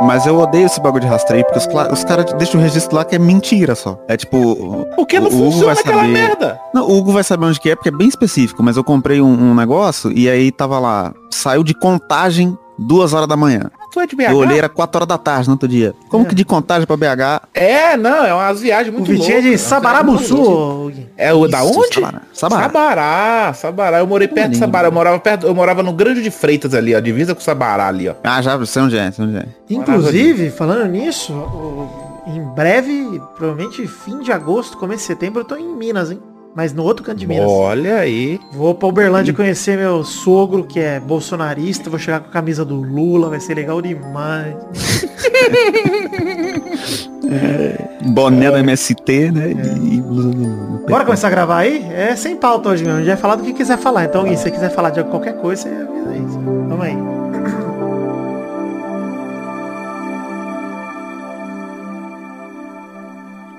Mas 0.00 0.26
eu 0.26 0.38
odeio 0.38 0.66
esse 0.66 0.80
bagulho 0.80 1.02
de 1.02 1.08
rastreio, 1.08 1.44
porque 1.44 1.58
os, 1.58 1.66
os 1.92 2.04
caras 2.04 2.32
deixam 2.34 2.60
o 2.60 2.62
registro 2.62 2.96
lá 2.96 3.04
que 3.04 3.16
é 3.16 3.18
mentira 3.18 3.74
só. 3.74 3.98
É 4.06 4.16
tipo. 4.16 4.86
Porque 4.94 5.18
não 5.18 5.28
o 5.28 5.48
Hugo 5.48 5.64
vai 5.64 5.74
saber- 5.76 6.02
merda. 6.08 6.60
Não, 6.72 6.86
o 6.88 6.96
Hugo 6.98 7.12
vai 7.12 7.24
saber 7.24 7.46
onde 7.46 7.60
que 7.60 7.70
é, 7.70 7.74
porque 7.74 7.88
é 7.88 7.92
bem 7.92 8.08
específico, 8.08 8.62
mas 8.62 8.76
eu 8.76 8.84
comprei 8.84 9.20
um, 9.20 9.26
um 9.50 9.54
negócio 9.54 10.12
e 10.12 10.28
aí 10.28 10.52
tava 10.52 10.78
lá, 10.78 11.12
saiu 11.32 11.64
de 11.64 11.74
contagem 11.74 12.56
duas 12.78 13.12
horas 13.12 13.26
da 13.28 13.36
manhã. 13.36 13.70
Tu 13.98 14.02
é 14.02 14.06
de 14.06 14.14
BH? 14.16 14.30
Eu 14.30 14.36
olhei, 14.36 14.58
era 14.58 14.68
4 14.68 14.98
horas 14.98 15.08
da 15.08 15.18
tarde 15.18 15.48
no 15.48 15.54
outro 15.54 15.66
dia. 15.68 15.92
Como 16.08 16.24
que 16.24 16.34
de 16.34 16.44
contagem 16.44 16.86
pra 16.86 16.96
BH? 16.96 17.48
É, 17.52 17.96
não, 17.96 18.24
é 18.24 18.32
umas 18.32 18.60
viagens 18.60 18.94
O 18.94 18.98
muito 18.98 19.10
Vitinho 19.10 19.24
é 19.24 19.34
loucas, 19.34 19.42
de 19.42 19.48
viagem 19.50 19.58
Sabarabuçu. 19.58 20.92
É 21.16 21.34
o 21.34 21.48
da 21.48 21.64
onde? 21.64 21.94
Sabará. 21.94 22.22
Sabará. 22.32 22.62
Sabará, 22.68 23.52
Sabará. 23.54 23.98
Eu 23.98 24.06
morei 24.06 24.28
perto 24.28 24.50
de. 24.52 24.58
Sabará. 24.58 24.88
Eu 24.88 24.92
morava 24.92 25.18
perto, 25.18 25.46
eu 25.46 25.54
morava 25.54 25.82
no 25.82 25.92
Grande 25.92 26.22
de 26.22 26.30
Freitas 26.30 26.74
ali, 26.74 26.94
ó, 26.94 27.00
divisa 27.00 27.34
com 27.34 27.40
Sabará 27.40 27.88
ali, 27.88 28.08
ó. 28.08 28.14
Ah, 28.22 28.40
já 28.40 28.64
sei 28.64 28.82
onde 28.82 28.96
é, 28.96 29.10
sei 29.10 29.24
onde 29.24 29.36
é. 29.38 29.46
Inclusive, 29.68 30.50
falando 30.50 30.86
nisso, 30.86 31.32
o- 31.32 32.08
em 32.26 32.40
breve, 32.54 33.20
provavelmente 33.36 33.86
fim 33.86 34.20
de 34.20 34.30
agosto, 34.30 34.76
começo 34.76 35.00
de 35.00 35.06
setembro, 35.06 35.40
eu 35.40 35.44
tô 35.44 35.56
em 35.56 35.66
Minas, 35.74 36.10
hein? 36.10 36.20
Mas 36.58 36.72
no 36.72 36.82
outro 36.82 37.04
canto 37.04 37.18
de 37.18 37.24
Minas. 37.24 37.46
Olha 37.48 37.98
aí. 37.98 38.40
Vou 38.50 38.74
pra 38.74 38.88
Uberlândia 38.88 39.32
conhecer 39.32 39.78
meu 39.78 40.02
sogro, 40.02 40.64
que 40.64 40.80
é 40.80 40.98
bolsonarista. 40.98 41.88
Vou 41.88 42.00
chegar 42.00 42.18
com 42.18 42.30
a 42.30 42.32
camisa 42.32 42.64
do 42.64 42.74
Lula, 42.74 43.28
vai 43.28 43.38
ser 43.38 43.54
legal 43.54 43.80
demais. 43.80 44.56
Boné 48.06 48.50
do 48.50 48.56
MST, 48.56 49.30
né? 49.30 49.50
E 49.52 50.00
do- 50.00 50.84
Bora 50.88 51.04
começar 51.04 51.28
a 51.28 51.30
gravar 51.30 51.58
aí? 51.58 51.86
É 51.92 52.16
sem 52.16 52.34
pauta 52.34 52.70
hoje 52.70 52.82
mesmo. 52.82 52.98
A 52.98 53.02
gente 53.02 53.08
vai 53.12 53.16
falar 53.18 53.36
do 53.36 53.44
que 53.44 53.52
quiser 53.52 53.78
falar. 53.78 54.06
Então, 54.06 54.24
Gui, 54.24 54.36
se 54.36 54.42
você 54.42 54.50
quiser 54.50 54.70
falar 54.74 54.90
de 54.90 55.04
qualquer 55.04 55.34
coisa, 55.40 55.62
você 55.62 55.68
avisa 55.68 56.16
isso. 56.26 56.40
Vamos 56.40 56.80
aí. 56.84 56.96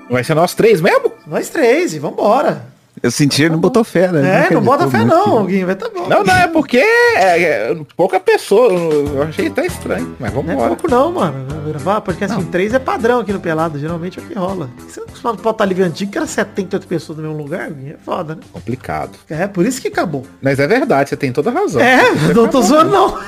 Vai 0.08 0.24
ser 0.24 0.34
nós 0.34 0.54
três 0.54 0.80
mesmo? 0.80 1.12
Nós 1.26 1.48
três, 1.48 1.94
e 1.94 1.98
vambora. 1.98 2.62
Eu 3.02 3.10
senti, 3.10 3.42
ele 3.42 3.52
não 3.52 3.58
botou 3.58 3.82
fé, 3.82 4.12
né? 4.12 4.46
É, 4.50 4.54
não 4.54 4.60
bota 4.62 4.86
fé 4.88 5.04
não, 5.04 5.46
que- 5.46 5.52
Gui. 5.52 5.64
Vai 5.64 5.74
tá 5.74 5.88
bom. 5.88 6.06
Não, 6.06 6.22
não, 6.22 6.34
é 6.34 6.46
porque 6.48 6.76
é, 6.76 7.42
é 7.42 7.76
pouca 7.96 8.20
pessoa. 8.20 8.70
Eu 8.70 9.22
achei 9.22 9.46
até 9.46 9.64
estranho. 9.64 10.14
Mas 10.20 10.30
vamos 10.32 10.54
Não 10.54 10.64
é 10.64 10.68
pouco 10.68 10.90
não, 10.90 11.12
mano. 11.12 11.46
Gravar 11.66 12.02
podcast 12.02 12.38
em 12.38 12.44
três 12.44 12.74
é 12.74 12.78
padrão 12.78 13.20
aqui 13.20 13.32
no 13.32 13.40
Pelado. 13.40 13.78
Geralmente 13.78 14.18
é 14.18 14.22
o 14.22 14.26
que 14.26 14.34
rola. 14.34 14.68
Você 14.86 15.00
não 15.00 15.06
costuma 15.06 15.34
pautar 15.34 15.66
livre 15.66 15.82
antigo 15.82 16.12
que 16.12 16.18
era 16.18 16.26
78 16.26 16.86
pessoas 16.86 17.18
no 17.18 17.24
mesmo 17.24 17.42
lugar? 17.42 17.70
Gui? 17.70 17.92
É 17.92 17.96
foda, 18.04 18.34
né? 18.34 18.42
Complicado. 18.52 19.12
É, 19.30 19.46
por 19.46 19.64
isso 19.64 19.80
que 19.80 19.88
acabou. 19.88 20.26
Mas 20.42 20.58
é 20.58 20.66
verdade, 20.66 21.08
você 21.08 21.16
tem 21.16 21.32
toda 21.32 21.48
a 21.48 21.54
razão. 21.54 21.80
É, 21.80 22.10
não 22.34 22.48
tô 22.48 22.60
zoando 22.60 22.90
não. 22.90 23.18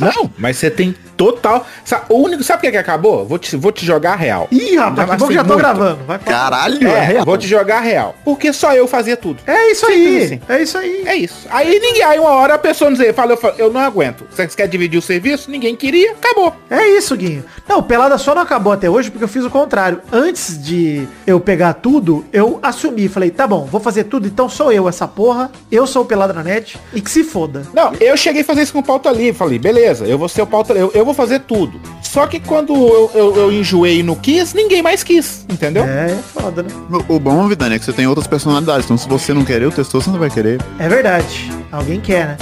Não, 0.00 0.30
mas 0.38 0.56
você 0.56 0.70
tem 0.70 0.94
total. 1.16 1.66
Sa- 1.84 2.04
O 2.08 2.18
único, 2.18 2.42
sabe 2.42 2.58
o 2.58 2.60
que, 2.62 2.70
que 2.72 2.76
acabou? 2.76 3.24
Vou 3.24 3.38
te, 3.38 3.56
vou 3.56 3.72
te 3.72 3.84
jogar 3.84 4.12
a 4.12 4.16
real. 4.16 4.48
Ih, 4.50 4.76
rapaz, 4.76 5.08
Já 5.08 5.14
que 5.14 5.20
bom 5.20 5.28
que 5.28 5.34
já 5.34 5.42
tô 5.42 5.48
muito. 5.48 5.58
gravando. 5.60 5.98
Vai 6.06 6.18
Caralho, 6.18 6.86
É, 6.88 7.00
real. 7.00 7.24
vou 7.24 7.36
te 7.38 7.46
jogar 7.46 7.78
a 7.78 7.80
real. 7.80 8.14
Porque 8.24 8.52
só 8.52 8.74
eu 8.74 8.86
fazia 8.86 9.16
tudo. 9.16 9.40
É 9.46 9.70
isso 9.70 9.86
Simples 9.86 10.06
aí. 10.08 10.22
assim. 10.24 10.40
É 10.48 10.62
isso 10.62 10.78
aí. 10.78 11.02
É 11.06 11.14
isso. 11.16 11.46
Aí 11.50 11.78
ninguém, 11.80 12.02
aí 12.02 12.18
uma 12.18 12.30
hora 12.30 12.54
a 12.54 12.58
pessoa 12.58 12.90
não 12.90 12.96
dizer, 12.96 13.14
fala, 13.14 13.32
eu, 13.32 13.36
falo, 13.36 13.54
eu 13.58 13.72
não 13.72 13.80
aguento. 13.80 14.24
Vocês 14.30 14.54
querem 14.54 14.70
dividir 14.70 14.98
o 14.98 15.02
serviço? 15.02 15.50
Ninguém 15.50 15.74
queria, 15.76 16.12
acabou. 16.12 16.54
É 16.70 16.86
isso, 16.90 17.16
Guinho. 17.16 17.44
Não, 17.68 17.82
Pelada 17.82 18.18
só 18.18 18.34
não 18.34 18.42
acabou 18.42 18.72
até 18.72 18.88
hoje 18.90 19.10
porque 19.10 19.24
eu 19.24 19.28
fiz 19.28 19.44
o 19.44 19.50
contrário. 19.50 20.00
Antes 20.12 20.62
de 20.62 21.06
eu 21.26 21.40
pegar 21.40 21.74
tudo, 21.74 22.24
eu 22.32 22.58
assumi. 22.62 23.08
Falei, 23.08 23.30
tá 23.30 23.46
bom, 23.46 23.64
vou 23.64 23.80
fazer 23.80 24.04
tudo, 24.04 24.26
então 24.26 24.48
sou 24.48 24.72
eu 24.72 24.88
essa 24.88 25.06
porra. 25.08 25.50
Eu 25.70 25.86
sou 25.86 26.02
o 26.02 26.04
Pelada 26.04 26.32
na 26.32 26.42
net 26.42 26.78
e 26.92 27.00
que 27.00 27.10
se 27.10 27.24
foda. 27.24 27.62
Não, 27.72 27.92
eu 28.00 28.16
cheguei 28.16 28.42
a 28.42 28.44
fazer 28.44 28.62
isso 28.62 28.72
com 28.72 28.82
pauta 28.82 29.10
livre. 29.10 29.32
Falei, 29.34 29.58
beleza, 29.58 30.04
eu 30.06 30.18
vou 30.18 30.28
ser 30.28 30.42
o 30.42 30.46
pauta 30.46 30.72
eu, 30.74 30.90
eu 30.94 31.03
vou 31.04 31.14
fazer 31.14 31.40
tudo. 31.40 31.80
Só 32.02 32.26
que 32.26 32.38
quando 32.38 32.74
eu, 32.74 33.10
eu, 33.14 33.36
eu 33.36 33.52
enjoei 33.52 34.02
no 34.02 34.14
quis, 34.14 34.54
ninguém 34.54 34.82
mais 34.82 35.02
quis, 35.02 35.44
entendeu? 35.50 35.84
É, 35.84 36.12
é 36.12 36.18
foda, 36.32 36.62
né? 36.62 36.68
O, 37.08 37.16
o 37.16 37.20
bom, 37.20 37.48
Vidani, 37.48 37.74
é 37.74 37.78
que 37.78 37.84
você 37.84 37.92
tem 37.92 38.06
outras 38.06 38.26
personalidades. 38.26 38.84
Então 38.84 38.96
se 38.96 39.08
você 39.08 39.34
não 39.34 39.44
querer, 39.44 39.66
o 39.66 39.72
testou, 39.72 40.00
você 40.00 40.10
não 40.10 40.18
vai 40.18 40.30
querer. 40.30 40.60
É 40.78 40.88
verdade. 40.88 41.50
Alguém 41.72 42.00
quer, 42.00 42.28
né? 42.28 42.36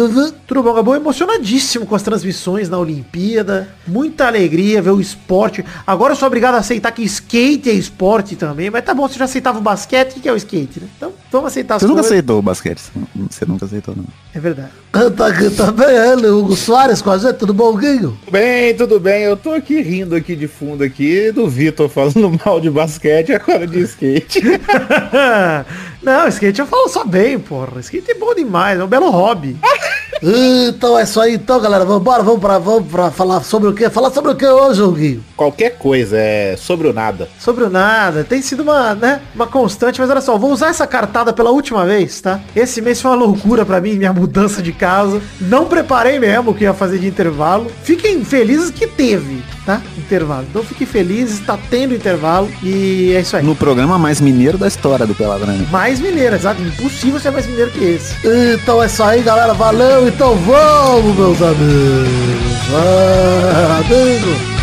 Tudo 0.47 0.63
bom, 0.63 0.73
Gabo? 0.73 0.95
Emocionadíssimo 0.95 1.85
com 1.85 1.95
as 1.95 2.01
transmissões 2.01 2.67
na 2.67 2.79
Olimpíada. 2.79 3.69
Muita 3.85 4.25
alegria 4.25 4.81
ver 4.81 4.89
o 4.89 4.99
esporte. 4.99 5.63
Agora 5.85 6.13
eu 6.13 6.17
sou 6.17 6.27
obrigado 6.27 6.55
a 6.55 6.57
aceitar 6.57 6.91
que 6.91 7.03
skate 7.03 7.69
é 7.69 7.73
esporte 7.73 8.35
também. 8.35 8.71
Mas 8.71 8.83
tá 8.83 8.93
bom, 8.93 9.07
você 9.07 9.19
já 9.19 9.25
aceitava 9.25 9.59
o 9.59 9.61
basquete, 9.61 10.17
o 10.17 10.19
que 10.19 10.27
é 10.27 10.33
o 10.33 10.35
skate, 10.35 10.79
né? 10.79 10.87
Então 10.97 11.13
vamos 11.31 11.47
aceitar 11.47 11.75
as 11.75 11.81
Você 11.81 11.87
nunca 11.87 12.01
coisas. 12.01 12.11
aceitou 12.11 12.39
o 12.39 12.41
basquete. 12.41 12.81
Você 13.29 13.45
nunca 13.45 13.65
aceitou, 13.65 13.95
não. 13.95 14.05
É 14.33 14.39
verdade. 14.39 14.71
Tá 14.91 15.31
também 15.55 15.95
ele, 15.95 16.27
Hugo 16.27 16.55
Soares 16.55 17.03
com 17.03 17.11
a 17.11 17.17
gente, 17.19 17.33
tudo 17.33 17.53
bom, 17.53 17.75
Guinho? 17.75 18.17
Tudo 18.25 18.31
bem, 18.31 18.75
tudo 18.75 18.99
bem. 18.99 19.23
Eu 19.23 19.37
tô 19.37 19.51
aqui 19.51 19.79
rindo 19.79 20.15
aqui 20.15 20.35
de 20.35 20.47
fundo 20.47 20.83
aqui 20.83 21.31
do 21.31 21.47
Vitor 21.47 21.87
falando 21.87 22.31
mal 22.43 22.59
de 22.59 22.69
basquete 22.71 23.29
e 23.29 23.35
agora 23.35 23.67
de 23.67 23.79
skate. 23.81 24.41
Não, 26.01 26.27
skate 26.27 26.59
eu 26.59 26.67
falo 26.67 26.87
só 26.89 27.03
bem, 27.03 27.39
porra. 27.39 27.79
Skate 27.79 28.11
é 28.11 28.15
bom 28.15 28.33
demais, 28.33 28.79
é 28.79 28.83
um 28.83 28.87
belo 28.87 29.09
hobby. 29.09 29.57
Então 30.21 30.97
é 30.97 31.03
isso 31.03 31.19
aí, 31.19 31.35
então, 31.35 31.59
galera. 31.59 31.85
Vambora, 31.85 32.23
vamos 32.23 32.39
pra, 32.39 32.57
vamos 32.57 32.89
pra 32.89 33.11
falar 33.11 33.41
sobre 33.43 33.69
o 33.69 33.73
quê? 33.73 33.89
Falar 33.89 34.11
sobre 34.11 34.31
o 34.31 34.35
que 34.35 34.45
hoje, 34.45 34.81
Huguinho? 34.81 35.23
Qualquer 35.35 35.77
coisa, 35.77 36.17
é 36.17 36.55
sobre 36.57 36.87
o 36.87 36.93
nada. 36.93 37.29
Sobre 37.39 37.63
o 37.63 37.69
nada, 37.69 38.23
tem 38.23 38.41
sido 38.41 38.63
uma, 38.63 38.95
né, 38.95 39.21
uma 39.35 39.45
constante, 39.47 39.99
mas 39.99 40.09
olha 40.09 40.21
só, 40.21 40.37
vou 40.37 40.51
usar 40.51 40.69
essa 40.69 40.87
cartada 40.87 41.31
pela 41.31 41.51
última 41.51 41.85
vez, 41.85 42.19
tá? 42.19 42.39
Esse 42.55 42.81
mês 42.81 43.01
foi 43.01 43.11
uma 43.11 43.17
loucura 43.17 43.65
pra 43.65 43.79
mim, 43.79 43.93
minha 43.93 44.13
mudança 44.13 44.61
de 44.61 44.71
casa. 44.71 45.21
Não 45.39 45.65
preparei 45.65 46.19
mesmo 46.19 46.51
o 46.51 46.53
que 46.53 46.63
ia 46.63 46.73
fazer 46.73 46.97
de 46.99 47.07
intervalo. 47.07 47.71
Fiquem 47.83 48.23
felizes 48.25 48.71
que 48.71 48.87
teve, 48.87 49.43
tá? 49.65 49.81
Intervalo. 49.97 50.45
Então 50.49 50.63
fiquem 50.63 50.87
felizes, 50.87 51.39
tá 51.39 51.57
tendo 51.69 51.93
intervalo 51.93 52.49
e 52.63 53.13
é 53.13 53.19
isso 53.19 53.37
aí. 53.37 53.43
No 53.43 53.55
programa 53.55 53.97
mais 53.99 54.19
mineiro 54.19 54.57
da 54.57 54.67
história 54.67 55.05
do 55.05 55.13
Pelada, 55.13 55.45
né? 55.45 55.67
Mais 55.71 55.99
mineiro, 55.99 56.35
exato. 56.35 56.61
Impossível 56.61 57.19
ser 57.19 57.31
mais 57.31 57.45
mineiro 57.45 57.71
que 57.71 57.83
esse. 57.83 58.15
Então 58.53 58.81
é 58.81 58.87
isso 58.87 59.03
aí, 59.03 59.21
galera. 59.21 59.53
Valeu. 59.53 60.06
Então 60.07 60.35
vamos, 60.37 61.15
meus 61.17 61.41
amigos. 61.41 62.69
Ah, 62.73 63.81
amigo. 63.81 64.56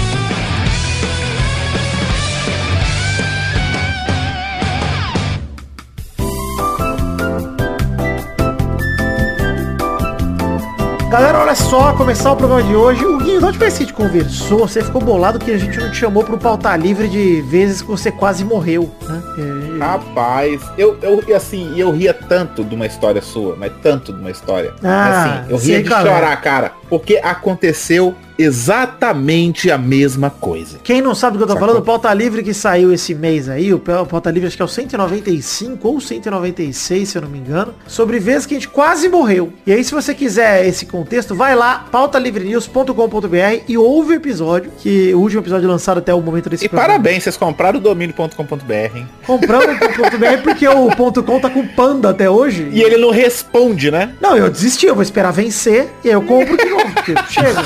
Galera, 11.15 11.39
olha 11.39 11.55
só, 11.55 11.93
começar 11.93 12.33
o 12.33 12.37
programa 12.37 12.61
de 12.65 12.75
hoje. 12.75 13.07
O 13.07 13.19
Guinho, 13.19 13.35
última 13.35 13.61
vez 13.61 13.77
que 13.79 13.85
a 13.85 13.87
gente 13.87 13.95
conversou, 13.95 14.59
você 14.67 14.83
ficou 14.83 15.01
bolado 15.01 15.39
que 15.39 15.53
a 15.53 15.57
gente 15.57 15.79
não 15.79 15.89
te 15.89 15.99
chamou 15.99 16.25
pro 16.25 16.37
pautar 16.37 16.77
livre 16.77 17.07
de 17.07 17.41
vezes 17.43 17.83
que 17.83 17.87
você 17.87 18.11
quase 18.11 18.45
morreu, 18.45 18.91
né? 19.09 19.23
E- 19.39 19.79
Rapaz, 19.79 20.61
eu, 20.77 20.99
eu 21.01 21.37
assim, 21.37 21.73
eu 21.79 21.93
ria 21.93 22.13
tanto 22.13 22.65
de 22.65 22.75
uma 22.75 22.85
história 22.85 23.23
sua, 23.23 23.55
mas 23.55 23.73
tanto 23.81 24.13
de 24.13 24.19
uma 24.19 24.31
história. 24.33 24.75
Ah, 24.83 25.43
assim, 25.45 25.53
eu 25.53 25.59
sei 25.61 25.75
ria 25.77 25.83
de 25.85 25.89
qual 25.89 26.01
é. 26.01 26.05
chorar, 26.05 26.41
cara. 26.41 26.73
Porque 26.89 27.21
aconteceu 27.23 28.15
exatamente 28.37 29.71
a 29.71 29.79
mesma 29.79 30.29
coisa. 30.29 30.79
Quem 30.83 31.01
não 31.01 31.15
sabe 31.15 31.35
do 31.35 31.39
que 31.39 31.43
eu 31.45 31.47
tô 31.47 31.53
Sacou? 31.53 31.69
falando, 31.69 31.81
o 31.83 31.85
Pauta 31.87 32.13
Livre 32.13 32.43
que 32.43 32.53
saiu 32.53 32.93
esse 32.93 33.15
mês 33.15 33.49
aí, 33.49 33.73
o 33.73 33.79
Pa- 33.79 34.03
o 34.03 34.07
Pauta 34.07 34.29
Livre 34.31 34.49
acho 34.49 34.57
que 34.57 34.63
é 34.63 34.65
o 34.65 34.69
195 34.69 35.87
ou 35.87 36.01
196, 36.01 37.09
se 37.09 37.17
eu 37.17 37.23
não 37.23 37.29
me 37.29 37.39
engano, 37.39 37.73
sobre 37.87 38.19
vezes 38.19 38.45
que 38.45 38.55
a 38.55 38.57
gente 38.59 38.69
quase 38.69 39.09
morreu. 39.09 39.53
E 39.65 39.73
aí, 39.73 39.85
se 39.85 39.93
você 39.95 40.13
quiser 40.15 40.67
esse 40.67 40.85
contexto, 40.87 41.33
vai 41.35 41.55
lá, 41.55 41.87
pautalivrenews.com.br 41.93 43.63
e 43.69 43.79
ouve 43.79 44.15
o 44.15 44.17
episódio, 44.17 44.71
que 44.79 45.15
o 45.15 45.21
último 45.21 45.41
episódio 45.43 45.69
lançado 45.69 45.99
até 45.99 46.13
o 46.13 46.21
momento 46.21 46.51
desse 46.51 46.65
E 46.65 46.69
parabéns, 46.69 47.23
vocês 47.23 47.37
compraram 47.37 47.79
o 47.79 47.83
domínio.com.br, 47.83 48.97
hein? 48.97 49.09
Compramos 49.27 49.77
o 49.77 50.43
porque 50.43 50.67
o 50.67 50.89
ponto 50.97 51.23
.com 51.23 51.39
tá 51.41 51.49
com 51.51 51.67
panda 51.69 52.11
até 52.11 52.29
hoje. 52.29 52.69
E 52.73 52.83
ele 52.83 52.97
não 52.97 53.11
responde, 53.11 53.91
né? 53.91 54.15
Não, 54.21 54.37
eu 54.37 54.51
desisti, 54.51 54.87
eu 54.87 54.95
vou 54.95 55.03
esperar 55.03 55.33
vencer 55.33 55.89
e 56.03 56.09
aí 56.09 56.15
eu 56.15 56.23
compro 56.23 56.57
de 56.57 56.65
novo, 56.65 56.84
porque 56.93 57.15
chega. 57.31 57.63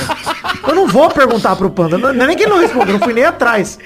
Eu 0.66 0.74
não 0.74 0.86
vou 0.86 1.08
perguntar 1.10 1.56
pro 1.56 1.70
panda, 1.70 1.96
não, 1.98 2.10
é 2.10 2.26
nem 2.26 2.36
que 2.36 2.42
ele 2.44 2.50
não 2.52 2.58
responde, 2.60 2.90
eu 2.90 2.98
não 2.98 3.04
fui 3.04 3.12
nem 3.12 3.24
atrás. 3.24 3.78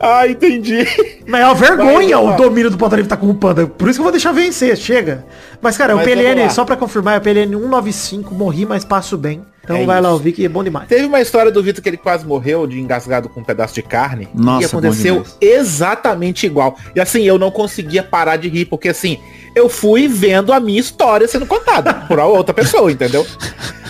Ah, 0.00 0.26
entendi. 0.26 0.86
Mas 1.26 1.40
é 1.40 1.44
uma 1.46 1.54
vergonha 1.54 2.18
Vai, 2.18 2.34
o 2.34 2.36
domínio 2.36 2.70
do 2.70 2.76
Pauta 2.76 2.96
Livre 2.96 3.08
tá 3.08 3.16
com 3.16 3.30
o 3.30 3.34
Panda. 3.34 3.66
Por 3.66 3.88
isso 3.88 3.98
que 3.98 4.00
eu 4.00 4.04
vou 4.04 4.12
deixar 4.12 4.32
vencer, 4.32 4.76
chega. 4.76 5.24
Mas, 5.62 5.78
cara, 5.78 5.94
Mas 5.94 6.02
o 6.02 6.04
PLN, 6.04 6.42
lá. 6.42 6.50
só 6.50 6.64
pra 6.64 6.76
confirmar, 6.76 7.14
é 7.14 7.18
o 7.18 7.20
PLN 7.20 7.52
195, 7.56 8.34
morri, 8.34 8.66
mas 8.66 8.84
passo 8.84 9.16
bem. 9.16 9.42
Então 9.62 9.76
É 9.76 9.86
vai 9.86 10.00
lá 10.00 10.08
isso. 10.08 10.14
ouvir 10.18 10.32
que 10.32 10.44
é 10.44 10.48
bom 10.48 10.62
demais. 10.62 10.88
Teve 10.88 11.06
uma 11.06 11.20
história 11.20 11.50
do 11.50 11.62
Vitor 11.62 11.82
que 11.82 11.88
ele 11.88 11.96
quase 11.96 12.26
morreu 12.26 12.66
de 12.66 12.78
engasgado 12.78 13.30
com 13.30 13.40
um 13.40 13.44
pedaço 13.44 13.72
de 13.74 13.82
carne. 13.82 14.28
Nossa, 14.34 14.62
e 14.62 14.66
aconteceu 14.66 15.24
exatamente 15.40 16.44
igual. 16.44 16.76
E 16.94 17.00
assim, 17.00 17.22
eu 17.22 17.38
não 17.38 17.50
conseguia 17.50 18.02
parar 18.02 18.36
de 18.36 18.48
rir, 18.48 18.66
porque 18.66 18.88
assim, 18.88 19.18
eu 19.54 19.68
fui 19.70 20.06
vendo 20.06 20.52
a 20.52 20.60
minha 20.60 20.80
história 20.80 21.26
sendo 21.26 21.46
contada 21.46 21.94
por 21.94 22.18
outra 22.18 22.52
pessoa, 22.52 22.92
entendeu? 22.92 23.26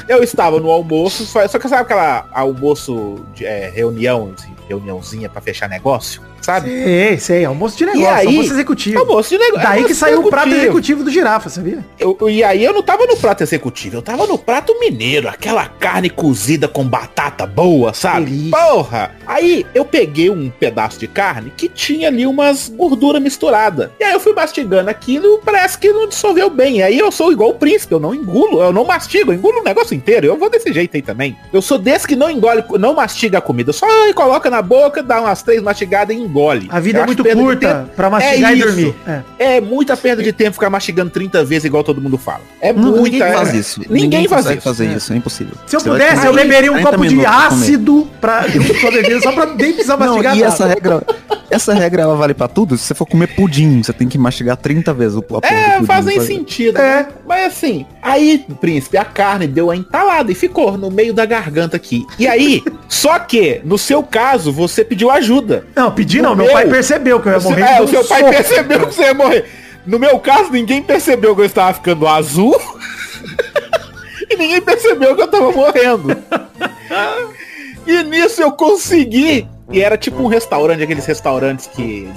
Eu 0.08 0.22
estava 0.22 0.60
no 0.60 0.70
almoço, 0.70 1.24
só, 1.24 1.46
que 1.58 1.68
sabe 1.68 1.82
aquela 1.82 2.26
almoço 2.32 3.24
de 3.34 3.46
é, 3.46 3.70
reunião, 3.70 4.34
reuniãozinha 4.68 5.28
pra 5.28 5.40
fechar 5.40 5.68
negócio, 5.68 6.22
sabe? 6.44 6.68
Sei, 6.70 7.18
sei, 7.18 7.44
almoço 7.44 7.76
de 7.76 7.86
negócio, 7.86 8.08
aí- 8.08 8.26
almoço 8.26 8.52
executivo. 8.52 8.98
Almoço 9.00 9.30
de 9.30 9.38
negócio. 9.38 9.66
Daí 9.66 9.84
que 9.84 9.94
saiu 9.94 10.20
o 10.20 10.28
prato 10.30 10.48
executivo. 10.50 11.04
do 11.04 11.10
girafa, 11.10 11.48
sabia? 11.48 11.84
Eu- 11.98 12.16
e 12.28 12.42
aí 12.44 12.64
eu 12.64 12.72
não 12.72 12.82
tava 12.82 13.06
no 13.06 13.16
prato 13.16 13.42
executivo, 13.42 13.96
eu 13.96 14.02
tava 14.02 14.26
no 14.26 14.38
prato 14.38 14.78
mineiro, 14.78 15.28
aquela 15.28 15.66
carne 15.66 16.08
cozida 16.10 16.68
com 16.68 16.84
batata 16.84 17.46
boa, 17.46 17.92
sabe? 17.94 18.26
Delícia. 18.26 18.50
Porra! 18.58 19.10
Aí 19.26 19.66
eu 19.74 19.84
peguei 19.84 20.30
um 20.30 20.50
pedaço 20.50 20.98
de 20.98 21.06
carne 21.08 21.52
que 21.56 21.68
tinha 21.68 22.08
ali 22.08 22.26
umas 22.26 22.68
gorduras 22.68 23.22
misturadas. 23.22 23.90
E 23.98 24.04
aí 24.04 24.12
eu 24.12 24.20
fui 24.20 24.32
mastigando 24.32 24.90
aquilo, 24.90 25.40
parece 25.44 25.78
que 25.78 25.90
não 25.92 26.06
dissolveu 26.08 26.50
bem. 26.50 26.76
E 26.78 26.82
aí 26.82 26.98
eu 26.98 27.10
sou 27.10 27.32
igual 27.32 27.50
o 27.50 27.54
príncipe, 27.54 27.92
eu 27.94 28.00
não 28.00 28.14
engulo, 28.14 28.62
eu 28.62 28.72
não 28.72 28.84
mastigo, 28.84 29.32
eu 29.32 29.36
engulo 29.36 29.60
o 29.60 29.64
negócio 29.64 29.94
inteiro. 29.94 30.26
Eu 30.26 30.36
vou 30.36 30.50
desse 30.50 30.72
jeito 30.72 30.94
aí 30.96 31.02
também. 31.02 31.36
Eu 31.52 31.62
sou 31.62 31.78
desse 31.78 32.06
que 32.06 32.16
não 32.16 32.30
engole, 32.30 32.62
não 32.78 32.94
mastiga 32.94 33.38
a 33.38 33.40
comida, 33.40 33.72
só 33.72 33.86
coloca 34.14 34.50
na 34.50 34.60
boca, 34.62 35.02
dá 35.02 35.20
umas 35.20 35.42
três 35.42 35.62
mastigadas 35.62 36.14
e 36.16 36.20
engole. 36.20 36.33
A 36.70 36.80
vida 36.80 36.98
Eu 36.98 37.02
é 37.02 37.06
muito 37.06 37.24
curta 37.24 37.90
pra 37.94 38.10
mastigar 38.10 38.50
É 38.50 38.54
e 38.54 38.58
isso. 38.58 38.66
dormir. 38.66 38.94
É. 39.06 39.22
É 39.56 39.60
muita 39.60 39.96
perda 39.96 40.22
de 40.22 40.32
tempo 40.32 40.52
ficar 40.52 40.70
mastigando 40.70 41.10
30 41.10 41.44
vezes 41.44 41.64
igual 41.64 41.84
todo 41.84 42.00
mundo 42.00 42.18
fala. 42.18 42.40
É 42.60 42.72
Não, 42.72 42.82
muita. 42.96 43.02
ninguém 43.02 43.20
faz 43.32 43.54
é- 43.54 43.56
isso. 43.56 43.80
Ninguém, 43.88 44.28
faz 44.28 44.42
consegue 44.42 44.58
isso. 44.58 44.68
fazer 44.68 44.86
É. 44.86 44.92
isso, 44.96 45.12
é 45.12 45.16
impossível. 45.16 45.54
Se 45.66 45.76
eu 45.76 45.80
Você 45.80 45.88
pudesse, 45.90 46.26
eu 46.26 46.32
beberia 46.34 46.70
um 46.72 46.80
40 46.80 46.90
copo 46.98 47.06
de 47.08 47.26
ácido 47.26 48.08
pra 48.20 48.48
junto 48.48 48.80
com 48.80 48.86
a 48.88 48.90
bebida, 48.90 49.20
só 49.20 49.32
pra 49.32 49.46
nem 49.46 49.72
precisar 49.72 49.96
mastigar 49.96 50.32
Não, 50.34 50.40
e 50.40 50.42
nada. 50.42 50.52
essa 50.54 50.66
regra, 50.66 51.02
essa 51.50 51.74
regra 51.74 52.02
ela 52.02 52.16
vale 52.16 52.34
pra 52.34 52.48
tudo. 52.48 52.76
Se 52.76 52.84
você 52.84 52.94
for 52.94 53.06
comer 53.06 53.28
pudim, 53.28 53.82
você 53.82 53.92
tem 53.92 54.08
que 54.08 54.18
mastigar 54.18 54.56
30 54.56 54.92
vezes 54.92 55.16
o 55.16 55.20
a 55.20 55.22
porra 55.22 55.40
do 55.42 55.46
É, 55.46 55.82
faz 55.84 56.04
sabe? 56.04 56.20
sentido. 56.20 56.78
É. 56.78 57.06
Mas 57.26 57.46
assim, 57.52 57.86
aí, 58.02 58.44
príncipe, 58.60 58.96
a 58.96 59.04
carne 59.04 59.46
deu 59.46 59.70
a 59.70 59.76
entalada 59.76 60.30
e 60.32 60.34
ficou 60.34 60.76
no 60.76 60.90
meio 60.90 61.12
da 61.14 61.24
garganta 61.24 61.76
aqui. 61.76 62.04
E 62.18 62.26
aí, 62.26 62.62
só 62.88 63.18
que, 63.18 63.60
no 63.64 63.78
seu 63.78 64.02
caso, 64.02 64.52
você 64.52 64.84
pediu 64.84 65.10
ajuda. 65.10 65.64
Não, 65.74 65.90
pedi 65.90 66.20
não, 66.24 66.36
meu 66.36 66.46
meu- 66.46 66.54
pai 66.54 66.66
percebeu 66.68 67.20
que 67.20 67.28
eu 67.28 67.32
ia 67.32 67.40
morrer. 67.40 67.62
é, 67.62 67.80
o 67.80 67.88
seu 67.88 68.00
um 68.00 68.06
pai 68.06 68.20
soco. 68.20 68.32
percebeu 68.32 68.86
que 68.86 68.94
você 68.94 69.02
ia 69.02 69.14
morrer. 69.14 69.44
No 69.86 69.98
meu 69.98 70.18
caso, 70.18 70.50
ninguém 70.50 70.82
percebeu 70.82 71.34
que 71.34 71.42
eu 71.42 71.46
estava 71.46 71.74
ficando 71.74 72.06
azul. 72.08 72.58
e 74.30 74.36
ninguém 74.36 74.60
percebeu 74.60 75.14
que 75.14 75.22
eu 75.22 75.28
tava 75.28 75.52
morrendo. 75.52 76.16
E 77.86 78.02
nisso 78.02 78.40
eu 78.40 78.50
consegui. 78.50 79.46
E 79.70 79.82
era 79.82 79.98
tipo 79.98 80.22
um 80.22 80.26
restaurante, 80.26 80.82
aqueles 80.82 81.04
restaurantes 81.04 81.66
que. 81.66 82.08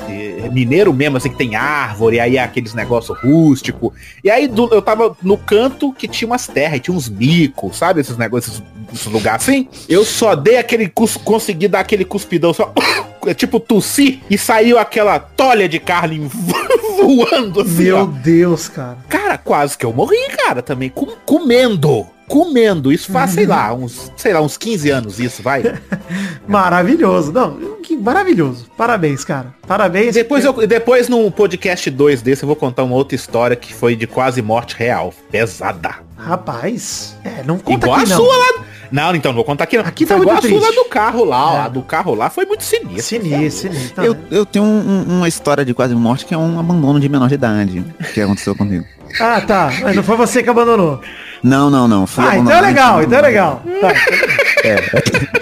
mineiro 0.51 0.93
mesmo, 0.93 1.17
assim, 1.17 1.29
que 1.29 1.35
tem 1.37 1.55
árvore, 1.57 2.21
aí 2.21 2.37
é 2.37 2.41
aqueles 2.41 2.73
negócios 2.73 3.17
rústico. 3.19 3.93
E 4.23 4.29
aí 4.31 4.47
do- 4.47 4.73
eu 4.73 4.81
tava 4.81 5.15
no 5.21 5.37
canto 5.37 5.91
que 5.91 6.07
tinha 6.07 6.25
umas 6.27 6.47
terras, 6.47 6.77
e 6.77 6.79
tinha 6.79 6.95
uns 6.95 7.09
micos, 7.09 7.75
sabe? 7.77 7.99
Esses 7.99 8.15
negócios, 8.17 8.63
esses 8.93 9.07
lugares 9.07 9.43
assim. 9.43 9.67
Eu 9.89 10.05
só 10.05 10.35
dei 10.35 10.57
aquele 10.57 10.89
consegui 11.25 11.67
dar 11.67 11.81
aquele 11.81 12.05
cuspidão, 12.05 12.53
só. 12.53 12.71
é 13.25 13.33
tipo 13.33 13.59
tossi, 13.59 14.21
e 14.29 14.37
saiu 14.37 14.77
aquela 14.77 15.19
tolha 15.19 15.67
de 15.67 15.79
carne 15.79 16.19
voando 17.01 17.61
assim, 17.61 17.83
Meu 17.83 17.97
ó. 17.97 18.05
Deus, 18.05 18.67
cara. 18.69 18.97
Cara, 19.09 19.37
quase 19.37 19.77
que 19.77 19.85
eu 19.85 19.93
morri, 19.93 20.17
cara, 20.37 20.61
também. 20.61 20.89
com- 20.89 21.07
comendo. 21.25 22.05
Comendo. 22.27 22.91
Isso 22.91 23.09
faz, 23.11 23.31
sei 23.31 23.45
lá, 23.45 23.73
uns, 23.73 24.11
sei 24.17 24.33
lá, 24.33 24.41
uns 24.41 24.57
15 24.57 24.89
anos 24.89 25.19
isso, 25.19 25.41
vai. 25.41 25.63
Maravilhoso. 26.47 27.31
Não, 27.31 27.76
maravilhoso. 27.97 28.67
Parabéns, 28.77 29.23
cara. 29.25 29.53
Parabéns. 29.67 30.13
Depois, 30.15 30.45
eu, 30.45 30.53
depois 30.67 31.07
num 31.09 31.29
podcast 31.31 31.89
2 31.89 32.21
desse 32.21 32.43
eu 32.43 32.47
vou 32.47 32.55
contar 32.55 32.83
uma 32.83 32.95
outra 32.95 33.15
história 33.15 33.55
que 33.55 33.73
foi 33.73 33.95
de 33.95 34.07
quase 34.07 34.41
morte 34.41 34.75
real. 34.77 35.13
Pesada. 35.31 35.95
Rapaz. 36.15 37.15
É, 37.23 37.43
não 37.43 37.57
conta 37.59 37.85
igual 37.85 37.99
aqui 38.01 38.11
a 38.11 38.15
não. 38.17 38.23
sua 38.25 38.37
lá. 38.37 38.47
Não, 38.89 39.13
então 39.15 39.31
não 39.31 39.35
vou 39.35 39.43
contar 39.43 39.65
aqui 39.65 39.77
não. 39.77 39.83
Aqui 39.85 40.05
tá 40.05 40.13
Foi 40.15 40.21
igual 40.23 40.41
muito 40.41 40.55
a 40.57 40.59
sua 40.61 40.71
do 40.83 40.85
carro 40.89 41.25
lá, 41.25 41.63
ó. 41.63 41.65
É. 41.65 41.69
Do 41.69 41.81
carro 41.81 42.15
lá 42.15 42.29
foi 42.29 42.45
muito 42.45 42.63
sinistra. 42.63 43.01
Sinistro, 43.01 43.69
sinistro. 43.73 44.03
Eu, 44.03 44.15
eu 44.31 44.45
tenho 44.45 44.63
um- 44.63 44.79
um- 45.09 45.17
uma 45.17 45.27
história 45.27 45.65
de 45.65 45.73
quase 45.73 45.93
morte 45.93 46.25
que 46.25 46.33
é 46.33 46.37
um 46.37 46.57
abandono 46.59 46.99
de 46.99 47.09
menor 47.09 47.27
de 47.27 47.33
idade 47.35 47.83
que 48.13 48.21
aconteceu 48.21 48.55
comigo. 48.55 48.85
Ah, 49.19 49.41
tá. 49.41 49.69
Mas 49.81 49.95
não 49.95 50.03
foi 50.03 50.15
você 50.15 50.41
que 50.41 50.49
abandonou. 50.49 51.01
Não, 51.43 51.69
não, 51.69 51.87
não. 51.87 52.07
Fui 52.07 52.23
Ah, 52.25 52.37
então 52.37 52.51
é 52.53 52.61
legal, 52.61 53.03
então 53.03 53.19
é 53.19 53.21
legal. 53.21 53.61
Tá. 53.81 53.89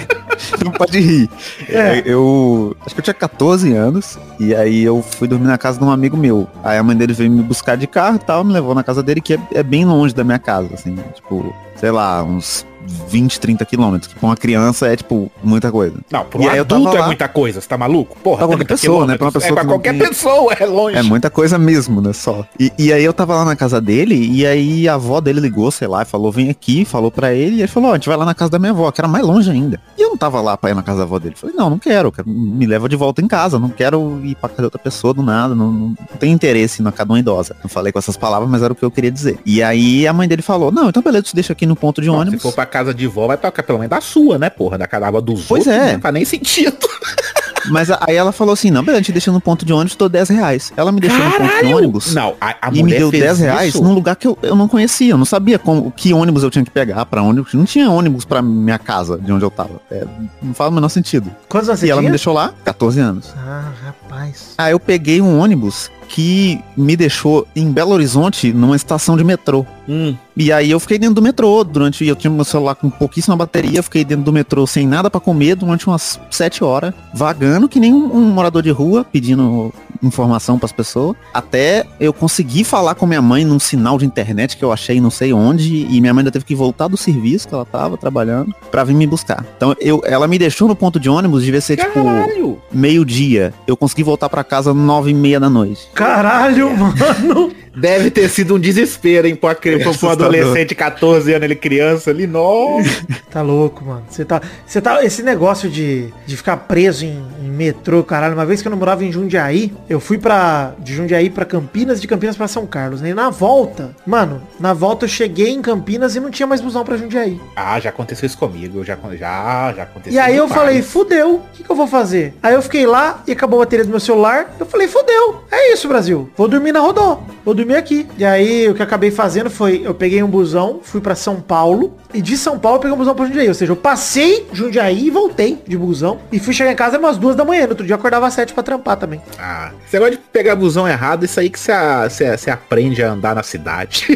Não 0.63 0.71
pode 0.71 1.00
rir. 1.00 1.30
É. 1.69 2.01
Eu 2.06 2.75
acho 2.86 2.94
que 2.94 3.01
eu 3.01 3.03
tinha 3.03 3.13
14 3.13 3.74
anos 3.74 4.18
e 4.39 4.53
aí 4.56 4.83
eu 4.83 5.01
fui 5.01 5.27
dormir 5.27 5.47
na 5.47 5.57
casa 5.57 5.80
de 5.80 5.86
um 5.86 5.92
amigo 5.92 6.18
meu. 6.18 6.47
Aí 6.63 6.77
a 6.77 6.83
mãe 6.83 6.95
dele 6.95 7.13
veio 7.13 7.31
me 7.31 7.42
buscar 7.44 7.75
de 7.75 7.88
carro 7.88 8.15
e 8.18 8.19
tal, 8.19 8.44
me 8.44 8.53
levou 8.53 8.75
na 8.75 8.83
casa 8.83 9.01
dele 9.01 9.21
que 9.21 9.33
é, 9.33 9.39
é 9.53 9.63
bem 9.63 9.86
longe 9.86 10.13
da 10.13 10.24
minha 10.24 10.39
casa, 10.39 10.69
assim, 10.74 10.95
tipo, 11.13 11.53
sei 11.75 11.92
lá, 11.92 12.24
uns 12.24 12.65
20, 13.10 13.40
30 13.40 13.66
quilômetros. 13.66 14.12
Que 14.14 14.20
pra 14.20 14.28
uma 14.30 14.36
criança 14.38 14.88
é 14.88 14.96
tipo 14.96 15.32
muita 15.44 15.72
coisa. 15.72 15.96
Não, 16.12 16.26
aí 16.50 16.58
eu 16.58 16.62
adulto 16.64 16.96
é 16.96 17.00
lá- 17.00 17.06
muita 17.08 17.28
coisa, 17.28 17.62
você 17.62 17.68
tá 17.68 17.78
maluco? 17.78 18.18
Porra, 18.20 18.40
Pra 18.40 18.48
qualquer 18.48 18.66
30 18.66 18.82
pessoa, 18.82 19.06
né? 19.08 19.18
Pra 19.18 19.26
uma 19.26 19.32
pessoa 19.32 19.50
É 19.52 19.54
pra 19.54 19.66
qualquer 19.66 19.98
tem- 19.98 20.08
pessoa, 20.08 20.54
é 20.54 20.66
longe. 20.66 20.98
É 20.98 21.02
muita 21.04 21.30
coisa 21.30 21.58
mesmo, 21.58 22.02
né? 22.02 22.14
Só. 22.14 22.46
E, 22.60 22.72
e 22.78 22.94
aí 22.94 23.04
eu 23.04 23.14
tava 23.14 23.36
lá 23.36 23.46
na 23.46 23.56
casa 23.56 23.80
dele, 23.82 24.16
e 24.16 24.46
aí 24.46 24.88
a 24.88 24.96
avó 24.96 25.20
dele 25.22 25.40
ligou, 25.40 25.70
sei 25.72 25.88
lá, 25.88 26.02
e 26.02 26.06
falou, 26.06 26.32
vem 26.32 26.50
aqui, 26.50 26.86
falou 26.86 27.12
pra 27.12 27.34
ele, 27.34 27.58
e 27.58 27.60
ele 27.62 27.68
falou, 27.68 27.90
ó, 27.90 27.94
a 27.94 27.96
gente 27.96 28.08
vai 28.08 28.18
lá 28.18 28.26
na 28.26 28.34
casa 28.36 28.52
da 28.52 28.60
minha 28.60 28.72
avó, 28.72 28.92
que 28.92 29.02
era 29.02 29.08
mais 29.08 29.26
longe 29.26 29.50
ainda. 29.50 29.80
E 29.98 30.02
eu 30.02 30.10
não 30.10 30.18
tava 30.18 30.42
lá 30.42 30.56
pra 30.58 30.70
ir 30.72 30.76
na 30.76 30.84
casa 30.84 31.00
da 31.00 31.04
avó 31.04 31.20
dele. 31.20 31.36
Falei, 31.36 31.56
não, 31.56 31.70
não 31.70 31.80
quero, 31.80 32.12
quero- 32.12 32.28
me 32.30 32.66
leva 32.66 32.88
de 32.90 32.96
volta 32.96 33.22
em 33.22 33.28
casa, 33.28 33.60
não 33.60 33.70
quero 33.70 34.20
ir 34.24 34.36
pra 34.36 34.50
casa 34.50 34.62
de 34.62 34.66
outra 34.66 34.80
pessoa 34.80 35.14
do 35.14 35.24
nada, 35.24 35.54
não, 35.56 35.72
não, 35.72 35.88
não 35.90 35.96
tenho 36.20 36.34
interesse 36.34 36.81
na 36.81 36.92
casa 36.92 37.06
de 37.06 37.12
uma 37.12 37.20
idosa. 37.20 37.56
Não 37.64 37.70
falei 37.70 37.92
com 37.92 38.00
essas 38.00 38.18
palavras, 38.18 38.50
mas 38.50 38.62
era 38.62 38.74
o 38.74 38.76
que 38.76 38.83
eu 38.83 38.92
queria 38.92 39.12
dizer. 39.12 39.40
E 39.45 39.62
aí 39.64 40.07
a 40.07 40.14
mãe 40.14 40.28
dele 40.28 40.42
falou, 40.42 40.71
não, 40.71 40.90
então 40.90 41.02
beleza, 41.02 41.24
te 41.26 41.36
deixo 41.36 41.52
aqui 41.52 41.66
no 41.66 41.76
ponto 41.76 42.02
de 42.02 42.09
ônibus. 42.09 42.54
Pra 42.54 42.66
casa 42.76 42.94
de 42.94 43.08
vó, 43.08 43.28
vai 43.28 43.38
tocar 43.38 43.64
pelo 43.64 43.80
menos 43.80 43.90
da 43.90 44.02
sua, 44.02 44.38
né, 44.38 44.50
porra? 44.50 44.78
Da 44.78 44.86
casa 44.88 45.10
dos 45.22 45.46
Pois 45.46 45.66
outros, 45.66 45.84
é. 45.88 45.94
Não 45.94 46.02
faz 46.02 46.14
nem 46.14 46.26
sentido. 46.26 46.78
Mas 47.68 47.90
a- 47.90 47.98
aí 48.08 48.16
ela 48.16 48.32
falou 48.32 48.54
assim, 48.54 48.70
não, 48.70 48.84
beleza, 48.84 49.06
te 49.06 49.12
deixa 49.12 49.32
no 49.32 49.42
ponto 49.42 49.66
de 49.66 49.74
ônibus, 49.74 49.96
tô 49.96 50.08
10 50.08 50.30
reais. 50.30 50.72
Ela 50.78 50.92
me 50.92 51.00
deixou 51.02 51.18
no 51.18 51.32
ponto 51.32 51.66
de 51.66 51.74
ônibus. 51.74 52.14
Não, 52.14 52.36
a, 52.40 52.50
a 52.62 52.70
e 52.70 52.74
me 52.74 52.84
mulher 52.84 53.00
deu 53.00 53.10
fez 53.10 53.24
10 53.24 53.40
reais 53.40 53.70
isso? 53.74 53.84
num 53.84 53.94
lugar 53.94 54.16
que 54.16 54.28
eu, 54.28 54.38
eu 54.44 54.56
não 54.56 54.68
conhecia, 54.68 55.14
eu 55.14 55.18
não 55.18 55.26
sabia 55.26 55.58
como, 55.58 55.90
que 55.92 56.14
ônibus 56.14 56.44
eu 56.44 56.52
tinha 56.52 56.64
que 56.64 56.70
pegar 56.70 57.04
pra 57.08 57.24
ônibus. 57.24 57.54
Não 57.56 57.66
tinha 57.66 57.90
ônibus 57.90 58.24
pra 58.24 58.40
minha 58.42 58.78
casa, 58.78 59.18
de 59.18 59.32
onde 59.32 59.44
eu 59.44 59.50
tava. 59.50 59.82
É, 59.90 60.06
não 60.44 60.54
faz 60.54 60.70
o 60.70 60.74
menor 60.74 60.90
sentido. 60.90 61.32
Quantos 61.50 61.68
anos 61.70 61.80
você 61.80 61.88
e 61.88 61.90
ela 61.90 62.02
me 62.02 62.06
tinha? 62.06 62.12
deixou 62.12 62.34
lá, 62.34 62.54
14 62.64 63.00
anos. 63.00 63.34
Ah, 63.36 63.72
rapaz. 63.84 64.54
Aí 64.60 64.72
eu 64.72 64.80
peguei 64.80 65.20
um 65.20 65.40
ônibus 65.40 65.90
que 66.07 66.59
me 66.78 66.95
deixou 66.95 67.47
em 67.56 67.71
Belo 67.71 67.92
Horizonte, 67.92 68.52
numa 68.54 68.76
estação 68.76 69.18
de 69.18 69.24
metrô. 69.24 69.66
Hum, 69.88 70.16
E 70.35 70.52
aí 70.52 70.71
eu 70.71 70.80
fiquei 70.80 70.97
dentro 70.97 71.16
do 71.16 71.21
metrô 71.21 71.64
durante. 71.64 72.06
Eu 72.06 72.16
tinha 72.16 72.31
meu 72.31 72.44
celular 72.44 72.74
com 72.76 72.90
pouquíssima 72.90 73.35
bateria, 73.35 73.83
fiquei 73.83 74.04
dentro 74.04 74.24
do 74.26 74.33
metrô 74.33 74.66
sem 74.66 74.88
nada 74.88 75.09
pra 75.09 75.19
comer 75.21 75.56
durante 75.56 75.88
umas 75.88 76.19
7 76.31 76.64
horas, 76.64 76.94
vagando 77.14 77.69
que 77.69 77.80
nem 77.80 77.94
um, 77.94 78.12
um 78.16 78.21
morador 78.31 78.62
de 78.64 78.71
rua, 78.71 79.06
pedindo 79.06 79.71
informação 80.04 80.57
pras 80.59 80.71
pessoas. 80.71 81.16
Até 81.33 81.85
eu 82.00 82.12
conseguir 82.12 82.64
falar 82.64 82.95
com 82.95 83.06
minha 83.06 83.21
mãe 83.21 83.45
num 83.45 83.59
sinal 83.59 83.97
de 83.97 84.06
internet 84.06 84.57
que 84.57 84.64
eu 84.66 84.71
achei 84.71 85.00
não 85.00 85.09
sei 85.12 85.31
onde. 85.33 85.85
E 85.90 86.02
minha 86.02 86.14
mãe 86.14 86.21
ainda 86.21 86.31
teve 86.31 86.45
que 86.45 86.56
voltar 86.56 86.88
do 86.88 86.97
serviço 86.97 87.47
que 87.47 87.54
ela 87.54 87.66
tava 87.66 87.95
trabalhando 87.97 88.54
pra 88.71 88.83
vir 88.83 88.95
me 88.95 89.06
buscar. 89.07 89.45
Então 89.56 89.76
eu, 89.80 90.02
ela 90.06 90.28
me 90.28 90.38
deixou 90.40 90.68
no 90.68 90.76
ponto 90.76 91.00
de 91.00 91.09
ônibus, 91.09 91.44
devia 91.44 91.62
ser 91.62 91.78
tipo 91.78 91.94
caralho. 92.04 92.59
meio-dia. 92.71 93.54
Eu 93.68 93.78
consegui 93.78 94.04
voltar 94.04 94.30
pra 94.30 94.44
casa 94.44 94.74
nove 94.74 95.12
e 95.12 95.14
meia 95.14 95.40
da 95.40 95.50
noite. 95.50 95.88
Caralho, 95.95 96.71
mano. 96.75 97.55
Deve 97.76 98.10
ter 98.10 98.30
sido 98.30 98.56
um 98.56 98.60
desespero, 98.60 99.28
hein, 99.28 99.36
pra, 99.36 99.54
cri- 99.56 99.80
pra 99.80 99.92
um 100.08 100.10
adolescente 100.10 100.70
de 100.70 100.76
14 100.76 101.32
anos, 101.34 101.44
ele 101.44 101.56
criança 101.56 102.10
ali, 102.10 102.26
nossa. 102.28 103.06
Tá 103.36 103.42
louco, 103.42 103.84
mano. 103.84 104.04
Você 104.10 104.24
tá. 104.24 104.42
Você 104.66 104.80
tá. 104.80 105.04
Esse 105.04 105.22
negócio 105.22 105.70
de, 105.70 106.08
de 106.26 106.38
ficar 106.38 106.56
preso 106.56 107.04
em, 107.04 107.22
em 107.44 107.50
metrô, 107.50 108.02
caralho. 108.02 108.34
Uma 108.34 108.46
vez 108.46 108.62
que 108.62 108.68
eu 108.68 108.70
não 108.70 108.78
morava 108.78 109.04
em 109.04 109.12
Jundiaí, 109.12 109.74
eu 109.90 110.00
fui 110.00 110.18
pra. 110.18 110.72
De 110.80 110.94
Jundiaí 110.96 111.30
pra 111.30 111.44
Campinas, 111.44 112.00
de 112.00 112.08
Campinas 112.08 112.38
pra 112.38 112.48
São 112.48 112.66
Carlos, 112.66 113.02
né? 113.02 113.10
E 113.10 113.14
na 113.14 113.30
volta, 113.30 113.94
mano, 114.08 114.42
na 114.58 114.72
volta 114.74 115.04
eu 115.04 115.10
cheguei 115.10 115.50
em 115.50 115.62
Campinas 115.62 116.16
e 116.16 116.22
não 116.22 116.32
tinha 116.32 116.48
mais 116.48 116.62
busão 116.62 116.86
pra 116.86 116.96
Jundiaí. 116.96 117.38
Ah, 117.58 117.78
já 117.78 117.90
aconteceu 117.90 118.26
isso 118.26 118.38
comigo, 118.38 118.86
já, 118.86 118.98
já, 119.20 119.74
já 119.76 119.84
aconteceu 119.84 120.14
E 120.16 120.18
aí 120.20 120.38
eu 120.38 120.48
falei, 120.48 120.82
fudeu, 120.82 121.36
o 121.36 121.42
que, 121.54 121.62
que 121.66 121.70
eu 121.70 121.76
vou 121.76 121.88
fazer? 121.88 122.34
Aí 122.42 122.54
eu 122.54 122.62
fiquei 122.62 122.86
lá 122.88 123.22
e 123.28 123.34
acabou 123.34 123.60
a 123.60 123.66
bateria 123.66 123.84
do 123.84 123.92
meu 123.92 124.00
celular. 124.00 124.56
Eu 124.58 124.66
falei, 124.66 124.88
fudeu, 124.88 125.44
é 125.52 125.74
isso, 125.74 125.90
Brasil. 125.90 126.30
Vou 126.38 126.48
dormir 126.48 126.72
na 126.72 126.80
Rodó, 126.80 127.22
vou 127.44 127.54
dormir 127.54 127.65
aqui. 127.74 128.07
E 128.18 128.26
aí 128.26 128.69
o 128.69 128.76
que 128.76 128.81
eu 128.81 128.86
acabei 128.86 129.12
fazendo 129.12 129.50
foi, 129.50 129.81
eu 129.84 129.94
peguei 129.94 130.22
um 130.22 130.28
busão, 130.28 130.80
fui 130.84 131.02
pra 131.02 131.16
São 131.16 131.42
Paulo. 131.42 131.98
E 132.14 132.22
de 132.22 132.38
São 132.38 132.60
Paulo 132.60 132.78
eu 132.78 132.81
peguei 132.81 132.95
um 132.95 132.98
busão 132.98 133.16
pra 133.16 133.26
Jundiaí. 133.26 133.48
Ou 133.48 133.54
seja, 133.54 133.72
eu 133.72 133.76
passei 133.76 134.48
Jundiaí 134.52 135.07
e 135.07 135.10
voltei 135.10 135.62
de 135.68 135.78
busão. 135.78 136.19
E 136.31 136.40
fui 136.40 136.54
chegar 136.54 136.72
em 136.72 136.76
casa 136.76 137.00
umas 137.00 137.18
duas 137.18 137.36
da 137.36 137.44
manhã. 137.44 137.64
No 137.64 137.69
outro 137.69 137.86
dia 137.86 137.94
eu 137.94 137.98
acordava 137.98 138.28
às 138.28 138.34
sete 138.34 138.54
pra 138.54 138.62
trampar 138.62 138.98
também. 138.98 139.22
Ah, 139.40 139.72
você 139.86 139.98
gosta 139.98 140.16
de 140.16 140.22
pegar 140.31 140.56
busão 140.56 140.88
errado, 140.88 141.26
isso 141.26 141.40
aí 141.40 141.50
que 141.50 141.60
você, 141.60 141.72
você, 142.10 142.38
você 142.38 142.52
aprende 142.52 143.02
a 143.02 143.12
andar 143.12 143.34
na 143.34 143.44
cidade. 143.44 144.07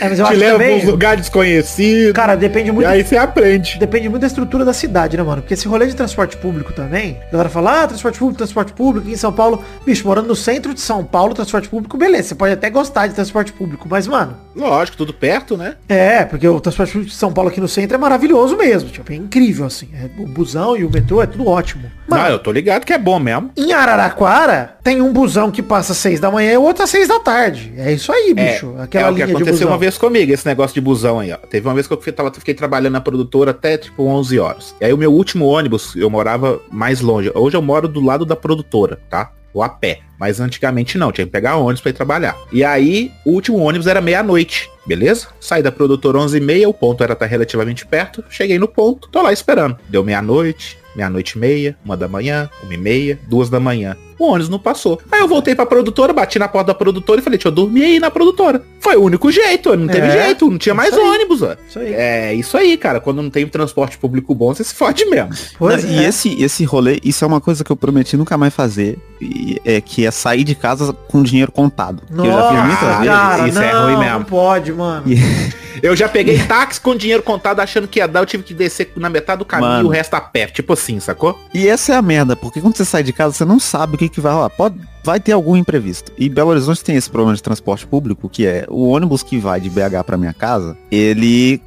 É, 0.00 0.08
mas 0.08 0.18
eu 0.18 0.24
Te 0.26 0.30
acho 0.32 0.40
leva 0.40 0.58
também... 0.58 0.76
uns 0.78 0.84
lugares 0.84 1.20
desconhecidos. 1.22 2.12
Cara, 2.12 2.34
depende 2.36 2.68
e 2.68 2.72
muito 2.72 2.86
aí 2.86 3.04
você 3.04 3.16
aprende. 3.16 3.78
Depende 3.78 4.08
muito 4.08 4.20
da 4.22 4.26
estrutura 4.26 4.64
da 4.64 4.72
cidade, 4.72 5.16
né, 5.16 5.22
mano? 5.22 5.42
Porque 5.42 5.54
esse 5.54 5.66
rolê 5.68 5.86
de 5.86 5.94
transporte 5.96 6.36
público 6.36 6.72
também, 6.72 7.18
a 7.28 7.32
galera 7.32 7.48
fala, 7.48 7.82
ah, 7.82 7.86
transporte 7.88 8.18
público, 8.18 8.38
transporte 8.38 8.72
público, 8.72 9.08
em 9.08 9.16
São 9.16 9.32
Paulo. 9.32 9.62
Bicho, 9.84 10.06
morando 10.06 10.28
no 10.28 10.36
centro 10.36 10.72
de 10.74 10.80
São 10.80 11.04
Paulo, 11.04 11.34
transporte 11.34 11.68
público, 11.68 11.96
beleza, 11.96 12.28
você 12.28 12.34
pode 12.34 12.52
até 12.52 12.70
gostar 12.70 13.06
de 13.06 13.14
transporte 13.14 13.52
público, 13.52 13.86
mas, 13.90 14.06
mano, 14.06 14.36
Lógico, 14.54 14.96
tudo 14.96 15.12
perto, 15.14 15.56
né? 15.56 15.76
é, 15.88 16.24
porque 16.24 16.46
o 16.48 16.60
transporte 16.60 16.92
público 16.92 17.10
de 17.12 17.16
São 17.16 17.32
Paulo 17.32 17.50
aqui 17.50 17.60
no 17.60 17.68
centro 17.68 17.94
é 17.94 17.98
maravilhoso 17.98 18.56
mesmo, 18.56 18.90
tipo, 18.90 19.12
é 19.12 19.16
incrível, 19.16 19.66
assim. 19.66 19.88
É, 19.94 20.08
o 20.20 20.26
busão 20.26 20.76
e 20.76 20.84
o 20.84 20.90
metrô 20.90 21.22
é 21.22 21.26
tudo 21.26 21.46
ótimo. 21.46 21.84
Mano, 22.08 22.22
Não, 22.24 22.30
eu 22.30 22.38
tô 22.38 22.50
ligado 22.50 22.84
que 22.84 22.92
é 22.92 22.98
bom 22.98 23.18
mesmo. 23.18 23.50
em 23.56 23.72
Araraquara, 23.72 24.76
tem 24.82 25.00
um 25.00 25.12
busão 25.12 25.50
que 25.50 25.62
passa 25.62 25.92
às 25.92 25.98
seis 25.98 26.18
da 26.18 26.30
manhã 26.30 26.52
e 26.52 26.56
o 26.56 26.62
outro 26.62 26.82
às 26.82 26.90
seis 26.90 27.06
da 27.06 27.20
tarde. 27.20 27.72
É 27.76 27.92
isso 27.92 28.10
aí, 28.12 28.32
bicho. 28.34 28.74
é 28.78 28.82
Aquela 28.82 29.08
que 29.08 29.14
linha 29.14 29.26
de 29.26 29.32
aconteceu 29.32 29.52
busão. 29.58 29.68
uma 29.68 29.78
vez 29.78 29.87
comigo, 29.96 30.32
esse 30.32 30.44
negócio 30.44 30.74
de 30.74 30.80
busão 30.80 31.20
aí, 31.20 31.32
ó. 31.32 31.36
Teve 31.36 31.66
uma 31.66 31.74
vez 31.74 31.86
que 31.86 31.92
eu 31.92 32.00
fui- 32.00 32.12
tava, 32.12 32.30
fiquei 32.32 32.52
trabalhando 32.54 32.92
na 32.94 33.00
produtora 33.00 33.52
até 33.52 33.78
tipo 33.78 34.02
11 34.04 34.38
horas. 34.38 34.74
E 34.80 34.84
aí 34.84 34.92
o 34.92 34.98
meu 34.98 35.12
último 35.12 35.46
ônibus, 35.46 35.94
eu 35.96 36.10
morava 36.10 36.60
mais 36.70 37.00
longe. 37.00 37.30
Hoje 37.34 37.56
eu 37.56 37.62
moro 37.62 37.86
do 37.88 38.00
lado 38.04 38.26
da 38.26 38.34
produtora, 38.36 39.00
tá? 39.08 39.30
Ou 39.54 39.62
a 39.62 39.68
pé. 39.68 40.00
Mas 40.18 40.40
antigamente 40.40 40.98
não, 40.98 41.10
tinha 41.12 41.24
que 41.26 41.32
pegar 41.32 41.56
ônibus 41.56 41.80
pra 41.80 41.90
ir 41.90 41.94
trabalhar. 41.94 42.36
E 42.52 42.62
aí, 42.64 43.10
o 43.24 43.30
último 43.30 43.58
ônibus 43.58 43.86
era 43.86 44.00
meia-noite, 44.00 44.68
beleza? 44.86 45.28
Saí 45.40 45.62
da 45.62 45.72
produtora 45.72 46.18
11h30, 46.18 46.66
o 46.68 46.74
ponto 46.74 47.02
era 47.02 47.12
estar 47.14 47.26
relativamente 47.26 47.86
perto. 47.86 48.22
Cheguei 48.28 48.58
no 48.58 48.68
ponto, 48.68 49.08
tô 49.08 49.22
lá 49.22 49.32
esperando. 49.32 49.78
Deu 49.88 50.04
meia-noite, 50.04 50.76
meia-noite 50.94 51.36
e 51.36 51.38
meia, 51.38 51.76
uma 51.84 51.96
da 51.96 52.08
manhã, 52.08 52.50
uma 52.62 52.74
e 52.74 52.76
meia, 52.76 53.18
duas 53.28 53.48
da 53.48 53.58
manhã. 53.60 53.96
O 54.18 54.26
ônibus 54.26 54.48
não 54.48 54.58
passou. 54.58 55.00
Aí 55.12 55.20
eu 55.20 55.28
voltei 55.28 55.54
pra 55.54 55.64
produtora, 55.66 56.12
bati 56.12 56.38
na 56.38 56.48
porta 56.48 56.68
da 56.68 56.74
produtora 56.74 57.20
e 57.20 57.22
falei, 57.24 57.38
deixa 57.38 57.48
eu 57.48 57.52
dormir 57.52 57.84
aí 57.84 58.00
na 58.00 58.10
produtora. 58.10 58.62
Foi 58.80 58.96
o 58.96 59.02
único 59.02 59.30
jeito, 59.30 59.76
não 59.76 59.86
teve 59.86 60.06
É, 60.06 60.24
jeito, 60.26 60.50
não 60.50 60.58
tinha 60.58 60.74
mais 60.74 60.92
aí. 60.94 61.00
ônibus, 61.00 61.42
ó. 61.42 61.54
Isso 61.68 61.78
aí. 61.78 61.92
É 61.94 62.34
isso 62.34 62.56
aí, 62.56 62.76
cara. 62.76 63.00
Quando 63.00 63.22
não 63.22 63.30
tem 63.30 63.46
transporte 63.46 63.96
público 63.98 64.34
bom, 64.34 64.52
você 64.54 64.64
se 64.64 64.74
fode 64.74 65.04
mesmo. 65.06 65.30
Pois 65.58 65.84
Não, 65.84 65.90
E 65.92 66.04
é. 66.04 66.08
esse, 66.08 66.42
esse 66.42 66.64
rolê, 66.64 66.98
isso 67.04 67.24
é 67.24 67.26
uma 67.28 67.40
coisa 67.40 67.62
que 67.62 67.70
eu 67.70 67.76
prometi 67.76 68.16
nunca 68.16 68.36
mais 68.36 68.52
fazer. 68.54 68.98
e 69.20 69.60
é 69.64 69.80
que 69.80 70.06
é 70.06 70.10
sair 70.10 70.44
de 70.44 70.54
casa 70.54 70.92
com 70.92 71.22
dinheiro 71.22 71.50
contado. 71.52 72.02
Que 72.06 72.14
eu 72.20 72.26
já 72.26 72.48
fiz 72.50 72.62
muitas 72.64 72.82
Nossa, 72.82 72.98
vezes. 72.98 73.08
cara, 73.12 73.48
isso 73.48 73.58
não, 73.58 73.62
é 73.64 73.72
ruim 73.72 73.96
mesmo. 73.98 74.18
não 74.18 74.24
pode, 74.24 74.72
mano. 74.72 75.04
Eu 75.80 75.94
já 75.94 76.08
peguei 76.08 76.36
táxi 76.44 76.80
com 76.80 76.96
dinheiro 76.96 77.22
contado 77.22 77.60
achando 77.60 77.86
que 77.86 78.00
ia 78.00 78.08
dar, 78.08 78.18
eu 78.18 78.26
tive 78.26 78.42
que 78.42 78.52
descer 78.52 78.90
na 78.96 79.08
metade 79.08 79.38
do 79.38 79.44
caminho 79.44 79.70
Mano. 79.70 79.84
e 79.84 79.86
o 79.86 79.90
resto 79.90 80.12
a 80.14 80.20
pé. 80.20 80.46
Tipo 80.46 80.72
assim, 80.72 80.98
sacou? 80.98 81.38
E 81.54 81.68
essa 81.68 81.92
é 81.92 81.96
a 81.96 82.02
merda, 82.02 82.34
porque 82.34 82.60
quando 82.60 82.76
você 82.76 82.84
sai 82.84 83.04
de 83.04 83.12
casa, 83.12 83.32
você 83.36 83.44
não 83.44 83.60
sabe 83.60 83.94
o 83.94 83.98
que, 83.98 84.07
que 84.10 84.20
vai 84.20 84.32
rolar. 84.32 84.50
Pode, 84.50 84.80
vai 85.04 85.18
ter 85.20 85.32
algum 85.32 85.56
imprevisto. 85.56 86.12
E 86.18 86.28
Belo 86.28 86.50
Horizonte 86.50 86.82
tem 86.84 86.96
esse 86.96 87.08
problema 87.10 87.34
de 87.36 87.42
transporte 87.42 87.86
público, 87.86 88.28
que 88.28 88.46
é 88.46 88.66
o 88.68 88.88
ônibus 88.88 89.22
que 89.22 89.38
vai 89.38 89.60
de 89.60 89.70
BH 89.70 90.02
pra 90.04 90.16
minha 90.16 90.32
casa, 90.32 90.76
ele 90.90 91.60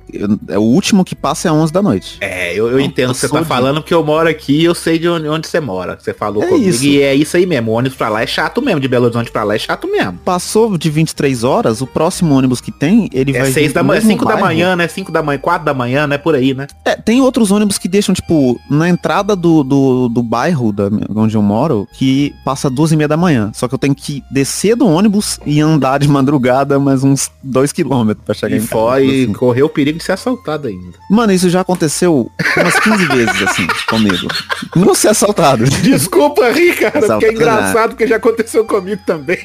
é 0.47 0.57
o 0.57 0.61
último 0.61 1.03
que 1.05 1.15
passa 1.15 1.47
é 1.47 1.51
11 1.51 1.71
da 1.71 1.81
noite. 1.81 2.17
É, 2.21 2.53
eu, 2.53 2.69
eu 2.69 2.79
entendo 2.79 3.11
o 3.11 3.13
que 3.13 3.19
você 3.21 3.29
tá 3.29 3.39
de- 3.41 3.45
falando, 3.47 3.81
porque 3.81 3.93
eu 3.93 4.03
moro 4.03 4.27
aqui 4.29 4.61
e 4.61 4.65
eu 4.65 4.75
sei 4.75 4.99
de 4.99 5.07
onde, 5.07 5.27
onde 5.27 5.47
você 5.47 5.59
mora. 5.59 5.97
Você 5.99 6.13
falou 6.13 6.43
É 6.43 6.47
comigo 6.47 6.69
isso. 6.69 6.83
e 6.85 7.01
é 7.01 7.15
isso 7.15 7.37
aí 7.37 7.45
mesmo. 7.45 7.71
O 7.71 7.75
ônibus 7.75 7.97
pra 7.97 8.09
lá 8.09 8.21
é 8.21 8.27
chato 8.27 8.61
mesmo, 8.61 8.79
de 8.79 8.87
Belo 8.87 9.05
Horizonte 9.05 9.31
pra 9.31 9.43
lá 9.43 9.55
é 9.55 9.59
chato 9.59 9.87
mesmo. 9.89 10.19
Passou 10.25 10.77
de 10.77 10.89
23 10.89 11.43
horas, 11.43 11.81
o 11.81 11.87
próximo 11.87 12.35
ônibus 12.35 12.59
que 12.61 12.71
tem, 12.71 13.09
ele 13.13 13.35
É 13.35 13.41
vai 13.41 13.51
seis 13.51 13.67
vir 13.67 13.73
da 13.73 13.83
manhã, 13.83 13.97
mesmo 13.99 14.11
cinco 14.11 14.25
da 14.25 14.31
bairro. 14.33 14.45
manhã, 14.47 14.75
né? 14.75 14.87
Cinco 14.87 15.11
da 15.11 15.23
manhã, 15.23 15.39
quatro 15.39 15.65
da 15.65 15.73
manhã, 15.73 16.05
né? 16.07 16.17
Por 16.17 16.35
aí, 16.35 16.53
né? 16.53 16.67
É, 16.85 16.95
tem 16.95 17.21
outros 17.21 17.51
ônibus 17.51 17.77
que 17.77 17.87
deixam, 17.87 18.13
tipo, 18.13 18.59
na 18.69 18.89
entrada 18.89 19.35
do, 19.35 19.63
do, 19.63 20.09
do 20.09 20.21
bairro 20.21 20.71
da, 20.71 20.89
onde 21.15 21.35
eu 21.35 21.41
moro, 21.41 21.87
que 21.93 22.33
passa 22.43 22.69
duas 22.69 22.91
e 22.91 22.95
meia 22.97 23.07
da 23.07 23.17
manhã. 23.17 23.30
Só 23.53 23.67
que 23.67 23.73
eu 23.73 23.79
tenho 23.79 23.93
que 23.95 24.23
descer 24.31 24.75
do 24.75 24.87
ônibus 24.87 25.39
e 25.45 25.59
andar 25.61 25.99
de 25.99 26.07
madrugada 26.07 26.79
mais 26.79 27.03
uns 27.03 27.29
dois 27.43 27.71
quilômetros 27.71 28.25
pra 28.25 28.33
chegar 28.35 28.55
E 28.55 28.59
em 28.59 28.61
casa. 28.61 28.71
foi, 28.71 29.05
e 29.05 29.23
assim. 29.23 29.33
correu 29.33 29.65
o 29.65 29.69
perigo 29.69 29.97
de 29.97 30.03
ser 30.03 30.13
assaltado 30.13 30.67
ainda. 30.67 30.97
Mano, 31.09 31.31
isso 31.33 31.49
já 31.49 31.61
aconteceu 31.61 32.29
umas 32.57 32.79
15 32.79 33.05
vezes, 33.07 33.41
assim, 33.43 33.67
comigo. 33.87 34.27
Não 34.75 34.93
ser 34.95 35.09
assaltado. 35.09 35.65
Desculpa 35.65 36.49
rir, 36.51 36.75
cara, 36.75 36.91
porque 36.91 36.97
é 36.99 37.05
Assaltado, 37.05 37.33
engraçado, 37.33 37.89
porque 37.89 38.07
já 38.07 38.15
aconteceu 38.17 38.65
comigo 38.65 39.01
também. 39.05 39.39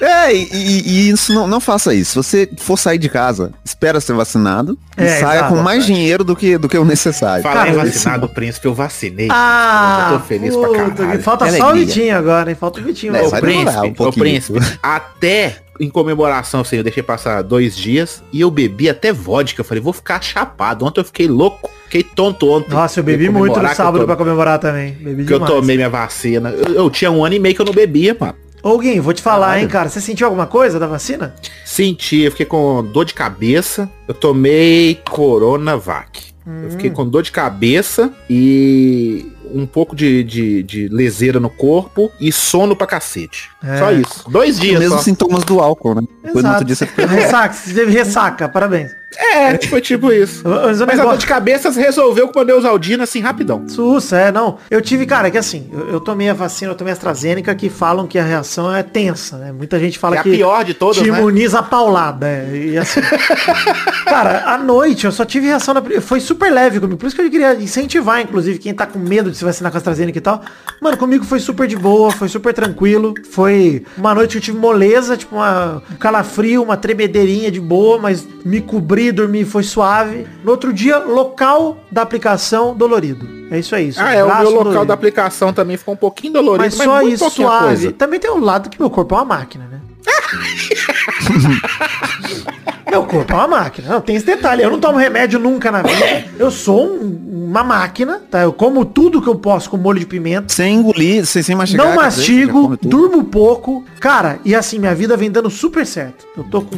É, 0.00 0.34
e, 0.34 0.48
e- 0.52 0.82
e 0.88 1.08
isso 1.10 1.32
não, 1.32 1.46
não 1.46 1.60
faça 1.60 1.94
isso. 1.94 2.22
Se 2.22 2.46
você 2.46 2.50
for 2.58 2.76
sair 2.78 2.98
de 2.98 3.08
casa, 3.08 3.52
espera 3.64 4.00
ser 4.00 4.14
vacinado 4.14 4.76
e 4.98 5.02
É, 5.02 5.20
saia 5.20 5.38
exato. 5.40 5.54
com 5.54 5.62
mais 5.62 5.86
dinheiro 5.86 6.24
do 6.24 6.34
que, 6.34 6.58
do 6.58 6.68
que 6.68 6.76
o 6.76 6.84
necessário. 6.84 7.42
Falar 7.42 7.68
em 7.68 7.74
Cara, 7.76 7.84
vacinado, 7.86 8.28
príncipe, 8.28 8.66
eu 8.66 8.74
vacinei. 8.74 9.28
Ah, 9.30 10.10
eu 10.12 10.18
tô 10.18 10.24
feliz 10.24 10.56
pra 10.56 10.68
puta, 10.68 10.78
caralho. 10.96 11.18
que 11.18 11.24
Falta 11.24 11.44
Que 11.46 11.56
só 11.58 11.70
o. 11.70 11.74
Vitinho 11.74 12.16
agora, 12.16 12.50
hein? 12.50 12.56
Falta 12.58 12.80
o 12.80 12.82
Vitinho. 12.84 13.11
É. 13.18 13.22
Ô, 13.22 13.30
vai 13.30 13.40
príncipe, 13.40 13.86
um 13.86 13.94
pouquinho. 13.94 14.24
príncipe, 14.24 14.58
até 14.82 15.56
em 15.80 15.88
comemoração, 15.88 16.60
assim, 16.60 16.76
eu 16.76 16.82
deixei 16.82 17.02
passar 17.02 17.42
dois 17.42 17.76
dias 17.76 18.22
e 18.32 18.40
eu 18.40 18.50
bebi 18.50 18.88
até 18.88 19.12
vodka. 19.12 19.60
Eu 19.60 19.64
falei, 19.64 19.82
vou 19.82 19.92
ficar 19.92 20.22
chapado. 20.22 20.84
Ontem 20.84 21.00
eu 21.00 21.04
fiquei 21.04 21.26
louco, 21.26 21.68
fiquei 21.84 22.02
tonto 22.02 22.48
ontem. 22.50 22.70
Nossa, 22.70 23.00
eu 23.00 23.04
bebi 23.04 23.28
muito 23.28 23.58
no 23.58 23.66
eu 23.68 23.74
sábado 23.74 24.04
pra 24.04 24.14
comemorar 24.16 24.58
também. 24.58 24.92
Bebi 24.92 25.24
Que 25.24 25.32
eu 25.32 25.38
demais. 25.38 25.54
tomei 25.54 25.76
minha 25.76 25.90
vacina. 25.90 26.50
Eu, 26.50 26.74
eu 26.74 26.90
tinha 26.90 27.10
um 27.10 27.24
ano 27.24 27.34
e 27.34 27.38
meio 27.38 27.54
que 27.54 27.60
eu 27.60 27.66
não 27.66 27.72
bebia, 27.72 28.16
mano. 28.18 28.34
Ô, 28.62 28.78
Gui, 28.78 29.00
vou 29.00 29.12
te 29.12 29.20
falar, 29.20 29.46
Caralho. 29.46 29.62
hein, 29.62 29.68
cara. 29.68 29.88
Você 29.88 30.00
sentiu 30.00 30.26
alguma 30.26 30.46
coisa 30.46 30.78
da 30.78 30.86
vacina? 30.86 31.34
Senti, 31.64 32.20
eu 32.20 32.30
fiquei 32.30 32.46
com 32.46 32.84
dor 32.92 33.04
de 33.04 33.12
cabeça. 33.12 33.90
Eu 34.06 34.14
tomei 34.14 35.00
Coronavac. 35.10 36.31
Eu 36.46 36.70
fiquei 36.70 36.90
Hum. 36.90 36.94
com 36.94 37.08
dor 37.08 37.22
de 37.22 37.30
cabeça 37.30 38.12
e 38.28 39.30
um 39.54 39.66
pouco 39.66 39.94
de, 39.94 40.24
de, 40.24 40.62
de 40.62 40.88
leseira 40.88 41.38
no 41.38 41.48
corpo 41.50 42.10
e 42.20 42.32
sono 42.32 42.74
pra 42.74 42.86
cacete. 42.86 43.50
É. 43.62 43.78
Só 43.78 43.92
isso. 43.92 44.30
Dois 44.30 44.54
Os 44.56 44.60
dias 44.60 44.80
mesmos 44.80 44.98
só. 44.98 45.04
sintomas 45.04 45.44
do 45.44 45.60
álcool, 45.60 45.94
né? 45.96 46.02
Depois 46.24 46.44
no 46.44 46.50
outro 46.50 46.64
dia 46.64 46.74
você 46.74 46.86
fica... 46.86 47.06
Ressaca, 47.06 47.54
você 47.54 47.74
teve 47.74 47.92
ressaca, 47.92 48.48
parabéns. 48.48 48.90
É, 49.16 49.58
foi 49.66 49.80
tipo 49.80 50.10
isso. 50.12 50.42
Mas 50.48 50.80
o 50.80 50.86
Mas 50.86 50.98
a 50.98 51.04
dor 51.04 51.16
de 51.16 51.26
cabeça 51.26 51.70
resolveu 51.70 52.28
com 52.28 52.40
a 52.40 52.44
Neusaldina 52.44 53.04
assim 53.04 53.20
rapidão. 53.20 53.64
Sussa, 53.68 54.16
é, 54.16 54.32
não. 54.32 54.58
Eu 54.70 54.80
tive, 54.80 55.06
cara, 55.06 55.30
que 55.30 55.38
assim, 55.38 55.68
eu, 55.72 55.88
eu 55.88 56.00
tomei 56.00 56.28
a 56.28 56.34
vacina, 56.34 56.72
eu 56.72 56.76
tomei 56.76 56.92
a 56.92 56.94
AstraZeneca, 56.94 57.54
que 57.54 57.68
falam 57.68 58.06
que 58.06 58.18
a 58.18 58.24
reação 58.24 58.74
é 58.74 58.82
tensa, 58.82 59.36
né? 59.38 59.52
Muita 59.52 59.78
gente 59.78 59.98
fala 59.98 60.16
É 60.16 60.18
a 60.18 60.22
que 60.22 60.30
pior 60.30 60.64
de 60.64 60.74
todas, 60.74 60.96
te 61.02 61.10
né? 61.10 61.18
imuniza 61.18 61.58
a 61.58 61.62
paulada. 61.62 62.26
é, 62.26 62.50
E 62.54 62.78
assim, 62.78 63.00
cara, 64.04 64.44
à 64.46 64.58
noite 64.58 65.04
eu 65.04 65.12
só 65.12 65.24
tive 65.24 65.46
reação 65.46 65.74
na... 65.74 65.82
Foi 66.00 66.20
super 66.20 66.50
leve 66.52 66.80
comigo, 66.80 66.98
por 66.98 67.06
isso 67.06 67.16
que 67.16 67.22
eu 67.22 67.30
queria 67.30 67.54
incentivar, 67.54 68.20
inclusive, 68.20 68.58
quem 68.58 68.74
tá 68.74 68.86
com 68.86 68.98
medo 68.98 69.30
de 69.30 69.36
se 69.36 69.44
vacinar 69.44 69.70
com 69.70 69.76
a 69.76 69.78
AstraZeneca 69.78 70.18
e 70.18 70.20
tal. 70.20 70.42
Mano, 70.80 70.96
comigo 70.96 71.24
foi 71.24 71.38
super 71.40 71.66
de 71.66 71.76
boa, 71.76 72.10
foi 72.10 72.28
super 72.28 72.52
tranquilo. 72.52 73.14
Foi 73.30 73.84
uma 73.96 74.14
noite 74.14 74.32
que 74.32 74.38
eu 74.38 74.42
tive 74.42 74.58
moleza, 74.58 75.16
tipo 75.16 75.36
uma, 75.36 75.82
um 75.90 75.96
calafrio, 75.96 76.62
uma 76.62 76.76
tremedeirinha 76.76 77.50
de 77.50 77.60
boa, 77.60 77.98
mas 77.98 78.26
me 78.44 78.60
cobri, 78.60 79.01
dormi, 79.10 79.44
foi 79.44 79.62
suave. 79.62 80.26
No 80.44 80.50
outro 80.52 80.72
dia, 80.72 80.98
local 80.98 81.78
da 81.90 82.02
aplicação 82.02 82.74
dolorido. 82.76 83.26
É 83.50 83.58
isso 83.58 83.74
aí. 83.74 83.92
Ah, 83.96 84.14
é, 84.14 84.22
o 84.22 84.26
meu 84.28 84.36
local 84.36 84.52
dolorido. 84.64 84.84
da 84.86 84.94
aplicação 84.94 85.52
também 85.52 85.76
ficou 85.76 85.94
um 85.94 85.96
pouquinho 85.96 86.34
dolorido, 86.34 86.64
Mas 86.64 86.76
mas, 86.76 86.86
só 86.86 87.02
isso, 87.02 87.30
suave. 87.30 87.66
coisa. 87.66 87.92
Também 87.92 88.20
tem 88.20 88.30
o 88.30 88.38
lado 88.38 88.70
que 88.70 88.78
meu 88.78 88.90
corpo 88.90 89.14
é 89.14 89.18
uma 89.18 89.24
máquina, 89.24 89.64
né? 89.70 89.80
meu 92.90 93.04
corpo 93.04 93.32
é 93.32 93.36
uma 93.36 93.48
máquina. 93.48 93.88
Não, 93.88 94.00
tem 94.00 94.16
esse 94.16 94.26
detalhe. 94.26 94.62
Eu 94.62 94.70
não 94.70 94.80
tomo 94.80 94.98
remédio 94.98 95.38
nunca 95.38 95.70
na 95.70 95.82
vida. 95.82 96.24
Eu 96.38 96.50
sou 96.50 96.86
um- 96.86 97.30
uma 97.52 97.62
máquina, 97.62 98.20
tá? 98.30 98.40
Eu 98.42 98.52
como 98.52 98.84
tudo 98.84 99.20
que 99.20 99.28
eu 99.28 99.34
posso 99.34 99.68
com 99.70 99.76
molho 99.76 100.00
de 100.00 100.06
pimenta. 100.06 100.52
Sem 100.52 100.76
engolir, 100.76 101.24
sem, 101.26 101.42
sem 101.42 101.54
mastigar. 101.54 101.86
Não 101.86 101.94
mastigo, 101.96 102.76
durmo 102.80 103.24
pouco. 103.24 103.84
Cara, 104.00 104.38
e 104.44 104.54
assim, 104.54 104.78
minha 104.78 104.94
vida 104.94 105.16
vem 105.16 105.30
dando 105.30 105.50
super 105.50 105.86
certo. 105.86 106.26
Eu 106.36 106.44
tô 106.44 106.62
com. 106.62 106.76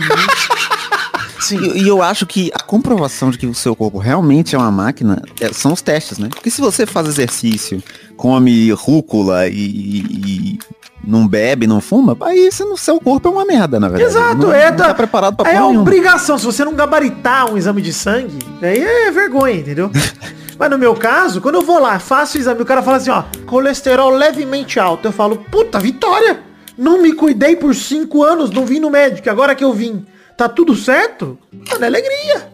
Sim. 1.44 1.58
E, 1.74 1.82
e 1.84 1.88
eu 1.88 2.02
acho 2.02 2.26
que 2.26 2.50
a 2.54 2.60
comprovação 2.60 3.30
de 3.30 3.38
que 3.38 3.46
o 3.46 3.54
seu 3.54 3.74
corpo 3.76 3.98
realmente 3.98 4.54
é 4.54 4.58
uma 4.58 4.70
máquina 4.70 5.22
é- 5.40 5.52
são 5.52 5.72
os 5.72 5.82
testes, 5.82 6.18
né? 6.18 6.28
Porque 6.30 6.50
se 6.50 6.60
você 6.60 6.86
faz 6.86 7.06
exercício, 7.08 7.82
come 8.16 8.70
rúcula 8.72 9.46
e, 9.48 9.52
e- 9.54 10.58
não 11.06 11.28
bebe, 11.28 11.66
não 11.66 11.82
fuma, 11.82 12.16
aí 12.22 12.50
você, 12.50 12.64
no 12.64 12.78
seu 12.78 12.98
corpo 12.98 13.28
é 13.28 13.30
uma 13.30 13.44
merda, 13.44 13.78
na 13.78 13.88
verdade. 13.88 14.10
Exato, 14.10 14.36
não, 14.36 14.52
é, 14.52 14.70
não 14.70 14.76
da- 14.78 14.86
tá 14.88 14.94
preparado 14.94 15.36
pra 15.36 15.50
é 15.50 15.60
nenhuma. 15.60 15.82
obrigação. 15.82 16.38
Se 16.38 16.46
você 16.46 16.64
não 16.64 16.72
gabaritar 16.74 17.52
um 17.52 17.58
exame 17.58 17.82
de 17.82 17.92
sangue, 17.92 18.38
aí 18.62 18.78
é 18.82 19.10
vergonha, 19.10 19.56
entendeu? 19.56 19.90
Mas 20.58 20.70
no 20.70 20.78
meu 20.78 20.94
caso, 20.94 21.40
quando 21.42 21.56
eu 21.56 21.62
vou 21.62 21.78
lá, 21.80 21.98
faço 21.98 22.38
o 22.38 22.40
exame, 22.40 22.62
o 22.62 22.64
cara 22.64 22.82
fala 22.82 22.96
assim, 22.98 23.10
ó, 23.10 23.24
colesterol 23.44 24.10
levemente 24.10 24.78
alto. 24.80 25.08
Eu 25.08 25.12
falo, 25.12 25.36
puta, 25.50 25.78
vitória! 25.78 26.40
Não 26.78 27.02
me 27.02 27.12
cuidei 27.12 27.54
por 27.54 27.74
cinco 27.74 28.22
anos, 28.22 28.50
não 28.50 28.64
vim 28.64 28.80
no 28.80 28.88
médico, 28.90 29.28
agora 29.30 29.54
que 29.54 29.62
eu 29.62 29.72
vim, 29.72 30.04
tá 30.36 30.48
tudo 30.48 30.74
certo? 30.74 31.38
Mano, 31.70 31.84
é 31.84 31.86
alegria. 31.88 32.48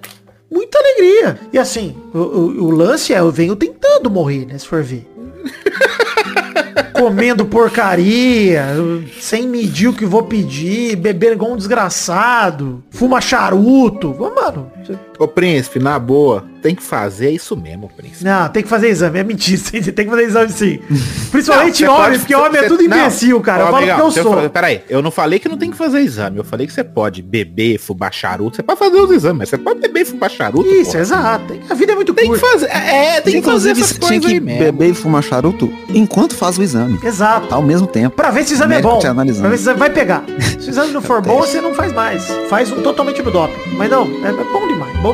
Muita 0.50 0.78
alegria. 0.78 1.38
E 1.52 1.58
assim, 1.58 1.96
o, 2.12 2.18
o- 2.18 2.64
o 2.64 2.70
lance 2.70 3.14
é, 3.14 3.20
eu 3.20 3.30
venho 3.30 3.54
tentando 3.56 4.10
morrer, 4.10 4.46
né, 4.46 4.58
se 4.58 4.66
for 4.66 4.82
ver. 4.82 5.06
Comendo 6.92 7.46
porcaria, 7.46 8.66
sem 9.20 9.46
medir 9.49 9.88
o 9.88 9.92
que 9.94 10.04
vou 10.04 10.25
pedir, 10.25 10.96
bebendo 10.96 11.32
igual 11.34 11.52
um 11.52 11.56
desgraçado, 11.56 12.82
fuma 12.90 13.20
charuto. 13.22 14.14
Mano, 14.18 14.70
Ô, 15.21 15.29
príncipe, 15.29 15.79
na 15.79 15.99
boa, 15.99 16.45
tem 16.62 16.75
que 16.75 16.83
fazer 16.83 17.31
isso 17.31 17.55
mesmo, 17.55 17.91
príncipe. 17.95 18.25
não, 18.25 18.49
tem 18.49 18.62
que 18.62 18.69
fazer 18.71 18.89
exame, 18.89 19.19
é 19.19 19.23
mentira, 19.25 19.59
você 19.59 19.81
tem 19.93 20.07
que 20.07 20.11
fazer 20.11 20.23
exame 20.25 20.50
sim. 20.50 20.79
Principalmente 21.31 21.85
Não, 21.85 21.93
homem, 21.95 22.05
pode- 22.07 22.19
porque 22.21 22.35
homem 22.35 22.57
é 22.57 22.62
você- 22.62 22.69
tudo 22.69 22.89
não. 22.89 22.97
imbecil, 22.99 23.41
cara. 23.43 23.65
Ó, 23.65 23.67
eu 23.67 23.71
falo 23.73 23.77
amigão, 23.77 23.97
que 24.11 24.19
eu 24.19 24.23
sou. 24.23 24.33
falou- 24.33 24.50
Peraí, 24.50 24.83
eu 24.89 25.03
não 25.03 25.11
falei 25.11 25.39
que 25.39 25.47
não 25.49 25.59
tem 25.59 25.71
que 25.71 25.77
fazer 25.77 26.00
exame. 26.00 26.39
Eu 26.39 26.45
falei 26.45 26.67
que 26.67 26.73
você 26.73 26.83
pode 26.83 27.21
beber, 27.21 27.79
fumar 27.79 28.12
charuto. 28.15 28.57
Você 28.57 28.62
pode 28.62 28.79
fazer 28.79 28.97
os 28.99 29.11
exames, 29.11 29.39
mas 29.41 29.49
você 29.50 29.59
pode 29.59 29.79
beber 29.81 30.00
e 30.00 30.05
fumar 30.07 30.31
charuto. 30.31 30.67
Isso, 30.71 30.91
porra. 30.93 31.00
exato. 31.00 31.45
Tem- 31.49 31.61
A 31.69 31.75
vida 31.75 31.93
é 31.93 31.95
muito 31.95 32.15
Tem 32.15 32.25
que 32.25 32.39
curta. 32.39 32.47
fazer. 32.53 32.67
É, 32.71 33.21
tem 33.21 33.35
que 33.35 33.43
fazer 33.43 33.71
Inclusive, 33.73 33.81
essas 33.81 33.87
você 33.93 33.99
tinha 33.99 34.09
coisas 34.09 34.27
que 34.27 34.33
aí 34.33 34.41
mesmo. 34.41 34.59
beber 34.59 34.91
e 34.91 34.95
fumar 34.95 35.23
charuto 35.23 35.71
enquanto 35.91 36.35
faz 36.35 36.57
o 36.57 36.62
exame. 36.62 36.99
Exato. 37.05 37.55
Ao 37.55 37.61
mesmo 37.62 37.87
tempo. 37.87 38.17
Pra 38.17 38.31
ver 38.31 38.45
se 38.45 38.53
o 38.53 38.57
exame 38.57 38.73
é 38.73 38.77
médico 38.77 38.95
bom. 38.95 38.99
te 39.00 39.07
analisando. 39.07 39.43
Pra 39.43 39.50
ver 39.50 39.57
se 39.59 39.62
o 39.62 39.65
exame 39.65 39.79
vai 39.79 39.91
pegar. 39.91 40.25
Se 40.59 40.67
o 40.67 40.71
exame 40.71 40.93
não 40.93 41.03
for 41.03 41.21
bom, 41.21 41.41
você 41.41 41.61
não 41.61 41.75
faz 41.75 41.93
mais. 41.93 42.25
Faz 42.49 42.73
um 42.73 42.81
totalmente 42.81 43.23
no 43.23 43.31
doping. 43.31 43.77
Mas 43.77 43.91
não, 43.91 44.05
é, 44.25 44.29
é 44.29 44.33
bom 44.53 44.67
demais, 44.67 44.97
bom 45.00 45.10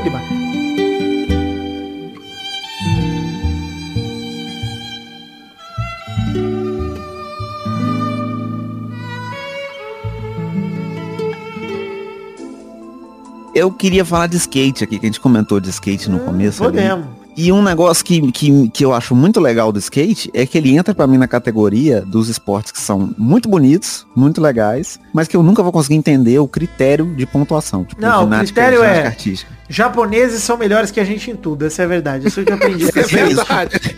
Eu 13.56 13.72
queria 13.72 14.04
falar 14.04 14.26
de 14.26 14.36
skate 14.36 14.84
aqui, 14.84 14.98
que 14.98 15.06
a 15.06 15.08
gente 15.08 15.18
comentou 15.18 15.58
de 15.58 15.70
skate 15.70 16.10
no 16.10 16.18
começo. 16.20 16.62
ali. 16.62 16.72
Podemos. 16.72 17.15
E 17.36 17.52
um 17.52 17.62
negócio 17.62 18.02
que, 18.04 18.32
que, 18.32 18.68
que 18.70 18.82
eu 18.84 18.94
acho 18.94 19.14
muito 19.14 19.38
legal 19.40 19.70
do 19.70 19.78
skate 19.78 20.30
é 20.32 20.46
que 20.46 20.56
ele 20.56 20.74
entra 20.74 20.94
pra 20.94 21.06
mim 21.06 21.18
na 21.18 21.28
categoria 21.28 22.00
dos 22.00 22.30
esportes 22.30 22.72
que 22.72 22.80
são 22.80 23.10
muito 23.18 23.46
bonitos, 23.46 24.06
muito 24.16 24.40
legais, 24.40 24.98
mas 25.12 25.28
que 25.28 25.36
eu 25.36 25.42
nunca 25.42 25.62
vou 25.62 25.70
conseguir 25.70 25.96
entender 25.96 26.38
o 26.38 26.48
critério 26.48 27.04
de 27.14 27.26
pontuação. 27.26 27.84
Tipo, 27.84 28.00
Não, 28.00 28.20
o 28.22 28.24
ginástica, 28.24 28.62
critério 28.62 28.82
é- 28.82 29.06
artística. 29.06 29.52
Japoneses 29.68 30.42
são 30.44 30.56
melhores 30.56 30.90
que 30.90 30.98
a 31.00 31.04
gente 31.04 31.30
em 31.30 31.36
tudo, 31.36 31.66
essa 31.66 31.82
é 31.82 31.84
a 31.84 31.88
verdade. 31.88 32.28
Isso 32.28 32.40
eu 32.40 32.44
já 32.48 32.54
aprendi. 32.54 32.86
É 32.96 33.02
verdade. 33.02 33.96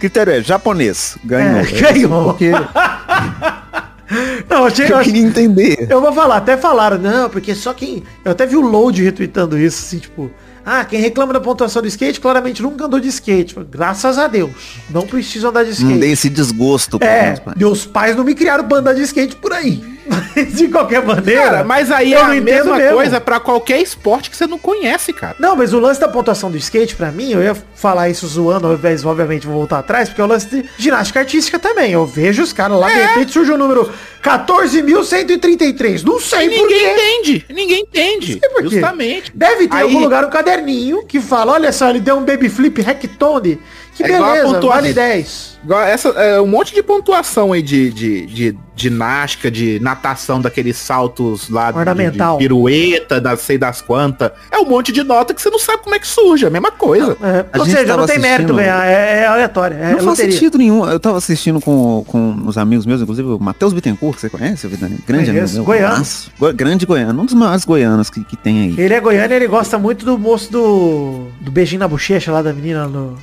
critério 0.00 0.32
é 0.32 0.40
japonês, 0.42 1.18
ganhou. 1.24 1.56
É, 1.58 1.60
É, 1.62 1.92
ganhou. 1.92 2.24
Porque 2.24 2.50
Não, 4.48 4.58
eu, 4.60 4.64
achei, 4.64 4.90
eu, 4.90 4.98
queria 5.00 5.22
entender. 5.22 5.86
eu 5.90 6.00
vou 6.00 6.12
falar, 6.14 6.38
até 6.38 6.56
falaram, 6.56 6.96
não, 6.98 7.28
porque 7.28 7.54
só 7.54 7.74
quem. 7.74 8.02
Eu 8.24 8.32
até 8.32 8.46
vi 8.46 8.56
o 8.56 8.62
Load 8.62 9.02
retweetando 9.02 9.58
isso, 9.58 9.84
assim, 9.84 9.98
tipo. 9.98 10.30
Ah, 10.70 10.84
quem 10.84 11.00
reclama 11.00 11.32
da 11.32 11.40
pontuação 11.40 11.80
do 11.80 11.88
skate 11.88 12.20
claramente 12.20 12.62
nunca 12.62 12.84
andou 12.84 13.00
de 13.00 13.08
skate. 13.08 13.56
Graças 13.70 14.18
a 14.18 14.26
Deus. 14.26 14.50
Não 14.90 15.06
preciso 15.06 15.48
andar 15.48 15.64
de 15.64 15.70
skate. 15.70 15.90
Não 15.90 15.98
dei 15.98 16.12
esse 16.12 16.28
desgosto. 16.28 16.98
É, 17.00 17.30
nós, 17.30 17.38
pai. 17.38 17.54
meus 17.56 17.86
pais 17.86 18.14
não 18.14 18.22
me 18.22 18.34
criaram 18.34 18.68
pra 18.68 18.76
andar 18.76 18.92
de 18.92 19.00
skate 19.00 19.34
por 19.36 19.50
aí. 19.50 19.82
De 20.54 20.68
qualquer 20.68 21.04
maneira. 21.04 21.42
Cara, 21.42 21.64
mas 21.64 21.90
aí 21.90 22.12
eu 22.12 22.18
é 22.20 22.22
a 22.22 22.28
mesma 22.40 22.76
mesmo. 22.76 22.94
coisa 22.96 23.20
pra 23.20 23.38
qualquer 23.40 23.80
esporte 23.80 24.30
que 24.30 24.36
você 24.36 24.46
não 24.46 24.58
conhece, 24.58 25.12
cara. 25.12 25.36
Não, 25.38 25.56
mas 25.56 25.72
o 25.72 25.78
lance 25.80 26.00
da 26.00 26.08
pontuação 26.08 26.50
do 26.50 26.56
skate, 26.56 26.94
pra 26.96 27.10
mim, 27.10 27.32
eu 27.32 27.42
ia 27.42 27.56
falar 27.74 28.08
isso 28.08 28.26
zoando, 28.26 28.66
ao 28.66 28.74
invés, 28.74 29.04
obviamente, 29.04 29.46
vou 29.46 29.56
voltar 29.56 29.78
atrás, 29.80 30.08
porque 30.08 30.20
é 30.20 30.24
o 30.24 30.28
lance 30.28 30.46
de 30.48 30.64
ginástica 30.78 31.20
artística 31.20 31.58
também. 31.58 31.92
Eu 31.92 32.06
vejo 32.06 32.42
os 32.42 32.52
caras 32.52 32.78
lá, 32.78 32.88
de 32.88 32.94
repente 33.00 33.32
surge 33.32 33.50
o 33.52 33.58
número 33.58 33.90
14.133. 34.22 36.02
Não 36.04 36.18
sei 36.20 36.46
E 36.46 36.50
por 36.50 36.68
ninguém 36.68 36.92
entende. 36.92 37.46
Ninguém 37.48 37.80
entende. 37.82 38.40
Justamente. 38.62 39.32
Deve 39.34 39.68
ter 39.68 39.74
em 39.74 39.78
Aí- 39.78 39.82
algum 39.84 39.98
lugar 40.00 40.24
um 40.24 40.30
caderninho 40.30 41.04
que 41.04 41.20
fala, 41.20 41.52
olha 41.52 41.72
só, 41.72 41.88
ele 41.90 42.00
deu 42.00 42.16
um 42.16 42.24
baby 42.24 42.48
flip 42.48 42.80
rectone. 42.80 43.58
Que 43.94 44.04
É 44.04 44.06
beleza, 44.08 44.44
pontua- 44.54 44.74
vale 44.76 44.92
10. 44.92 45.57
Igual 45.64 45.82
Essa, 45.82 46.08
é, 46.10 46.40
um 46.40 46.46
monte 46.46 46.74
de 46.74 46.82
pontuação 46.82 47.52
aí 47.52 47.62
de, 47.62 47.90
de, 47.92 48.26
de 48.26 48.58
ginástica, 48.76 49.50
de 49.50 49.78
natação, 49.80 50.40
daqueles 50.40 50.76
saltos 50.76 51.48
lá 51.50 51.70
de- 51.72 51.78
Ornamental. 51.78 52.38
de 52.38 52.44
pirueta, 52.44 53.20
das 53.20 53.40
sei 53.40 53.58
das 53.58 53.80
quantas. 53.82 54.30
É 54.50 54.58
um 54.58 54.64
monte 54.64 54.92
de 54.92 55.02
nota 55.02 55.34
que 55.34 55.42
você 55.42 55.50
não 55.50 55.58
sabe 55.58 55.82
como 55.82 55.94
é 55.94 55.98
que 55.98 56.06
surge, 56.06 56.46
a 56.46 56.50
mesma 56.50 56.70
coisa. 56.70 57.16
É, 57.22 57.44
A 57.52 57.58
ou 57.58 57.66
seja, 57.66 57.96
não 57.96 58.06
tem 58.06 58.18
mérito 58.18 58.54
ganhar, 58.54 58.86
é, 58.86 59.20
é 59.22 59.26
aleatório, 59.26 59.76
é 59.76 59.92
Não 59.92 60.00
faz 60.00 60.18
sentido 60.18 60.58
nenhum. 60.58 60.88
Eu 60.88 61.00
tava 61.00 61.18
assistindo 61.18 61.60
com, 61.60 62.04
com 62.06 62.36
os 62.46 62.56
amigos 62.56 62.86
meus, 62.86 63.00
inclusive 63.02 63.28
o 63.28 63.38
Matheus 63.38 63.72
Bittencourt, 63.72 64.14
que 64.14 64.20
você 64.20 64.30
conhece, 64.30 64.66
o 64.66 64.70
Vidani? 64.70 64.98
Grande 65.06 65.30
amigo 65.30 65.48
meu. 65.54 65.64
goiano. 65.64 66.04
Go- 66.38 66.52
grande 66.52 66.86
goiano, 66.86 67.22
um 67.22 67.24
dos 67.24 67.34
maiores 67.34 67.64
goianos 67.64 68.08
que, 68.10 68.22
que 68.24 68.36
tem 68.36 68.60
aí. 68.60 68.74
Ele 68.78 68.94
é 68.94 69.00
goiano 69.00 69.32
e 69.32 69.36
ele 69.36 69.48
gosta 69.48 69.76
muito 69.78 70.04
do 70.04 70.16
moço 70.18 70.52
do, 70.52 71.26
do 71.40 71.50
beijinho 71.50 71.80
na 71.80 71.88
bochecha 71.88 72.30
lá 72.30 72.42
da 72.42 72.52
menina 72.52 72.86
no... 72.86 73.16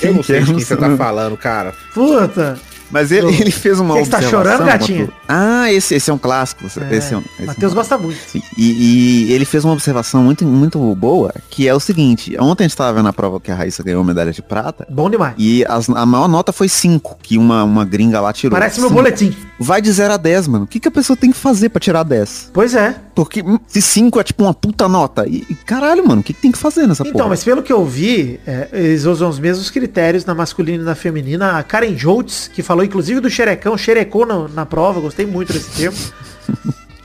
Eu 0.00 0.14
não 0.14 0.22
sei 0.22 0.40
de 0.40 0.46
que 0.46 0.50
é? 0.52 0.54
quem 0.56 0.64
você 0.64 0.76
tá 0.76 0.96
falando, 0.96 1.36
cara. 1.36 1.72
Puta. 1.94 2.71
Mas 2.92 3.10
ele, 3.10 3.28
ele 3.40 3.50
fez 3.50 3.80
uma 3.80 3.94
Que 3.94 4.00
que 4.00 4.04
você 4.06 4.10
tá 4.10 4.18
observação, 4.18 4.52
chorando, 4.56 4.66
gatinho? 4.66 5.00
Matheus. 5.06 5.20
Ah, 5.28 5.72
esse, 5.72 5.94
esse 5.94 6.10
é 6.10 6.14
um 6.14 6.18
clássico. 6.18 6.64
É, 6.90 6.96
Esse 6.96 7.14
é 7.14 7.16
um, 7.16 7.22
esse 7.38 7.46
Matheus 7.46 7.72
é 7.72 7.74
um 7.74 7.76
gosta 7.76 7.98
muito. 7.98 8.18
E, 8.56 9.26
e 9.28 9.32
ele 9.32 9.44
fez 9.44 9.64
uma 9.64 9.72
observação 9.72 10.22
muito, 10.22 10.44
muito 10.44 10.78
boa, 10.94 11.32
que 11.50 11.66
é 11.66 11.74
o 11.74 11.80
seguinte, 11.80 12.36
ontem 12.38 12.64
a 12.64 12.68
gente 12.68 12.76
tava 12.76 12.92
vendo 12.92 13.08
a 13.08 13.12
prova 13.12 13.40
que 13.40 13.50
a 13.50 13.54
Raíssa 13.54 13.82
ganhou 13.82 14.04
medalha 14.04 14.30
de 14.32 14.42
prata, 14.42 14.86
Bom 14.90 15.08
demais. 15.08 15.34
e 15.38 15.64
as- 15.66 15.88
a 15.88 16.04
maior 16.06 16.28
nota 16.28 16.52
foi 16.52 16.68
5, 16.68 17.18
que 17.22 17.38
uma, 17.38 17.64
uma 17.64 17.84
gringa 17.84 18.20
lá 18.20 18.32
tirou. 18.32 18.56
Parece 18.58 18.78
meu 18.80 18.88
Cinco. 18.90 19.02
boletim. 19.02 19.34
Vai 19.58 19.80
de 19.80 19.90
0 19.90 20.14
a 20.14 20.16
10, 20.16 20.48
mano. 20.48 20.64
O 20.64 20.66
que, 20.66 20.78
que 20.80 20.88
a 20.88 20.90
pessoa 20.90 21.16
tem 21.16 21.30
que 21.30 21.38
fazer 21.38 21.68
pra 21.70 21.80
tirar 21.80 22.02
10? 22.02 22.50
Pois 22.52 22.74
é. 22.74 22.94
Porque 23.14 23.42
se 23.66 23.80
5 23.80 24.20
é 24.20 24.24
tipo 24.24 24.42
uma 24.44 24.52
puta 24.54 24.88
nota. 24.88 25.24
E, 25.26 25.44
e 25.48 25.54
caralho, 25.54 26.06
mano, 26.06 26.20
o 26.20 26.24
que, 26.24 26.32
que 26.32 26.40
tem 26.42 26.50
que 26.52 26.58
fazer 26.58 26.86
nessa 26.86 27.02
Então, 27.02 27.12
porra? 27.12 27.28
mas 27.28 27.44
pelo 27.44 27.62
que 27.62 27.72
eu 27.72 27.84
vi, 27.86 28.40
é, 28.46 28.68
eles 28.72 29.04
usam 29.04 29.28
os 29.28 29.38
mesmos 29.38 29.70
critérios 29.70 30.24
na 30.24 30.34
masculina 30.34 30.82
e 30.82 30.86
na 30.86 30.94
feminina. 30.94 31.58
A 31.58 31.62
Karen 31.62 31.96
Joltz, 31.96 32.48
que 32.52 32.62
falou 32.62 32.81
inclusive 32.84 33.20
do 33.20 33.30
xerecão, 33.30 33.76
xerecou 33.76 34.26
na, 34.26 34.48
na 34.48 34.66
prova, 34.66 35.00
gostei 35.00 35.26
muito 35.26 35.52
desse 35.52 35.70
termo. 35.70 35.98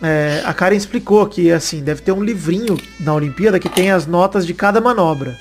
É, 0.02 0.44
a 0.46 0.54
Karen 0.54 0.76
explicou 0.76 1.26
que, 1.26 1.52
assim, 1.52 1.84
deve 1.84 2.02
ter 2.02 2.12
um 2.12 2.24
livrinho 2.24 2.78
na 3.00 3.14
Olimpíada 3.14 3.60
que 3.60 3.68
tem 3.68 3.92
as 3.92 4.06
notas 4.06 4.46
de 4.46 4.54
cada 4.54 4.80
manobra. 4.80 5.36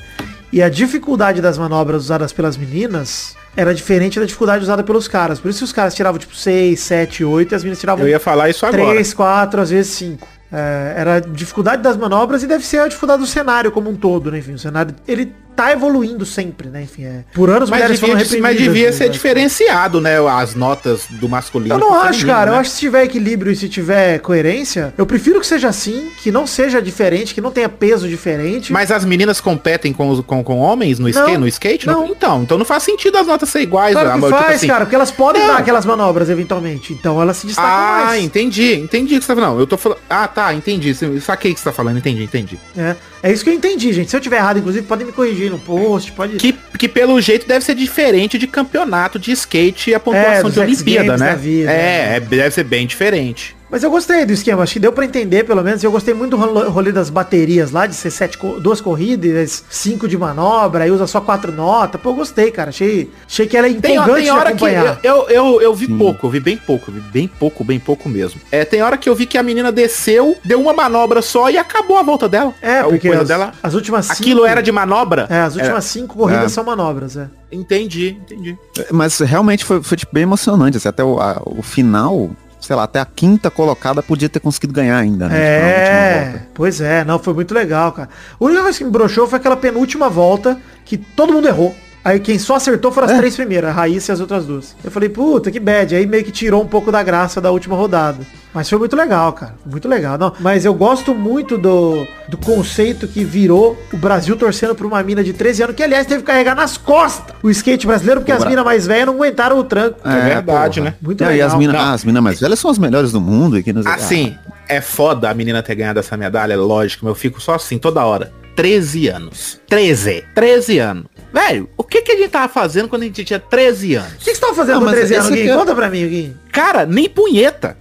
E 0.53 0.63
a 0.63 0.69
dificuldade 0.69 1.43
das 1.43 1.59
manobras 1.59 2.05
usadas 2.05 2.33
pelas 2.33 2.57
meninas 2.57 3.37
era 3.57 3.75
diferente 3.75 4.19
da 4.19 4.25
dificuldade 4.25 4.63
usada 4.63 4.83
pelos 4.83 5.09
caras. 5.09 5.39
Por 5.41 5.49
isso 5.49 5.59
que 5.59 5.65
os 5.65 5.73
caras 5.73 5.95
tiravam, 5.95 6.19
tipo, 6.19 6.35
6, 6.35 6.79
7, 6.79 7.25
8 7.25 7.53
e 7.53 7.55
as 7.55 7.63
meninas 7.63 7.81
tiravam 7.81 8.05
Eu 8.05 8.09
ia 8.09 8.21
falar 8.21 8.49
isso 8.49 8.65
agora. 8.65 8.93
3, 8.93 9.13
4, 9.13 9.61
às 9.61 9.71
vezes 9.71 9.93
5. 9.93 10.27
É, 10.53 10.95
era 10.97 11.15
a 11.17 11.21
dificuldade 11.21 11.83
das 11.83 11.97
manobras 11.97 12.43
e 12.43 12.47
deve 12.47 12.65
ser 12.65 12.79
a 12.79 12.89
dificuldade 12.89 13.21
do 13.21 13.27
cenário 13.27 13.73
como 13.73 13.91
um 13.91 13.97
todo, 13.97 14.31
né? 14.31 14.39
Enfim, 14.39 14.53
o 14.53 14.59
cenário, 14.59 14.95
ele 15.07 15.35
tá 15.57 15.73
evoluindo 15.73 16.25
sempre, 16.27 16.69
né? 16.69 16.83
Enfim, 16.83 17.05
é. 17.05 17.25
Por 17.35 17.49
anos 17.51 17.71
Mas 17.71 17.79
mulheres 17.81 17.99
devia, 18.01 18.15
foram 18.15 18.21
mas 18.21 18.31
reprimidas, 18.31 18.63
devia 18.75 18.87
né? 18.87 18.93
ser 18.93 19.09
diferenciado, 19.09 20.01
né? 20.01 20.17
As 20.29 20.55
notas 20.55 21.07
do 21.11 21.29
masculino. 21.29 21.75
Eu 21.75 21.79
não 21.79 21.95
acho, 21.95 22.21
feminino, 22.21 22.29
cara. 22.29 22.51
né? 22.51 22.57
Eu 22.57 22.61
acho 22.61 22.71
que 22.71 22.75
se 22.77 22.81
tiver 22.81 23.05
equilíbrio 23.05 23.53
e 23.53 23.57
se 23.57 23.69
tiver 23.69 24.19
coerência, 24.21 24.93
eu 24.97 25.07
prefiro 25.07 25.41
que 25.41 25.47
seja 25.47 25.69
assim, 25.69 26.11
que 26.19 26.31
não 26.31 26.47
seja 26.47 26.81
diferente, 26.81 27.35
que 27.35 27.41
não 27.41 27.51
tenha 27.51 27.69
peso 27.69 28.09
diferente. 28.09 28.73
Mas 28.73 28.91
as 28.91 29.05
meninas 29.05 29.41
competem 29.41 29.93
com, 29.93 30.09
os, 30.11 30.21
com, 30.21 30.43
com 30.45 30.59
homens 30.59 30.99
no, 30.99 31.09
skate, 31.09 31.39
no 31.39 31.49
skate? 31.49 31.87
não. 31.87 32.07
Então, 32.07 32.43
então 32.43 32.59
não 32.59 32.65
faz 32.65 32.83
sentido 32.83 33.17
as 33.19 33.27
notas 33.27 33.49
ser 33.49 33.61
iguais. 33.61 33.93
Claro 33.93 34.09
que 34.09 34.15
amor, 34.15 34.31
faz, 34.31 34.43
tipo 34.45 34.55
assim. 34.55 34.67
cara, 34.67 34.85
porque 34.85 34.95
elas 34.95 35.11
podem 35.11 35.43
Não. 35.43 35.49
dar 35.49 35.59
aquelas 35.59 35.85
manobras 35.87 36.29
eventualmente. 36.31 36.93
Então 36.93 37.21
elas 37.21 37.37
se 37.39 37.47
destacam 37.47 37.71
Ah, 37.71 38.05
mais. 38.07 38.23
entendi, 38.25 38.75
entendi 38.75 39.17
o 39.17 39.19
que 39.19 39.25
você 39.25 39.29
tá 39.29 39.35
falando. 39.35 39.53
Não, 39.55 39.61
eu 39.61 39.67
tô 39.67 39.77
falando. 39.77 39.99
Ah, 40.09 40.27
tá, 40.29 40.53
entendi. 40.55 40.95
Saquei 41.21 41.53
o 41.53 41.55
que 41.55 41.61
você 41.61 41.65
tá 41.65 41.73
falando, 41.73 41.99
entendi, 41.99 42.23
entendi. 42.25 42.59
É, 42.77 42.97
é 43.23 43.33
isso 43.33 43.43
que 43.43 43.51
eu 43.51 43.55
entendi, 43.55 43.93
gente. 43.93 44.11
Se 44.11 44.17
eu 44.17 44.21
tiver 44.21 44.37
errado, 44.37 44.59
inclusive, 44.59 44.87
podem 44.87 45.07
me 45.07 45.13
corrigir 45.13 45.51
no 45.51 45.59
post, 45.59 46.13
pode. 46.13 46.37
Que, 46.37 46.53
que 46.79 46.89
pelo 46.89 47.21
jeito 47.21 47.47
deve 47.49 47.65
ser 47.65 47.75
diferente 47.75 48.39
de 48.39 48.47
campeonato 48.47 49.19
de 49.19 49.33
skate 49.33 49.91
e 49.91 49.95
a 49.95 49.97
É, 49.97 49.99
pontuação 49.99 50.45
dos 50.45 50.55
de 50.55 50.61
Olimpíada, 50.61 51.17
né? 51.17 51.31
da 51.31 51.35
vida, 51.35 51.71
é, 51.73 52.17
é, 52.17 52.21
deve 52.21 52.51
ser 52.51 52.65
bem 52.65 52.87
diferente. 52.87 53.56
Mas 53.71 53.83
eu 53.83 53.91
gostei 53.91 54.25
do 54.25 54.33
esquema, 54.33 54.63
acho 54.63 54.75
que 54.75 54.79
deu 54.81 54.93
pra 54.93 55.05
entender 55.05 55.45
pelo 55.45 55.63
menos. 55.63 55.83
Eu 55.83 55.91
gostei 55.91 56.15
muito 56.15 56.31
do 56.31 56.37
rolo- 56.37 56.71
rolê 56.71 56.93
das 56.93 57.11
baterias 57.11 57.71
lá, 57.73 57.87
de 57.87 57.95
ser 57.97 58.11
sete, 58.11 58.39
duas 58.61 58.81
corridas, 58.81 59.65
cinco 59.69 60.07
de 60.07 60.17
manobra, 60.17 60.85
aí 60.85 60.91
usa 60.91 61.07
só 61.07 61.21
quatro 61.21 61.51
notas. 61.51 62.01
Pô, 62.01 62.11
eu 62.11 62.15
gostei, 62.15 62.51
cara. 62.53 62.69
Achei, 62.71 63.11
achei 63.27 63.47
que 63.47 63.57
era 63.57 63.67
Tem, 63.67 63.95
empolgante 63.97 64.15
tem 64.15 64.25
de 64.25 64.31
hora 64.31 64.53
que 64.53 64.65
acompanhar. 64.65 65.01
eu, 65.03 65.27
eu, 65.29 65.31
eu, 65.31 65.61
eu 65.63 65.75
vi 65.75 65.89
pouco, 65.89 66.27
eu 66.27 66.31
vi 66.31 66.39
bem 66.41 66.57
pouco, 66.57 66.91
eu 66.91 66.95
vi 66.95 67.01
bem 67.01 67.27
pouco, 67.29 67.65
bem 67.65 67.81
pouco 67.81 68.09
mesmo. 68.09 68.41
É, 68.53 68.65
tem 68.65 68.83
hora 68.83 68.97
que 68.97 69.09
eu 69.09 69.15
vi 69.17 69.27
que 69.27 69.37
a 69.37 69.43
menina 69.43 69.73
desceu, 69.73 70.37
deu 70.45 70.61
uma 70.61 70.73
manobra 70.73 71.21
só 71.21 71.51
e 71.51 71.59
acabou 71.59 71.99
a 71.99 72.03
volta 72.03 72.29
dela. 72.29 72.55
É, 72.63 72.79
A 72.81 72.85
porque 72.85 73.09
as, 73.09 73.27
dela. 73.29 73.53
as 73.63 73.75
últimas 73.75 74.07
cinco... 74.07 74.21
Aquilo 74.23 74.47
era 74.47 74.63
de 74.63 74.71
manobra? 74.71 75.27
É, 75.29 75.41
as 75.41 75.57
últimas 75.57 75.85
cinco 75.87 76.17
corridas 76.17 76.45
É. 76.45 76.49
são 76.51 76.63
manobras, 76.65 77.17
é. 77.17 77.29
Entendi, 77.51 78.17
entendi. 78.23 78.57
Mas 78.93 79.19
realmente 79.21 79.65
foi, 79.65 79.83
foi 79.83 79.97
tipo, 79.97 80.13
bem 80.15 80.23
emocionante, 80.23 80.77
assim, 80.77 80.89
até 80.89 81.03
o, 81.03 81.19
a- 81.21 81.43
o 81.45 81.63
final, 81.63 82.31
sei 82.67 82.75
lá, 82.77 82.83
até 82.83 82.99
a 83.01 83.05
quinta 83.07 83.51
colocada 83.51 84.03
podia 84.03 84.29
ter 84.29 84.41
conseguido 84.41 84.73
ganhar 84.73 84.99
ainda, 84.99 85.29
né? 85.29 85.35
tipo, 85.35 86.37
É, 86.37 86.43
pois 86.53 86.81
é, 86.81 87.05
não, 87.05 87.19
foi 87.19 87.33
muito 87.33 87.55
legal, 87.55 87.93
cara. 87.93 88.09
A 88.41 88.45
única 88.45 88.63
coisa 88.63 88.77
que 88.79 88.85
me 88.85 88.91
broxou 88.91 89.27
foi 89.29 89.39
aquela 89.39 89.57
penúltima 89.57 90.09
volta 90.09 90.59
que 90.85 90.97
todo 90.97 91.33
mundo 91.33 91.47
errou. 91.47 91.75
Aí 92.05 92.21
quem 92.21 92.39
só 92.39 92.57
acertou 92.57 92.93
foram 92.93 93.07
as 93.09 93.15
É. 93.15 93.17
três 93.19 93.35
primeiras, 93.37 93.71
a 93.71 93.73
Raíssa 93.73 94.11
e 94.11 94.15
as 94.15 94.21
outras 94.21 94.45
duas. 94.47 94.77
Eu 94.85 94.91
falei, 94.91 95.09
puta, 95.09 95.51
que 95.51 95.59
bad. 95.59 95.95
Aí 95.95 96.07
meio 96.07 96.25
que 96.25 96.31
tirou 96.31 96.63
um 96.63 96.67
pouco 96.67 96.93
da 96.93 97.03
graça 97.03 97.41
da 97.41 97.51
última 97.51 97.75
rodada. 97.77 98.19
Mas 98.57 98.71
foi 98.71 98.79
muito 98.79 98.97
legal, 98.97 99.35
cara. 99.35 99.55
Muito 99.67 99.87
legal. 99.87 100.17
Não, 100.17 100.33
mas 100.41 100.65
eu 100.65 100.73
gosto 100.73 101.15
muito 101.15 101.59
do, 101.59 102.07
do 102.27 102.39
conceito 102.39 103.07
que 103.07 103.23
virou 103.23 103.77
o 103.93 103.99
Brasil 103.99 104.35
torcendo 104.35 104.75
pra 104.75 104.87
uma 104.87 105.03
mina 105.03 105.23
de 105.23 105.35
13 105.35 105.65
anos, 105.65 105.77
que 105.77 105.83
aliás 105.83 106.07
teve 106.07 106.23
que 106.23 106.27
carregar 106.27 106.55
nas 106.57 106.79
costas 106.79 107.37
o 107.43 107.51
skate 107.51 107.87
brasileiro, 107.87 108.21
porque 108.23 108.33
O 108.33 108.35
as 108.35 108.41
Bra- 108.41 108.49
minas 108.49 108.65
mais 108.65 108.87
velhas 108.87 109.07
não 109.09 109.13
aguentaram 109.15 109.59
o 109.59 109.65
tranco. 109.65 109.99
É 110.09 110.21
verdade, 110.35 110.81
porra. 110.81 110.91
né? 110.93 110.97
Muito 111.03 111.23
Não, 111.23 111.31
e 111.31 111.35
legal. 111.35 111.49
as 111.49 111.55
minas 111.55 111.77
as 111.77 112.05
mina 112.05 112.23
mais 112.23 112.41
velhas 112.41 112.59
são 112.59 112.71
as 112.71 112.79
melhores 112.79 113.13
do 113.13 113.21
mundo. 113.21 113.59
E 113.59 113.63
que 113.63 113.75
nos... 113.75 113.85
Assim, 113.85 114.35
é 114.67 114.81
foda 114.81 115.29
a 115.29 115.35
menina 115.35 115.63
ter 115.63 115.75
ganhado 115.75 116.01
essa 116.01 116.17
medalha, 116.17 116.55
é 116.55 116.57
lógico, 116.57 117.05
mas 117.05 117.11
eu 117.11 117.15
fico 117.15 117.39
só 117.43 117.57
assim 117.57 117.77
toda 117.77 118.03
hora. 118.07 118.33
13 118.57 119.09
anos. 119.09 119.61
13. 119.69 120.25
13 120.35 120.79
anos. 120.79 121.05
Velho, 121.31 121.69
o 121.77 121.85
que, 121.85 122.01
que 122.01 122.13
a 122.13 122.17
gente 122.17 122.31
tava 122.31 122.49
fazendo 122.49 122.89
quando 122.89 123.03
a 123.03 123.05
gente 123.05 123.23
tinha 123.23 123.39
13 123.39 123.97
anos? 123.97 124.13
O 124.15 124.17
que 124.17 124.25
que 124.31 124.35
você 124.35 124.41
tava 124.41 124.55
fazendo 124.55 124.75
Não, 124.77 124.81
com 124.81 124.87
mas 124.87 124.95
13 124.95 125.15
anos, 125.15 125.29
Gui? 125.29 125.41
aqui 125.43 125.51
é- 125.51 125.55
Conta 125.55 125.75
pra 125.75 125.91
mim, 125.91 126.09
Gui. 126.09 126.37
Cara, 126.51 126.87
nem 126.87 127.07
punheta. 127.07 127.77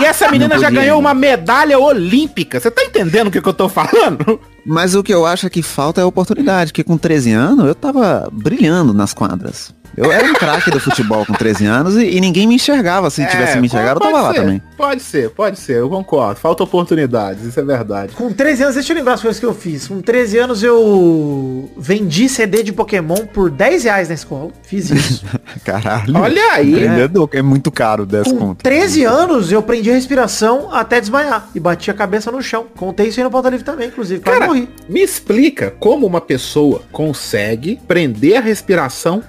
E 0.00 0.04
essa 0.04 0.30
menina 0.30 0.58
já 0.58 0.70
ganhou 0.70 0.98
uma 0.98 1.14
medalha 1.14 1.78
olímpica. 1.78 2.60
Você 2.60 2.70
tá 2.70 2.84
entendendo 2.84 3.28
o 3.28 3.30
que, 3.30 3.40
que 3.40 3.48
eu 3.48 3.54
tô 3.54 3.68
falando? 3.68 4.40
Mas 4.64 4.94
o 4.94 5.02
que 5.02 5.14
eu 5.14 5.24
acho 5.24 5.48
que 5.48 5.62
falta 5.62 6.00
é 6.00 6.04
a 6.04 6.06
oportunidade, 6.06 6.72
porque 6.72 6.82
com 6.82 6.98
13 6.98 7.32
anos 7.32 7.66
eu 7.66 7.74
tava 7.74 8.28
brilhando 8.32 8.92
nas 8.92 9.14
quadras. 9.14 9.72
Eu 9.96 10.10
era 10.10 10.26
um 10.26 10.34
craque 10.34 10.70
do 10.70 10.80
futebol 10.80 11.24
com 11.26 11.32
13 11.32 11.66
anos 11.66 11.96
e, 11.96 12.16
e 12.16 12.20
ninguém 12.20 12.46
me 12.46 12.54
enxergava. 12.54 13.10
Se 13.10 13.26
tivesse 13.26 13.58
me 13.58 13.66
enxergado, 13.66 14.00
eu 14.00 14.10
tava 14.10 14.22
lá 14.22 14.32
ser, 14.32 14.40
também. 14.40 14.62
Pode 14.76 15.02
ser, 15.02 15.30
pode 15.30 15.58
ser, 15.58 15.78
eu 15.78 15.88
concordo. 15.88 16.40
Falta 16.40 16.62
oportunidades, 16.62 17.44
isso 17.44 17.58
é 17.58 17.64
verdade. 17.64 18.12
Com 18.14 18.32
13 18.32 18.62
anos, 18.62 18.74
deixa 18.74 18.92
eu 18.92 18.96
lembrar 18.96 19.14
as 19.14 19.22
coisas 19.22 19.40
que 19.40 19.46
eu 19.46 19.54
fiz. 19.54 19.88
Com 19.88 20.00
13 20.00 20.38
anos 20.38 20.62
eu 20.62 21.70
vendi 21.76 22.28
CD 22.28 22.62
de 22.62 22.72
Pokémon 22.72 23.26
por 23.26 23.50
10 23.50 23.84
reais 23.84 24.08
na 24.08 24.14
escola. 24.14 24.50
Fiz 24.62 24.90
isso. 24.90 25.24
Caralho. 25.64 26.16
Olha 26.16 26.52
aí. 26.52 26.72
Empreendedor, 26.72 27.28
que 27.28 27.36
é 27.38 27.42
muito 27.42 27.70
caro 27.70 28.04
10 28.06 28.28
Com 28.28 28.36
conto. 28.36 28.62
13 28.62 29.04
anos 29.04 29.52
eu 29.52 29.62
prendi 29.62 29.90
a 29.90 29.94
respiração 29.94 30.72
até 30.72 31.00
desmaiar. 31.00 31.48
E 31.54 31.60
bati 31.60 31.90
a 31.90 31.94
cabeça 31.94 32.30
no 32.30 32.42
chão. 32.42 32.66
Contei 32.76 33.08
isso 33.08 33.20
aí 33.20 33.24
no 33.24 33.30
pauta 33.30 33.48
livre 33.48 33.64
também, 33.64 33.88
inclusive. 33.88 34.20
Cara, 34.20 34.46
morri. 34.46 34.68
me 34.88 35.00
explica 35.02 35.74
como 35.78 36.06
uma 36.06 36.20
pessoa 36.20 36.82
consegue 36.92 37.80
prender 37.86 38.36
a 38.36 38.40
respiração 38.40 39.22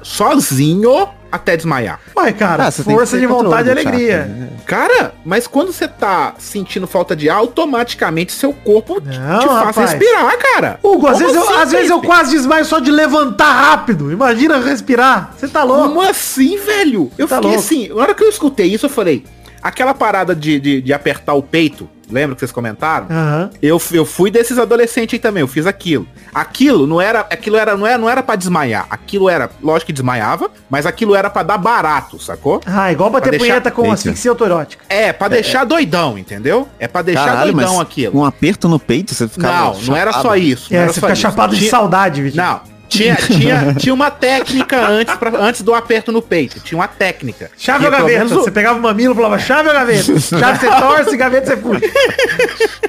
sozinho 0.47 1.07
até 1.31 1.57
desmaiar. 1.57 1.99
Ué, 2.15 2.31
cara, 2.31 2.67
Ah, 2.67 2.71
força 2.71 3.19
de 3.19 3.25
vontade 3.27 3.67
e 3.67 3.71
alegria. 3.71 4.25
né? 4.25 4.49
Cara, 4.65 5.13
mas 5.25 5.45
quando 5.45 5.71
você 5.73 5.87
tá 5.87 6.33
sentindo 6.39 6.87
falta 6.87 7.15
de 7.15 7.29
ar, 7.29 7.37
automaticamente 7.37 8.31
seu 8.31 8.53
corpo 8.53 8.99
te- 9.01 9.07
Não, 9.19 9.39
te 9.39 9.45
faz 9.47 9.65
rapaz. 9.65 9.91
respirar, 9.91 10.37
cara. 10.37 10.79
Hugo, 10.81 11.07
às, 11.07 11.19
vezes, 11.19 11.35
eu, 11.35 11.43
assim, 11.43 11.53
às 11.61 11.71
vezes 11.71 11.89
eu 11.89 12.01
quase 12.01 12.31
desmaio 12.31 12.65
só 12.65 12.79
de 12.79 12.91
levantar 12.91 13.51
rápido. 13.51 14.11
Imagina 14.11 14.57
respirar. 14.59 15.33
Você 15.37 15.47
tá 15.47 15.63
louco. 15.63 15.89
Como 15.89 16.01
assim, 16.01 16.57
velho? 16.57 17.11
Eu 17.17 17.27
Tá 17.27 17.35
fiquei 17.35 17.49
louco. 17.51 17.63
assim, 17.65 17.87
na 17.89 17.95
hora 17.95 18.15
que 18.15 18.23
eu 18.23 18.29
escutei 18.29 18.67
isso, 18.67 18.85
eu 18.85 18.89
falei, 18.89 19.25
aquela 19.61 19.93
parada 19.93 20.33
de, 20.33 20.59
de, 20.59 20.81
de 20.81 20.93
apertar 20.93 21.33
o 21.33 21.43
peito, 21.43 21.89
lembra 22.09 22.35
que 22.35 22.39
vocês 22.39 22.51
comentaram? 22.51 23.07
Aham. 23.09 23.49
Eu, 23.61 23.81
eu 23.91 24.05
fui 24.05 24.29
desses 24.31 24.57
adolescentes 24.57 25.13
aí 25.15 25.19
também, 25.19 25.41
eu 25.41 25.47
fiz 25.47 25.65
aquilo. 25.65 26.07
Aquilo 26.33 26.85
não 26.87 27.01
era, 27.01 27.21
aquilo 27.21 27.55
era, 27.57 27.75
não 27.75 27.85
era, 27.87 27.97
não 27.97 28.09
era 28.09 28.21
para 28.23 28.35
desmaiar. 28.35 28.85
Aquilo 28.89 29.29
era, 29.29 29.49
lógico 29.61 29.87
que 29.87 29.93
desmaiava, 29.93 30.49
mas 30.69 30.85
aquilo 30.85 31.15
era 31.15 31.29
pra 31.29 31.43
dar 31.43 31.57
barato, 31.57 32.21
sacou? 32.21 32.61
Ah, 32.65 32.91
igual 32.91 33.09
bater 33.09 33.29
Pra 33.29 33.31
deixar- 33.31 33.45
punheta 33.47 33.71
com 33.71 33.81
Eita. 33.83 33.93
asfixia 33.95 34.31
autorótica. 34.31 34.83
É, 34.89 35.11
pra 35.11 35.27
deixar 35.27 35.63
doidão, 35.65 36.17
entendeu? 36.17 36.67
É 36.79 36.87
pra 36.87 37.01
deixar 37.01 37.25
Caralho, 37.25 37.53
doidão 37.53 37.79
aquilo. 37.79 38.19
um 38.19 38.23
aperto 38.25 38.67
no 38.69 38.79
peito, 38.79 39.13
você 39.15 39.27
ficava 39.27 39.73
Não, 39.73 39.81
não 39.81 39.95
era 39.95 40.11
chapado. 40.11 40.27
só 40.29 40.35
isso. 40.35 40.67
não 40.71 40.79
É, 40.79 40.83
era 40.83 40.93
você 40.93 40.99
só 40.99 41.07
fica 41.07 41.13
isso. 41.13 41.21
chapado 41.21 41.55
de 41.55 41.69
saudade, 41.69 42.21
Vitinho. 42.21 42.43
Não, 42.43 42.61
tinha, 42.97 43.15
tinha, 43.39 43.73
tinha 43.75 43.93
uma 43.93 44.11
técnica 44.11 44.87
antes, 44.87 45.15
pra- 45.15 45.37
antes 45.39 45.61
do 45.61 45.73
aperto 45.73 46.11
no 46.11 46.21
peito. 46.21 46.59
Tinha 46.59 46.77
uma 46.79 46.87
técnica. 46.87 47.49
Chave 47.57 47.85
ou 47.85 47.91
gaveta? 47.91 48.19
menos 48.25 48.31
Você 48.33 48.51
pegava 48.51 48.77
o 48.79 48.81
mamilo 48.81 49.13
e 49.13 49.15
falava 49.15 49.39
chave 49.39 49.67
ou 49.69 49.73
gaveta? 49.75 50.19
Chave 50.19 50.59
você 50.59 50.67
torce, 50.67 51.17
gaveta 51.17 51.47
você 51.47 51.57
puxa. 51.57 51.81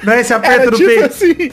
Não 0.03 0.13
é 0.13 0.21
esse 0.21 0.33
aperto 0.33 0.61
Era 0.61 0.71
no 0.71 0.77
tipo 0.77 0.89
peito. 0.89 1.05
assim. 1.05 1.51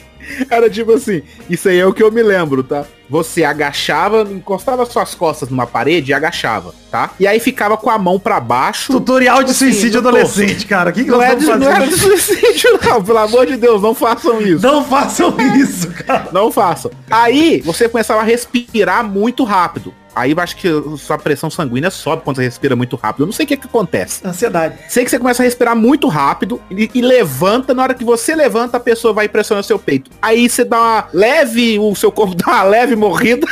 Era 0.50 0.68
tipo 0.68 0.92
assim. 0.92 1.22
Isso 1.48 1.68
aí 1.68 1.78
é 1.78 1.86
o 1.86 1.92
que 1.92 2.02
eu 2.02 2.10
me 2.10 2.22
lembro, 2.22 2.62
tá? 2.62 2.84
Você 3.08 3.44
agachava, 3.44 4.22
encostava 4.22 4.84
suas 4.84 5.14
costas 5.14 5.48
numa 5.48 5.66
parede 5.66 6.10
e 6.10 6.14
agachava, 6.14 6.74
tá? 6.90 7.10
E 7.20 7.26
aí 7.26 7.38
ficava 7.38 7.76
com 7.76 7.88
a 7.88 7.96
mão 7.96 8.18
pra 8.18 8.40
baixo. 8.40 8.92
Tutorial 8.92 9.44
de 9.44 9.54
suicídio 9.54 10.00
adolescente, 10.00 10.66
cara. 10.66 10.90
Que, 10.90 11.04
que 11.04 11.10
Não, 11.10 11.22
é 11.22 11.36
de, 11.36 11.46
não 11.46 11.70
era 11.70 11.86
de 11.86 11.96
suicídio, 11.96 12.80
não. 12.84 13.02
Pelo 13.02 13.18
amor 13.18 13.46
de 13.46 13.56
Deus, 13.56 13.80
não 13.80 13.94
façam 13.94 14.40
isso. 14.40 14.66
Não 14.66 14.84
façam 14.84 15.36
isso, 15.56 15.88
cara. 15.92 16.28
Não 16.32 16.50
façam. 16.50 16.90
Aí 17.08 17.60
você 17.64 17.88
começava 17.88 18.20
a 18.20 18.24
respirar 18.24 19.04
muito 19.04 19.44
rápido. 19.44 19.94
Aí 20.16 20.32
eu 20.32 20.40
acho 20.40 20.56
que 20.56 20.68
sua 20.96 21.18
pressão 21.18 21.50
sanguínea 21.50 21.90
sobe 21.90 22.22
quando 22.24 22.36
você 22.36 22.42
respira 22.44 22.74
muito 22.74 22.96
rápido. 22.96 23.24
Eu 23.24 23.26
não 23.26 23.32
sei 23.34 23.44
o 23.44 23.46
que, 23.48 23.56
que 23.58 23.66
acontece. 23.66 24.26
Ansiedade. 24.26 24.74
Sei 24.88 25.04
que 25.04 25.10
você 25.10 25.18
começa 25.18 25.42
a 25.42 25.44
respirar 25.44 25.76
muito 25.76 26.08
rápido 26.08 26.58
e, 26.70 26.90
e 26.94 27.02
levanta. 27.02 27.74
Na 27.74 27.82
hora 27.82 27.94
que 27.94 28.02
você 28.04 28.34
levanta, 28.34 28.78
a 28.78 28.80
pessoa 28.80 29.12
vai 29.12 29.28
pressionando 29.28 29.66
seu 29.66 29.78
peito. 29.78 30.10
Aí 30.22 30.48
você 30.48 30.64
dá 30.64 30.80
uma 30.80 31.04
leve, 31.12 31.78
o 31.78 31.94
seu 31.94 32.10
corpo 32.10 32.34
dá 32.42 32.46
uma 32.50 32.62
leve 32.62 32.96
morrida. 32.96 33.46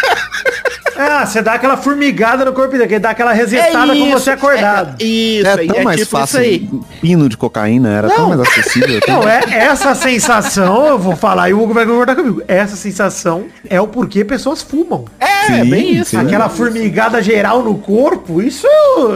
Ah, 0.96 1.26
você 1.26 1.42
dá 1.42 1.54
aquela 1.54 1.76
formigada 1.76 2.44
no 2.44 2.52
corpo 2.52 2.78
dele, 2.78 2.98
dá 3.00 3.10
aquela 3.10 3.32
resetada 3.32 3.94
com 3.94 4.10
você 4.12 4.30
acordado. 4.30 4.96
É, 5.02 5.04
isso, 5.04 5.46
É 5.48 5.64
é, 5.64 5.66
tão 5.66 5.76
é 5.76 5.82
mais 5.82 5.98
tipo 6.00 6.10
fácil. 6.12 6.40
isso 6.40 6.50
aí. 6.50 6.70
Pino 7.00 7.28
de 7.28 7.36
cocaína 7.36 7.88
era 7.90 8.08
tão 8.08 8.28
mais 8.28 8.40
acessível. 8.40 9.00
Não, 9.08 9.28
é 9.28 9.42
essa 9.50 9.94
sensação, 9.94 10.86
eu 10.86 10.98
vou 10.98 11.16
falar, 11.16 11.50
e 11.50 11.54
o 11.54 11.60
Hugo 11.60 11.74
vai 11.74 11.84
concordar 11.84 12.14
comigo. 12.14 12.42
Essa 12.46 12.76
sensação 12.76 13.46
é 13.68 13.80
o 13.80 13.88
porquê 13.88 14.24
pessoas 14.24 14.62
fumam. 14.62 15.04
É, 15.18 15.46
Sim, 15.46 15.64
bem 15.68 15.94
isso. 15.96 16.10
sim. 16.12 16.16
Aquela 16.16 16.48
formigada 16.54 17.22
geral 17.22 17.62
no 17.62 17.76
corpo, 17.76 18.40
isso, 18.40 18.66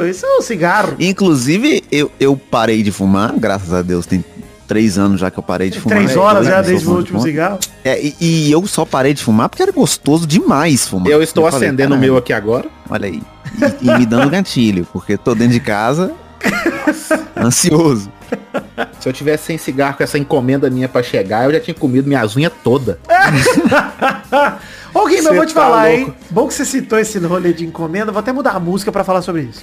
isso 0.08 0.26
é 0.26 0.38
um 0.38 0.42
cigarro. 0.42 0.96
Inclusive, 0.98 1.82
eu, 1.90 2.10
eu 2.18 2.36
parei 2.36 2.82
de 2.82 2.92
fumar, 2.92 3.32
graças 3.36 3.72
a 3.72 3.82
Deus, 3.82 4.06
tem 4.06 4.24
três 4.66 4.98
anos 4.98 5.18
já 5.20 5.30
que 5.30 5.38
eu 5.38 5.42
parei 5.42 5.70
de 5.70 5.80
fumar. 5.80 5.96
Três 5.96 6.14
né? 6.14 6.20
horas 6.20 6.46
Eu 6.46 6.52
já 6.52 6.62
desde 6.62 6.86
o 6.86 6.92
último 6.92 7.20
cigarro. 7.20 7.58
É, 7.84 8.00
e, 8.00 8.14
e 8.20 8.52
eu 8.52 8.66
só 8.66 8.84
parei 8.84 9.14
de 9.14 9.22
fumar 9.22 9.48
porque 9.48 9.62
era 9.62 9.72
gostoso 9.72 10.26
demais 10.26 10.86
fumar. 10.86 11.10
Eu 11.10 11.22
estou 11.22 11.50
falei, 11.50 11.68
acendendo 11.68 11.94
o 11.94 11.96
"Caralho, 11.96 12.12
meu 12.12 12.16
aqui 12.18 12.32
agora. 12.32 12.66
Olha 12.90 13.06
aí. 13.06 13.22
E, 13.80 13.88
e 13.88 13.98
me 13.98 14.04
dando 14.04 14.28
gatilho, 14.30 14.86
porque 14.92 15.16
tô 15.16 15.34
dentro 15.34 15.54
de 15.54 15.60
casa, 15.60 16.12
ansioso. 17.36 18.12
Se 19.00 19.08
eu 19.08 19.12
tivesse 19.12 19.44
sem 19.44 19.58
cigarro 19.58 19.96
com 19.96 20.02
essa 20.02 20.18
encomenda 20.18 20.68
minha 20.68 20.88
pra 20.88 21.02
chegar, 21.02 21.44
eu 21.44 21.52
já 21.52 21.60
tinha 21.60 21.74
comido 21.74 22.06
minhas 22.06 22.36
unhas 22.36 22.52
toda. 22.62 22.98
Ô, 24.94 25.06
Gui, 25.06 25.16
eu 25.18 25.34
vou 25.34 25.46
te 25.46 25.54
tá 25.54 25.60
falar, 25.62 25.88
louco. 25.88 26.10
hein? 26.10 26.14
Bom 26.30 26.48
que 26.48 26.54
você 26.54 26.64
citou 26.64 26.98
esse 26.98 27.18
rolê 27.18 27.52
de 27.52 27.64
encomenda, 27.66 28.10
vou 28.10 28.20
até 28.20 28.32
mudar 28.32 28.52
a 28.52 28.60
música 28.60 28.90
pra 28.90 29.04
falar 29.04 29.22
sobre 29.22 29.42
isso. 29.42 29.62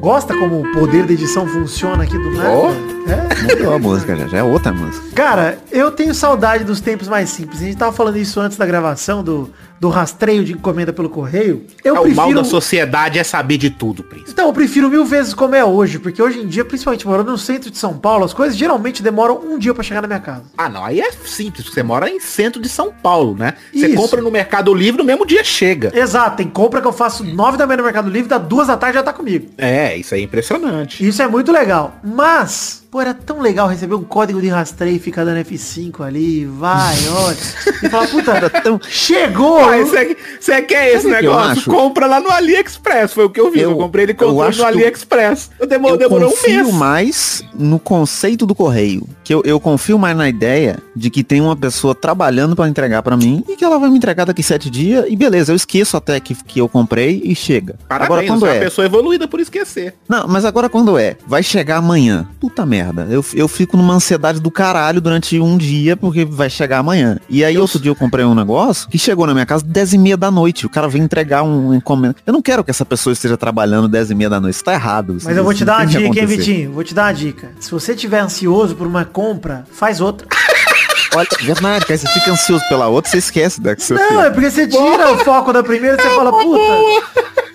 Gosta 0.00 0.36
como 0.36 0.60
o 0.60 0.72
poder 0.72 1.06
da 1.06 1.12
edição 1.12 1.46
funciona 1.46 2.02
aqui 2.04 2.18
do 2.18 2.30
nada? 2.32 2.50
Ó. 2.50 2.70
É. 3.06 3.54
Mudou 3.56 3.74
a 3.74 3.78
música 3.78 4.16
já, 4.16 4.26
já 4.26 4.38
é 4.38 4.42
outra 4.42 4.72
música. 4.72 5.04
Cara, 5.14 5.58
eu 5.70 5.90
tenho 5.90 6.14
saudade 6.14 6.64
dos 6.64 6.80
tempos 6.80 7.08
mais 7.08 7.28
simples. 7.30 7.60
A 7.60 7.64
gente 7.64 7.76
tava 7.76 7.92
falando 7.92 8.16
isso 8.16 8.40
antes 8.40 8.56
da 8.56 8.64
gravação, 8.64 9.22
do, 9.22 9.50
do 9.78 9.88
rastreio 9.90 10.44
de 10.44 10.52
encomenda 10.54 10.92
pelo 10.92 11.10
correio. 11.10 11.66
Eu 11.84 11.96
É, 11.96 12.00
O 12.00 12.04
mal 12.14 12.26
prefiro... 12.28 12.34
da 12.34 12.44
sociedade 12.44 13.18
é 13.18 13.24
saber 13.24 13.58
de 13.58 13.68
tudo, 13.70 14.02
príncipe. 14.02 14.30
Então, 14.32 14.46
eu 14.46 14.52
prefiro 14.52 14.88
mil 14.88 15.04
vezes 15.04 15.34
como 15.34 15.54
é 15.54 15.64
hoje, 15.64 15.98
porque 15.98 16.22
hoje 16.22 16.40
em 16.40 16.46
dia, 16.46 16.64
principalmente 16.64 17.06
morando 17.06 17.30
no 17.30 17.38
centro 17.38 17.70
de 17.70 17.76
São 17.76 17.96
Paulo, 17.98 18.24
as 18.24 18.32
coisas 18.32 18.56
geralmente 18.56 19.02
demoram 19.02 19.38
um 19.44 19.58
dia 19.58 19.74
pra 19.74 19.82
chegar 19.82 20.00
na 20.00 20.08
minha 20.08 20.20
casa. 20.20 20.44
Ah, 20.56 20.68
não, 20.68 20.84
aí 20.84 21.00
é 21.00 21.10
simples. 21.12 21.66
Você 21.68 21.82
mora 21.82 22.08
em 22.08 22.18
centro 22.20 22.60
de 22.60 22.68
São 22.68 22.90
Paulo, 22.90 23.36
né? 23.38 23.54
Você 23.72 23.88
Isso. 23.88 23.96
compra 23.96 24.22
no 24.22 24.30
Mercado 24.30 24.72
Livre, 24.72 24.98
no 24.98 25.04
mesmo 25.04 25.26
dia 25.26 25.44
chega. 25.44 25.92
Exato, 25.94 26.38
tem 26.38 26.48
compra 26.48 26.80
que 26.80 26.86
eu 26.86 26.92
faço 26.92 27.22
nove 27.22 27.58
da 27.58 27.66
manhã 27.66 27.76
no 27.78 27.84
Mercado 27.84 28.08
Livre, 28.08 28.28
dá 28.28 28.38
duas 28.38 28.68
da 28.68 28.76
tarde 28.76 28.96
já 28.96 29.02
tá 29.02 29.12
comigo. 29.12 29.48
É, 29.58 29.96
isso 29.96 30.14
aí 30.14 30.20
é 30.22 30.24
impressionante. 30.24 31.06
Isso 31.06 31.20
é 31.20 31.26
muito 31.28 31.52
legal. 31.52 31.96
Mas, 32.02 32.83
pô, 32.94 33.00
era 33.00 33.12
tão 33.12 33.40
legal 33.40 33.66
receber 33.66 33.96
um 33.96 34.04
código 34.04 34.40
de 34.40 34.46
rastreio 34.46 34.94
e 34.94 34.98
ficar 35.00 35.24
dando 35.24 35.38
F5 35.44 36.00
ali, 36.06 36.44
vai, 36.46 36.94
olha. 37.26 37.36
E 37.82 37.88
falar, 37.88 38.06
puta, 38.06 38.52
Então, 38.56 38.80
chegou! 38.88 39.56
Uai, 39.64 39.82
Você 39.84 40.16
você 40.40 40.62
quer 40.62 40.92
esse 40.94 41.02
Sabe 41.02 41.14
o 41.16 41.18
que 41.18 41.26
eu 41.26 41.30
negócio? 41.36 41.72
Compra 41.72 42.06
lá 42.06 42.20
no 42.20 42.30
AliExpress. 42.30 43.12
Foi 43.12 43.24
o 43.24 43.30
que 43.30 43.40
eu 43.40 43.50
vi. 43.50 43.60
Eu, 43.62 43.72
Eu- 43.72 43.76
comprei 43.76 44.04
ele 44.04 44.16
eu 44.20 44.40
acho 44.42 44.58
no 44.58 44.64
eu- 44.64 44.68
AliExpress. 44.68 45.50
Eu 45.58 45.66
demorou, 45.66 45.96
eu 45.96 45.98
demorou 46.08 46.28
um 46.28 46.32
confio 46.32 46.64
mês. 46.66 46.74
mais 46.76 47.44
no 47.52 47.80
conceito 47.80 48.46
do 48.46 48.54
correio. 48.54 49.04
Que 49.24 49.34
eu, 49.34 49.42
eu 49.44 49.58
confio 49.58 49.98
mais 49.98 50.16
na 50.16 50.28
ideia 50.28 50.78
de 50.94 51.10
que 51.10 51.24
tem 51.24 51.40
uma 51.40 51.56
pessoa 51.56 51.96
trabalhando 51.96 52.54
pra 52.54 52.68
entregar 52.68 53.02
pra 53.02 53.16
mim 53.16 53.42
e 53.48 53.56
que 53.56 53.64
ela 53.64 53.76
vai 53.78 53.90
me 53.90 53.96
entregar 53.96 54.24
daqui 54.24 54.42
sete 54.42 54.70
dias 54.70 55.06
e 55.08 55.16
beleza, 55.16 55.50
eu 55.50 55.56
esqueço 55.56 55.96
até 55.96 56.20
que, 56.20 56.34
que 56.44 56.60
eu 56.60 56.68
comprei 56.68 57.20
e 57.24 57.34
chega. 57.34 57.74
Parabéns, 57.88 58.06
agora 58.06 58.26
quando 58.28 58.46
é 58.46 58.50
uma 58.50 58.56
é? 58.56 58.60
pessoa 58.60 58.84
evoluída 58.86 59.26
por 59.26 59.40
esquecer. 59.40 59.94
Não, 60.08 60.28
mas 60.28 60.44
agora 60.44 60.68
quando 60.68 60.96
é? 60.96 61.16
Vai 61.26 61.42
chegar 61.42 61.78
amanhã. 61.78 62.28
Puta 62.38 62.64
merda. 62.64 62.83
Merda. 62.92 63.06
Eu, 63.10 63.24
eu 63.34 63.48
fico 63.48 63.76
numa 63.76 63.94
ansiedade 63.94 64.40
do 64.40 64.50
caralho 64.50 65.00
durante 65.00 65.38
um 65.40 65.56
dia, 65.56 65.96
porque 65.96 66.24
vai 66.24 66.50
chegar 66.50 66.78
amanhã. 66.78 67.18
E 67.28 67.44
aí, 67.44 67.56
outro 67.56 67.78
dia 67.78 67.90
eu 67.90 67.94
comprei 67.96 68.24
um 68.24 68.34
negócio 68.34 68.88
que 68.88 68.98
chegou 68.98 69.26
na 69.26 69.32
minha 69.32 69.46
casa 69.46 69.64
10 69.66 69.94
e 69.94 69.98
meia 69.98 70.16
da 70.16 70.30
noite. 70.30 70.66
O 70.66 70.68
cara 70.70 70.88
vem 70.88 71.02
entregar 71.02 71.42
um 71.42 71.74
encomenda. 71.74 72.16
Eu 72.26 72.32
não 72.32 72.42
quero 72.42 72.62
que 72.64 72.70
essa 72.70 72.84
pessoa 72.84 73.12
esteja 73.12 73.36
trabalhando 73.36 73.88
10 73.88 74.10
e 74.10 74.14
meia 74.14 74.30
da 74.30 74.40
noite. 74.40 74.54
Isso 74.56 74.64
tá 74.64 74.72
errado. 74.74 75.16
Isso- 75.16 75.26
Mas 75.26 75.36
eu 75.36 75.44
vou 75.44 75.54
te 75.54 75.64
dar 75.64 75.78
uma 75.78 75.86
dica, 75.86 76.20
hein. 76.20 76.26
Vitinho? 76.26 76.72
Vou 76.72 76.84
te 76.84 76.94
dar 76.94 77.04
uma 77.06 77.12
dica. 77.14 77.50
Se 77.60 77.70
você 77.70 77.94
tiver 77.94 78.20
ansioso 78.20 78.74
por 78.76 78.86
uma 78.86 79.04
compra, 79.04 79.64
faz 79.72 80.00
outra. 80.00 80.26
Olha, 81.16 81.28
verdade, 81.42 81.86
cara, 81.86 81.96
você 81.96 82.08
fica 82.08 82.32
ansioso 82.32 82.64
pela 82.68 82.88
outra, 82.88 83.08
você 83.08 83.18
esquece 83.18 83.60
da 83.60 83.76
que 83.76 83.82
você 83.84 83.94
Não, 83.94 84.20
é 84.20 84.30
porque 84.30 84.50
você 84.50 84.66
tira 84.66 85.12
o 85.12 85.18
foco 85.24 85.52
da 85.52 85.62
primeira 85.62 85.96
e 85.96 86.02
você 86.02 86.10
fala, 86.16 86.32
puta. 86.32 86.60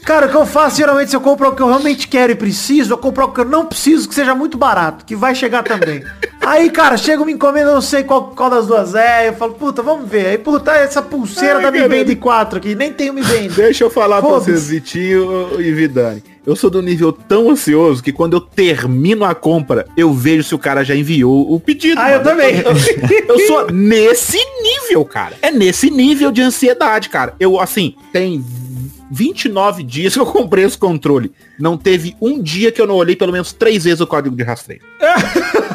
Cara, 0.09 0.25
o 0.25 0.29
que 0.31 0.35
eu 0.35 0.45
faço 0.47 0.77
geralmente 0.77 1.11
se 1.11 1.15
eu 1.15 1.21
compro 1.21 1.49
o 1.49 1.55
que 1.55 1.61
eu 1.61 1.67
realmente 1.67 2.07
quero 2.07 2.31
e 2.31 2.35
preciso, 2.35 2.93
eu 2.93 2.97
compro 2.97 3.25
o 3.25 3.31
que 3.31 3.41
eu 3.41 3.45
não 3.45 3.63
preciso, 3.63 4.09
que 4.09 4.15
seja 4.15 4.33
muito 4.33 4.57
barato, 4.57 5.05
que 5.05 5.15
vai 5.15 5.35
chegar 5.35 5.61
também. 5.61 6.03
Aí, 6.41 6.71
cara, 6.71 6.97
chega 6.97 7.21
uma 7.21 7.29
encomenda, 7.29 7.69
eu 7.69 7.75
não 7.75 7.81
sei 7.81 8.03
qual, 8.03 8.29
qual 8.35 8.49
das 8.49 8.65
duas 8.65 8.95
é, 8.95 9.29
eu 9.29 9.33
falo, 9.33 9.53
puta, 9.53 9.83
vamos 9.83 10.09
ver. 10.09 10.25
Aí, 10.25 10.37
puta, 10.39 10.71
essa 10.71 10.99
pulseira 10.99 11.57
Ai, 11.57 11.61
da 11.61 11.69
Mi. 11.69 11.87
Band 11.87 12.15
4 12.15 12.57
aqui, 12.57 12.73
nem 12.73 12.91
tem 12.91 13.11
o 13.11 13.13
Mi 13.13 13.21
Band. 13.21 13.53
Deixa 13.55 13.83
eu 13.83 13.91
falar 13.91 14.19
pra 14.19 14.31
vocês, 14.31 14.69
Vitinho 14.69 15.61
e 15.61 15.71
Vidani. 15.71 16.23
Eu 16.43 16.55
sou 16.55 16.71
do 16.71 16.81
nível 16.81 17.11
tão 17.13 17.51
ansioso 17.51 18.01
que 18.01 18.11
quando 18.11 18.33
eu 18.33 18.41
termino 18.41 19.23
a 19.23 19.35
compra, 19.35 19.85
eu 19.95 20.11
vejo 20.11 20.41
se 20.41 20.55
o 20.55 20.57
cara 20.57 20.83
já 20.83 20.95
enviou 20.95 21.53
o 21.53 21.59
pedido. 21.59 22.01
Ah, 22.01 22.09
eu 22.09 22.23
mano. 22.23 22.29
também. 22.31 22.55
Eu, 22.61 22.71
eu 23.35 23.39
sou 23.45 23.71
nesse 23.71 24.39
nível, 24.63 25.05
cara. 25.05 25.35
É 25.39 25.51
nesse 25.51 25.91
nível 25.91 26.31
de 26.31 26.41
ansiedade, 26.41 27.09
cara. 27.09 27.35
Eu, 27.39 27.59
assim, 27.59 27.93
tem 28.11 28.43
29 29.11 29.83
dias 29.83 30.13
que 30.13 30.19
eu 30.19 30.25
comprei 30.25 30.65
esse 30.65 30.77
controle. 30.77 31.31
Não 31.59 31.77
teve 31.77 32.15
um 32.21 32.41
dia 32.41 32.71
que 32.71 32.81
eu 32.81 32.87
não 32.87 32.95
olhei 32.95 33.15
pelo 33.15 33.31
menos 33.31 33.53
três 33.53 33.83
vezes 33.83 34.01
o 34.01 34.07
código 34.07 34.35
de 34.35 34.43
rastreio. 34.43 34.81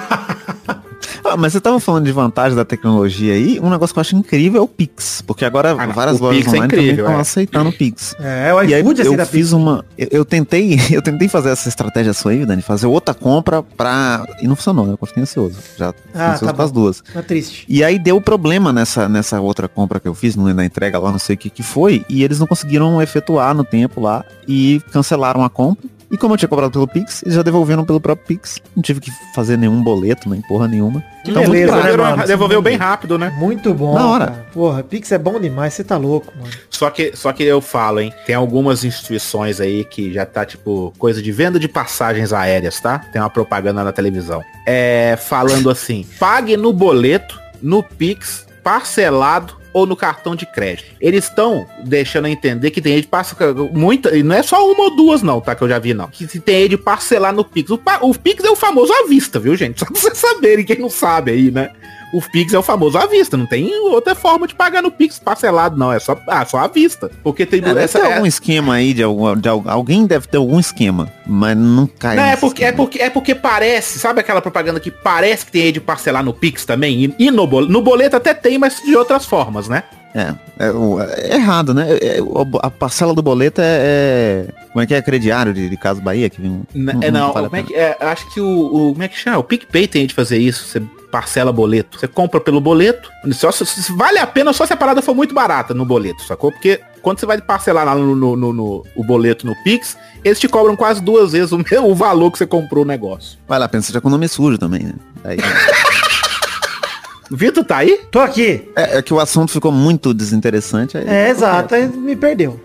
Mas 1.36 1.52
você 1.52 1.60
tava 1.60 1.78
falando 1.80 2.04
de 2.04 2.12
vantagem 2.12 2.56
da 2.56 2.64
tecnologia 2.64 3.32
aí, 3.34 3.58
um 3.60 3.70
negócio 3.70 3.92
que 3.94 3.98
eu 3.98 4.00
acho 4.02 4.16
incrível 4.16 4.60
é 4.60 4.64
o 4.64 4.68
Pix. 4.68 5.22
Porque 5.26 5.44
agora 5.44 5.72
Ah, 5.78 5.86
várias 5.86 6.20
lojas 6.20 6.42
Pix 6.42 6.52
é 6.52 6.56
online 6.56 6.66
incrível, 6.66 6.88
também 6.88 7.04
estão 7.04 7.18
é. 7.18 7.20
aceitando 7.20 7.70
o 7.70 7.72
Pix. 7.72 8.14
É, 8.20 8.52
o 8.54 8.62
E 8.64 8.74
aí 8.74 8.80
iFood 8.80 9.02
eu 9.06 9.26
fiz 9.26 9.52
uma. 9.52 9.84
Eu, 9.96 10.08
eu 10.10 10.24
tentei, 10.24 10.78
eu 10.92 11.02
tentei 11.02 11.28
fazer 11.28 11.50
essa 11.50 11.68
estratégia 11.68 12.12
sua 12.12 12.32
aí, 12.32 12.44
Dani, 12.46 12.62
fazer 12.62 12.86
outra 12.86 13.14
compra 13.14 13.62
pra. 13.62 14.24
E 14.40 14.46
não 14.48 14.56
funcionou, 14.56 14.86
né? 14.86 14.92
Eu 14.92 14.98
continuei 14.98 15.22
ansioso. 15.22 15.56
Já 15.76 15.92
fiquei 15.92 16.10
Ah, 16.14 16.32
ansioso 16.32 16.46
tá 16.46 16.52
com 16.56 16.62
as 16.62 16.72
duas. 16.72 17.02
Tá 17.12 17.22
triste. 17.22 17.64
E 17.68 17.82
aí 17.84 17.98
deu 17.98 18.20
problema 18.20 18.72
nessa, 18.72 19.08
nessa 19.08 19.40
outra 19.40 19.68
compra 19.68 19.98
que 20.00 20.08
eu 20.08 20.14
fiz, 20.14 20.36
no- 20.36 20.52
na 20.54 20.64
entrega 20.64 20.98
lá, 20.98 21.10
não 21.10 21.18
sei 21.18 21.34
o 21.34 21.38
que 21.38 21.50
que 21.50 21.62
foi, 21.62 22.04
e 22.08 22.22
eles 22.24 22.38
não 22.38 22.46
conseguiram 22.46 23.00
efetuar 23.02 23.54
no 23.54 23.64
tempo 23.64 24.00
lá 24.00 24.24
e 24.46 24.80
cancelaram 24.92 25.44
a 25.44 25.50
compra. 25.50 25.84
E 26.14 26.16
como 26.16 26.34
eu 26.34 26.38
tinha 26.38 26.48
comprado 26.48 26.70
pelo 26.70 26.86
Pix, 26.86 27.24
eles 27.24 27.34
já 27.34 27.42
devolveram 27.42 27.84
pelo 27.84 28.00
próprio 28.00 28.24
Pix. 28.24 28.62
Não 28.76 28.80
tive 28.80 29.00
que 29.00 29.10
fazer 29.34 29.58
nenhum 29.58 29.82
boleto, 29.82 30.30
nem 30.30 30.40
porra 30.40 30.68
nenhuma. 30.68 31.02
Que 31.24 31.32
Então, 31.32 31.42
beleza, 31.42 31.72
muito 31.72 31.86
né, 31.88 31.96
mano? 31.96 32.24
Devolveu 32.24 32.62
bem 32.62 32.76
rápido, 32.76 33.18
né? 33.18 33.34
Muito 33.36 33.74
bom. 33.74 33.96
Na 33.96 34.06
hora. 34.06 34.26
cara. 34.26 34.46
Porra, 34.52 34.84
Pix 34.84 35.10
é 35.10 35.18
bom 35.18 35.40
demais, 35.40 35.74
você 35.74 35.82
tá 35.82 35.96
louco, 35.96 36.32
mano. 36.38 36.52
Só 36.70 36.88
que, 36.88 37.16
só 37.16 37.32
que 37.32 37.42
eu 37.42 37.60
falo, 37.60 37.98
hein? 37.98 38.14
Tem 38.24 38.36
algumas 38.36 38.84
instituições 38.84 39.60
aí 39.60 39.84
que 39.84 40.12
já 40.12 40.24
tá, 40.24 40.44
tipo, 40.44 40.92
coisa 41.00 41.20
de 41.20 41.32
venda 41.32 41.58
de 41.58 41.66
passagens 41.66 42.32
aéreas, 42.32 42.78
tá? 42.78 43.00
Tem 43.12 43.20
uma 43.20 43.28
propaganda 43.28 43.82
na 43.82 43.90
televisão. 43.90 44.40
É, 44.64 45.18
falando 45.20 45.68
assim, 45.68 46.06
pague 46.20 46.56
no 46.56 46.72
boleto, 46.72 47.40
no 47.60 47.82
Pix, 47.82 48.46
parcelado 48.62 49.63
ou 49.74 49.84
no 49.84 49.96
cartão 49.96 50.36
de 50.36 50.46
crédito. 50.46 50.94
Eles 51.00 51.24
estão 51.24 51.66
deixando 51.84 52.28
eu 52.28 52.32
entender 52.32 52.70
que 52.70 52.80
tem 52.80 52.94
gente 52.94 53.08
passa 53.08 53.36
muita, 53.72 54.16
e 54.16 54.22
não 54.22 54.36
é 54.36 54.42
só 54.42 54.64
uma 54.70 54.84
ou 54.84 54.96
duas 54.96 55.20
não, 55.20 55.40
tá? 55.40 55.54
Que 55.54 55.62
eu 55.62 55.68
já 55.68 55.80
vi 55.80 55.92
não. 55.92 56.08
Que 56.08 56.28
se 56.28 56.38
tem 56.38 56.68
de 56.68 56.78
parcelar 56.78 57.34
no 57.34 57.44
Pix. 57.44 57.70
O, 57.70 57.80
o 58.02 58.18
Pix 58.18 58.44
é 58.44 58.50
o 58.50 58.56
famoso 58.56 58.92
à 58.92 59.08
vista, 59.08 59.40
viu, 59.40 59.56
gente? 59.56 59.80
Só 59.80 59.86
pra 59.86 60.00
vocês 60.00 60.16
saberem, 60.16 60.64
quem 60.64 60.78
não 60.78 60.88
sabe 60.88 61.32
aí, 61.32 61.50
né? 61.50 61.70
O 62.16 62.22
Pix 62.30 62.52
é 62.54 62.58
o 62.58 62.62
famoso 62.62 62.96
à 62.96 63.06
vista, 63.06 63.36
não 63.36 63.46
tem 63.46 63.68
outra 63.88 64.14
forma 64.14 64.46
de 64.46 64.54
pagar 64.54 64.82
no 64.82 64.90
Pix 64.90 65.18
parcelado, 65.18 65.76
não. 65.76 65.92
É 65.92 65.98
só, 65.98 66.16
ah, 66.28 66.44
só 66.46 66.58
à 66.58 66.68
vista. 66.68 67.10
Porque 67.22 67.44
tem 67.44 67.60
É, 67.64 67.82
essa 67.82 67.98
é- 67.98 68.14
algum 68.14 68.26
esquema 68.26 68.74
aí 68.74 68.94
de, 68.94 69.02
algum, 69.02 69.36
de 69.36 69.48
al- 69.48 69.64
alguém 69.66 70.06
deve 70.06 70.28
ter 70.28 70.36
algum 70.36 70.60
esquema, 70.60 71.12
mas 71.26 71.56
não 71.56 71.86
cai. 71.86 72.16
Não, 72.16 72.24
é 72.24 72.36
porque, 72.36 72.62
é, 72.62 72.68
esquema. 72.68 72.84
porque, 72.84 72.98
é 73.02 73.10
porque 73.10 73.34
parece, 73.34 73.98
sabe 73.98 74.20
aquela 74.20 74.40
propaganda 74.40 74.78
que 74.80 74.90
parece 74.90 75.46
que 75.46 75.52
tem 75.52 75.62
aí 75.64 75.72
de 75.72 75.80
parcelar 75.80 76.22
no 76.24 76.32
Pix 76.32 76.64
também? 76.64 77.04
E, 77.04 77.14
e 77.26 77.30
no, 77.30 77.46
boleto, 77.46 77.72
no 77.72 77.82
boleto 77.82 78.16
até 78.16 78.32
tem, 78.32 78.58
mas 78.58 78.80
de 78.82 78.96
outras 78.96 79.24
formas, 79.26 79.68
né? 79.68 79.82
É, 80.14 80.32
é, 80.60 81.32
é 81.32 81.34
errado, 81.34 81.74
né? 81.74 81.88
É, 82.00 82.22
o- 82.22 82.46
a 82.62 82.70
parcela 82.70 83.12
do 83.12 83.20
boleto 83.20 83.60
é, 83.60 84.46
é- 84.46 84.46
Como 84.72 84.80
é 84.82 84.86
que 84.86 84.94
é? 84.94 85.02
Crediário 85.02 85.52
de, 85.52 85.68
de 85.68 85.76
Caso 85.76 86.00
Bahia? 86.00 86.30
Que 86.30 86.40
não, 86.40 86.62
N- 86.72 87.04
é, 87.04 87.10
não, 87.10 87.32
vale 87.32 87.48
como 87.48 87.60
é 87.60 87.62
que, 87.64 87.74
é, 87.74 87.96
acho 88.00 88.32
que 88.32 88.40
o, 88.40 88.46
o- 88.48 88.92
Como 88.92 89.02
é 89.02 89.08
que 89.08 89.18
chama? 89.18 89.38
O 89.38 89.42
PicPay 89.44 89.88
tem 89.88 90.06
de 90.06 90.14
fazer 90.14 90.38
isso. 90.38 90.66
Você 90.68 90.80
parcela 91.14 91.52
boleto. 91.52 91.96
Você 91.96 92.08
compra 92.08 92.40
pelo 92.40 92.60
boleto. 92.60 93.08
Só, 93.32 93.50
vale 93.96 94.18
a 94.18 94.26
pena 94.26 94.52
só 94.52 94.66
se 94.66 94.72
a 94.72 94.76
parada 94.76 95.00
for 95.00 95.14
muito 95.14 95.32
barata 95.32 95.72
no 95.72 95.84
boleto, 95.84 96.24
sacou? 96.24 96.50
Porque 96.50 96.80
quando 97.02 97.20
você 97.20 97.26
vai 97.26 97.40
parcelar 97.40 97.84
lá 97.86 97.94
no, 97.94 98.16
no- 98.16 98.34
no- 98.36 98.52
no- 98.52 98.84
o 98.96 99.04
boleto 99.04 99.46
no 99.46 99.54
Pix, 99.62 99.96
eles 100.24 100.40
te 100.40 100.48
cobram 100.48 100.74
quase 100.74 101.00
duas 101.00 101.30
vezes 101.30 101.52
o, 101.52 101.58
mesmo, 101.70 101.88
o 101.88 101.94
valor 101.94 102.32
que 102.32 102.38
você 102.38 102.46
comprou 102.48 102.82
o 102.82 102.86
negócio. 102.86 103.38
Vale 103.46 103.62
a 103.62 103.68
pena, 103.68 103.80
você 103.82 103.92
já 103.92 104.00
com 104.00 104.08
o 104.08 104.10
nome 104.10 104.26
sujo 104.26 104.58
também, 104.58 104.82
né? 104.82 104.94
Aí- 105.22 105.38
Vitor 107.30 107.64
tá 107.64 107.78
aí? 107.78 108.00
Tô 108.10 108.18
aqui. 108.20 108.68
é, 108.76 108.98
é 108.98 109.02
que 109.02 109.14
o 109.14 109.20
assunto 109.20 109.52
ficou 109.52 109.70
muito 109.72 110.12
desinteressante. 110.12 110.98
aí- 110.98 111.06
É, 111.06 111.30
exato, 111.30 111.74
aí 111.76 111.86
me 111.88 112.14
perdeu. 112.16 112.60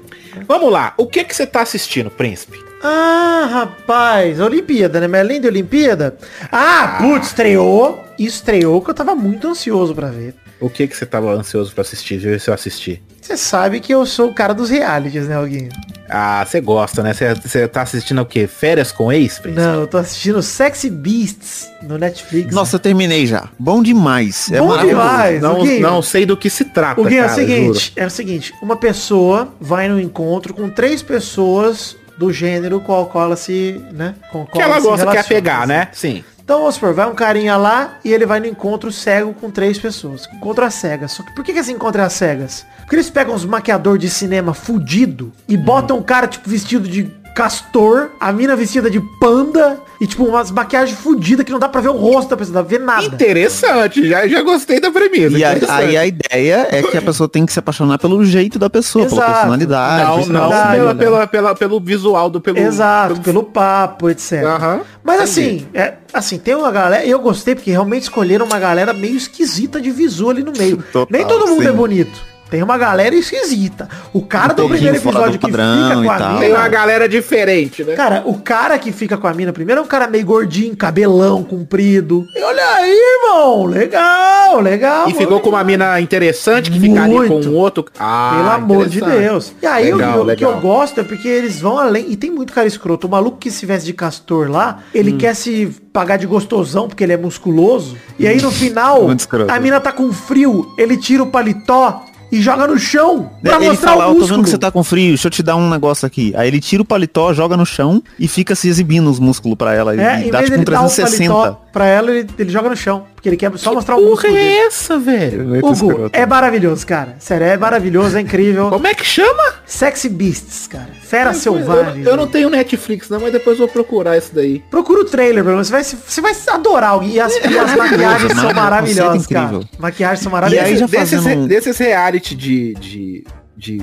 Vamos 0.47 0.71
lá. 0.71 0.93
O 0.97 1.05
que 1.07 1.23
que 1.23 1.35
você 1.35 1.45
tá 1.45 1.61
assistindo, 1.61 2.09
príncipe? 2.09 2.57
Ah, 2.81 3.47
rapaz, 3.51 4.39
Olimpíada, 4.39 4.99
né? 5.01 5.07
Mas 5.07 5.21
além 5.21 5.41
de 5.41 5.47
Olimpíada. 5.47 6.17
Ah, 6.51 6.97
putz, 6.99 7.27
estreou. 7.27 8.03
Estreou 8.17 8.81
que 8.81 8.89
eu 8.89 8.93
tava 8.93 9.15
muito 9.15 9.47
ansioso 9.47 9.93
pra 9.93 10.07
ver. 10.07 10.33
O 10.59 10.69
que 10.69 10.87
que 10.87 10.95
você 10.95 11.05
tava 11.05 11.31
ansioso 11.31 11.73
pra 11.73 11.81
assistir? 11.81 12.15
Deixa 12.15 12.27
eu 12.27 12.31
ver 12.31 12.39
se 12.39 12.49
eu 12.49 12.53
assisti. 12.53 13.01
Você 13.29 13.37
sabe 13.37 13.79
que 13.79 13.93
eu 13.93 14.07
sou 14.07 14.29
o 14.29 14.33
cara 14.33 14.55
dos 14.55 14.71
realities, 14.71 15.27
né, 15.27 15.35
Alguinho? 15.35 15.69
Ah, 16.09 16.43
você 16.43 16.59
gosta, 16.59 17.03
né? 17.03 17.13
Você- 17.13 17.67
tá 17.67 17.83
assistindo 17.83 18.19
o 18.23 18.25
quê? 18.25 18.47
Férias 18.47 18.91
com 18.91 19.11
ex, 19.13 19.37
príncipe? 19.37 19.61
Não, 19.63 19.81
eu 19.81 19.85
tô 19.87 19.99
assistindo 19.99 20.41
Sexy 20.41 20.89
Beasts 20.89 21.69
no 21.83 21.99
Netflix. 21.99 22.55
Nossa, 22.55 22.77
eu 22.77 22.79
terminei 22.79 23.27
já. 23.27 23.47
Bom 23.59 23.83
demais. 23.83 24.51
É 24.51 24.57
Bom 24.57 24.75
demais. 24.79 25.39
Não, 25.43 25.61
Guinho. 25.61 25.79
não 25.79 26.01
sei 26.01 26.25
do 26.25 26.35
que 26.35 26.49
se 26.49 26.65
trata, 26.65 26.99
O 26.99 27.05
que 27.05 27.13
é 27.15 27.19
o 27.19 27.23
cara, 27.25 27.35
seguinte, 27.35 27.65
juro. 27.79 27.91
é 27.97 28.05
o 28.07 28.09
seguinte, 28.09 28.53
uma 28.63 28.75
pessoa 28.75 29.53
vai 29.61 29.87
no 29.87 29.99
encontro 30.01 30.51
com 30.51 30.67
três 30.67 31.03
pessoas 31.03 31.95
do 32.17 32.33
gênero 32.33 32.81
com 32.81 32.99
o 32.99 33.05
qual 33.05 33.25
ela 33.25 33.35
se, 33.35 33.79
né, 33.93 34.15
com 34.31 34.47
Que 34.47 34.59
ela 34.59 34.77
se 34.81 34.87
gosta, 34.87 35.05
quer 35.05 35.11
relaciona, 35.11 35.27
pegar, 35.27 35.59
assim. 35.59 35.67
né? 35.67 35.87
Sim. 35.93 36.23
Então, 36.49 36.61
vamos 36.61 36.73
supor, 36.73 36.95
vai 36.95 37.07
um 37.07 37.13
carinha 37.13 37.55
lá 37.55 37.99
e 38.03 38.11
ele 38.11 38.25
vai 38.25 38.39
no 38.39 38.47
encontro 38.47 38.91
cego 38.91 39.35
com 39.35 39.51
três 39.51 39.77
pessoas. 39.77 40.27
Encontro 40.33 40.65
às 40.65 40.73
cegas. 40.73 41.11
Só 41.11 41.21
que 41.21 41.31
por 41.35 41.45
que, 41.45 41.53
que 41.53 41.59
esse 41.59 41.71
encontro 41.71 42.01
é 42.01 42.09
cegas? 42.09 42.65
Porque 42.79 42.95
eles 42.95 43.07
pegam 43.07 43.35
uns 43.35 43.45
maquiador 43.45 43.99
de 43.99 44.09
cinema 44.09 44.51
fudido 44.51 45.31
e 45.47 45.55
botam 45.55 45.99
um 45.99 46.01
cara, 46.01 46.25
tipo, 46.25 46.49
vestido 46.49 46.89
de 46.89 47.03
castor, 47.35 48.09
a 48.19 48.31
mina 48.31 48.55
vestida 48.55 48.89
de 48.89 48.99
panda 49.19 49.79
e, 49.99 50.07
tipo, 50.07 50.23
umas 50.25 50.51
maquiagens 50.51 50.97
fudidas 50.99 51.45
que 51.45 51.51
não 51.51 51.59
dá 51.59 51.67
pra 51.69 51.81
ver 51.81 51.89
o 51.89 51.93
rosto 51.97 52.29
da 52.29 52.37
pessoa, 52.37 52.55
não 52.55 52.61
dá 52.63 52.67
pra 52.69 52.77
ver 52.77 52.83
nada. 52.85 53.05
Interessante, 53.05 54.07
já, 54.07 54.27
já 54.27 54.41
gostei 54.41 54.79
da 54.79 54.91
premissa. 54.91 55.37
E 55.37 55.43
a- 55.43 55.51
interessante. 55.51 55.81
aí 55.81 55.97
a 55.97 56.05
ideia 56.05 56.67
é 56.71 56.81
que 56.83 56.97
a 56.97 57.01
pessoa 57.01 57.27
tem 57.29 57.45
que 57.45 57.51
se 57.53 57.59
apaixonar 57.59 57.97
pelo 57.97 58.23
jeito 58.23 58.57
da 58.59 58.69
pessoa, 58.69 59.05
pela 59.05 59.17
Exato. 59.21 59.33
personalidade. 59.33 60.03
não, 60.03 60.23
pela 60.27 60.39
não, 60.39 60.49
verdade, 60.49 60.77
pela, 60.79 60.95
pela, 60.95 61.27
pela- 61.27 61.55
pelo 61.55 61.79
visual 61.79 62.29
do 62.29 62.39
pelo. 62.41 62.57
Exato, 62.57 63.19
pelo 63.21 63.43
papo, 63.43 64.09
etc. 64.09 64.43
Aham. 64.43 64.81
Mas 65.03 65.21
assim, 65.21 65.67
é, 65.73 65.93
assim, 66.13 66.37
tem 66.37 66.55
uma 66.55 66.71
galera, 66.71 67.05
eu 67.05 67.19
gostei 67.19 67.55
porque 67.55 67.71
realmente 67.71 68.03
escolheram 68.03 68.45
uma 68.45 68.59
galera 68.59 68.93
meio 68.93 69.15
esquisita 69.17 69.81
de 69.81 69.91
visual 69.91 70.31
ali 70.31 70.43
no 70.43 70.53
meio. 70.57 70.77
Total, 70.91 71.07
Nem 71.09 71.25
todo 71.27 71.47
mundo 71.47 71.61
sim. 71.63 71.67
é 71.67 71.71
bonito. 71.71 72.29
Tem 72.49 72.63
uma 72.63 72.77
galera 72.77 73.13
esquisita. 73.15 73.87
O 74.11 74.23
cara 74.23 74.53
do 74.53 74.67
primeiro 74.67 74.97
episódio 74.97 75.33
do 75.33 75.39
que 75.39 75.51
fica 75.51 75.93
com 76.03 76.09
a 76.11 76.17
tal. 76.17 76.27
mina. 76.29 76.39
Tem 76.39 76.51
uma 76.51 76.67
galera 76.67 77.07
diferente, 77.07 77.83
né? 77.83 77.93
Cara, 77.95 78.23
o 78.25 78.39
cara 78.41 78.77
que 78.79 78.91
fica 78.91 79.17
com 79.17 79.27
a 79.27 79.33
mina 79.33 79.53
primeiro 79.53 79.81
é 79.81 79.83
um 79.83 79.87
cara 79.87 80.07
meio 80.07 80.25
gordinho, 80.25 80.75
cabelão, 80.75 81.43
comprido. 81.43 82.25
E 82.35 82.41
olha 82.41 82.63
aí, 82.75 82.91
irmão. 83.21 83.65
Legal, 83.65 84.61
legal. 84.61 85.09
E 85.09 85.13
ficou 85.13 85.39
com 85.39 85.49
uma 85.49 85.63
mina 85.63 85.99
interessante 86.01 86.71
que 86.71 86.79
ficaria 86.79 87.13
com 87.27 87.33
Muito. 87.33 87.49
um 87.49 87.55
outro. 87.55 87.85
Ah, 87.99 88.33
Pelo 88.35 88.49
amor 88.49 88.87
de. 88.89 88.99
Deus. 88.99 89.53
E 89.61 89.65
aí 89.67 89.91
Legal, 89.93 90.21
o, 90.21 90.25
que 90.25 90.31
eu- 90.31 90.35
que 90.37 90.43
eu 90.45 90.49
legal. 90.49 90.61
gosto 90.61 90.99
é 90.99 91.03
porque 91.03 91.27
eles 91.27 91.59
vão 91.61 91.77
além. 91.77 92.05
E 92.09 92.17
tem 92.17 92.31
muito 92.31 92.51
cara 92.53 92.67
escroto. 92.67 93.07
O 93.07 93.09
maluco 93.09 93.37
que 93.37 93.49
se 93.51 93.65
veste 93.65 93.85
de 93.85 93.93
castor 93.93 94.49
lá, 94.49 94.79
ele 94.93 95.13
Hum. 95.13 95.17
quer 95.17 95.35
se 95.35 95.67
pagar 95.93 96.17
de 96.17 96.25
gostosão 96.27 96.87
porque 96.87 97.03
ele 97.03 97.13
é 97.13 97.17
musculoso. 97.17 97.95
E 98.17 98.27
aí 98.27 98.41
no 98.41 98.51
final, 98.51 99.03
Muito 99.03 99.27
a 99.49 99.59
mina 99.59 99.79
tá 99.79 99.91
com 99.91 100.11
frio, 100.11 100.67
ele 100.77 100.97
tira 100.97 101.23
o 101.23 101.27
paletó 101.27 102.03
e 102.31 102.41
joga 102.41 102.67
no 102.67 102.77
chão 102.77 103.29
pra 103.41 103.55
Ele 103.57 103.69
mostrar 103.69 103.89
fala, 103.91 104.05
o 104.07 104.09
"Ó, 104.09 104.13
tô 104.13 104.19
músculo. 104.19 104.35
vendo 104.37 104.43
que 104.45 104.49
você 104.51 104.57
tá 104.57 104.71
com 104.71 104.83
frio, 104.83 105.07
deixa 105.09 105.27
eu 105.27 105.31
te 105.31 105.41
dar 105.43 105.55
um 105.55 105.69
negócio 105.69 106.05
aqui. 106.05 106.33
Aí 106.35 106.47
ele 106.47 106.59
tira 106.59 106.81
o 106.81 106.85
paletó, 106.85 107.33
joga 107.33 107.55
no 107.57 107.65
chão 107.65 108.01
e 108.19 108.27
fica 108.27 108.55
se 108.55 108.67
exibindo 108.69 109.09
os 109.09 109.19
músculos 109.19 109.57
pra 109.57 109.73
ela. 109.73 109.93
É, 109.99 110.27
e 110.27 110.31
dá 110.31 110.43
tipo 110.43 110.53
um 110.53 110.63
dele 110.63 110.65
dar 110.71 110.81
o 110.81 110.87
360. 110.87 111.33
paletó 111.33 111.61
pra 111.71 111.85
ela, 111.87 112.11
ele, 112.11 112.29
ele 112.37 112.49
joga 112.49 112.69
no 112.69 112.75
chão. 112.75 113.03
Porque 113.19 113.27
ele 113.27 113.35
quer 113.35 113.51
só 113.57 113.73
mostrar 113.73 113.95
o 113.97 113.99
Porra 113.99 114.09
músculo 114.11 114.33
dele. 114.33 114.47
é 114.47 114.65
essa, 114.67 114.97
velho? 114.97 115.57
Hugo, 115.57 115.71
escroto. 115.73 116.09
é 116.13 116.25
maravilhoso, 116.25 116.87
cara. 116.87 117.17
Sério, 117.19 117.47
é 117.47 117.57
maravilhoso, 117.57 118.17
é 118.17 118.21
incrível. 118.21 118.69
Como 118.69 118.87
é 118.87 118.93
que 118.93 119.03
chama? 119.05 119.43
Sexy 119.65 120.07
Beasts, 120.07 120.67
cara. 120.67 120.87
Fera 121.01 121.31
Eu, 121.31 121.33
selvagem. 121.33 122.03
eu 122.03 122.15
não 122.15 122.27
tenho 122.27 122.49
Netflix, 122.49 123.09
não, 123.09 123.19
mas 123.19 123.33
depois 123.33 123.59
eu 123.59 123.65
vou 123.65 123.73
procurar 123.73 124.17
isso 124.17 124.31
daí. 124.33 124.63
Procura 124.71 125.01
o 125.01 125.03
trailer, 125.05 125.43
pelo 125.43 125.55
menos. 125.55 125.67
Você 125.67 125.73
vai, 125.73 125.83
se- 125.83 125.97
você 126.07 126.21
vai 126.21 126.33
adorar. 126.47 127.03
E 127.03 127.19
as, 127.19 127.33
e 127.35 127.57
as 127.57 127.75
maquiagens 127.75 128.31
são 128.33 128.43
Mano, 128.45 128.55
maravilhosas, 128.55 129.27
cara. 129.27 129.45
incrível. 129.47 129.67
Maquiagens 129.77 130.19
são 130.21 130.31
E 130.31 130.35
aí 130.35 130.41
maravilhosas. 130.41 130.79
já 130.79 130.85
desses, 130.87 131.23
fazendo 131.23 131.47
desses 131.47 131.77
reality 131.77 132.35
de, 132.35 132.73
de, 132.75 133.23
de 133.57 133.81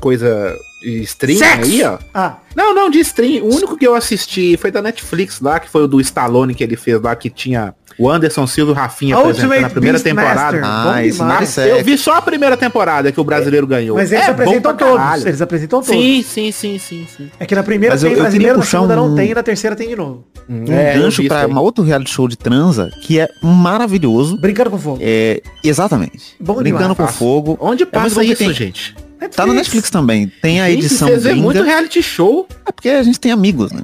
coisa 0.00 0.56
de 0.80 1.02
stream 1.02 1.38
Sexo! 1.38 1.70
aí, 1.72 1.82
ó. 1.82 1.98
Ah, 2.14 2.36
Não, 2.54 2.72
não, 2.72 2.88
de 2.88 3.00
stream. 3.00 3.42
O 3.44 3.52
único 3.52 3.76
que 3.76 3.84
eu 3.86 3.96
assisti 3.96 4.56
foi 4.56 4.70
da 4.70 4.80
Netflix 4.80 5.40
lá, 5.40 5.58
que 5.58 5.68
foi 5.68 5.82
o 5.82 5.88
do 5.88 6.00
Stallone 6.00 6.54
que 6.54 6.62
ele 6.62 6.76
fez 6.76 7.00
lá, 7.00 7.16
que 7.16 7.28
tinha 7.30 7.74
o 7.98 8.10
Anderson 8.10 8.46
Silva 8.46 8.70
e 8.70 8.74
o 8.74 8.76
Rafinha 8.76 9.16
apresentando 9.16 9.44
Ultimate 9.50 9.64
a 9.64 9.70
primeira 9.70 10.00
temporada. 10.00 10.60
Ah, 10.64 11.04
esse 11.04 11.20
é 11.20 11.24
Mas 11.24 11.58
eu 11.58 11.84
vi 11.84 11.96
só 11.98 12.14
a 12.16 12.22
primeira 12.22 12.56
temporada 12.56 13.10
que 13.12 13.20
o 13.20 13.24
brasileiro 13.24 13.66
ganhou. 13.66 13.96
mas 13.96 14.12
eles 14.12 14.26
É 14.26 14.30
apresentam 14.30 14.76
todos. 14.76 14.96
caralho. 14.96 15.28
Eles 15.28 15.40
apresentam 15.42 15.80
todos. 15.82 15.94
Sim, 16.00 16.22
sim, 16.22 16.52
sim, 16.52 16.78
sim, 16.78 17.06
sim. 17.16 17.30
É 17.40 17.46
que 17.46 17.54
na 17.54 17.62
primeira 17.62 17.94
Mas 17.94 18.02
eu- 18.02 18.10
tem 18.10 18.16
eu 18.18 18.22
brasileiro, 18.22 18.42
queria 18.44 18.52
na 18.58 18.64
puxar 18.64 18.78
segunda 18.78 19.02
um- 19.02 19.08
não 19.08 19.14
tem, 19.16 19.30
e 19.30 19.34
na 19.34 19.42
terceira 19.42 19.74
tem 19.76 19.88
de 19.88 19.96
novo. 19.96 20.24
um 20.48 20.64
É, 20.72 20.96
eu 20.96 21.02
gancho 21.02 21.22
vi 21.22 21.28
pra 21.28 21.46
um 21.46 21.58
outro 21.58 21.82
reality 21.84 22.10
show 22.10 22.28
de 22.28 22.36
transa 22.36 22.90
que 23.02 23.18
é 23.18 23.28
maravilhoso. 23.42 24.36
Brincando 24.38 24.70
com 24.70 24.78
fogo. 24.78 24.98
É, 25.00 25.42
exatamente. 25.64 26.34
Bom 26.40 26.54
Brincando 26.56 26.94
demais. 26.94 27.10
com 27.12 27.16
fogo. 27.18 27.56
Onde 27.60 27.82
É 27.82 27.86
passa 27.86 28.20
que 28.20 28.26
isso, 28.32 28.36
tem- 28.44 28.52
gente? 28.52 28.94
Tá 29.34 29.46
no 29.46 29.52
Netflix 29.52 29.90
também. 29.90 30.30
Tem 30.42 30.60
a 30.60 30.68
Gente, 30.70 30.84
edição 30.86 31.08
vocês 31.08 31.22
veem 31.24 31.36
muito 31.36 31.56
gringa. 31.56 31.68
reality 31.70 32.02
show. 32.02 32.46
É 32.66 32.72
porque 32.72 32.88
a 32.88 33.02
gente 33.02 33.18
tem 33.20 33.32
amigos, 33.32 33.72
né? 33.72 33.82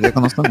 Ver 0.00 0.12
com 0.12 0.18
a 0.18 0.22
nossa. 0.22 0.42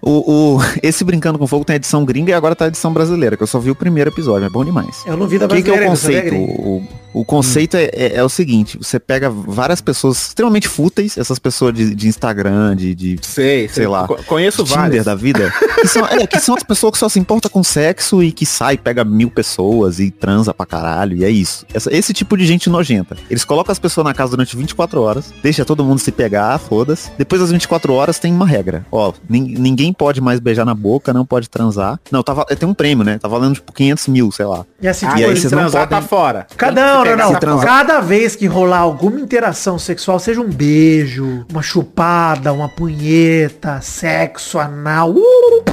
O, 0.00 0.56
o- 0.56 0.60
esse 0.82 1.02
Brincando 1.04 1.38
com 1.38 1.46
Fogo 1.46 1.64
tem 1.64 1.74
a 1.74 1.76
edição 1.76 2.04
gringa 2.04 2.30
e 2.30 2.34
agora 2.34 2.54
tá 2.54 2.66
a 2.66 2.68
edição 2.68 2.92
brasileira, 2.92 3.36
que 3.36 3.42
eu 3.42 3.46
só 3.46 3.58
vi 3.58 3.70
o 3.70 3.74
primeiro 3.74 4.10
episódio, 4.10 4.46
é 4.46 4.50
bom 4.50 4.64
demais. 4.64 5.02
Eu 5.06 5.16
não 5.16 5.26
vi 5.26 5.38
da 5.38 5.46
O 5.46 5.48
que, 5.48 5.62
que 5.62 5.70
é 5.70 5.72
o 5.72 5.76
brasileira, 5.76 6.30
conceito? 6.30 6.82
O, 7.20 7.24
conceito 7.24 7.76
é, 7.76 7.84
é- 7.92 8.16
é 8.16 8.22
o 8.24 8.28
seguinte, 8.28 8.78
você 8.78 8.98
pega 9.00 9.30
várias 9.30 9.80
pessoas 9.80 10.18
extremamente 10.28 10.68
fúteis, 10.68 11.16
essas 11.16 11.38
pessoas 11.38 11.72
de, 11.74 11.94
de 11.94 12.08
Instagram, 12.08 12.76
de, 12.76 12.94
de 12.94 13.18
Sei, 13.22 13.68
Sei 13.68 13.86
lá, 13.86 14.06
Co- 14.06 14.18
Conheço 14.26 14.62
Tinder 14.64 14.78
vários. 14.78 15.04
da 15.04 15.14
vida, 15.14 15.52
que 15.80 15.88
são, 15.88 16.06
é, 16.06 16.26
que 16.26 16.38
são 16.40 16.54
as 16.54 16.62
pessoas 16.62 16.92
que 16.92 16.98
só 16.98 17.08
se 17.08 17.18
importam 17.18 17.50
com 17.50 17.62
sexo 17.62 18.22
e 18.22 18.30
que 18.32 18.44
sai, 18.44 18.76
pega 18.76 19.04
mil 19.04 19.30
pessoas 19.30 19.98
e 19.98 20.10
transa 20.10 20.52
pra 20.52 20.66
caralho, 20.66 21.16
e 21.16 21.24
é 21.24 21.30
isso. 21.30 21.64
Essa- 21.72 21.94
esse 21.94 22.12
tipo 22.12 22.36
de 22.36 22.44
gente 22.46 22.68
nojenta. 22.68 23.16
Eles 23.30 23.44
colocam 23.44 23.72
as 23.72 23.78
pessoas 23.78 24.04
na 24.04 24.12
casa 24.14 24.30
durante 24.32 24.56
24 24.56 25.00
horas, 25.00 25.32
deixa 25.42 25.64
todo 25.64 25.84
mundo 25.84 25.98
se 25.98 26.12
pegar, 26.12 26.58
foda-se. 26.58 27.10
Depois 27.16 27.40
das 27.40 27.50
24 27.50 27.92
horas 27.92 28.18
tem 28.18 28.32
uma 28.32 28.46
regra. 28.46 28.84
Ó, 28.92 29.12
nin- 29.28 29.54
ninguém 29.58 29.92
pode 29.92 30.20
mais 30.20 30.38
beijar 30.40 30.64
na 30.64 30.74
boca, 30.74 31.12
não 31.12 31.24
pode 31.24 31.48
transar. 31.48 31.98
Não, 32.10 32.22
tá, 32.22 32.32
val- 32.34 32.44
tem 32.46 32.68
um 32.68 32.74
prêmio, 32.74 33.04
né? 33.04 33.18
Tá 33.18 33.28
valendo 33.28 33.54
tipo 33.54 33.72
500 33.72 34.06
mil, 34.08 34.30
sei 34.30 34.46
lá. 34.46 34.64
E 34.80 34.88
assim, 34.88 35.06
Ah, 35.06 35.10
tipo, 35.10 35.20
E 35.20 35.24
aí 35.24 35.30
eles- 35.30 35.40
vocês 35.40 35.52
não 35.52 35.60
transar 35.60 35.88
podem- 35.88 36.00
tá 36.02 36.06
fora. 36.08 36.46
Cada, 36.56 37.02
que 37.02 37.05
não, 37.10 37.16
não, 37.16 37.16
pegar 37.16 37.24
não. 37.24 37.30
essa 37.30 37.40
transa. 37.40 37.62
fora. 37.62 37.70
Cada 37.70 38.00
vez 38.00 38.36
que 38.36 38.46
rolar 38.46 38.78
alguma 38.78 39.20
interação 39.20 39.78
sexual, 39.78 40.18
seja 40.18 40.40
um 40.40 40.48
beijo, 40.48 41.44
uma 41.50 41.62
chupada, 41.62 42.52
uma 42.52 42.68
punheta, 42.68 43.80
sexo 43.80 44.58
anal, 44.58 45.10
uh, 45.10 45.64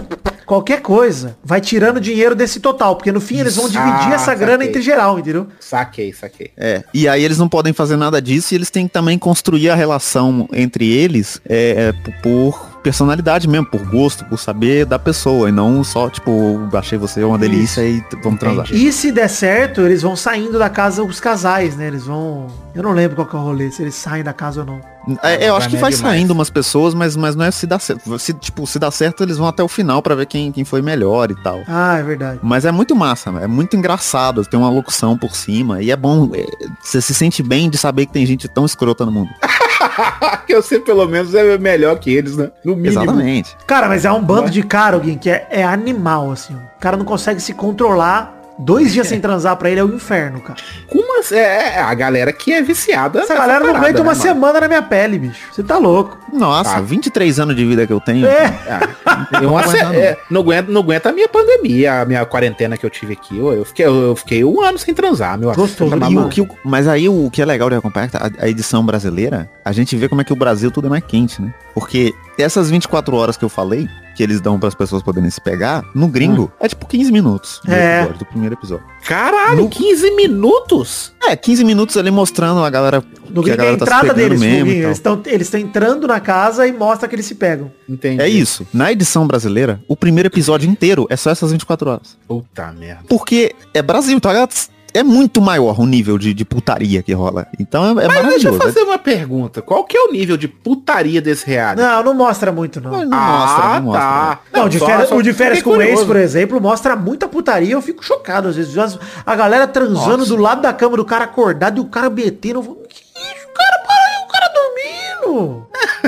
qualquer 0.46 0.82
coisa, 0.82 1.36
vai 1.44 1.62
tirando 1.62 2.00
dinheiro 2.00 2.36
desse 2.36 2.60
total, 2.60 2.96
porque 2.96 3.12
no 3.12 3.22
fim 3.22 3.40
eles 3.40 3.56
vão 3.56 3.66
dividir 3.66 4.12
Ah, 4.12 4.14
essa 4.14 4.36
grana 4.36 4.54
saquei. 4.58 4.70
entre 4.70 4.82
geral, 4.82 5.20
entendeu? 5.20 5.48
Saquei, 5.60 6.14
saquei. 6.14 6.52
É, 6.58 6.84
e 6.94 7.08
aí 7.08 7.24
eles 7.24 7.38
não 7.38 7.50
podem 7.50 7.74
fazer 7.74 7.96
nada 7.96 8.22
disso 8.22 8.54
e 8.54 8.58
eles 8.58 8.70
têm 8.70 8.88
que 8.88 8.94
também 8.94 9.18
construir 9.18 9.70
a 9.70 9.76
relação 9.76 10.48
entre 10.54 10.88
eles 10.92 11.42
é, 11.48 11.94
é, 12.06 12.12
por 12.22 12.73
personalidade 12.84 13.48
mesmo, 13.48 13.66
por 13.66 13.82
gosto, 13.86 14.26
por 14.26 14.38
saber 14.38 14.86
da 14.86 15.00
pessoa, 15.00 15.50
e 15.50 15.52
não 15.52 15.84
só, 15.84 16.10
tipo, 16.10 16.68
achei 16.74 16.98
você 16.98 17.24
uma 17.24 17.38
delícia 17.38 17.82
e 17.88 18.02
t- 18.02 18.18
vamos 18.22 18.40
transar. 18.40 18.66
Entendi. 18.66 18.88
E 18.88 18.92
se 18.94 19.12
der 19.12 19.30
certo, 19.30 19.82
eles 19.82 20.02
vão 20.02 20.16
saindo 20.16 20.60
da 20.60 20.70
casa 20.70 21.02
os 21.04 21.20
casais, 21.20 21.76
né? 21.76 21.88
Eles 21.88 22.04
vão. 22.06 22.48
Eu 22.76 22.84
não 22.84 22.92
lembro 22.92 23.16
qual 23.16 23.28
que 23.28 23.36
é 23.36 23.40
o 23.40 23.42
rolê, 23.42 23.72
se 23.72 23.82
eles 23.82 23.96
saem 23.96 24.24
da 24.24 24.34
casa 24.34 24.60
ou 24.62 24.66
não. 24.66 24.82
É, 25.22 25.50
eu 25.50 25.56
acho 25.56 25.68
que 25.70 25.76
vai 25.76 25.92
é 25.92 25.96
demais. 25.96 26.16
saindo 26.16 26.32
umas 26.32 26.50
pessoas, 26.50 26.94
mas, 26.94 27.16
mas 27.16 27.36
não 27.36 27.44
é 27.46 27.52
se 27.52 27.68
dá 27.68 27.78
certo. 27.78 28.18
Se, 28.20 28.34
tipo, 28.34 28.66
se 28.66 28.80
dá 28.80 28.90
certo, 28.90 29.22
eles 29.24 29.38
vão 29.38 29.48
até 29.48 29.62
o 29.62 29.68
final 29.68 30.02
pra 30.02 30.16
ver 30.16 30.26
quem, 30.26 30.52
quem 30.52 30.64
foi 30.64 30.82
melhor 30.82 31.30
e 31.30 31.36
tal. 31.44 31.62
Ah, 31.68 31.98
é 31.98 32.04
verdade. 32.04 32.40
Mas 32.42 32.64
é 32.66 32.72
muito 32.72 32.96
massa, 32.96 33.30
é 33.42 33.48
muito 33.48 33.76
engraçado, 33.76 34.46
tem 34.46 34.58
uma 34.60 34.70
locução 34.70 35.18
por 35.18 35.36
cima, 35.36 35.82
e 35.82 35.92
é 35.92 35.96
bom, 35.96 36.30
é, 36.34 36.46
você 36.82 37.02
se 37.02 37.14
sente 37.14 37.44
bem 37.44 37.70
de 37.70 37.78
saber 37.78 38.06
que 38.06 38.14
tem 38.14 38.26
gente 38.26 38.48
tão 38.48 38.66
escrota 38.66 39.06
no 39.06 39.12
mundo. 39.12 39.30
que 40.46 40.54
eu 40.54 40.62
sei 40.62 40.80
pelo 40.80 41.08
menos 41.08 41.34
é 41.34 41.58
melhor 41.58 41.98
que 42.00 42.14
eles, 42.14 42.38
né? 42.38 42.52
No 42.64 42.76
mínimo. 42.76 43.04
Exatamente. 43.04 43.56
Cara, 43.66 43.88
mas 43.88 44.06
é 44.06 44.12
um 44.12 44.22
bando 44.22 44.50
de 44.50 44.64
cara, 44.64 44.96
alguém 44.96 45.18
que 45.18 45.30
é, 45.30 45.48
é 45.50 45.64
animal, 45.64 46.32
assim. 46.32 46.54
O 46.54 46.80
cara 46.80 46.98
não 46.98 47.06
consegue 47.06 47.40
se 47.40 47.54
controlar. 47.54 48.43
Dois 48.60 48.94
dias 48.94 49.08
sem 49.08 49.20
transar 49.20 49.56
pra 49.58 49.70
ele 49.70 49.80
é 49.80 49.84
o 49.84 49.96
inferno, 49.96 50.40
cara. 50.40 50.60
Como 50.88 51.20
assim? 51.20 51.36
É, 51.36 51.76
é 51.76 51.80
a 51.82 51.94
galera 51.94 52.32
que 52.32 52.54
é 52.54 52.62
viciada. 52.62 53.22
Essa 53.22 53.34
galera 53.34 53.60
não 53.60 53.68
parada, 53.68 53.86
aguenta 53.86 54.02
uma 54.02 54.14
né, 54.14 54.20
semana 54.20 54.62
na 54.62 54.68
minha 54.68 54.82
pele, 54.82 55.18
bicho. 55.18 55.48
Você 55.52 55.64
tá 55.64 55.78
louco. 55.78 56.18
Nossa, 56.32 56.78
Ah. 56.78 56.82
23 56.82 57.40
anos 57.40 57.56
de 57.56 57.66
vida 57.66 57.86
que 57.88 57.94
eu 57.94 58.00
tenho. 58.00 58.26
É. 58.28 58.60
Ah, 59.06 59.28
eu 59.34 59.42
Não 59.50 59.52
não. 59.52 59.94
é, 59.94 60.18
não, 60.30 60.42
aguento, 60.42 60.70
não 60.70 60.82
aguenta 60.82 61.10
a 61.10 61.12
minha 61.12 61.28
pandemia, 61.28 62.02
a 62.02 62.06
minha 62.06 62.26
quarentena 62.26 62.78
que 62.78 62.86
eu 62.86 62.90
tive 62.90 63.14
aqui. 63.14 63.38
Eu, 63.38 63.54
eu 63.54 63.66
fiquei, 63.66 63.86
eu 63.86 64.16
fiquei 64.16 64.44
um 64.44 64.62
ano 64.62 64.78
sem 64.78 64.94
transar, 64.94 65.38
meu 65.38 65.52
Gostoso, 65.54 65.90
Tá 65.98 66.10
né? 66.10 66.12
E 66.12 66.18
o 66.18 66.30
que, 66.30 66.48
mas 66.64 66.88
aí 66.88 67.10
o 67.10 67.30
que 67.32 67.42
é 67.42 67.46
legal 67.46 67.70
de 67.70 67.76
acompanhar, 67.76 68.10
a, 68.14 68.46
a 68.46 68.50
edição 68.50 68.86
brasileira, 68.86 69.50
a 69.66 69.72
gente 69.72 69.96
vê 69.96 70.08
como 70.08 70.22
é 70.22 70.24
que 70.24 70.34
o 70.34 70.36
Brasil 70.36 70.70
tudo 70.72 70.88
é 70.88 70.90
mais 70.90 71.04
quente, 71.04 71.42
né? 71.42 71.54
Porque 71.74 72.14
essas 72.38 72.70
24 72.70 73.16
horas 73.16 73.38
que 73.38 73.44
eu 73.46 73.50
falei, 73.50 73.88
que 74.16 74.22
eles 74.24 74.40
dão 74.40 74.60
para 74.60 74.68
as 74.70 74.76
pessoas 74.76 75.02
poderem 75.02 75.30
se 75.30 75.42
pegar, 75.42 75.84
no 75.96 76.08
gringo, 76.08 76.52
é 76.60 76.68
tipo 76.68 76.86
15 76.86 77.12
minutos 77.12 77.60
do, 77.66 77.72
É. 77.72 78.00
episódio, 78.02 78.20
do 78.20 78.26
primeiro 78.26 78.56
episódio. 78.56 78.86
Caralho, 79.06 79.68
15 79.70 80.12
minutos? 80.12 81.14
É, 81.24 81.36
15 81.36 81.64
minutos 81.64 81.98
ali 81.98 82.12
mostrando 82.12 82.64
a 82.64 82.70
galera 82.70 83.04
No 83.30 83.44
que 83.44 83.50
a 83.52 83.52
gringo 83.52 83.52
é 83.52 83.54
a 83.54 83.58
galera 83.58 83.78
tá 83.78 83.86
se 83.86 83.92
entrada 83.92 84.14
pegando 84.14 84.18
deles. 84.18 84.40
no 84.42 84.46
mesmo. 84.66 84.70
Eles 84.84 84.98
estão 84.98 85.22
eles 85.26 85.48
estão 85.48 85.60
entrando 85.60 86.08
na 86.08 86.20
casa 86.20 86.68
e 86.68 86.72
mostra 86.72 87.08
que 87.08 87.16
eles 87.16 87.26
se 87.26 87.36
pegam. 87.36 87.72
Entendi. 87.90 88.22
É 88.22 88.28
isso. 88.30 88.68
Na 88.74 88.92
edição 88.92 89.26
brasileira, 89.26 89.82
o 89.88 89.96
primeiro 89.96 90.28
episódio 90.28 90.70
inteiro 90.70 91.08
é 91.10 91.16
só 91.16 91.30
essas 91.32 91.52
24 91.52 91.90
horas. 91.90 92.18
Puta 92.28 92.72
merda. 92.74 93.04
Porque 93.10 93.54
é 93.74 93.82
Brasil, 93.82 94.20
tá 94.22 94.30
ligado? 94.32 94.54
É 94.94 95.02
muito 95.04 95.42
maior 95.42 95.80
o 95.80 95.86
nível 95.86 96.18
de, 96.18 96.34
de 96.34 96.46
putaria 96.46 97.02
que 97.02 97.14
rola. 97.14 97.48
Então 97.60 97.84
é, 98.00 98.06
é 98.06 98.08
Mas 98.08 98.28
deixa 98.28 98.48
eu 98.50 98.54
maravilhoso. 98.54 98.60
fazer 98.60 98.80
uma 98.82 98.98
pergunta. 99.00 99.62
Qual 99.62 99.84
que 99.84 99.98
é 99.98 100.02
o 100.02 100.12
nível 100.12 100.38
de 100.38 100.48
putaria 100.48 101.22
desse 101.22 101.48
reality? 101.48 101.82
Não, 101.82 102.04
não 102.04 102.14
mostra 102.14 102.52
muito, 102.52 102.80
não. 102.80 102.92
Não, 102.92 103.06
não 103.06 103.18
mostra, 103.18 103.68
não 103.76 103.82
mostra. 103.82 104.02
tá. 104.02 104.40
Não, 104.54 104.70
de 104.70 104.78
só- 104.80 104.86
férias- 104.86 105.10
só 105.10 105.16
o 105.18 105.24
de 105.24 105.34
férias 105.34 105.62
com 105.64 105.72
o 105.72 105.82
ex, 105.82 105.90
curioso. 105.90 106.06
por 106.06 106.16
exemplo, 106.18 106.62
mostra 106.62 106.96
muita 106.96 107.28
putaria. 107.28 107.74
Eu 107.74 107.82
fico 107.82 108.04
chocado 108.06 108.50
às 108.50 108.56
vezes. 108.56 108.78
As- 108.78 109.00
A 109.26 109.36
galera 109.36 109.68
transando 109.68 110.18
Nossa. 110.20 110.30
do 110.30 110.38
lado 110.38 110.62
da 110.62 110.72
cama 110.74 110.96
do 110.98 111.06
cara 111.06 111.24
acordado 111.26 111.78
e 111.78 111.82
o 111.82 111.86
cara 111.86 112.10
betendo. 112.10 112.60
Eu 112.60 112.64
falo, 112.64 112.78
Que 112.88 113.04
isso? 113.04 113.48
O 113.50 113.54
cara 113.54 113.84
para 113.86 113.96
aí, 113.96 114.24
o 114.24 114.28
cara 114.32 114.54
dormindo. 114.54 115.68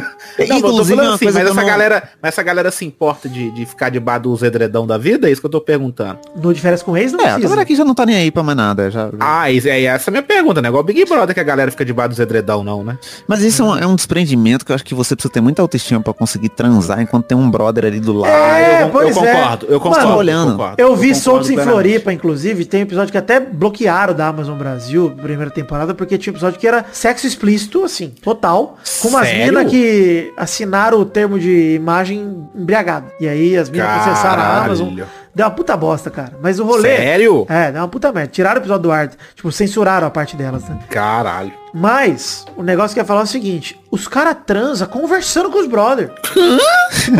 Não, 0.37 0.47
mas 0.47 0.49
eu 0.49 0.57
Inclusive, 0.57 0.95
falando 0.95 1.07
uma 1.09 1.15
assim, 1.15 1.25
mas 1.25 1.35
que 1.35 1.41
eu 1.41 1.45
essa, 1.47 1.53
não- 1.61 1.65
galera, 1.67 2.03
mas 2.21 2.29
essa 2.33 2.43
galera 2.43 2.71
se 2.71 2.85
importa 2.85 3.29
de, 3.29 3.51
de 3.51 3.65
ficar 3.65 3.89
debaixo 3.89 4.23
dos 4.23 4.43
edredão 4.43 4.85
da 4.85 4.97
vida? 4.97 5.27
É 5.27 5.31
isso 5.31 5.41
que 5.41 5.47
eu 5.47 5.51
tô 5.51 5.61
perguntando. 5.61 6.19
No 6.35 6.53
de 6.53 6.59
férias 6.61 6.81
com 6.83 6.95
ex 6.97 7.11
não 7.11 7.19
É, 7.19 7.23
a 7.23 7.25
precisa. 7.27 7.43
galera 7.43 7.61
aqui 7.61 7.75
já 7.75 7.85
não 7.85 7.93
tá 7.95 8.05
nem 8.05 8.15
aí 8.15 8.31
pra 8.31 8.43
mais 8.43 8.57
nada. 8.57 8.89
Já, 8.91 9.05
já- 9.07 9.11
Ah, 9.19 9.49
isso- 9.51 9.67
é 9.67 9.83
essa 9.83 10.09
a 10.09 10.11
minha 10.11 10.23
pergunta, 10.23 10.61
né? 10.61 10.67
Igual 10.69 10.83
Big 10.83 11.05
Brother 11.05 11.33
que 11.33 11.39
a 11.39 11.43
galera 11.43 11.71
fica 11.71 11.85
debaixo 11.85 12.09
dos 12.09 12.19
edredão, 12.19 12.63
não, 12.63 12.83
né? 12.83 12.97
Mas 13.27 13.41
isso 13.41 13.61
é 13.61 13.65
um, 13.65 13.77
é 13.77 13.87
um 13.87 13.95
desprendimento 13.95 14.65
que 14.65 14.71
eu 14.71 14.75
acho 14.75 14.83
que 14.83 14.93
você 14.93 15.15
precisa 15.15 15.31
ter 15.33 15.41
muita 15.41 15.61
autoestima 15.61 16.01
pra 16.01 16.13
conseguir 16.13 16.49
transar 16.49 16.99
enquanto 17.01 17.25
tem 17.25 17.37
um 17.37 17.49
brother 17.49 17.85
ali 17.85 17.99
do 17.99 18.13
lado. 18.13 18.31
É, 18.33 18.83
eu, 18.83 18.89
pois 18.89 19.15
eu 19.15 19.23
é. 19.25 19.33
concordo, 19.33 19.65
eu 19.69 19.79
concordo. 19.79 20.05
Mano, 20.07 20.17
olhando. 20.17 20.51
concordo, 20.51 20.75
Eu 20.77 20.95
vi 20.95 21.07
concordo 21.09 21.19
Soltos 21.23 21.49
em. 21.49 21.57
Floripa, 21.57 22.11
inclusive, 22.13 22.65
tem 22.65 22.81
um 22.81 22.83
episódio 22.83 23.11
que 23.11 23.17
até 23.17 23.39
bloquearam 23.39 24.13
da 24.13 24.27
Amazon 24.27 24.57
Brasil, 24.57 25.11
primeira 25.21 25.49
temporada, 25.51 25.93
porque 25.93 26.17
tinha 26.17 26.31
um 26.31 26.35
episódio 26.35 26.59
que 26.59 26.67
era 26.67 26.85
sexo 26.91 27.25
explícito, 27.25 27.83
assim, 27.83 28.09
total, 28.21 28.77
com 29.01 29.07
umas 29.09 29.31
minas 29.33 29.69
que 29.69 30.24
assinaram 30.37 30.99
o 30.99 31.05
termo 31.05 31.39
de 31.39 31.75
imagem 31.75 32.47
embriagado. 32.55 33.11
E 33.19 33.27
aí 33.27 33.57
as 33.57 33.69
minas 33.69 33.87
processaram 33.87 34.41
a. 34.41 34.63
Amazon. 34.65 34.99
Deu 35.35 35.45
uma 35.45 35.51
puta 35.51 35.75
bosta, 35.75 36.09
cara. 36.09 36.31
Mas 36.41 36.59
o 36.59 36.63
rolê... 36.63 36.95
Sério? 36.95 37.45
É, 37.49 37.69
deu 37.69 37.81
uma 37.81 37.89
puta 37.89 38.09
merda. 38.09 38.31
Tiraram 38.31 38.55
o 38.55 38.61
episódio 38.61 38.83
do 38.83 38.91
ar. 38.91 39.09
Tipo, 39.35 39.51
censuraram 39.51 40.07
a 40.07 40.09
parte 40.09 40.33
delas, 40.37 40.63
né? 40.63 40.79
Caralho. 40.89 41.51
Mas, 41.73 42.45
o 42.55 42.63
negócio 42.63 42.93
que 42.93 43.01
eu 43.01 43.03
ia 43.03 43.07
falar 43.07 43.19
é 43.19 43.23
o 43.25 43.27
seguinte, 43.27 43.77
os 43.91 44.07
caras 44.07 44.37
transam 44.45 44.87
conversando 44.87 45.51
com 45.51 45.59
os 45.59 45.67
brother. 45.67 46.09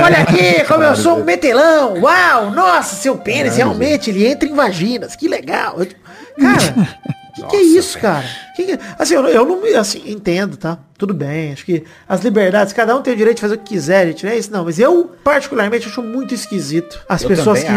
Olha 0.02 0.22
aqui, 0.22 0.64
como 0.64 0.84
eu 0.84 0.96
sou 0.96 1.20
um 1.20 1.26
metelão. 1.26 2.02
Uau, 2.02 2.52
nossa, 2.52 2.96
seu 2.96 3.18
pênis 3.18 3.58
realmente, 3.58 4.10
ele 4.10 4.26
entra 4.26 4.48
em 4.48 4.56
vaginas. 4.56 5.14
Que 5.14 5.28
legal. 5.28 5.76
Eu, 5.80 5.86
tipo, 5.86 6.00
cara, 6.40 6.98
que, 7.36 7.44
que 7.48 7.56
é 7.58 7.62
isso, 7.62 8.00
cara? 8.00 8.26
Que 8.56 8.64
que- 8.64 8.80
assim, 8.98 9.14
eu, 9.16 9.26
eu 9.28 9.46
não 9.46 9.62
me, 9.62 9.74
assim, 9.76 10.02
entendo, 10.06 10.56
tá? 10.58 10.78
Tudo 10.98 11.14
bem, 11.14 11.52
acho 11.52 11.66
que 11.66 11.84
as 12.08 12.22
liberdades, 12.22 12.72
cada 12.72 12.96
um 12.96 13.02
tem 13.02 13.14
o 13.14 13.18
direito 13.18 13.36
de 13.36 13.42
fazer 13.42 13.56
o 13.56 13.58
que 13.58 13.66
quiser, 13.74 14.08
gente, 14.08 14.24
não 14.26 14.32
é 14.32 14.38
isso 14.38 14.50
não. 14.50 14.64
Mas 14.64 14.80
eu, 14.80 15.12
particularmente, 15.26 15.88
acho 15.90 16.02
muito 16.02 16.34
esquisito 16.34 17.02
as 17.10 17.22
Eu 17.22 17.28
pessoas 17.28 17.60
que 17.62 17.68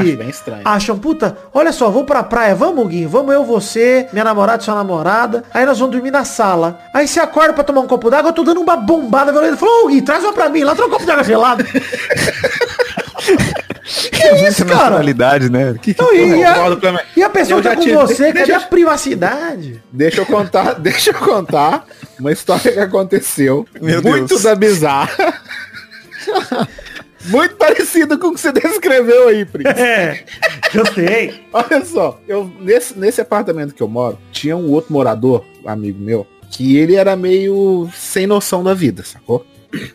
acham, 0.64 0.97
puta, 0.97 1.37
olha 1.53 1.73
só, 1.73 1.90
vou 1.90 2.05
pra 2.05 2.23
praia, 2.23 2.55
vamos, 2.55 2.87
Guinho, 2.87 3.09
vamos 3.09 3.35
eu, 3.35 3.44
você, 3.44 4.07
minha 4.12 4.25
namorada 4.25 4.62
sua 4.62 4.77
namorada, 4.77 5.42
aí 5.53 5.66
nós 5.66 5.81
vamos 5.81 5.97
dormir 5.97 6.12
na 6.12 6.25
sala. 6.25 6.79
Aí 6.94 7.09
você 7.09 7.18
acorda 7.18 7.53
pra 7.53 7.64
tomar 7.64 7.81
um 7.81 7.88
copo 7.88 8.09
d'água, 8.09 8.29
eu 8.29 8.35
tô 8.35 8.44
dando 8.44 8.61
uma 8.61 8.77
bombada 8.77 9.33
violenta. 9.33 9.57
Falou, 9.57 9.87
ô 9.87 9.88
Guinho, 9.88 10.05
traz 10.05 10.23
uma 10.23 10.33
pra 10.33 10.49
mim, 10.49 10.62
lá 10.62 10.77
traz 10.77 10.88
um 10.88 10.92
copo 10.92 11.05
d'água 11.05 11.25
gelado. 11.25 11.64
que 14.37 14.47
isso, 14.49 14.64
cara? 14.66 14.79
naturalidade, 14.85 15.51
né? 15.51 15.74
Que, 15.81 15.95
que 15.95 16.03
Não, 16.03 16.14
e, 16.14 16.45
a, 16.45 16.76
plenamente. 16.76 17.07
e 17.16 17.22
a 17.22 17.31
pessoa 17.31 17.62
tá 17.62 17.74
com 17.76 17.83
tive- 17.83 17.95
você, 17.97 18.26
cadê 18.29 18.33
deixa- 18.45 18.57
a 18.57 18.61
privacidade? 18.61 19.83
Deixa 19.93 20.20
eu 20.20 20.26
contar, 20.26 20.74
deixa 20.81 21.11
eu 21.11 21.14
contar 21.14 21.87
uma 22.18 22.33
história 22.33 22.72
que 22.72 22.79
aconteceu. 22.81 23.66
Meu 23.81 24.03
muito 24.03 24.29
Deus. 24.29 24.43
da 24.43 24.55
bizarra. 24.55 25.43
muito 27.26 27.57
parecido 27.57 28.18
com 28.18 28.29
o 28.29 28.35
que 28.35 28.41
você 28.41 28.53
descreveu 28.53 29.29
aí, 29.29 29.45
Príncipe. 29.45 29.74
É, 29.81 30.24
eu 30.74 30.87
sei. 30.95 31.43
Olha 31.53 31.85
só, 31.85 32.20
eu, 32.29 32.51
nesse, 32.61 32.99
nesse 32.99 33.20
apartamento 33.20 33.74
que 33.74 33.83
eu 33.83 33.89
moro, 33.89 34.18
tinha 34.33 34.57
um 34.57 34.70
outro 34.70 34.93
morador, 34.93 35.45
amigo 35.64 35.99
meu, 36.01 36.26
que 36.51 36.76
ele 36.76 36.95
era 36.95 37.16
meio 37.16 37.91
sem 37.95 38.26
noção 38.26 38.62
da 38.64 38.72
vida, 38.74 39.03
sacou? 39.05 39.45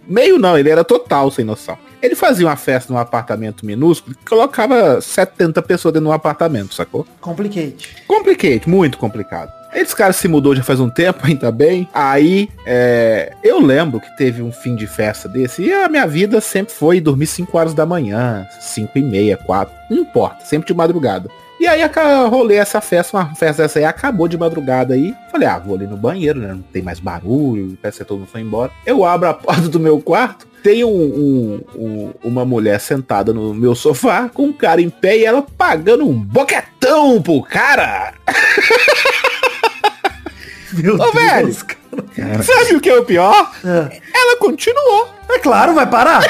Meio 0.08 0.38
não, 0.38 0.58
ele 0.58 0.70
era 0.70 0.84
total 0.84 1.32
sem 1.32 1.44
noção. 1.44 1.78
Ele 2.02 2.16
fazia 2.16 2.46
uma 2.46 2.56
festa 2.56 2.92
num 2.92 3.00
apartamento 3.00 3.66
minúsculo 3.66 4.16
que 4.16 4.26
colocava 4.26 5.00
70 5.00 5.62
pessoas 5.62 5.94
dentro 5.94 6.08
de 6.08 6.12
um 6.12 6.14
apartamento, 6.14 6.74
sacou? 6.74 7.08
Complicate. 7.22 8.04
Complicate, 8.08 8.70
muito 8.70 8.98
complicado. 8.98 9.52
Esse 9.74 9.96
cara 9.96 10.14
se 10.14 10.28
mudou 10.28 10.56
já 10.56 10.62
faz 10.62 10.80
um 10.80 10.90
tempo, 10.90 11.22
ainda 11.26 11.52
bem. 11.52 11.88
Aí, 11.94 12.50
é, 12.66 13.34
eu 13.44 13.60
lembro 13.60 14.00
que 14.00 14.18
teve 14.18 14.42
um 14.42 14.52
fim 14.52 14.76
de 14.76 14.86
festa 14.86 15.28
desse. 15.28 15.64
E 15.64 15.74
a 15.74 15.90
minha 15.90 16.06
vida 16.06 16.40
sempre 16.40 16.74
foi 16.74 17.02
dormir 17.02 17.28
5 17.28 17.58
horas 17.58 17.74
da 17.74 17.86
manhã, 17.86 18.46
5 18.60 18.98
e 18.98 19.02
meia, 19.02 19.38
4. 19.38 19.74
Não 19.90 19.98
importa, 19.98 20.46
sempre 20.46 20.68
de 20.68 20.74
madrugada. 20.74 21.30
E 21.64 21.68
aí 21.68 21.80
rolei 22.30 22.58
essa 22.58 22.82
festa, 22.82 23.16
uma 23.16 23.34
festa 23.36 23.64
dessa 23.64 23.80
aí 23.80 23.86
acabou 23.86 24.28
de 24.28 24.38
madrugada 24.38 24.96
aí. 24.96 25.16
Falei, 25.32 25.48
ah, 25.48 25.58
vou 25.58 25.78
ali 25.78 25.88
no 25.88 25.96
banheiro, 25.96 26.38
né? 26.38 26.50
Não 26.50 26.62
tem 26.62 26.82
mais 26.82 27.00
barulho, 27.00 27.78
parece 27.82 28.00
que 28.00 28.04
todo 28.04 28.18
mundo 28.20 28.28
foi 28.30 28.42
embora. 28.42 28.70
Eu 28.86 29.06
abro 29.06 29.30
a 29.30 29.34
porta 29.34 29.70
do 29.70 29.80
meu 29.80 30.02
quarto, 30.02 30.46
tem 30.62 30.84
um, 30.84 30.90
um- 30.90 31.62
um- 31.74 32.14
uma 32.22 32.44
mulher 32.44 32.82
sentada 32.82 33.32
no 33.32 33.54
meu 33.54 33.76
sofá, 33.76 34.28
com 34.28 34.48
um 34.48 34.52
cara 34.52 34.82
em 34.82 34.90
pé 34.90 35.20
e 35.20 35.24
ela 35.24 35.42
pagando 35.42 36.06
um 36.06 36.20
boquetão 36.20 37.22
pro 37.22 37.42
cara. 37.44 38.14
Meu 40.74 40.96
Ô, 40.96 41.12
velho. 41.12 41.56
cara. 42.16 42.44
Sabe 42.44 42.76
o 42.76 42.82
que 42.82 42.90
é 42.90 42.98
o 42.98 43.06
pior? 43.06 43.52
É. 43.64 44.02
Ela 44.14 44.38
continuou. 44.38 45.08
É 45.30 45.38
claro, 45.40 45.74
vai 45.76 45.86
parar. 45.88 46.24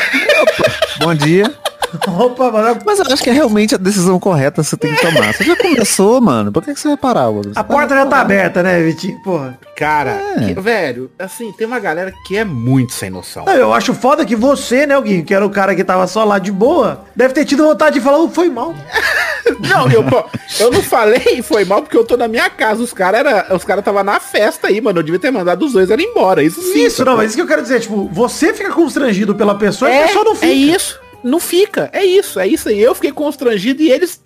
Bom 1.00 1.16
dia. 1.16 1.46
Opa, 2.08 2.52
mano. 2.52 2.80
Mas 2.86 3.00
eu 3.00 3.06
acho 3.12 3.24
que 3.24 3.30
é 3.30 3.34
realmente 3.34 3.76
a 3.76 3.78
decisão 3.78 4.20
correta 4.20 4.62
que 4.62 4.68
você 4.68 4.78
tem 4.78 4.94
que 4.96 5.02
tomar. 5.02 5.34
Você 5.34 5.44
já 5.44 5.56
começou, 5.56 6.20
mano. 6.22 6.52
Por 6.52 6.64
que, 6.64 6.74
que 6.74 6.80
você 6.80 6.88
vai 6.90 6.98
parar, 6.98 7.30
Hugo? 7.30 7.52
A 7.56 7.64
porta 7.64 7.96
já 7.96 8.06
tá 8.06 8.20
aberta, 8.22 8.64
né, 8.64 8.82
Vitinho? 8.82 9.20
Porra. 9.24 9.58
Cara, 9.76 10.12
É. 10.38 10.54
que- 10.54 10.60
velho, 10.62 11.12
assim, 11.18 11.52
tem 11.52 11.66
uma 11.68 11.80
galera 11.80 12.14
que 12.28 12.38
é 12.38 12.44
muito 12.46 12.94
sem 12.94 13.10
noção. 13.10 13.46
Não, 13.46 13.54
eu 13.54 13.74
acho 13.74 13.94
foda 13.94 14.26
que 14.26 14.36
você, 14.36 14.86
né, 14.86 15.00
Guinho, 15.02 15.24
que 15.26 15.34
era 15.34 15.46
o 15.46 15.50
cara 15.50 15.76
que 15.76 15.84
tava 15.84 16.06
só 16.08 16.24
lá 16.24 16.38
de 16.40 16.52
boa, 16.52 17.06
deve 17.16 17.34
ter 17.34 17.46
tido 17.46 17.64
vontade 17.66 17.96
de 17.96 18.02
falar, 18.02 18.20
"Oh, 18.20 18.30
foi 18.30 18.50
mal. 18.50 18.74
Não, 19.60 19.90
eu, 19.92 20.04
pô, 20.06 20.24
eu 20.60 20.72
não 20.72 20.82
falei 20.82 21.42
foi 21.44 21.66
mal 21.66 21.82
porque 21.82 21.98
eu 21.98 22.06
tô 22.06 22.16
na 22.16 22.28
minha 22.30 22.50
casa. 22.50 22.82
Os 22.82 22.94
caras 22.94 23.20
era, 23.20 23.54
os 23.54 23.64
cara 23.64 23.82
tava 23.82 24.02
na 24.04 24.20
festa 24.20 24.68
aí, 24.68 24.80
mano. 24.80 25.00
Eu 25.00 25.04
devia 25.04 25.20
ter 25.20 25.32
mandado 25.32 25.66
os 25.66 25.74
dois 25.74 25.92
era 25.92 26.02
embora. 26.02 26.42
Isso 26.42 26.62
sim. 26.62 26.86
Isso, 26.86 27.04
não, 27.04 27.18
mas 27.18 27.28
isso 27.28 27.36
que 27.36 27.42
eu 27.42 27.48
quero 27.48 27.62
dizer, 27.62 27.82
tipo, 27.82 28.10
você 28.12 28.54
fica 28.54 28.72
constrangido 28.72 29.36
pela 29.36 29.56
pessoa 29.56 29.92
e 29.92 29.94
a 29.94 29.98
é, 29.98 30.08
pessoa 30.08 30.24
não 30.26 30.36
fica. 30.36 30.48
é 30.48 30.54
isso. 30.54 30.98
Não 31.24 31.40
fica. 31.40 31.90
É 31.94 32.04
isso, 32.04 32.40
é 32.40 32.48
isso 32.48 32.70
aí. 32.70 32.82
Eu 32.82 32.94
fiquei 32.96 33.12
constrangido 33.12 33.82
e 33.82 33.92
eles 33.92 34.22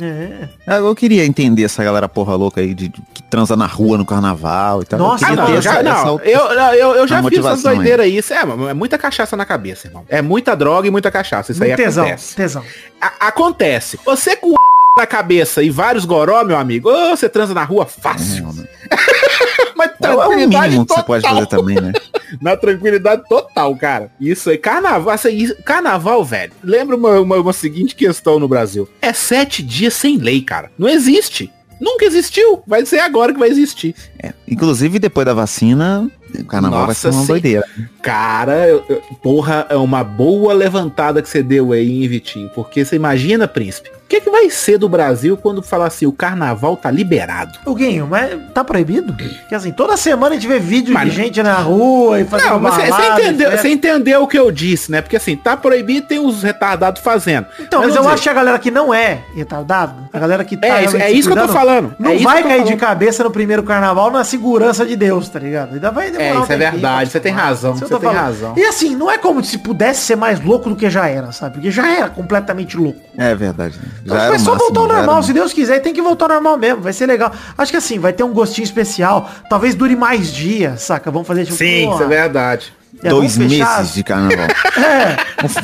É. 0.00 0.48
Ah, 0.66 0.76
Eu 0.76 0.94
queria 0.94 1.24
entender 1.24 1.64
essa 1.64 1.82
galera 1.82 2.08
porra 2.08 2.34
louca 2.36 2.60
aí 2.60 2.72
de, 2.74 2.88
de- 2.88 3.02
que 3.12 3.22
transa 3.24 3.56
na 3.56 3.66
rua 3.66 3.96
no 3.98 4.04
carnaval 4.04 4.82
e 4.82 4.84
tal. 4.84 4.98
Nossa, 4.98 5.28
eu 5.28 5.36
não, 5.36 5.48
eu 5.48 5.62
já, 5.62 5.72
essa- 5.74 5.82
não, 5.82 5.92
essa- 6.16 6.28
eu, 6.28 6.54
não, 6.54 6.74
eu, 6.74 6.94
eu 6.96 7.06
já 7.08 7.22
fiz 7.22 7.38
essas 7.38 7.66
aí. 7.66 7.74
doideiras 7.76 8.06
aí. 8.06 8.16
Isso 8.16 8.32
é, 8.34 8.44
mano, 8.44 8.68
é 8.68 8.74
muita 8.74 8.96
cachaça 8.98 9.36
na 9.36 9.44
cabeça, 9.44 9.86
irmão. 9.88 10.04
É 10.08 10.20
muita 10.22 10.54
droga 10.56 10.86
e 10.86 10.90
muita 10.90 11.10
cachaça. 11.10 11.52
Isso 11.52 11.62
aí 11.62 11.70
Muito 11.70 11.82
tesão, 11.82 12.04
acontece. 12.04 12.36
tesão. 12.36 12.64
A- 13.00 13.28
acontece. 13.28 13.98
Você 14.04 14.36
com 14.36 14.54
na 14.96 15.06
cabeça 15.06 15.62
e 15.62 15.70
vários 15.70 16.04
goró, 16.04 16.44
meu 16.44 16.56
amigo, 16.56 16.88
ô, 16.90 17.10
você 17.16 17.28
transa 17.28 17.52
na 17.54 17.64
rua 17.64 17.84
fácil. 17.86 18.44
Não. 18.44 18.54
Mas 19.76 19.90
É 19.90 20.10
o 20.10 20.16
tranquilidade 20.16 20.68
mínimo 20.68 20.86
que 20.86 20.92
você 20.94 21.00
total. 21.00 21.04
pode 21.04 21.22
fazer 21.28 21.46
também, 21.46 21.76
né? 21.80 21.92
Na 22.40 22.56
tranquilidade 22.56 23.22
total, 23.28 23.74
cara. 23.76 24.10
Isso 24.20 24.50
aí, 24.50 24.58
carnaval, 24.58 25.12
assim, 25.14 25.36
isso- 25.36 25.56
carnaval, 25.64 26.24
velho. 26.24 26.52
Lembra 26.62 26.96
uma, 26.96 27.20
uma, 27.20 27.36
uma 27.36 27.52
seguinte 27.52 27.94
questão 27.94 28.38
no 28.40 28.48
Brasil. 28.48 28.88
É 29.00 29.12
sete 29.12 29.62
dias 29.62 29.94
sem 29.94 30.16
lei, 30.16 30.40
cara. 30.42 30.70
Não 30.78 30.88
existe. 30.88 31.50
Nunca 31.80 32.04
existiu. 32.04 32.62
Vai 32.66 32.84
ser 32.86 33.00
agora 33.00 33.32
que 33.32 33.38
vai 33.38 33.48
existir. 33.48 33.94
É. 34.22 34.32
Inclusive, 34.48 34.98
depois 34.98 35.24
da 35.26 35.34
vacina, 35.34 36.10
o 36.40 36.44
carnaval 36.44 36.86
vai 36.86 36.94
ser 36.94 37.06
Nossa, 37.08 37.18
uma 37.18 37.22
sim. 37.26 37.32
doideira. 37.32 37.64
Cara, 38.02 38.66
eu- 38.68 38.84
eu- 38.88 39.02
porra, 39.22 39.66
é 39.68 39.76
uma 39.76 40.04
boa 40.04 40.52
levantada 40.52 41.22
que 41.22 41.28
você 41.28 41.42
deu 41.42 41.72
aí, 41.72 42.02
hein, 42.02 42.08
Vitinho? 42.08 42.50
Porque 42.54 42.84
você 42.84 42.96
imagina, 42.96 43.48
príncipe, 43.48 43.88
o 43.88 44.06
que, 44.08 44.20
que 44.20 44.30
vai 44.30 44.50
ser 44.50 44.76
do 44.78 44.88
Brasil 44.88 45.36
quando 45.36 45.62
falar 45.62 45.86
assim, 45.86 46.04
o 46.06 46.12
carnaval 46.12 46.76
tá 46.76 46.90
liberado? 46.90 47.58
O 47.64 47.74
Guinho, 47.74 48.06
mas 48.08 48.30
tá 48.52 48.62
proibido? 48.62 49.12
Porque 49.14 49.54
assim, 49.54 49.72
toda 49.72 49.96
semana 49.96 50.32
a 50.32 50.38
gente 50.38 50.46
vê 50.46 50.58
vídeo 50.58 50.92
Mas- 50.92 51.08
de 51.10 51.16
gente 51.16 51.42
na 51.42 51.54
rua 51.54 52.20
e 52.20 52.24
fazendo 52.24 52.50
Não, 52.50 52.60
mas 52.60 52.74
você- 52.74 53.06
entendeu, 53.12 53.50
você 53.50 53.68
entendeu 53.70 54.22
o 54.22 54.28
que 54.28 54.38
eu 54.38 54.50
disse, 54.52 54.90
né? 54.92 55.00
Porque 55.00 55.16
assim, 55.16 55.34
tá 55.36 55.56
proibido, 55.56 56.06
tem 56.06 56.18
uns 56.18 56.42
retardados 56.42 57.00
fazendo. 57.02 57.46
Então, 57.58 57.80
mas, 57.80 57.88
vamos 57.90 57.96
eu 57.96 58.02
dizer, 58.02 58.14
acho 58.14 58.22
que 58.22 58.28
a 58.28 58.34
galera 58.34 58.58
que 58.58 58.70
não 58.70 58.92
é 58.92 59.20
retardada, 59.34 59.94
a 60.12 60.18
galera 60.18 60.44
que 60.44 60.56
tá 60.56 60.66
É, 60.66 60.84
isso- 60.84 60.96
é 60.96 61.10
isso 61.10 61.32
que 61.32 61.38
eu 61.38 61.46
tô 61.46 61.52
falando. 61.52 61.94
Não 61.98 62.10
É 62.12 62.18
vai 62.18 62.42
cair 62.42 62.58
de 62.58 62.64
falando. 62.64 62.78
cabeça 62.80 63.24
no 63.24 63.30
primeiro 63.30 63.62
carnaval 63.62 64.10
na 64.10 64.22
segurança 64.22 64.84
de 64.84 64.94
Deus, 64.94 65.28
tá 65.30 65.38
ligado? 65.38 65.74
Ainda 65.74 65.90
vai 65.90 66.10
demorar 66.10 66.23
É, 66.24 66.40
isso 66.40 66.52
é 66.52 66.56
verdade, 66.56 67.10
você 67.10 67.20
tem 67.20 67.32
razão, 67.32 67.74
você 67.76 67.84
tem 67.86 67.98
falando. 68.00 68.16
razão. 68.16 68.54
E 68.56 68.64
assim, 68.64 68.94
não 68.96 69.10
é 69.10 69.18
como 69.18 69.42
se 69.44 69.58
pudesse 69.58 70.00
ser 70.02 70.16
mais 70.16 70.40
louco 70.44 70.68
do 70.70 70.76
que 70.76 70.88
já 70.90 71.06
era, 71.08 71.32
sabe? 71.32 71.54
Porque 71.54 71.70
já 71.70 71.88
era 71.88 72.08
completamente 72.08 72.76
louco. 72.76 73.00
É 73.16 73.34
verdade. 73.34 73.76
Né? 73.78 73.88
Então, 74.04 74.16
era 74.16 74.28
vai 74.28 74.36
o 74.36 74.40
só 74.40 74.52
máximo, 74.52 74.58
voltar 74.74 74.80
ao 74.80 74.86
já 74.86 74.92
era 74.94 75.02
normal, 75.06 75.20
o 75.20 75.22
se 75.24 75.32
Deus 75.32 75.52
quiser, 75.52 75.80
tem 75.80 75.92
que 75.94 76.02
voltar 76.02 76.24
ao 76.26 76.34
normal 76.34 76.56
mesmo, 76.58 76.80
vai 76.82 76.92
ser 76.92 77.06
legal. 77.06 77.32
Acho 77.56 77.70
que 77.70 77.76
assim, 77.78 77.98
vai 77.98 78.12
ter 78.12 78.22
um 78.22 78.32
gostinho 78.32 78.64
especial, 78.64 79.28
talvez 79.48 79.74
dure 79.74 79.94
mais 79.96 80.32
dias, 80.32 80.82
saca? 80.82 81.10
Vamos 81.10 81.26
fazer 81.28 81.44
tipo, 81.44 81.56
Sim, 81.56 81.92
isso 81.92 82.02
é 82.02 82.06
verdade. 82.06 82.72
é, 83.02 83.08
Dois 83.08 83.36
fechar- 83.36 83.78
meses 83.78 83.94
de 83.94 84.02
carnaval. 84.04 84.46
É. 84.76 85.16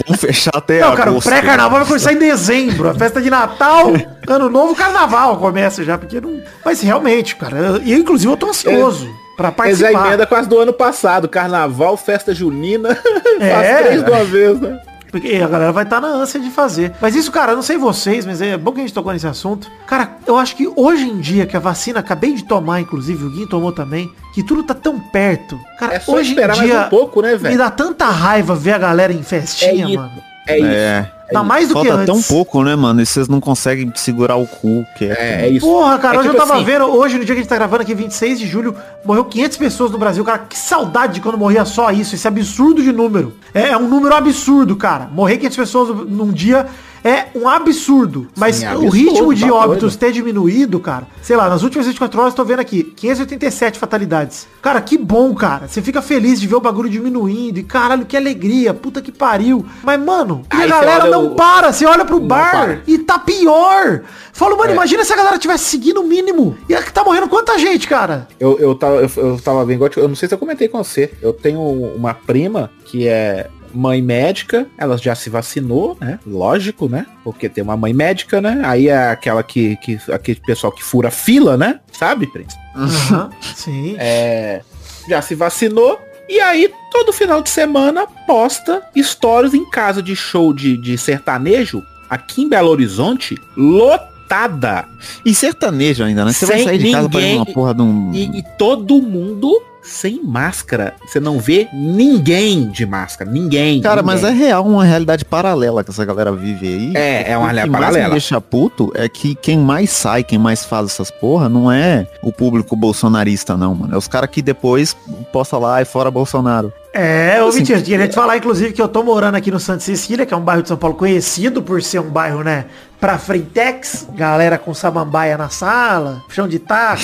Vamos- 0.06 0.20
fechar 0.20 0.52
até 0.54 0.80
Não, 0.80 0.94
cara, 0.94 1.10
o 1.10 1.14
agosto. 1.14 1.28
pré-carnaval 1.28 1.78
vai 1.80 1.86
começar 1.88 2.12
em 2.12 2.18
dezembro. 2.18 2.88
A 2.90 2.94
festa 2.94 3.20
de 3.20 3.28
Natal, 3.30 3.88
ano 4.28 4.48
novo, 4.48 4.74
carnaval 4.74 5.36
começa 5.38 5.82
já, 5.82 5.98
porque 5.98 6.20
não. 6.20 6.40
Mas 6.64 6.80
realmente, 6.80 7.34
cara, 7.36 7.56
eu, 7.56 7.82
e 7.82 7.92
inclusive 7.94 8.32
eu 8.32 8.36
tô 8.36 8.48
ansioso 8.50 9.08
pra 9.40 9.54
Mas 9.56 9.80
é 9.80 9.84
participar. 9.84 10.06
emenda 10.08 10.26
quase 10.26 10.48
do 10.48 10.58
ano 10.58 10.72
passado. 10.72 11.28
Carnaval, 11.28 11.96
festa 11.96 12.34
junina. 12.34 12.96
É. 13.40 13.50
Faz 13.54 13.78
três 13.86 14.04
de 14.04 14.10
uma 14.10 14.24
vez, 14.24 14.60
né? 14.60 14.80
Porque 15.10 15.36
a 15.42 15.48
galera 15.48 15.72
vai 15.72 15.82
estar 15.84 15.98
na 16.00 16.08
ânsia 16.08 16.38
de 16.38 16.50
fazer. 16.50 16.92
Mas 17.00 17.16
isso, 17.16 17.32
cara, 17.32 17.52
eu 17.52 17.56
não 17.56 17.62
sei 17.62 17.78
vocês, 17.78 18.26
mas 18.26 18.40
é 18.42 18.56
bom 18.56 18.70
que 18.70 18.78
a 18.80 18.82
gente 18.82 18.92
tocou 18.92 19.12
nesse 19.12 19.26
assunto. 19.26 19.66
Cara, 19.86 20.10
eu 20.26 20.36
acho 20.36 20.54
que 20.54 20.70
hoje 20.76 21.04
em 21.08 21.18
dia, 21.18 21.46
que 21.46 21.56
a 21.56 21.60
vacina, 21.60 21.98
acabei 22.00 22.34
de 22.34 22.44
tomar, 22.44 22.80
inclusive, 22.80 23.24
o 23.24 23.30
Gui 23.30 23.46
tomou 23.48 23.72
também, 23.72 24.12
que 24.34 24.42
tudo 24.42 24.62
tá 24.62 24.74
tão 24.74 25.00
perto. 25.00 25.58
Cara, 25.78 25.94
É 25.94 26.00
só 26.00 26.12
hoje 26.12 26.30
esperar 26.30 26.54
em 26.54 26.58
mais 26.58 26.70
dia, 26.70 26.80
um 26.82 26.88
pouco, 26.90 27.22
né, 27.22 27.32
me 27.32 27.38
velho? 27.38 27.58
dá 27.58 27.70
tanta 27.70 28.04
raiva 28.06 28.54
ver 28.54 28.72
a 28.72 28.78
galera 28.78 29.12
em 29.12 29.20
É 29.20 29.22
festinha, 29.22 29.86
isso. 29.86 29.96
mano. 29.96 30.12
É 30.46 30.58
isso. 30.58 31.10
É. 31.30 31.34
Dá 31.34 31.42
mais 31.42 31.68
do 31.68 31.80
que 31.80 31.86
Falta 31.88 32.04
tão 32.04 32.16
antes. 32.16 32.28
pouco, 32.28 32.62
né, 32.62 32.74
mano? 32.76 33.00
E 33.00 33.06
vocês 33.06 33.28
não 33.28 33.40
conseguem 33.40 33.90
segurar 33.94 34.36
o 34.36 34.46
cu, 34.46 34.84
que 34.96 35.04
é... 35.04 35.08
É, 35.08 35.42
é 35.46 35.48
isso. 35.48 35.66
Porra, 35.66 35.98
cara, 35.98 36.16
É 36.16 36.18
hoje 36.18 36.28
tipo 36.28 36.42
eu 36.42 36.46
tava 36.46 36.56
assim, 36.58 36.64
vendo, 36.64 36.84
hoje 36.86 37.18
no 37.18 37.24
dia 37.24 37.34
que 37.34 37.40
a 37.40 37.42
gente 37.42 37.48
tá 37.48 37.56
gravando 37.56 37.82
aqui, 37.82 37.94
26 37.94 38.38
de 38.40 38.46
julho, 38.46 38.74
morreu 39.04 39.24
500 39.24 39.56
pessoas 39.56 39.90
no 39.90 39.98
Brasil. 39.98 40.24
Cara, 40.24 40.38
que 40.40 40.58
saudade 40.58 41.14
de 41.14 41.20
quando 41.20 41.38
morria 41.38 41.64
só 41.64 41.90
isso, 41.90 42.14
esse 42.14 42.26
absurdo 42.26 42.82
de 42.82 42.92
número. 42.92 43.36
É, 43.54 43.68
é 43.70 43.76
um 43.76 43.88
número 43.88 44.14
absurdo, 44.14 44.76
cara. 44.76 45.08
Morrer 45.12 45.36
500 45.38 45.56
pessoas 45.56 45.88
num 46.08 46.32
dia 46.32 46.66
é 47.04 47.26
um 47.34 47.48
absurdo. 47.48 48.28
Mas 48.36 48.56
Sim, 48.56 48.66
o 48.66 48.70
absurdo, 48.70 48.90
ritmo 48.90 49.34
de 49.34 49.46
tá 49.46 49.54
óbitos 49.54 49.96
doido. 49.96 49.98
ter 49.98 50.12
diminuído, 50.12 50.78
cara, 50.80 51.06
sei 51.22 51.36
lá, 51.36 51.48
nas 51.48 51.62
últimas 51.62 51.86
24 51.86 52.20
horas 52.20 52.32
eu 52.32 52.36
tô 52.36 52.44
vendo 52.44 52.60
aqui, 52.60 52.82
587 52.82 53.78
fatalidades. 53.78 54.46
Cara, 54.62 54.80
que 54.80 54.98
bom, 54.98 55.34
cara. 55.34 55.68
Você 55.68 55.80
fica 55.80 56.02
feliz 56.02 56.40
de 56.40 56.46
ver 56.46 56.56
o 56.56 56.60
bagulho 56.60 56.88
diminuindo 56.88 57.58
e 57.58 57.62
caralho, 57.62 58.04
que 58.04 58.16
alegria, 58.16 58.74
puta 58.74 59.00
que 59.00 59.10
pariu. 59.12 59.64
Mas, 59.82 59.98
mano, 60.00 60.42
a 60.50 60.56
Aí 60.58 60.62
você 60.62 60.68
galera 60.68 61.06
não 61.06 61.26
o- 61.28 61.34
para, 61.34 61.72
você 61.72 61.86
olha 61.86 62.04
pro 62.04 62.20
Não 62.20 62.26
bar 62.26 62.50
para. 62.50 62.82
e 62.86 62.98
tá 62.98 63.18
pior. 63.18 64.02
Falo, 64.32 64.56
mano, 64.56 64.70
É. 64.70 64.74
imagina 64.74 65.04
se 65.04 65.12
a 65.12 65.16
galera 65.16 65.38
tivesse 65.38 65.64
seguindo 65.64 66.00
o 66.00 66.06
mínimo. 66.06 66.56
E 66.68 66.74
é 66.74 66.82
que 66.82 66.92
tá 66.92 67.02
morrendo 67.04 67.28
quanta 67.28 67.58
gente, 67.58 67.86
cara? 67.88 68.28
Eu, 68.38 68.58
eu, 68.58 68.74
tava, 68.74 68.96
eu, 68.96 69.10
eu 69.16 69.38
tava 69.40 69.64
vendo, 69.64 69.76
igual 69.76 69.90
eu 69.96 70.08
não 70.08 70.14
sei 70.14 70.28
se 70.28 70.34
eu 70.34 70.38
comentei 70.38 70.68
com 70.68 70.82
você. 70.82 71.12
Eu 71.20 71.32
tenho 71.32 71.60
uma 71.60 72.14
prima 72.14 72.70
que 72.84 73.06
é 73.08 73.48
mãe 73.74 74.00
médica, 74.02 74.66
ela 74.78 74.96
já 74.98 75.14
se 75.14 75.30
vacinou, 75.30 75.96
né? 76.00 76.18
Lógico, 76.26 76.88
né? 76.88 77.06
Porque 77.24 77.48
tem 77.48 77.62
uma 77.64 77.76
mãe 77.76 77.92
médica, 77.92 78.40
né? 78.40 78.60
Aí 78.64 78.88
é 78.88 79.10
aquela 79.10 79.42
que, 79.42 79.76
que 79.76 79.98
aquele 80.12 80.40
pessoal 80.44 80.72
que 80.72 80.82
fura 80.82 81.10
fila, 81.10 81.56
né? 81.56 81.80
Sabe, 81.92 82.26
príncipe? 82.26 82.60
Aham, 82.74 83.30
sim. 83.54 83.96
É, 83.98 84.62
já 85.08 85.20
se 85.22 85.34
vacinou. 85.34 85.98
E 86.28 86.38
aí, 86.40 86.70
todo 86.92 87.12
final 87.12 87.42
de 87.42 87.50
semana, 87.50 88.06
posta 88.26 88.82
stories 88.96 89.52
em 89.52 89.68
casa 89.68 90.00
de 90.02 90.14
show 90.14 90.52
de, 90.54 90.76
de 90.76 90.96
sertanejo, 90.96 91.82
aqui 92.08 92.42
em 92.42 92.48
Belo 92.48 92.68
Horizonte, 92.70 93.36
lotada. 93.56 94.86
E 95.24 95.34
sertanejo 95.34 96.04
ainda, 96.04 96.24
né? 96.24 96.32
Você 96.32 96.46
vai 96.46 96.58
Sem 96.58 96.66
sair 96.66 96.78
de 96.78 96.92
casa 96.92 97.08
pra 97.08 97.20
ir 97.20 97.22
ninguém- 97.24 97.38
numa 97.38 97.46
porra 97.46 97.74
de 97.74 97.82
um... 97.82 98.12
E, 98.14 98.38
e 98.38 98.44
todo 98.56 99.02
mundo 99.02 99.60
sem 99.90 100.22
máscara, 100.22 100.94
você 101.04 101.18
não 101.18 101.38
vê 101.40 101.68
ninguém 101.72 102.68
de 102.68 102.86
máscara. 102.86 103.30
Ninguém. 103.30 103.80
Cara, 103.80 104.02
ninguém. 104.02 104.14
mas 104.22 104.24
é 104.24 104.30
real 104.30 104.64
uma 104.64 104.84
realidade 104.84 105.24
paralela 105.24 105.82
que 105.82 105.90
essa 105.90 106.04
galera 106.04 106.32
vive 106.32 106.66
aí. 106.66 106.96
É, 106.96 107.32
é 107.32 107.36
uma 107.36 107.46
O 107.46 107.48
que 107.48 107.54
realidade 107.54 107.70
mais 107.70 107.84
paralela. 107.84 108.04
me 108.08 108.10
deixa 108.12 108.40
puto 108.40 108.92
é 108.94 109.08
que 109.08 109.34
quem 109.34 109.58
mais 109.58 109.90
sai, 109.90 110.22
quem 110.22 110.38
mais 110.38 110.64
faz 110.64 110.86
essas 110.86 111.10
porra, 111.10 111.48
não 111.48 111.70
é 111.70 112.06
o 112.22 112.32
público 112.32 112.76
bolsonarista, 112.76 113.56
não, 113.56 113.74
mano. 113.74 113.94
É 113.94 113.98
os 113.98 114.06
caras 114.06 114.30
que 114.30 114.40
depois 114.40 114.96
posta 115.32 115.58
lá 115.58 115.82
e 115.82 115.84
fora 115.84 116.10
Bolsonaro. 116.10 116.72
É, 116.92 117.40
ô 117.42 117.48
Assim, 117.48 117.58
Vitinho, 117.58 117.82
queria 117.82 118.08
te 118.08 118.14
falar, 118.14 118.36
inclusive, 118.36 118.72
que 118.72 118.82
eu 118.82 118.88
tô 118.88 119.02
morando 119.02 119.36
aqui 119.36 119.50
no 119.50 119.60
Santa 119.60 119.80
Cecília, 119.80 120.26
que 120.26 120.34
é 120.34 120.36
um 120.36 120.40
bairro 120.40 120.62
de 120.62 120.68
São 120.68 120.76
Paulo 120.76 120.96
conhecido 120.96 121.62
por 121.62 121.82
ser 121.82 122.00
um 122.00 122.10
bairro, 122.10 122.42
né, 122.42 122.64
pra 123.00 123.16
frentex, 123.16 124.08
galera 124.14 124.58
com 124.58 124.74
samambaia 124.74 125.38
na 125.38 125.48
sala, 125.48 126.22
chão 126.28 126.48
de 126.48 126.58
taco, 126.58 127.02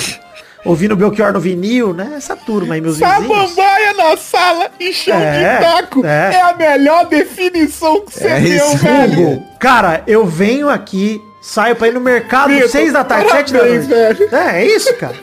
ouvindo 0.67 0.95
Belchior 0.95 1.33
no 1.33 1.39
vinil, 1.39 1.93
né, 1.93 2.13
essa 2.17 2.35
turma 2.35 2.75
aí, 2.75 2.81
meus 2.81 2.97
vizinhos. 2.99 3.27
Samambaia 3.27 3.93
na 3.93 4.17
sala 4.17 4.69
e 4.79 4.93
chão 4.93 5.17
É, 5.17 5.57
de 5.57 5.63
taco. 5.65 6.05
é. 6.05 6.31
É. 6.35 6.41
a 6.41 6.53
melhor 6.55 7.05
definição 7.07 8.01
que 8.05 8.13
você 8.13 8.27
É 8.27 8.39
deu, 8.39 8.55
isso, 8.55 8.77
velho. 8.77 9.29
Hugo, 9.31 9.47
cara, 9.59 10.03
eu 10.05 10.25
venho 10.25 10.69
aqui, 10.69 11.21
saio 11.41 11.75
pra 11.75 11.87
ir 11.87 11.93
no 11.93 12.01
mercado 12.01 12.49
Vitor, 12.49 12.69
seis 12.69 12.93
da 12.93 13.03
tarde, 13.03 13.29
sete 13.31 13.53
da 13.53 13.59
noite. 13.63 13.85
velho. 13.87 14.29
É, 14.35 14.61
é 14.61 14.65
isso, 14.65 14.93
cara. 14.95 15.15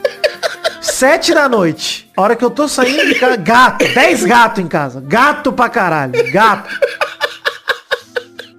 Sete 0.80 1.32
da 1.34 1.49
noite. 1.49 2.11
A 2.16 2.22
hora 2.22 2.36
que 2.36 2.45
eu 2.45 2.51
tô 2.51 2.68
saindo 2.68 3.07
de 3.07 3.14
casa, 3.14 3.36
gato, 3.36 3.84
dez 3.95 4.22
gatos 4.24 4.62
em 4.62 4.68
casa. 4.68 5.01
Gato 5.01 5.53
pra 5.53 5.68
caralho, 5.68 6.12
gato. 6.32 6.68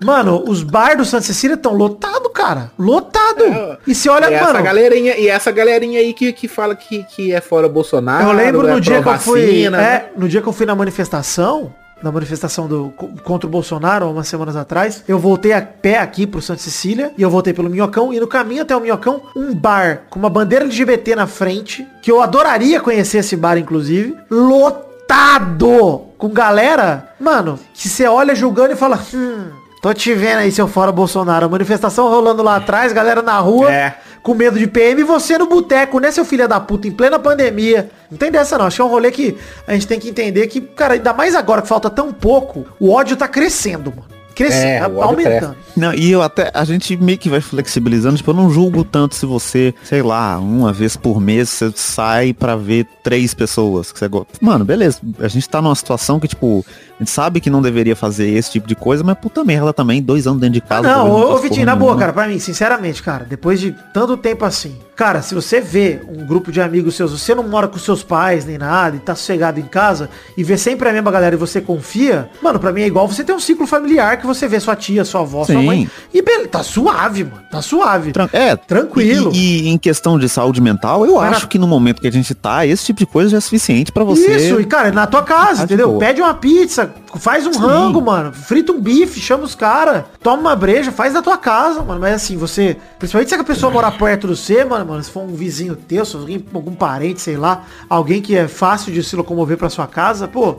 Mano, 0.05 0.43
os 0.47 0.61
bar 0.63 0.95
do 0.95 1.03
Santa 1.03 1.23
Cecília 1.23 1.55
estão 1.55 1.73
lotados, 1.73 2.29
cara. 2.33 2.71
Lotado. 2.77 3.43
É, 3.43 3.77
e 3.87 3.95
se 3.95 4.07
olha, 4.07 4.29
e 4.29 4.33
essa 4.35 4.45
mano, 4.53 4.63
galerinha, 4.63 5.17
e 5.17 5.27
essa 5.27 5.51
galerinha 5.51 5.99
aí 5.99 6.13
que, 6.13 6.31
que 6.31 6.47
fala 6.47 6.75
que, 6.75 7.03
que 7.03 7.33
é 7.33 7.41
fora 7.41 7.67
Bolsonaro. 7.67 8.27
eu 8.27 8.31
lembro 8.31 8.67
é 8.67 8.71
no 8.73 8.79
dia 8.81 9.01
que 9.01 9.07
eu 9.09 9.17
fui, 9.19 9.41
pró-vacina, 9.41 9.77
né? 9.77 9.83
é, 9.83 10.09
no 10.15 10.27
dia 10.29 10.41
que 10.41 10.47
eu 10.47 10.53
fui 10.53 10.65
na 10.65 10.75
manifestação, 10.75 11.73
na 12.03 12.11
manifestação 12.11 12.67
do 12.67 12.93
co- 12.95 13.09
contra 13.23 13.47
o 13.47 13.49
Bolsonaro, 13.49 14.09
umas 14.11 14.27
semanas 14.27 14.55
atrás, 14.55 15.03
eu 15.07 15.17
voltei 15.17 15.53
a 15.53 15.61
pé 15.61 15.97
aqui 15.97 16.27
pro 16.27 16.41
Santa 16.41 16.61
Cecília 16.61 17.11
e 17.17 17.21
eu 17.21 17.29
voltei 17.29 17.53
pelo 17.53 17.69
Minhocão 17.69 18.13
e 18.13 18.19
no 18.19 18.27
caminho 18.27 18.61
até 18.61 18.75
o 18.75 18.81
Minhocão, 18.81 19.21
um 19.35 19.55
bar 19.55 20.03
com 20.09 20.19
uma 20.19 20.29
bandeira 20.29 20.65
LGBT 20.65 21.15
na 21.15 21.25
frente, 21.25 21.87
que 22.01 22.11
eu 22.11 22.21
adoraria 22.21 22.79
conhecer 22.79 23.19
esse 23.19 23.35
bar 23.35 23.57
inclusive, 23.57 24.13
lotado 24.29 26.01
com 26.17 26.29
galera, 26.29 27.09
mano, 27.19 27.59
que 27.73 27.87
você 27.89 28.05
olha 28.07 28.35
julgando 28.35 28.73
e 28.73 28.75
fala, 28.75 28.99
hum, 29.13 29.47
tô 29.82 29.93
te 29.93 30.13
vendo 30.13 30.39
aí 30.39 30.51
seu 30.51 30.67
fora 30.67 30.91
Bolsonaro, 30.91 31.49
manifestação 31.49 32.09
rolando 32.09 32.41
lá 32.41 32.55
atrás, 32.57 32.91
galera 32.91 33.21
na 33.21 33.38
rua, 33.39 33.71
É. 33.71 33.95
com 34.23 34.34
medo 34.34 34.57
de 34.57 34.65
PM, 34.67 35.01
e 35.01 35.03
você 35.03 35.38
no 35.38 35.45
boteco, 35.47 35.99
né, 35.99 36.09
seu 36.11 36.26
filho 36.26 36.47
da 36.47 36.59
puta, 36.59 36.88
em 36.88 36.91
plena 36.91 37.19
pandemia. 37.19 37.89
Não 38.09 38.17
tem 38.17 38.32
dessa 38.32 38.57
não, 38.57 38.65
acho 38.65 38.78
que 38.78 38.82
é 38.82 38.86
um 38.86 38.89
rolê 38.89 39.11
que 39.11 39.38
a 39.67 39.73
gente 39.73 39.86
tem 39.88 39.99
que 39.99 40.09
entender 40.09 40.47
que, 40.47 40.59
cara, 40.61 40.95
ainda 40.95 41.13
mais 41.13 41.36
agora 41.36 41.61
que 41.61 41.67
falta 41.67 41.89
tão 41.89 42.11
pouco, 42.11 42.65
o 42.80 42.91
ódio 42.91 43.15
tá 43.15 43.28
crescendo, 43.28 43.91
mano. 43.95 44.14
Crescendo, 44.36 44.99
É, 44.99 45.03
aumentando. 45.03 45.55
Não, 45.75 45.93
e 45.93 46.11
eu 46.11 46.21
até, 46.21 46.51
a 46.53 46.63
gente 46.65 46.95
meio 46.97 47.17
que 47.17 47.29
vai 47.29 47.41
flexibilizando, 47.41 48.17
tipo, 48.17 48.31
eu 48.31 48.36
não 48.36 48.49
julgo 48.49 48.83
tanto 48.83 49.15
se 49.15 49.25
você, 49.25 49.73
sei 49.83 50.01
lá, 50.01 50.38
uma 50.38 50.71
vez 50.73 50.95
por 50.97 51.19
mês 51.21 51.49
você 51.49 51.71
sai 51.75 52.33
pra 52.33 52.55
ver 52.55 52.86
três 53.03 53.33
pessoas 53.33 53.91
que 53.91 53.99
você 53.99 54.07
gosta. 54.07 54.27
Mano, 54.41 54.63
beleza, 54.65 54.99
a 55.19 55.27
gente 55.27 55.47
tá 55.49 55.61
numa 55.61 55.75
situação 55.75 56.19
que, 56.19 56.27
tipo, 56.27 56.65
a 56.95 56.99
gente 57.03 57.11
sabe 57.11 57.39
que 57.39 57.49
não 57.49 57.61
deveria 57.61 57.95
fazer 57.95 58.29
esse 58.29 58.51
tipo 58.51 58.67
de 58.67 58.75
coisa, 58.75 59.03
mas 59.03 59.17
puta 59.17 59.43
merda 59.43 59.73
também, 59.73 60.01
dois 60.01 60.27
anos 60.27 60.39
dentro 60.39 60.53
de 60.53 60.63
Ah, 60.65 60.69
casa. 60.69 60.88
não, 60.88 61.09
talvez 61.09 61.29
ô, 61.29 61.38
Vitinho, 61.39 61.65
na 61.65 61.75
boa, 61.75 61.97
cara, 61.97 62.13
pra 62.13 62.27
mim, 62.27 62.39
sinceramente, 62.39 63.01
cara, 63.01 63.25
depois 63.29 63.59
de 63.59 63.75
tanto 63.93 64.15
tempo 64.17 64.45
assim, 64.45 64.75
cara, 64.95 65.21
se 65.21 65.35
você 65.35 65.59
vê 65.59 65.99
um 66.07 66.25
grupo 66.25 66.51
de 66.51 66.61
amigos 66.61 66.95
seus, 66.95 67.11
você 67.11 67.35
não 67.35 67.43
mora 67.43 67.67
com 67.67 67.77
seus 67.77 68.01
pais 68.03 68.45
nem 68.45 68.57
nada, 68.57 68.95
e 68.95 68.99
tá 68.99 69.13
sossegado 69.15 69.59
em 69.59 69.63
casa, 69.63 70.09
e 70.37 70.43
vê 70.43 70.57
sempre 70.57 70.87
a 70.87 70.93
mesma 70.93 71.11
galera 71.11 71.35
e 71.35 71.37
você 71.37 71.59
confia, 71.61 72.29
mano, 72.41 72.59
pra 72.59 72.71
mim 72.71 72.81
é 72.81 72.87
igual 72.87 73.07
você 73.07 73.23
ter 73.23 73.33
um 73.33 73.39
ciclo 73.39 73.67
familiar 73.67 74.17
que 74.17 74.25
você 74.25 74.47
vê 74.47 74.59
sua 74.59 74.75
tia, 74.75 75.03
sua 75.03 75.21
avó, 75.21 75.43
sua 75.45 75.55
Sim. 75.55 75.65
mãe, 75.65 75.89
e 76.13 76.21
beleza, 76.21 76.47
tá 76.49 76.63
suave, 76.63 77.23
mano, 77.23 77.41
tá 77.51 77.61
suave. 77.61 78.11
Tran- 78.11 78.29
É, 78.31 78.55
Tranquilo. 78.55 79.31
E, 79.33 79.63
e 79.63 79.67
em 79.69 79.77
questão 79.77 80.17
de 80.17 80.29
saúde 80.29 80.61
mental, 80.61 81.05
eu 81.05 81.15
Mas 81.15 81.37
acho 81.37 81.47
que 81.47 81.57
no 81.59 81.67
momento 81.67 82.01
que 82.01 82.07
a 82.07 82.11
gente 82.11 82.33
tá, 82.33 82.65
esse 82.65 82.85
tipo 82.85 82.99
de 82.99 83.05
coisa 83.05 83.29
já 83.31 83.37
é 83.37 83.41
suficiente 83.41 83.91
pra 83.91 84.03
você. 84.03 84.35
Isso, 84.37 84.59
e 84.61 84.65
cara, 84.65 84.89
é 84.89 84.91
na 84.91 85.05
tua 85.07 85.23
casa, 85.23 85.61
Tá 85.61 85.65
de 85.65 85.73
entendeu? 85.73 85.97
Pede 85.97 86.21
uma 86.21 86.33
pizza, 86.33 86.93
faz 87.20 87.45
um 87.45 87.53
Sim. 87.53 87.59
rango, 87.59 88.01
mano. 88.01 88.34
Frita 88.34 88.72
um 88.72 88.80
bife, 88.80 89.20
chama 89.20 89.43
os 89.43 89.55
caras. 89.55 90.03
Toma 90.22 90.41
uma 90.41 90.55
breja, 90.55 90.91
faz 90.91 91.13
na 91.13 91.22
tua 91.22 91.38
casa, 91.38 91.82
mano. 91.82 91.99
Mas 91.99 92.13
assim, 92.16 92.38
você. 92.38 92.78
Principalmente 92.99 93.30
se 93.30 93.36
a 93.36 93.43
pessoa 93.43 93.72
morar 93.72 93.91
perto 93.91 94.28
do 94.28 94.36
você, 94.36 94.63
mano, 94.63 94.86
mano, 94.86 95.03
se 95.03 95.09
for 95.11 95.24
um 95.24 95.36
vizinho 95.36 95.76
teu, 95.76 96.05
se 96.05 96.16
alguém, 96.16 96.45
algum 96.53 96.74
parente, 96.74 97.22
sei 97.22 97.38
lá, 97.38 97.63
alguém 97.89 98.22
que 98.22 98.36
é 98.36 98.47
fácil 98.47 98.91
de 98.93 99.03
se 99.03 99.16
locomover 99.16 99.57
pra 99.57 99.70
sua 99.70 99.88
casa, 99.88 100.28
pô, 100.28 100.57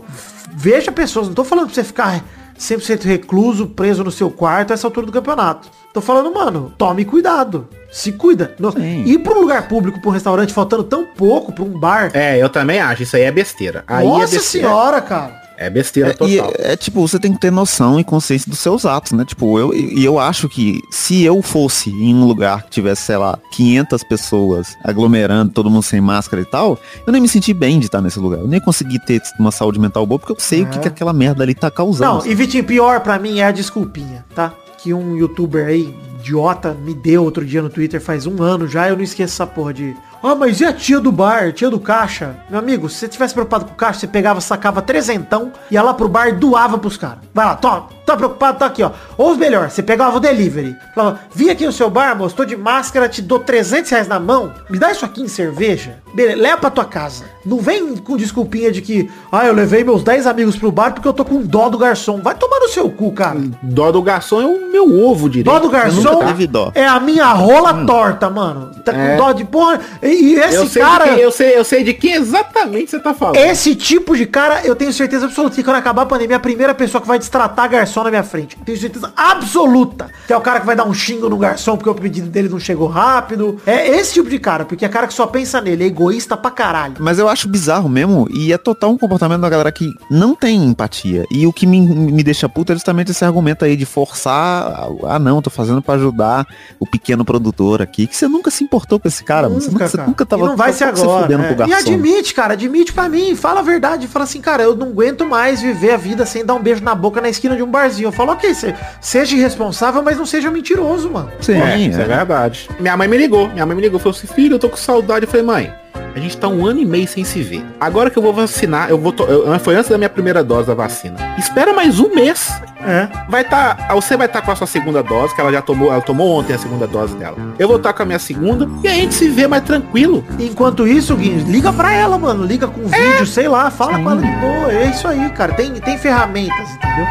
veja 0.52 0.90
pessoas. 0.92 1.26
Não 1.28 1.34
tô 1.34 1.44
falando 1.44 1.66
pra 1.66 1.74
você 1.74 1.84
ficar 1.84 2.22
100% 2.58 3.04
recluso, 3.04 3.66
preso 3.66 4.02
no 4.02 4.10
seu 4.10 4.30
quarto 4.30 4.70
a 4.70 4.74
essa 4.74 4.86
altura 4.86 5.06
do 5.06 5.12
campeonato. 5.12 5.68
Tô 5.92 6.00
falando, 6.00 6.32
mano, 6.32 6.72
tome 6.76 7.04
cuidado. 7.04 7.68
Se 7.90 8.12
cuida. 8.12 8.54
No, 8.58 8.72
Sim. 8.72 9.04
ir 9.04 9.18
pra 9.20 9.32
um 9.34 9.40
lugar 9.40 9.68
público, 9.68 10.00
pra 10.00 10.10
um 10.10 10.12
restaurante, 10.12 10.52
faltando 10.52 10.84
tão 10.84 11.06
pouco, 11.06 11.52
pra 11.52 11.64
um 11.64 11.78
bar. 11.78 12.10
É, 12.12 12.36
eu 12.36 12.48
também 12.48 12.80
acho. 12.80 13.02
Isso 13.02 13.16
aí 13.16 13.22
é 13.22 13.30
besteira. 13.30 13.84
Aí 13.86 14.06
Nossa 14.06 14.34
é 14.34 14.38
besteira. 14.38 14.68
senhora, 14.68 15.00
cara. 15.00 15.45
É 15.58 15.70
besteira 15.70 16.10
É, 16.10 16.12
total. 16.12 16.28
e 16.28 16.38
é 16.58 16.76
tipo, 16.76 17.00
você 17.06 17.18
tem 17.18 17.32
que 17.32 17.40
ter 17.40 17.50
noção 17.50 17.98
e 17.98 18.04
consciência 18.04 18.50
dos 18.50 18.58
seus 18.58 18.84
atos, 18.84 19.12
né? 19.12 19.24
Tipo, 19.24 19.58
eu, 19.58 19.72
e 19.74 20.04
eu 20.04 20.18
acho 20.18 20.48
que 20.48 20.80
se 20.90 21.22
eu 21.22 21.40
fosse 21.42 21.90
em 21.90 22.14
um 22.14 22.24
lugar 22.26 22.64
que 22.64 22.70
tivesse, 22.70 23.02
sei 23.02 23.16
lá, 23.16 23.38
500 23.52 24.04
pessoas 24.04 24.76
aglomerando, 24.84 25.52
todo 25.52 25.70
mundo 25.70 25.82
sem 25.82 26.00
máscara 26.00 26.42
e 26.42 26.44
tal, 26.44 26.78
eu 27.06 27.12
nem 27.12 27.20
me 27.22 27.28
senti 27.28 27.54
bem 27.54 27.78
de 27.78 27.86
estar 27.86 28.00
nesse 28.00 28.18
lugar. 28.18 28.40
Eu 28.40 28.48
nem 28.48 28.60
consegui 28.60 28.98
ter 29.04 29.22
uma 29.38 29.50
saúde 29.50 29.78
mental 29.80 30.04
boa, 30.06 30.18
porque 30.18 30.32
eu 30.32 30.40
sei 30.40 30.62
o 30.62 30.66
que, 30.66 30.78
É. 30.78 30.80
que 30.82 30.88
aquela 30.88 31.12
merda 31.12 31.42
ali 31.42 31.54
tá 31.54 31.70
causando. 31.70 32.24
Não, 32.24 32.26
e 32.26 32.34
Vitinho, 32.34 32.64
pior 32.64 33.00
pra 33.00 33.18
mim 33.18 33.38
é 33.40 33.44
a 33.44 33.50
desculpinha, 33.50 34.24
tá? 34.34 34.52
Que 34.78 34.92
um 34.92 35.16
youtuber 35.16 35.66
aí, 35.66 35.94
idiota, 36.20 36.74
me 36.84 36.94
deu 36.94 37.24
outro 37.24 37.44
dia 37.44 37.62
no 37.62 37.70
Twitter 37.70 38.00
faz 38.00 38.26
um 38.26 38.42
ano 38.42 38.68
já, 38.68 38.88
eu 38.88 38.96
não 38.96 39.02
esqueço 39.02 39.32
essa 39.34 39.46
porra 39.46 39.72
de. 39.72 39.96
Ah, 40.28 40.34
mas 40.34 40.60
e 40.60 40.64
a 40.64 40.72
tia 40.72 40.98
do 40.98 41.12
bar, 41.12 41.52
tia 41.52 41.70
do 41.70 41.78
caixa? 41.78 42.36
Meu 42.50 42.58
amigo, 42.58 42.88
se 42.88 42.96
você 42.96 43.06
tivesse 43.06 43.32
preocupado 43.32 43.64
com 43.64 43.70
o 43.70 43.76
caixa, 43.76 44.00
você 44.00 44.08
pegava, 44.08 44.40
sacava 44.40 44.82
trezentão, 44.82 45.52
ia 45.70 45.80
lá 45.80 45.94
pro 45.94 46.08
bar 46.08 46.26
e 46.26 46.32
doava 46.32 46.76
pros 46.78 46.96
caras. 46.96 47.18
Vai 47.32 47.46
lá, 47.46 47.54
toma, 47.54 47.90
tá 48.06 48.16
preocupado, 48.16 48.58
tá 48.58 48.66
aqui, 48.66 48.82
ó. 48.82 48.90
Ou 49.18 49.36
melhor, 49.36 49.68
você 49.70 49.82
pegava 49.82 50.16
o 50.16 50.20
delivery. 50.20 50.76
Falava, 50.94 51.20
vim 51.34 51.50
aqui 51.50 51.66
no 51.66 51.72
seu 51.72 51.90
bar, 51.90 52.16
moço, 52.16 52.34
tô 52.34 52.44
de 52.44 52.56
máscara, 52.56 53.08
te 53.08 53.20
dou 53.20 53.38
300 53.40 53.90
reais 53.90 54.08
na 54.08 54.20
mão, 54.20 54.52
me 54.70 54.78
dá 54.78 54.90
isso 54.92 55.04
aqui 55.04 55.22
em 55.22 55.28
cerveja. 55.28 55.98
Beleza, 56.14 56.40
leva 56.40 56.56
pra 56.58 56.70
tua 56.70 56.84
casa. 56.84 57.24
Não 57.44 57.58
vem 57.58 57.96
com 57.96 58.16
desculpinha 58.16 58.72
de 58.72 58.80
que, 58.80 59.10
ah, 59.30 59.44
eu 59.46 59.52
levei 59.52 59.84
meus 59.84 60.02
10 60.02 60.26
amigos 60.26 60.56
pro 60.56 60.72
bar 60.72 60.92
porque 60.92 61.06
eu 61.06 61.12
tô 61.12 61.24
com 61.24 61.42
dó 61.42 61.68
do 61.68 61.76
garçom. 61.76 62.20
Vai 62.22 62.34
tomar 62.34 62.58
no 62.60 62.68
seu 62.68 62.88
cu, 62.88 63.12
cara. 63.12 63.38
Dó 63.62 63.92
do 63.92 64.00
garçom 64.00 64.40
é 64.40 64.46
o 64.46 64.70
meu 64.72 65.04
ovo 65.04 65.28
direito. 65.28 65.52
Dó 65.52 65.58
do 65.58 65.68
garçom 65.68 66.00
dó. 66.46 66.72
é 66.74 66.86
a 66.86 66.98
minha 67.00 67.26
rola 67.32 67.84
torta, 67.84 68.30
mano. 68.30 68.70
Tá 68.84 68.92
com 68.92 68.98
É. 68.98 69.16
dó 69.16 69.32
de 69.32 69.44
porra. 69.44 69.80
E, 70.02 70.06
e 70.06 70.34
esse 70.38 70.78
eu 70.78 70.84
cara, 70.84 71.04
quem, 71.08 71.18
eu 71.18 71.30
sei, 71.30 71.58
eu 71.58 71.64
sei 71.64 71.84
de 71.84 71.92
quem 71.92 72.14
exatamente 72.14 72.90
você 72.90 72.98
tá 72.98 73.12
falando. 73.12 73.36
esse 73.36 73.74
tipo 73.74 74.16
de 74.16 74.26
cara, 74.26 74.62
eu 74.64 74.74
tenho 74.74 74.92
certeza 74.92 75.26
absoluta 75.26 75.54
que 75.56 75.62
quando 75.62 75.76
acabar 75.76 76.02
a 76.02 76.06
pandemia, 76.06 76.36
a 76.36 76.40
primeira 76.40 76.74
pessoa 76.74 77.00
que 77.00 77.08
vai 77.08 77.18
destratar 77.18 77.68
garçom 77.96 78.04
na 78.04 78.10
minha 78.10 78.22
frente. 78.22 78.56
Tenho 78.64 78.78
certeza 78.78 79.12
absoluta. 79.16 80.10
Que 80.26 80.32
é 80.32 80.36
o 80.36 80.40
cara 80.40 80.60
que 80.60 80.66
vai 80.66 80.76
dar 80.76 80.84
um 80.86 80.92
xingo 80.92 81.28
no 81.28 81.36
garçom 81.36 81.76
porque 81.76 81.88
o 81.88 81.94
pedido 81.94 82.28
dele 82.28 82.48
não 82.48 82.58
chegou 82.58 82.88
rápido. 82.88 83.58
É 83.66 83.88
esse 83.88 84.14
tipo 84.14 84.28
de 84.28 84.38
cara, 84.38 84.64
porque 84.64 84.84
é 84.84 84.88
cara 84.88 85.06
que 85.06 85.14
só 85.14 85.26
pensa 85.26 85.60
nele, 85.60 85.84
é 85.84 85.86
egoísta 85.86 86.36
pra 86.36 86.50
caralho. 86.50 86.96
Mas 86.98 87.18
eu 87.18 87.28
acho 87.28 87.48
bizarro 87.48 87.88
mesmo, 87.88 88.28
e 88.30 88.52
é 88.52 88.58
total 88.58 88.90
um 88.90 88.98
comportamento 88.98 89.40
da 89.40 89.48
galera 89.48 89.72
que 89.72 89.92
não 90.10 90.34
tem 90.34 90.62
empatia. 90.64 91.24
E 91.30 91.46
o 91.46 91.52
que 91.52 91.66
me, 91.66 91.80
me 91.80 92.22
deixa 92.22 92.48
puto 92.48 92.72
é 92.72 92.74
justamente 92.74 93.10
esse 93.10 93.24
argumento 93.24 93.64
aí 93.64 93.76
de 93.76 93.86
forçar, 93.86 94.88
ah 95.04 95.18
não, 95.18 95.40
tô 95.40 95.50
fazendo 95.50 95.80
pra 95.80 95.94
ajudar 95.94 96.46
o 96.78 96.86
pequeno 96.86 97.24
produtor 97.24 97.80
aqui, 97.80 98.06
que 98.06 98.16
você 98.16 98.28
nunca 98.28 98.50
se 98.50 98.64
importou 98.64 98.98
com 98.98 99.08
esse 99.08 99.24
cara, 99.24 99.48
mano. 99.48 99.60
Você 99.60 99.70
nunca, 99.70 99.88
você 99.88 99.96
cara. 99.96 100.08
nunca 100.08 100.26
tava 100.26 100.44
E 100.44 100.46
não 100.48 100.56
vai 100.56 100.72
ser 100.72 100.94
se 100.96 101.02
agora. 101.02 101.36
né? 101.38 101.52
E 101.52 101.54
garçom. 101.54 101.74
admite, 101.74 102.34
cara, 102.34 102.52
admite 102.54 102.92
pra 102.92 103.08
mim, 103.08 103.34
fala 103.34 103.60
a 103.60 103.62
verdade. 103.62 104.06
Fala 104.06 104.24
assim, 104.24 104.40
cara, 104.40 104.62
eu 104.62 104.74
não 104.76 104.88
aguento 104.88 105.24
mais 105.24 105.60
viver 105.60 105.92
a 105.92 105.96
vida 105.96 106.26
sem 106.26 106.44
dar 106.44 106.54
um 106.54 106.62
beijo 106.62 106.82
na 106.82 106.94
boca 106.94 107.20
na 107.20 107.28
esquina 107.28 107.56
de 107.56 107.62
um 107.62 107.70
barzinho. 107.86 108.08
Eu 108.08 108.12
falo, 108.12 108.32
ok, 108.32 108.52
seja 109.00 109.36
irresponsável, 109.36 110.02
mas 110.02 110.16
não 110.16 110.26
seja 110.26 110.50
mentiroso, 110.50 111.10
mano. 111.10 111.30
Sim, 111.40 111.60
É, 111.60 111.78
isso 111.78 111.98
é 112.00 112.02
é. 112.02 112.06
verdade. 112.06 112.68
Minha 112.80 112.96
mãe 112.96 113.08
me 113.08 113.16
ligou. 113.16 113.48
Minha 113.48 113.64
mãe 113.66 113.76
me 113.76 113.82
ligou. 113.82 113.98
Falou 113.98 114.16
assim, 114.16 114.26
filho, 114.26 114.54
eu 114.54 114.58
tô 114.58 114.68
com 114.68 114.76
saudade. 114.76 115.24
Eu 115.24 115.30
falei, 115.30 115.46
mãe, 115.46 115.72
a 116.14 116.18
gente 116.18 116.36
tá 116.36 116.48
um 116.48 116.66
ano 116.66 116.80
e 116.80 116.84
meio 116.84 117.06
sem 117.06 117.24
se 117.24 117.42
ver. 117.42 117.64
Agora 117.80 118.10
que 118.10 118.18
eu 118.18 118.22
vou 118.22 118.32
vacinar, 118.32 118.90
eu 118.90 118.98
vou. 118.98 119.12
to- 119.12 119.24
eu- 119.24 119.58
foi 119.60 119.76
antes 119.76 119.90
da 119.90 119.98
minha 119.98 120.08
primeira 120.10 120.42
dose 120.42 120.66
da 120.66 120.74
vacina. 120.74 121.16
Espera 121.38 121.72
mais 121.72 122.00
um 122.00 122.14
mês. 122.14 122.50
É. 122.80 123.08
Vai 123.28 123.42
tá. 123.42 123.88
Você 123.94 124.16
vai 124.16 124.26
estar 124.26 124.42
com 124.42 124.50
a 124.52 124.56
sua 124.56 124.66
segunda 124.66 125.02
dose, 125.02 125.34
que 125.34 125.40
ela 125.40 125.50
já 125.52 125.60
tomou. 125.60 125.92
Ela 125.92 126.00
tomou 126.00 126.38
ontem 126.38 126.54
a 126.54 126.58
segunda 126.58 126.86
dose 126.86 127.14
dela. 127.16 127.36
Eu 127.58 127.66
vou 127.66 127.78
estar 127.78 127.92
com 127.92 128.02
a 128.02 128.06
minha 128.06 128.18
segunda. 128.18 128.68
E 128.84 128.88
a 128.88 128.92
gente 128.92 129.14
se 129.14 129.28
vê 129.28 129.46
mais 129.48 129.64
tranquilo. 129.64 130.24
Enquanto 130.38 130.86
isso, 130.86 131.16
Guinho, 131.16 131.44
liga 131.48 131.72
pra 131.72 131.92
ela, 131.92 132.16
mano. 132.16 132.44
Liga 132.44 132.66
com 132.68 132.86
vídeo, 132.86 133.26
sei 133.26 133.48
lá, 133.48 133.70
fala 133.70 133.98
com 133.98 134.10
ela 134.10 134.20
de 134.22 134.30
boa. 134.36 134.72
É 134.72 134.86
isso 134.90 135.06
aí, 135.08 135.28
cara. 135.30 135.52
Tem, 135.54 135.72
tem 135.74 135.98
ferramentas, 135.98 136.70
entendeu? 136.76 137.06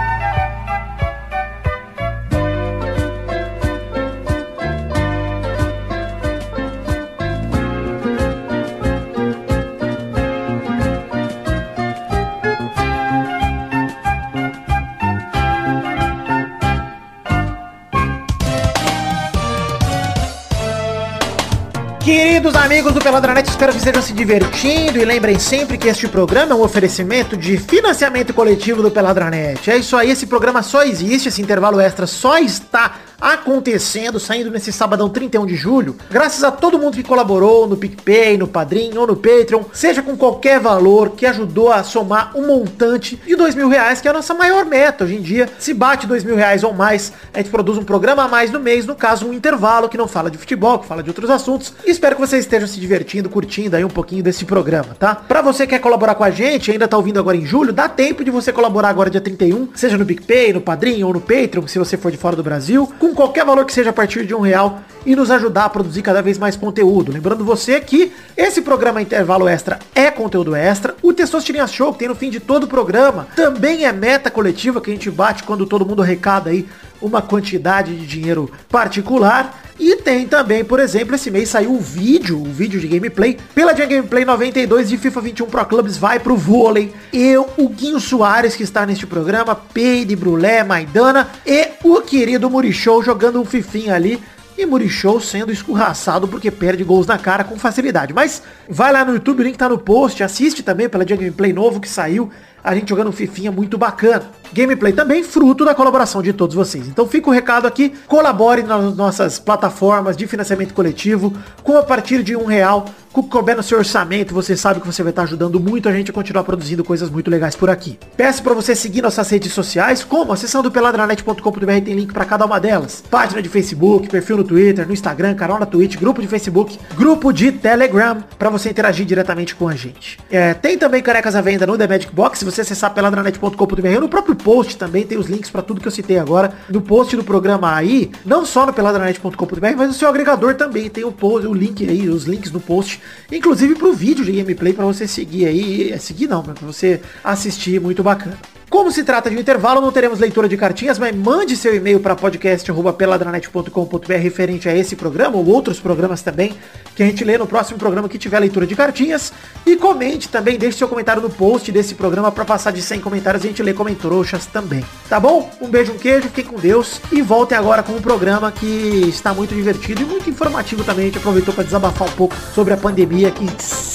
Queridos 22.06 22.56
amigos 22.56 22.94
do 22.94 23.02
Peladranet, 23.02 23.50
espero 23.50 23.72
que 23.72 23.80
estejam 23.80 24.00
se 24.00 24.14
divertindo 24.14 25.00
e 25.00 25.04
lembrem 25.04 25.40
sempre 25.40 25.76
que 25.76 25.88
este 25.88 26.08
programa 26.08 26.52
é 26.52 26.56
um 26.56 26.62
oferecimento 26.62 27.36
de 27.36 27.58
financiamento 27.58 28.32
coletivo 28.32 28.84
do 28.84 28.92
Peladranet. 28.92 29.72
É 29.72 29.78
isso 29.78 29.98
aí, 29.98 30.12
esse 30.12 30.28
programa 30.28 30.62
só 30.62 30.84
existe, 30.84 31.30
esse 31.30 31.42
intervalo 31.42 31.80
extra 31.80 32.06
só 32.06 32.38
está 32.38 32.94
acontecendo, 33.22 34.20
saindo 34.20 34.50
nesse 34.50 34.74
sabadão 34.74 35.08
31 35.08 35.46
de 35.46 35.56
julho, 35.56 35.96
graças 36.10 36.44
a 36.44 36.52
todo 36.52 36.80
mundo 36.80 36.96
que 36.96 37.04
colaborou 37.04 37.68
no 37.68 37.78
PicPay, 37.78 38.38
no 38.38 38.48
Padrim 38.48 38.98
ou 38.98 39.08
no 39.08 39.16
Patreon, 39.16 39.64
seja 39.72 40.02
com 40.02 40.18
qualquer 40.18 40.60
valor 40.60 41.12
que 41.12 41.26
ajudou 41.26 41.72
a 41.72 41.84
somar 41.84 42.32
um 42.36 42.48
montante 42.48 43.16
de 43.16 43.36
dois 43.36 43.54
mil 43.54 43.70
reais, 43.70 44.02
que 44.02 44.08
é 44.08 44.12
a 44.12 44.16
nossa 44.16 44.34
maior 44.34 44.66
meta 44.66 45.04
hoje 45.04 45.16
em 45.16 45.22
dia. 45.22 45.48
Se 45.60 45.74
bate 45.74 46.08
dois 46.08 46.24
mil 46.24 46.36
reais 46.36 46.64
ou 46.64 46.74
mais, 46.74 47.14
a 47.34 47.38
gente 47.38 47.52
produz 47.52 47.78
um 47.78 47.84
programa 47.84 48.24
a 48.24 48.28
mais 48.28 48.52
no 48.52 48.60
mês, 48.60 48.86
no 48.86 48.96
caso 48.96 49.28
um 49.28 49.34
intervalo 49.34 49.88
que 49.88 49.98
não 49.98 50.08
fala 50.08 50.32
de 50.32 50.38
futebol, 50.38 50.80
que 50.80 50.88
fala 50.88 51.04
de 51.04 51.10
outros 51.10 51.30
assuntos. 51.30 51.74
E 51.86 51.92
espero 51.92 52.16
que 52.16 52.22
vocês 52.22 52.44
estejam 52.44 52.68
se 52.68 52.80
divertindo, 52.80 53.30
curtindo 53.30 53.76
aí 53.76 53.86
um 53.86 53.90
pouquinho 53.90 54.24
desse 54.24 54.46
programa, 54.46 54.96
tá? 54.98 55.14
Pra 55.16 55.42
você 55.42 55.68
que 55.68 55.76
quer 55.76 55.80
colaborar 55.80 56.16
com 56.16 56.24
a 56.24 56.32
gente, 56.32 56.72
ainda 56.72 56.88
tá 56.88 56.98
ouvindo 56.98 57.20
agora 57.20 57.36
em 57.36 57.46
julho, 57.46 57.74
dá 57.74 57.90
tempo 57.90 58.24
de 58.24 58.32
você 58.32 58.52
colaborar 58.52 58.90
agora 58.90 59.10
dia 59.10 59.22
31, 59.22 59.70
seja 59.76 59.98
no 59.98 60.06
PicPay, 60.06 60.54
no 60.54 60.62
Padrim 60.62 61.04
ou 61.04 61.14
no 61.14 61.20
Patreon, 61.22 61.68
se 61.68 61.78
você 61.78 61.98
for 61.98 62.12
de 62.12 62.18
fora 62.18 62.36
do 62.36 62.44
Brasil, 62.44 62.92
com 63.06 63.14
qualquer 63.14 63.46
valor 63.46 63.66
que 63.66 63.74
seja 63.74 63.92
a 63.92 63.94
partir 63.94 64.26
de 64.26 64.34
um 64.34 64.40
real 64.40 64.80
e 65.06 65.16
nos 65.16 65.30
ajudar 65.30 65.66
a 65.66 65.70
produzir 65.70 66.02
cada 66.02 66.24
vez 66.24 66.40
mais 66.40 66.56
conteúdo. 66.56 67.12
Lembrando 67.12 67.46
você 67.46 67.80
que 67.80 68.12
esse 68.36 68.64
programa 68.64 69.00
Intervalo 69.00 69.48
Extra 69.48 69.78
é 69.94 70.10
conteúdo 70.10 70.56
extra. 70.56 70.96
O 71.04 71.14
Testosterinha 71.14 71.68
Show, 71.68 71.94
que 71.94 72.00
tem 72.00 72.08
no 72.08 72.16
fim 72.16 72.32
de 72.32 72.40
todo 72.40 72.64
o 72.64 72.68
programa, 72.68 73.28
também 73.36 73.86
é 73.86 73.92
meta 73.92 74.32
coletiva 74.32 74.82
que 74.82 74.90
a 74.90 74.94
gente 74.94 75.12
bate 75.12 75.44
quando 75.44 75.68
todo 75.68 75.86
mundo 75.86 76.02
arrecada 76.02 76.50
aí 76.50 76.68
uma 77.00 77.22
quantidade 77.22 77.96
de 77.96 78.08
dinheiro 78.08 78.50
particular. 78.70 79.65
E 79.78 79.98
tem 79.98 80.26
também, 80.26 80.64
por 80.64 80.80
exemplo, 80.80 81.16
esse 81.16 81.30
mês 81.30 81.50
saiu 81.50 81.74
o 81.74 81.80
vídeo, 81.82 82.42
o 82.42 82.46
vídeo 82.46 82.80
de 82.80 82.88
gameplay, 82.88 83.38
pela 83.54 83.74
Dia 83.74 83.86
Gameplay 83.86 84.24
92 84.24 84.88
de 84.88 84.98
FIFA 84.98 85.22
21 85.22 85.48
Pro 85.48 85.66
Clubs 85.66 85.98
vai 85.98 86.18
pro 86.18 86.38
vôlei. 86.38 86.94
Eu, 87.12 87.50
o 87.58 87.68
Guinho 87.68 88.00
Soares, 88.00 88.56
que 88.56 88.64
está 88.64 88.86
neste 88.86 89.06
programa, 89.06 89.54
Peide, 89.54 90.16
Brulé, 90.16 90.64
Maidana 90.64 91.30
e 91.46 91.72
o 91.84 92.02
querido 92.02 92.50
Murichou 92.50 93.04
jogando 93.04 93.42
um 93.42 93.46
fifinho 93.46 93.94
ali 93.94 94.22
e 94.58 94.66
Murichou 94.66 95.20
sendo 95.20 95.52
escorraçado 95.52 96.28
porque 96.28 96.50
perde 96.50 96.84
gols 96.84 97.06
na 97.06 97.18
cara 97.18 97.44
com 97.44 97.60
facilidade. 97.60 98.14
Mas 98.14 98.42
vai 98.70 98.94
lá 98.94 99.04
no 99.04 99.14
YouTube, 99.14 99.42
o 99.42 99.44
link 99.44 99.58
tá 99.58 99.68
no 99.68 99.78
post, 99.78 100.24
assiste 100.24 100.64
também 100.64 100.88
pela 100.88 101.06
Dia 101.06 101.18
Gameplay 101.18 101.52
novo 101.52 101.82
que 101.82 101.90
saiu, 101.90 102.32
a 102.66 102.74
gente 102.74 102.90
jogando 102.90 103.10
um 103.10 103.12
fifinha 103.12 103.52
muito 103.52 103.78
bacana. 103.78 104.24
Gameplay 104.52 104.92
também 104.92 105.24
fruto 105.24 105.64
da 105.64 105.76
colaboração 105.76 106.22
de 106.22 106.34
todos 106.34 106.56
vocês. 106.56 106.88
Então 106.88 107.08
fica 107.08 107.30
o 107.30 107.34
recado 107.34 107.68
aqui, 107.68 107.94
colabore 108.08 108.64
nas 108.64 108.96
nossas 108.96 109.38
plataformas 109.38 110.18
de 110.18 110.26
financiamento 110.26 110.74
coletivo 110.74 111.32
com 111.64 111.78
a 111.78 111.84
partir 111.84 112.24
de 112.24 112.36
um 112.36 112.46
real, 112.46 112.86
com 113.12 113.22
o 113.22 113.44
que 113.46 113.56
no 113.56 113.64
seu 113.64 113.78
orçamento, 113.78 114.34
você 114.34 114.58
sabe 114.58 114.82
que 114.82 114.86
você 114.86 115.02
vai 115.02 115.12
estar 115.12 115.24
ajudando 115.24 115.58
muito 115.60 115.88
a 115.88 115.92
gente 115.92 116.12
a 116.12 116.14
continuar 116.14 116.44
produzindo 116.44 116.84
coisas 116.84 117.10
muito 117.10 117.32
legais 117.32 117.56
por 117.56 117.70
aqui. 117.70 117.98
Peço 118.18 118.44
para 118.44 118.54
você 118.54 118.76
seguir 118.76 119.02
nossas 119.02 119.30
redes 119.30 119.54
sociais, 119.54 120.04
como 120.04 120.34
acessando 120.34 120.70
peladranet.com.br 120.70 121.66
tem 121.86 121.96
link 121.96 122.12
para 122.12 122.26
cada 122.26 122.46
uma 122.46 122.60
delas. 122.60 123.04
Página 123.10 123.42
de 123.42 123.48
Facebook, 123.48 124.10
perfil 124.10 124.38
no 124.38 124.44
Twitter, 124.44 124.86
no 124.86 124.94
Instagram, 124.94 125.34
canal 125.36 125.60
na 125.60 125.66
Twitch, 125.66 125.96
grupo 125.98 126.22
de 126.22 126.28
Facebook, 126.28 126.78
grupo 126.96 127.32
de 127.32 127.54
Telegram, 127.54 128.18
para 128.38 128.50
você 128.50 128.70
interagir 128.70 129.06
diretamente 129.06 129.56
com 129.56 129.68
a 129.70 129.76
gente. 129.76 130.20
É, 130.30 130.54
tem 130.54 130.78
também 130.78 131.02
carecas 131.02 131.36
à 131.36 131.42
venda 131.42 131.66
no 131.66 131.78
The 131.78 131.88
Magic 131.88 132.14
Box, 132.14 132.40
se 132.40 132.46
você 132.46 132.55
acessar 132.62 132.94
peladranet.com.br, 132.94 134.00
no 134.00 134.10
próprio 134.10 134.36
post 134.36 134.78
também 134.78 135.06
tem 135.06 135.18
os 135.18 135.28
links 135.28 135.50
para 135.50 135.62
tudo 135.62 135.82
que 135.82 135.88
eu 135.88 135.92
citei 135.92 136.18
agora. 136.18 136.54
No 136.70 136.82
post 136.82 137.16
do 137.16 137.24
programa 137.24 137.74
aí, 137.74 138.12
não 138.26 138.46
só 138.46 138.66
no 138.66 138.74
peladranet.com.br, 138.74 139.76
mas 139.78 139.88
no 139.88 139.94
seu 139.94 140.08
agregador 140.08 140.56
também 140.56 140.90
tem 140.90 141.04
o 141.04 141.12
post, 141.12 141.48
o 141.48 141.54
link 141.54 141.88
aí, 141.88 142.10
os 142.10 142.26
links 142.26 142.52
no 142.52 142.60
post, 142.60 143.02
inclusive 143.32 143.76
pro 143.76 143.94
vídeo 143.94 144.26
de 144.26 144.32
gameplay 144.32 144.74
para 144.74 144.86
você 144.86 145.08
seguir 145.08 145.46
aí, 145.46 145.92
é, 145.92 145.98
seguir 145.98 146.28
não, 146.28 146.44
para 146.44 146.54
você 146.66 147.02
assistir, 147.24 147.80
muito 147.80 148.04
bacana. 148.04 148.38
Como 148.76 148.92
se 148.92 149.06
trata 149.06 149.30
de 149.30 149.38
um 149.38 149.40
intervalo, 149.40 149.80
não 149.80 149.90
teremos 149.90 150.20
leitura 150.20 150.50
de 150.50 150.58
cartinhas, 150.58 151.00
mas 151.00 151.16
mande 151.16 151.56
seu 151.56 151.74
e-mail 151.74 152.02
para 152.02 152.14
podcast.peladranet.com.br 152.14 154.14
referente 154.16 154.68
a 154.68 154.76
esse 154.76 154.98
programa 154.98 155.38
ou 155.38 155.48
outros 155.48 155.80
programas 155.80 156.22
também, 156.22 156.54
que 156.94 157.02
a 157.02 157.06
gente 157.06 157.24
lê 157.24 157.38
no 157.38 157.48
próximo 157.48 157.80
programa 157.80 158.10
que 158.10 158.18
tiver 158.18 158.38
leitura 158.38 158.68
de 158.68 158.76
cartinhas. 158.76 159.32
E 159.66 159.78
comente 159.78 160.28
também, 160.28 160.58
deixe 160.58 160.80
seu 160.80 160.90
comentário 160.90 161.22
no 161.22 161.30
post 161.30 161.72
desse 161.72 161.96
programa 161.96 162.34
para 162.34 162.44
passar 162.44 162.72
de 162.72 162.82
100 162.82 163.00
comentários 163.00 163.46
e 163.46 163.48
a 163.48 163.50
gente 163.50 163.64
lê 163.64 163.74
comentários 163.74 164.46
também. 164.48 164.84
Tá 165.08 165.22
bom? 165.22 165.50
Um 165.62 165.70
beijo, 165.70 165.94
um 165.94 165.98
queijo, 165.98 166.28
fiquem 166.28 166.44
com 166.44 166.60
Deus 166.60 167.00
e 167.14 167.22
voltem 167.22 167.58
agora 167.58 167.82
com 167.82 167.94
um 167.94 168.02
programa 168.02 168.52
que 168.52 169.06
está 169.08 169.34
muito 169.34 169.56
divertido 169.56 170.02
e 170.02 170.06
muito 170.06 170.30
informativo 170.30 170.84
também. 170.84 171.04
A 171.04 171.08
gente 171.08 171.20
aproveitou 171.20 171.54
para 171.54 171.64
desabafar 171.64 172.10
um 172.10 172.12
pouco 172.12 172.36
sobre 172.54 172.74
a 172.74 172.78
pandemia 172.78 173.32
que 173.32 173.48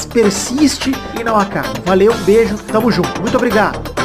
persiste 0.09 0.91
e 1.21 1.23
não 1.23 1.39
acaba. 1.39 1.69
Valeu, 1.85 2.15
um 2.15 2.25
beijo, 2.25 2.57
tamo 2.73 2.91
junto. 2.91 3.21
Muito 3.21 3.37
obrigado. 3.37 4.01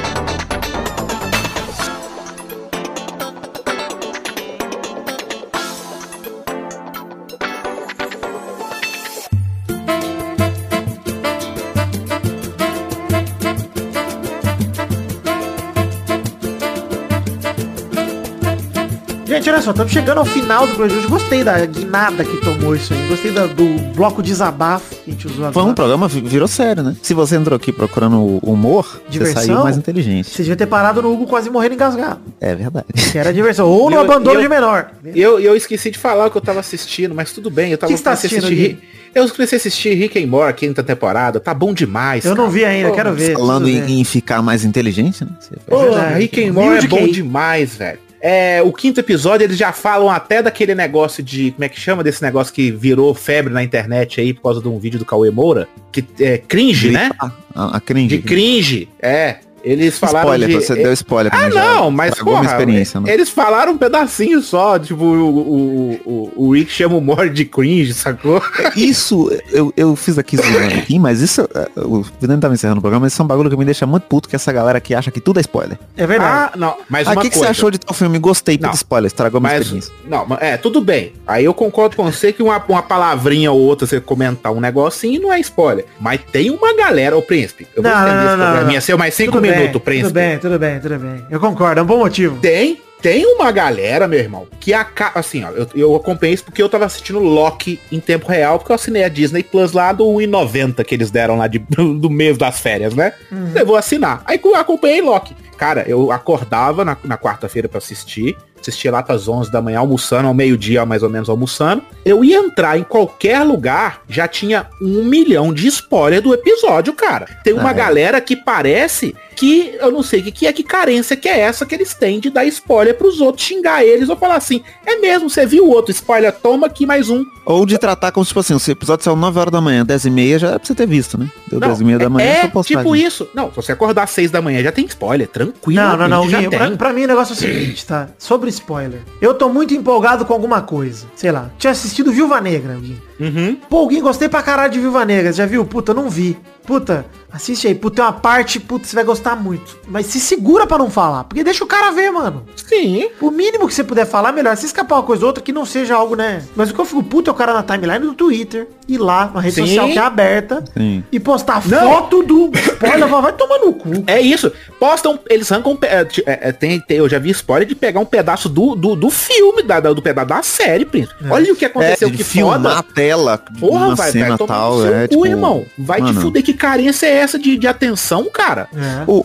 Gente, 19.35 19.49
olha 19.49 19.61
só, 19.61 19.71
estamos 19.71 19.91
chegando 19.91 20.19
ao 20.19 20.25
final 20.25 20.65
do 20.65 20.75
programa 20.75 21.01
de. 21.01 21.07
Gostei 21.07 21.43
da 21.43 21.65
guinada 21.65 22.23
que 22.23 22.37
tomou 22.37 22.73
isso 22.73 22.93
aí. 22.93 23.07
Gostei 23.09 23.31
da- 23.31 23.47
do 23.47 23.65
bloco 23.93 24.23
desabafo 24.23 24.95
que 24.95 25.09
a 25.11 25.13
gente 25.13 25.27
usou 25.27 25.37
Foi 25.51 25.61
um 25.61 25.65
agora. 25.65 25.75
programa, 25.75 26.07
vi- 26.07 26.21
virou 26.21 26.47
sério, 26.47 26.81
né? 26.81 26.95
Se 27.01 27.13
você 27.13 27.35
entrou 27.35 27.55
aqui 27.57 27.71
procurando 27.73 28.15
o 28.17 28.37
humor, 28.39 29.01
Diversão? 29.09 29.41
você 29.41 29.47
saiu 29.47 29.63
mais 29.63 29.77
inteligente. 29.77 30.29
Você 30.29 30.43
devia 30.43 30.55
ter 30.55 30.67
parado 30.67 31.01
no 31.01 31.11
Hugo 31.11 31.27
quase 31.27 31.49
morrendo 31.49 31.75
engasgado. 31.75 32.21
É 32.39 32.55
verdade. 32.55 32.85
Que 33.11 33.17
era 33.17 33.33
diversão. 33.33 33.67
Ou 33.67 33.89
no 33.89 33.97
eu- 33.97 34.01
abandono 34.01 34.37
eu- 34.39 34.41
de 34.41 34.47
menor. 34.47 34.91
Eu, 35.13 35.37
eu 35.39 35.53
esqueci 35.55 35.91
de 35.91 35.99
falar 35.99 36.27
o 36.27 36.31
que 36.31 36.37
eu 36.37 36.41
tava 36.41 36.61
assistindo, 36.61 37.13
mas 37.13 37.33
tudo 37.33 37.49
bem. 37.51 37.71
Eu 37.71 37.77
tava 37.77 37.91
Que 37.91 37.97
você 37.97 38.03
tá 38.03 38.11
a 38.11 38.13
assistindo, 38.13 38.45
assistir 38.45 38.79
Eu 39.13 39.29
comecei 39.29 39.55
a 39.55 39.59
assistir 39.59 39.93
Rick 39.95 40.21
and 40.21 40.27
Morty, 40.27 40.59
quinta 40.67 40.81
temporada. 40.83 41.39
Tá 41.41 41.53
bom 41.53 41.73
demais. 41.73 42.23
Eu 42.25 42.31
não 42.31 42.45
cara. 42.45 42.49
vi 42.49 42.65
ainda, 42.65 42.89
Pô, 42.89 42.95
quero 42.95 43.13
ver. 43.13 43.33
Falando 43.33 43.67
em, 43.67 43.99
em 43.99 44.03
ficar 44.03 44.41
mais 44.41 44.63
inteligente, 44.65 45.23
né? 45.23 45.31
Pô. 45.67 45.77
Rick 46.17 46.43
and 46.43 46.53
Morty 46.53 46.85
é 46.85 46.87
bom 46.89 47.07
demais, 47.07 47.75
velho. 47.75 47.99
É, 48.27 48.59
o 48.63 48.73
quinto 48.73 48.99
episódio 48.99 49.45
eles 49.45 49.55
já 49.55 49.71
falam 49.71 50.09
até 50.09 50.41
daquele 50.41 50.73
negócio 50.73 51.21
de. 51.21 51.51
Como 51.51 51.63
é 51.63 51.69
que 51.69 51.79
chama 51.79 52.03
desse 52.03 52.23
negócio 52.23 52.51
que 52.51 52.71
virou 52.71 53.13
febre 53.13 53.53
na 53.53 53.63
internet 53.63 54.19
aí 54.19 54.33
por 54.33 54.41
causa 54.41 54.59
de 54.59 54.67
um 54.67 54.79
vídeo 54.79 54.97
do 54.97 55.05
Cauê 55.05 55.29
Moura? 55.29 55.67
Que 55.91 56.03
é 56.19 56.39
cringe, 56.39 56.89
né? 56.89 57.11
Ah, 57.21 57.31
A, 57.53 57.77
a 57.77 57.79
cringe. 57.79 58.17
De 58.17 58.23
cringe. 58.23 58.89
É. 58.99 59.37
Eles 59.65 59.97
falaram 59.97 60.29
Spoiler, 60.29 60.47
de. 60.49 60.55
você 60.55 60.75
deu 60.75 60.93
spoiler 60.93 61.31
pra 61.31 61.41
Ah, 61.45 61.49
mim 61.49 61.55
não, 61.55 61.91
mas 61.91 62.15
porra, 62.15 62.45
experiência, 62.45 62.99
né? 62.99 63.11
eles 63.11 63.29
falaram 63.29 63.73
um 63.73 63.77
pedacinho 63.77 64.39
só, 64.41 64.77
tipo, 64.77 65.03
o, 65.03 65.37
o, 65.39 65.99
o, 66.05 66.33
o 66.47 66.53
Rick 66.53 66.71
chama 66.71 66.95
o 66.95 67.01
Mord 67.01 67.33
de 67.33 67.45
cringe, 67.45 67.93
sacou? 67.93 68.41
Isso, 68.75 69.29
eu, 69.51 69.73
eu 69.75 69.95
fiz 69.95 70.17
aqui 70.17 70.37
zoando 70.37 70.75
aqui, 70.75 70.99
mas 70.99 71.21
isso, 71.21 71.41
é, 71.55 71.67
o 71.79 72.03
Vidano 72.21 72.39
tava 72.39 72.53
encerrando 72.53 72.77
o 72.79 72.81
programa, 72.81 73.05
mas 73.05 73.13
isso 73.13 73.21
é 73.21 73.25
um 73.25 73.27
bagulho 73.27 73.49
que 73.49 73.57
me 73.57 73.65
deixa 73.65 73.85
muito 73.85 74.03
puto, 74.03 74.29
que 74.29 74.35
essa 74.35 74.51
galera 74.51 74.79
que 74.79 74.93
acha 74.93 75.09
que 75.11 75.19
tudo 75.19 75.37
é 75.39 75.41
spoiler. 75.41 75.77
É 75.97 76.05
verdade. 76.05 76.51
Ah, 76.53 76.57
não, 76.57 76.75
mas 76.89 77.07
Ah, 77.07 77.11
uma 77.11 77.19
o 77.19 77.23
que, 77.23 77.29
que 77.31 77.37
você 77.37 77.47
achou 77.47 77.71
de 77.71 77.79
tal 77.79 77.93
filme? 77.93 78.19
Gostei, 78.19 78.57
Não. 78.61 78.71
spoiler, 78.71 79.07
estragou 79.07 79.41
minha 79.41 79.53
Mas, 79.53 79.61
experiência. 79.63 79.93
não, 80.07 80.25
mas- 80.27 80.39
é, 80.41 80.57
tudo 80.57 80.79
bem. 80.81 81.13
Aí 81.25 81.45
eu 81.45 81.53
concordo 81.53 81.95
com 81.95 82.03
você 82.11 82.31
que 82.31 82.43
uma, 82.43 82.63
uma 82.67 82.83
palavrinha 82.83 83.51
ou 83.51 83.59
outra, 83.59 83.87
você 83.87 83.99
comentar 83.99 84.51
um 84.51 84.59
negocinho, 84.59 85.21
não 85.21 85.33
é 85.33 85.39
spoiler. 85.39 85.85
Mas 85.99 86.19
tem 86.31 86.51
uma 86.51 86.75
galera, 86.75 87.17
o 87.17 87.21
príncipe. 87.21 87.67
Eu 87.75 87.81
Não, 87.81 87.89
vou 87.89 87.99
não, 87.99 88.05
estender 88.07 88.23
não, 88.25 88.29
esse 88.29 88.37
não, 88.37 88.45
programinha 88.45 88.77
não. 88.79 88.85
seu 88.85 88.97
mais 88.97 89.13
cinco 89.15 89.31
Tudo 89.33 89.41
bem, 89.55 89.67
minutos, 89.67 89.81
príncipe. 89.81 90.07
Tudo 90.07 90.13
bem, 90.13 90.39
tudo 90.39 90.59
bem, 90.59 90.79
tudo 90.79 90.99
bem. 90.99 91.25
Eu 91.29 91.39
concordo, 91.39 91.79
é 91.79 91.83
um 91.83 91.85
bom 91.85 91.97
motivo. 91.97 92.39
Tem, 92.39 92.81
tem 93.01 93.25
uma 93.25 93.51
galera, 93.51 94.07
meu 94.07 94.19
irmão, 94.19 94.47
que 94.59 94.73
aca... 94.73 95.11
assim, 95.13 95.43
ó, 95.43 95.51
eu, 95.51 95.67
eu 95.75 95.95
acompanhei 95.95 96.33
isso 96.33 96.43
porque 96.43 96.61
eu 96.61 96.69
tava 96.69 96.85
assistindo 96.85 97.19
Loki 97.19 97.79
em 97.91 97.99
tempo 97.99 98.27
real, 98.27 98.57
porque 98.57 98.71
eu 98.71 98.75
assinei 98.75 99.03
a 99.03 99.09
Disney 99.09 99.43
Plus 99.43 99.73
lá 99.73 99.91
do 99.91 100.05
1,90 100.05 100.83
que 100.83 100.95
eles 100.95 101.11
deram 101.11 101.37
lá 101.37 101.47
de, 101.47 101.59
do 101.69 102.09
mês 102.09 102.37
das 102.37 102.59
férias, 102.59 102.95
né? 102.95 103.13
Eu 103.53 103.65
vou 103.65 103.75
assinar. 103.75 104.21
Aí 104.25 104.39
eu 104.43 104.55
acompanhei 104.55 105.01
Loki. 105.01 105.35
Cara, 105.57 105.83
eu 105.87 106.11
acordava 106.11 106.83
na, 106.85 106.97
na 107.03 107.17
quarta-feira 107.17 107.67
pra 107.69 107.77
assistir, 107.77 108.37
assistia 108.59 108.91
lá 108.91 109.01
pras 109.03 109.27
11 109.27 109.51
da 109.51 109.61
manhã, 109.61 109.79
almoçando, 109.79 110.27
ao 110.27 110.33
meio-dia 110.33 110.85
mais 110.85 111.03
ou 111.03 111.09
menos 111.09 111.29
almoçando. 111.29 111.83
Eu 112.03 112.23
ia 112.23 112.37
entrar 112.37 112.77
em 112.79 112.83
qualquer 112.83 113.41
lugar, 113.43 114.01
já 114.09 114.27
tinha 114.27 114.67
um 114.81 115.03
milhão 115.03 115.53
de 115.53 115.67
spoiler 115.67 116.21
do 116.21 116.33
episódio, 116.33 116.93
cara. 116.93 117.25
Tem 117.43 117.53
uma 117.53 117.69
Ah, 117.69 117.71
é. 117.71 117.75
galera 117.75 118.21
que 118.21 118.35
parece 118.35 119.15
que, 119.35 119.75
eu 119.81 119.91
não 119.91 120.01
sei 120.01 120.21
o 120.21 120.23
que, 120.23 120.31
que 120.31 120.47
é, 120.47 120.53
que 120.53 120.63
carência 120.63 121.15
que 121.17 121.27
é 121.27 121.39
essa 121.41 121.65
que 121.65 121.75
eles 121.75 121.93
têm 121.93 122.19
de 122.21 122.29
dar 122.29 122.45
spoiler 122.45 122.97
pros 122.97 123.19
outros, 123.19 123.45
xingar 123.45 123.83
eles 123.83 124.07
ou 124.09 124.15
falar 124.15 124.37
assim, 124.37 124.63
é 124.85 124.95
mesmo, 124.97 125.29
você 125.29 125.45
viu 125.45 125.65
o 125.65 125.69
outro 125.71 125.91
spoiler, 125.91 126.31
toma 126.31 126.67
aqui 126.67 126.85
mais 126.85 127.09
um. 127.09 127.23
Ou 127.45 127.65
de 127.65 127.77
tratar 127.77 128.11
como, 128.11 128.25
tipo 128.25 128.39
assim, 128.39 128.57
se 128.57 128.71
o 128.71 128.73
episódio 128.73 129.03
saiu 129.03 129.15
9 129.15 129.37
horas 129.39 129.51
da 129.51 129.61
manhã, 129.61 129.85
10 129.85 130.05
e 130.05 130.09
meia, 130.09 130.39
já 130.39 130.47
é 130.51 130.57
pra 130.57 130.65
você 130.65 130.73
ter 130.73 130.87
visto, 130.87 131.17
né? 131.19 131.29
Deu 131.47 131.59
10 131.59 131.81
e 131.81 131.83
meia 131.83 131.99
da 131.99 132.09
manhã, 132.09 132.25
é 132.27 132.41
só 132.41 132.47
postagem. 132.47 132.81
tipo 132.83 132.95
isso. 132.95 133.27
Não, 133.35 133.49
se 133.49 133.55
você 133.57 133.71
acordar 133.73 134.03
às 134.03 134.09
6 134.11 134.31
da 134.31 134.41
manhã 134.41 134.63
já 134.63 134.71
tem 134.71 134.85
spoiler, 134.85 135.27
tranquilo. 135.27 135.44
Não, 135.67 135.97
não, 135.97 136.07
não. 136.07 136.29
já 136.29 136.39
Guinho, 136.39 136.49
pra, 136.49 136.71
pra 136.71 136.93
mim 136.93 137.03
o 137.03 137.07
negócio 137.07 137.33
é 137.33 137.35
o 137.35 137.37
seguinte, 137.37 137.85
tá? 137.85 138.09
Sobre 138.17 138.49
spoiler. 138.49 139.01
Eu 139.21 139.33
tô 139.33 139.49
muito 139.49 139.73
empolgado 139.73 140.25
com 140.25 140.33
alguma 140.33 140.61
coisa. 140.61 141.05
Sei 141.15 141.31
lá. 141.31 141.49
Tinha 141.57 141.71
assistido 141.71 142.11
Viúva 142.11 142.39
Negra, 142.41 142.75
Gui. 142.75 143.01
Uhum. 143.19 143.57
Pô, 143.69 143.87
Gui, 143.87 144.01
gostei 144.01 144.29
pra 144.29 144.41
caralho 144.41 144.71
de 144.73 144.79
Viúva 144.79 145.05
Negra. 145.05 145.31
Já 145.33 145.45
viu? 145.45 145.65
Puta, 145.65 145.93
não 145.93 146.09
vi. 146.09 146.37
Puta, 146.65 147.05
assiste 147.35 147.67
aí. 147.67 147.75
Puta, 147.75 147.95
tem 147.97 148.05
uma 148.05 148.13
parte, 148.13 148.59
puta, 148.59 148.87
você 148.87 148.95
vai 148.95 149.03
gostar 149.03 149.35
muito. 149.35 149.77
Mas 149.87 150.05
se 150.07 150.19
segura 150.19 150.65
pra 150.65 150.77
não 150.77 150.89
falar. 150.89 151.23
Porque 151.25 151.43
deixa 151.43 151.63
o 151.63 151.67
cara 151.67 151.91
ver, 151.91 152.09
mano. 152.11 152.45
Sim. 152.55 153.09
O 153.21 153.29
mínimo 153.31 153.67
que 153.67 153.73
você 153.73 153.83
puder 153.83 154.05
falar, 154.05 154.31
melhor. 154.31 154.55
Se 154.57 154.65
escapar 154.65 154.95
uma 154.95 155.03
coisa 155.03 155.23
ou 155.23 155.27
outra, 155.27 155.43
que 155.43 155.51
não 155.51 155.65
seja 155.65 155.95
algo, 155.95 156.15
né? 156.15 156.43
Mas 156.55 156.69
o 156.69 156.73
que 156.73 156.79
eu 156.81 156.85
fico 156.85 157.03
puto 157.03 157.29
é 157.29 157.33
o 157.33 157.35
cara 157.35 157.53
na 157.53 157.63
timeline 157.63 157.99
do 157.99 158.13
Twitter, 158.13 158.67
ir 158.87 158.97
lá, 158.97 159.25
uma 159.31 159.41
rede 159.41 159.55
Sim. 159.55 159.67
social 159.67 159.87
que 159.89 159.97
é 159.99 160.01
aberta, 160.01 160.63
Sim. 160.75 161.03
e 161.11 161.19
postar 161.19 161.65
Não. 161.67 161.79
foto 161.93 162.23
do 162.23 162.51
spoiler, 162.55 163.07
vai 163.07 163.33
tomar 163.33 163.59
no 163.59 163.73
cu. 163.73 164.03
É 164.07 164.19
isso. 164.21 164.51
Postam, 164.79 165.19
eles 165.29 165.51
arrancam. 165.51 165.73
um 165.73 165.77
é, 165.81 166.01
é, 166.25 166.49
é, 166.49 166.51
tem, 166.51 166.79
tem- 166.79 166.97
eu 166.97 167.09
já 167.09 167.19
vi 167.19 167.29
spoiler 167.31 167.67
de 167.67 167.75
pegar 167.75 167.99
um 167.99 168.05
pedaço 168.05 168.47
do, 168.49 168.75
do, 168.75 168.95
do 168.95 169.09
filme, 169.09 169.61
da, 169.63 169.79
do 169.79 170.01
pedaço 170.01 170.27
da 170.27 170.41
série, 170.43 170.85
Príncipe. 170.85 171.15
Olha 171.29 171.51
o 171.51 171.55
que 171.55 171.65
É, 171.65 171.67
aconteceu, 171.67 172.09
de 172.09 172.17
que 172.17 172.23
filmar 172.23 172.61
foda. 172.61 172.79
a 172.79 172.83
tela 172.83 173.37
Porra, 173.59 173.95
vai, 173.95 174.11
cena 174.11 174.29
vai 174.29 174.37
tomar 174.37 174.53
tal, 174.53 174.75
no 174.77 174.81
seu 174.83 174.95
é, 174.95 175.01
cu, 175.07 175.13
tipo, 175.13 175.25
irmão. 175.25 175.65
Vai 175.77 175.99
mano. 176.01 176.13
te 176.13 176.19
fuder. 176.21 176.43
Que 176.43 176.53
carência 176.53 177.05
é 177.07 177.15
essa 177.17 177.24
de, 177.27 177.57
de 177.57 177.67
atenção, 177.67 178.29
cara? 178.31 178.67
É. 178.73 179.03
O, 179.07 179.23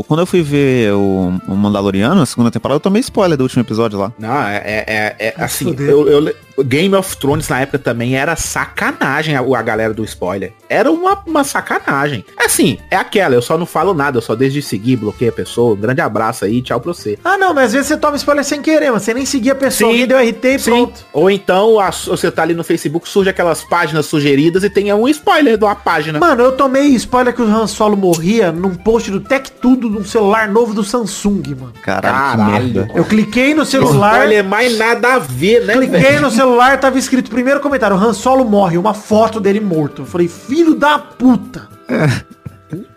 o- 0.00 0.04
quando 0.04 0.20
eu 0.20 0.26
fui 0.26 0.42
ver 0.42 0.92
o, 0.92 1.40
o 1.46 1.54
Mandaloriano, 1.54 2.20
a 2.22 2.26
segunda 2.26 2.50
temporada, 2.50 2.76
eu 2.76 2.80
tomei 2.80 3.00
spoiler 3.00 3.36
do 3.36 3.42
último 3.42 3.62
episódio 3.62 3.98
lá. 3.98 4.12
Não, 4.18 4.42
é, 4.42 4.56
é, 4.56 4.84
é- 4.86 5.16
é, 5.28 5.34
assim, 5.38 5.74
eu, 5.78 6.08
eu- 6.08 6.34
Game 6.64 6.92
of 6.96 7.16
Thrones 7.18 7.48
na 7.48 7.60
época 7.60 7.78
também 7.78 8.16
era 8.16 8.34
sacanagem 8.34 9.36
a, 9.36 9.40
a 9.40 9.62
galera 9.62 9.94
do 9.94 10.04
spoiler. 10.04 10.52
Era 10.68 10.90
uma, 10.90 11.22
uma 11.26 11.44
sacanagem. 11.44 12.24
Assim, 12.36 12.78
é 12.90 12.96
aquela, 12.96 13.34
eu 13.34 13.42
só 13.42 13.56
não 13.56 13.64
falo 13.66 13.94
nada, 13.94 14.18
eu 14.18 14.22
só 14.22 14.34
desde 14.34 14.58
de 14.58 14.66
seguir, 14.66 14.96
bloqueei 14.96 15.28
a 15.28 15.32
pessoa. 15.32 15.74
Um 15.74 15.76
grande 15.80 16.00
abraço 16.00 16.44
aí, 16.44 16.60
tchau 16.60 16.80
pra 16.80 16.92
você. 16.92 17.16
Ah, 17.24 17.38
não, 17.38 17.54
mas 17.54 17.66
às 17.66 17.72
vezes 17.74 17.86
você 17.88 17.96
toma 17.96 18.16
spoiler 18.16 18.44
sem 18.44 18.60
querer, 18.60 18.90
mas 18.90 19.04
você 19.04 19.14
nem 19.14 19.24
seguia 19.24 19.52
a 19.52 19.54
pessoa, 19.54 19.92
Sim. 19.92 20.04
deu 20.06 20.18
RT 20.18 20.44
e 20.44 20.58
Sim. 20.58 20.70
pronto. 20.72 21.06
Ou 21.12 21.30
então 21.30 21.78
a- 21.78 21.92
você 21.92 22.28
tá 22.28 22.42
ali 22.42 22.54
no 22.54 22.64
Facebook, 22.64 23.08
surge 23.08 23.30
aquelas 23.30 23.62
páginas 23.62 24.06
sugeridas 24.06 24.64
e 24.64 24.70
tem 24.70 24.92
um 24.92 25.06
spoiler 25.08 25.56
de 25.56 25.64
uma 25.64 25.76
página. 25.76 26.18
Mano, 26.18 26.42
eu 26.42 26.52
tomei 26.52 26.88
spoiler 26.96 27.27
que 27.32 27.42
o 27.42 27.44
Han 27.46 27.66
Solo 27.66 27.96
morria 27.96 28.50
num 28.52 28.74
post 28.74 29.10
do 29.10 29.20
Tech 29.20 29.50
Tudo 29.52 29.88
num 29.88 30.04
celular 30.04 30.48
novo 30.48 30.74
do 30.74 30.82
Samsung, 30.84 31.42
mano. 31.58 31.72
Caralho, 31.82 32.38
Caralho. 32.38 32.64
que 32.66 32.78
merda. 32.78 32.92
Eu 32.94 33.04
cliquei 33.04 33.54
no 33.54 33.64
celular, 33.64 34.14
Spoiler 34.14 34.44
mais 34.44 34.76
nada 34.78 35.14
a 35.14 35.18
ver, 35.18 35.64
né, 35.64 35.74
cliquei 35.74 36.00
velho? 36.00 36.22
no 36.22 36.30
celular, 36.30 36.78
tava 36.78 36.98
escrito 36.98 37.30
primeiro 37.30 37.60
comentário, 37.60 37.96
Han 37.96 38.12
Solo 38.12 38.44
morre, 38.44 38.76
uma 38.78 38.94
foto 38.94 39.40
dele 39.40 39.60
morto. 39.60 40.02
Eu 40.02 40.06
falei, 40.06 40.28
filho 40.28 40.74
da 40.74 40.98
puta. 40.98 41.68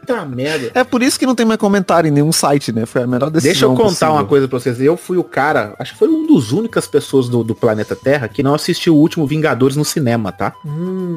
Puta 0.02 0.26
merda. 0.26 0.72
É 0.74 0.84
por 0.84 1.02
isso 1.02 1.18
que 1.20 1.26
não 1.26 1.36
tem 1.36 1.46
mais 1.46 1.60
comentário 1.60 2.08
em 2.08 2.12
nenhum 2.12 2.32
site, 2.32 2.72
né? 2.72 2.86
Foi 2.86 3.04
a 3.04 3.08
melhor 3.08 3.30
decisão 3.30 3.52
Deixa 3.52 3.66
eu 3.66 3.70
contar 3.72 3.84
possível. 3.90 4.12
uma 4.14 4.26
coisa 4.26 4.48
pra 4.48 4.60
vocês. 4.60 4.82
Eu 4.82 4.98
fui 4.98 5.18
o 5.18 5.24
cara, 5.24 5.74
acho 5.80 5.94
que 5.94 6.00
foi 6.00 6.08
um 6.10 6.26
dos 6.26 6.52
únicas 6.52 6.88
pessoas 6.88 7.30
do, 7.30 7.44
do 7.44 7.54
planeta 7.56 7.96
Terra 7.96 8.28
que 8.28 8.42
não 8.44 8.56
assistiu 8.56 8.96
o 8.96 9.00
último 9.00 9.26
Vingadores 9.28 9.76
no 9.78 9.86
cinema, 9.86 10.32
tá? 10.32 10.54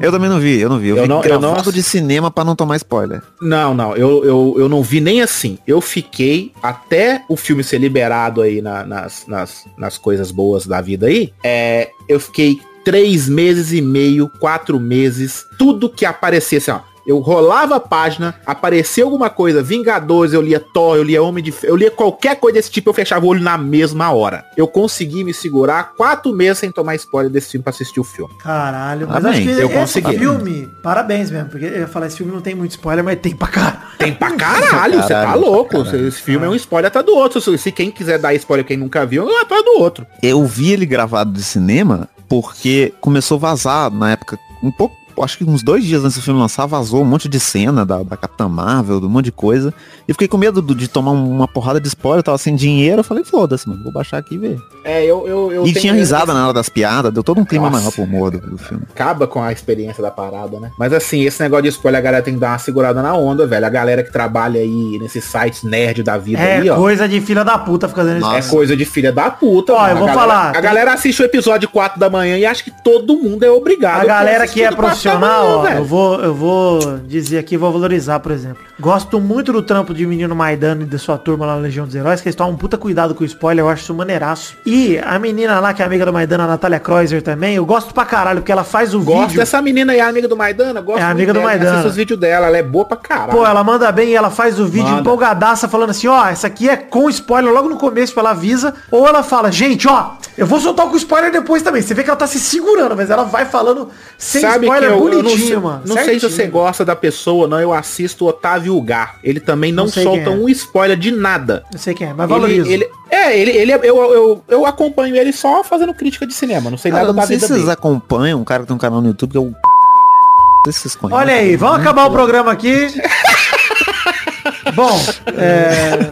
Eu 0.01 0.11
também 0.11 0.29
não 0.29 0.39
vi, 0.39 0.59
eu 0.59 0.69
não 0.69 0.77
vi. 0.79 0.89
Eu, 0.89 0.97
Eu 0.97 1.03
vi 1.03 1.09
não- 1.09 1.23
eu 1.23 1.39
não- 1.39 1.55
de 1.65 1.81
cinema 1.83 2.29
pra 2.29 2.43
não 2.43 2.55
tomar 2.55 2.75
spoiler. 2.77 3.21
Não, 3.41 3.73
não, 3.73 3.95
eu, 3.95 4.23
eu, 4.23 4.55
eu 4.59 4.69
não 4.69 4.83
vi 4.83 5.01
nem 5.01 5.21
assim. 5.21 5.57
Eu 5.65 5.81
fiquei 5.81 6.51
até 6.61 7.23
o 7.27 7.35
filme 7.35 7.63
ser 7.63 7.79
liberado 7.79 8.41
aí 8.41 8.61
na- 8.61 8.85
nas, 8.85 9.25
nas, 9.27 9.65
nas 9.77 9.97
coisas 9.97 10.31
boas 10.31 10.65
da 10.67 10.79
vida 10.79 11.07
aí. 11.07 11.33
É, 11.43 11.89
eu 12.07 12.19
fiquei 12.19 12.59
três 12.83 13.27
meses 13.27 13.71
e 13.73 13.81
meio, 13.81 14.29
quatro 14.39 14.79
meses, 14.79 15.43
tudo 15.57 15.89
que 15.89 16.05
aparecesse, 16.05 16.69
ó. 16.69 16.81
Eu 17.05 17.19
rolava 17.19 17.75
a 17.75 17.79
página, 17.79 18.35
aparecia 18.45 19.03
alguma 19.03 19.29
coisa, 19.29 19.61
Vingadores, 19.61 20.33
eu 20.33 20.41
lia 20.41 20.59
Thor, 20.59 20.95
eu 20.97 21.03
lia 21.03 21.21
Homem 21.21 21.43
de 21.43 21.51
Fe- 21.51 21.67
eu 21.67 21.75
lia 21.75 21.91
qualquer 21.91 22.35
coisa 22.37 22.55
desse 22.57 22.71
tipo, 22.71 22.89
eu 22.89 22.93
fechava 22.93 23.25
o 23.25 23.29
olho 23.29 23.41
na 23.41 23.57
mesma 23.57 24.11
hora. 24.11 24.43
Eu 24.57 24.67
consegui 24.67 25.23
me 25.23 25.33
segurar 25.33 25.93
quatro 25.95 26.33
meses 26.33 26.59
sem 26.59 26.71
tomar 26.71 26.95
spoiler 26.95 27.31
desse 27.31 27.51
filme 27.51 27.63
pra 27.63 27.69
assistir 27.71 27.99
o 27.99 28.03
filme. 28.03 28.33
Caralho, 28.39 29.07
mas 29.07 29.17
Amém. 29.23 29.31
acho 29.31 29.41
que 29.43 29.49
Eu 29.61 29.67
esse 29.69 29.77
consegui. 30.01 30.17
filme, 30.17 30.67
parabéns 30.81 31.29
mesmo, 31.29 31.49
porque 31.49 31.65
eu 31.65 31.79
ia 31.81 31.87
falar, 31.87 32.07
esse 32.07 32.17
filme 32.17 32.31
não 32.31 32.41
tem 32.41 32.55
muito 32.55 32.71
spoiler, 32.71 33.03
mas 33.03 33.19
tem 33.19 33.35
pra 33.35 33.47
caralho. 33.47 33.77
Tem 33.99 34.13
pra 34.13 34.31
caralho, 34.31 35.01
você 35.01 35.09
tá 35.13 35.35
louco. 35.35 35.83
caralho. 35.83 36.07
Esse 36.07 36.21
filme 36.21 36.45
é 36.45 36.49
um 36.49 36.55
spoiler 36.55 36.87
atrás 36.87 37.05
do 37.05 37.15
outro. 37.15 37.39
Se, 37.39 37.57
se 37.57 37.71
quem 37.71 37.91
quiser 37.91 38.17
dar 38.19 38.33
spoiler 38.33 38.65
quem 38.65 38.77
nunca 38.77 39.05
viu, 39.05 39.29
é 39.29 39.41
atrás 39.41 39.63
do 39.63 39.79
outro. 39.79 40.05
Eu 40.23 40.43
vi 40.45 40.71
ele 40.73 40.85
gravado 40.85 41.31
de 41.31 41.43
cinema 41.43 42.09
porque 42.27 42.93
começou 42.99 43.37
a 43.37 43.39
vazar 43.41 43.91
na 43.91 44.11
época, 44.11 44.37
um 44.63 44.71
pouco, 44.71 44.95
acho 45.23 45.37
que 45.37 45.43
uns 45.43 45.63
dois 45.63 45.83
dias 45.83 46.03
antes 46.03 46.15
do 46.17 46.21
filme 46.23 46.39
lançar, 46.39 46.65
vazou 46.65 47.01
um 47.01 47.05
monte 47.05 47.27
de 47.29 47.39
cena 47.39 47.85
da, 47.85 48.03
da 48.03 48.17
Capitã 48.17 48.47
Marvel, 48.47 48.99
de 48.99 49.05
um 49.05 49.09
monte 49.09 49.25
de 49.25 49.31
coisa. 49.31 49.73
E 50.07 50.11
eu 50.11 50.15
fiquei 50.15 50.27
com 50.27 50.37
medo 50.37 50.61
do- 50.61 50.75
de 50.75 50.87
tomar 50.87 51.11
uma 51.11 51.47
porrada 51.47 51.79
de 51.79 51.87
spoiler, 51.87 52.19
eu 52.19 52.23
tava 52.23 52.37
sem 52.37 52.55
dinheiro, 52.55 52.99
eu 52.99 53.03
falei, 53.03 53.23
foda-se, 53.23 53.67
mano, 53.67 53.83
vou 53.83 53.91
baixar 53.91 54.17
aqui 54.17 54.35
e 54.35 54.37
ver. 54.37 54.57
É, 54.83 55.03
eu. 55.03 55.27
eu, 55.27 55.51
eu 55.51 55.63
e 55.67 55.71
tenho- 55.73 55.81
tinha 55.81 55.93
risada 55.93 56.33
na 56.33 56.43
hora 56.45 56.53
das 56.53 56.69
piadas, 56.69 57.13
deu 57.13 57.23
todo 57.23 57.39
um 57.39 57.45
clima 57.45 57.69
Nossa. 57.69 57.77
maior 57.79 57.91
pro 57.91 58.03
humor 58.03 58.31
do, 58.31 58.39
do 58.39 58.57
filme. 58.57 58.83
Acaba 58.93 59.27
com 59.27 59.41
a 59.41 59.51
experiência 59.51 60.01
da 60.01 60.11
parada, 60.11 60.59
né? 60.59 60.69
Mas 60.77 60.93
assim, 60.93 61.23
esse 61.23 61.41
negócio 61.41 61.63
de 61.63 61.69
spoiler, 61.69 61.99
a 61.99 62.03
galera 62.03 62.23
tem 62.23 62.33
que 62.33 62.39
dar 62.39 62.49
uma 62.51 62.59
segurada 62.59 63.01
na 63.01 63.13
onda, 63.15 63.45
velho. 63.47 63.65
A 63.65 63.69
galera 63.69 64.03
que 64.03 64.11
trabalha 64.11 64.59
aí 64.61 64.97
nesses 65.01 65.23
sites 65.23 65.63
nerd 65.63 66.03
da 66.03 66.17
vida 66.17 66.39
É 66.39 66.57
aí, 66.59 66.69
ó. 66.69 66.75
coisa 66.75 67.07
de 67.07 67.19
filha 67.21 67.43
da 67.43 67.57
puta 67.57 67.87
fazendo 67.87 68.19
Nossa. 68.19 68.37
É 68.47 68.51
coisa 68.51 68.75
de 68.75 68.85
filha 68.85 69.11
da 69.11 69.31
puta. 69.31 69.73
Ó, 69.73 69.77
mano. 69.79 69.91
eu 69.91 69.97
vou 69.97 70.03
a 70.07 70.07
galera, 70.11 70.19
falar, 70.27 70.49
A 70.49 70.53
tem- 70.53 70.61
galera 70.61 70.93
assiste 70.93 71.21
o 71.21 71.25
episódio 71.25 71.67
4 71.69 71.99
da 71.99 72.09
manhã 72.09 72.37
e 72.37 72.45
acha 72.45 72.63
que 72.63 72.71
todo 72.83 73.17
mundo 73.17 73.43
é 73.43 73.49
obrigado. 73.49 74.01
A 74.01 74.05
galera 74.05 74.47
que 74.47 74.61
é 74.63 74.69
do 74.69 74.75
4 74.75 75.03
da 75.03 75.04
profissional, 75.09 75.43
manhã, 75.45 75.57
ó, 75.57 75.61
velho. 75.61 75.77
eu 75.79 75.85
vou, 75.85 76.19
eu 76.21 76.33
vou 76.33 76.97
dizer 77.05 77.37
aqui, 77.37 77.57
vou 77.57 77.71
valorizar, 77.71 78.19
por 78.19 78.31
exemplo. 78.31 78.57
Gosto 78.79 79.19
muito 79.21 79.53
do 79.53 79.61
trampo 79.61 79.93
de 79.93 80.05
menino 80.05 80.35
Maidano 80.35 80.81
e 80.81 80.85
de 80.85 80.99
sua 80.99 81.17
turma 81.17 81.45
lá 81.45 81.55
na 81.55 81.61
Legião 81.61 81.85
dos 81.85 81.95
Heróis, 81.95 82.21
que 82.21 82.27
eles 82.27 82.35
tomam 82.35 82.53
um 82.53 82.57
puta 82.57 82.77
cuidado 82.77 83.15
com 83.15 83.23
o 83.23 83.25
spoiler, 83.25 83.63
eu 83.63 83.69
acho 83.69 83.83
isso 83.83 83.93
maneiraço. 83.93 84.57
E 84.65 84.97
a 84.99 85.17
menina 85.17 85.59
lá, 85.59 85.73
que 85.73 85.81
é 85.81 85.85
amiga 85.85 86.05
do 86.05 86.11
Maidano, 86.11 86.43
a 86.43 86.47
Natália 86.47 86.79
Kreuzer 86.79 87.21
também, 87.21 87.55
eu 87.55 87.65
gosto 87.65 87.93
pra 87.93 88.05
caralho, 88.05 88.39
porque 88.41 88.51
ela 88.51 88.63
faz 88.63 88.93
o 88.93 88.99
Gosto 88.99 89.21
vídeo. 89.27 89.37
dessa 89.37 89.61
menina 89.61 89.93
aí, 89.93 89.99
a 89.99 90.07
amiga 90.07 90.27
do 90.27 90.35
Maidana. 90.35 90.81
Gosto 90.81 90.99
É 90.99 91.03
amiga 91.03 91.31
do 91.31 91.39
dela, 91.39 91.45
Maidana. 91.45 91.87
Os 91.87 91.95
vídeos 91.95 92.19
dela, 92.19 92.47
ela 92.47 92.57
é 92.57 92.63
boa 92.63 92.85
pra 92.85 92.97
caralho. 92.97 93.31
Pô, 93.31 93.45
ela 93.45 93.63
manda 93.63 93.91
bem 93.91 94.09
e 94.09 94.15
ela 94.15 94.29
faz 94.29 94.59
o 94.59 94.65
vídeo 94.65 94.89
Manda. 94.89 95.01
empolgadaça 95.01 95.67
falando 95.69 95.91
assim, 95.91 96.07
ó, 96.07 96.25
essa 96.27 96.47
aqui 96.47 96.69
é 96.69 96.75
com 96.75 97.09
spoiler 97.09 97.53
logo 97.53 97.69
no 97.69 97.77
começo, 97.77 98.19
ela 98.19 98.31
avisa. 98.31 98.73
Ou 98.91 99.07
ela 99.07 99.23
fala, 99.23 99.51
gente, 99.51 99.87
ó, 99.87 100.11
eu 100.37 100.45
vou 100.45 100.59
soltar 100.59 100.87
com 100.87 100.97
spoiler 100.97 101.31
depois 101.31 101.61
também. 101.63 101.81
Você 101.81 101.93
vê 101.93 102.03
que 102.03 102.09
ela 102.09 102.17
tá 102.17 102.27
se 102.27 102.39
segurando, 102.39 102.95
mas 102.95 103.09
ela 103.09 103.23
vai 103.23 103.45
falando 103.45 103.89
sem 104.17 104.41
Sabe 104.41 104.65
spoiler 104.65 104.94
eu, 104.97 105.07
eu 105.07 105.13
não 105.15 105.23
bonitinho, 105.23 105.47
sei, 105.47 105.57
mano. 105.57 105.81
Não 105.85 105.95
sei 105.95 106.03
se 106.03 106.09
certinho. 106.21 106.31
você 106.31 106.47
gosta 106.47 106.85
da 106.85 106.95
pessoa, 106.95 107.47
não. 107.47 107.59
Eu 107.59 107.73
assisto 107.73 108.25
o 108.25 108.27
Otávio 108.27 108.79
Gar. 108.81 109.17
Ele 109.23 109.39
também 109.39 109.71
não, 109.71 109.85
Não 109.85 109.91
solta 109.91 110.29
é. 110.29 110.29
um 110.29 110.47
spoiler 110.49 110.97
de 110.97 111.11
nada. 111.11 111.63
Não 111.71 111.79
sei 111.79 111.93
quem 111.93 112.07
é, 112.07 112.13
mas 112.13 112.27
valorizo. 112.29 112.69
Ele, 112.69 112.83
ele- 112.83 112.91
é, 113.09 113.37
ele, 113.39 113.51
ele 113.51 113.71
eu, 113.73 113.81
eu, 113.83 114.43
eu 114.47 114.65
acompanho 114.65 115.15
ele 115.15 115.31
só 115.31 115.63
fazendo 115.63 115.93
crítica 115.93 116.25
de 116.27 116.33
cinema. 116.33 116.69
Não 116.69 116.77
sei 116.77 116.91
Cara, 116.91 117.03
nada 117.03 117.11
eu 117.11 117.15
não 117.15 117.21
da 117.21 117.27
sei 117.27 117.35
se 117.37 117.41
vida 117.41 117.47
vocês 117.47 117.61
dele. 117.61 117.71
acompanham 117.73 118.41
um 118.41 118.43
cara 118.43 118.61
que 118.63 118.67
tem 118.67 118.75
um 118.75 118.79
canal 118.79 119.01
no 119.01 119.07
YouTube 119.07 119.31
que 119.31 119.37
é 119.37 119.41
o... 119.41 119.53
Não 120.65 120.73
se 120.73 120.79
vocês 120.79 120.95
conhecem. 120.95 121.21
Olha 121.21 121.33
aí, 121.35 121.55
vamos 121.55 121.79
acabar 121.79 122.05
o 122.07 122.11
programa 122.11 122.51
aqui. 122.51 122.87
Bom, 124.73 124.99
é... 125.37 126.11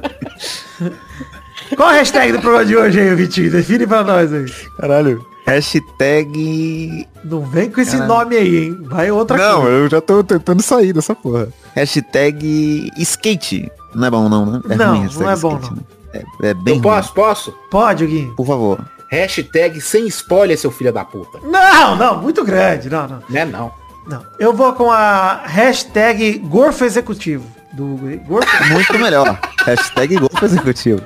Qual 1.76 1.90
a 1.90 1.94
hashtag 1.94 2.32
do 2.34 2.40
programa 2.40 2.66
de 2.66 2.76
hoje 2.78 3.00
aí, 3.00 3.16
Vitinho? 3.16 3.50
Define 3.52 3.88
pra 3.88 4.04
nós 4.04 4.32
aí. 4.32 4.46
Caralho. 4.78 5.26
Hashtag... 5.46 7.08
Não 7.24 7.42
vem 7.42 7.70
com 7.70 7.82
esse 7.82 7.98
nome 7.98 8.36
aí, 8.36 8.66
hein? 8.66 8.78
Vai 8.84 9.12
outra 9.12 9.38
não, 9.38 9.62
coisa. 9.62 9.78
eu 9.78 9.90
já 9.90 10.02
tô 10.02 10.24
tentando 10.24 10.62
sair 10.62 10.94
dessa 10.94 11.14
porra. 11.14 11.50
Hashtag 11.76 12.92
skate. 12.98 13.72
Não 13.94 14.08
é 14.08 14.10
bom 14.10 14.30
não, 14.30 14.46
né? 14.46 14.62
Não, 14.76 15.00
ruim 15.00 15.10
não 15.16 15.30
é 15.30 15.36
bom, 15.36 15.60
skate, 15.60 15.76
né? 15.76 15.82
É, 16.14 16.50
é 16.50 16.54
bem 16.54 16.76
Eu 16.76 16.82
ruim. 16.82 16.82
posso, 16.82 17.14
posso? 17.14 17.52
Pode, 17.70 18.06
Gui? 18.06 18.32
Por 18.36 18.46
favor. 18.46 18.80
Hashtag 19.10 19.80
sem 19.82 20.08
spoiler, 20.08 20.58
seu 20.58 20.72
filho 20.72 20.92
da 20.92 21.06
puta. 21.06 21.40
Não, 21.44 21.96
não, 21.96 22.22
muito 22.22 22.44
grande. 22.44 22.90
Não, 22.90 23.08
não. 23.08 23.24
Né, 23.30 23.46
não. 23.46 23.72
Não. 24.08 24.26
Eu 24.40 24.54
vou 24.54 24.74
com 24.74 24.92
a 24.92 25.44
hashtag 25.46 26.40
Gorfo 26.40 26.84
Executivo. 26.84 27.46
Do 27.74 28.00
Gorfo. 28.28 28.64
Muito 28.72 28.98
melhor. 29.00 29.40
Hashtag 29.66 30.18
golpe 30.18 30.46
executivo. 30.46 31.02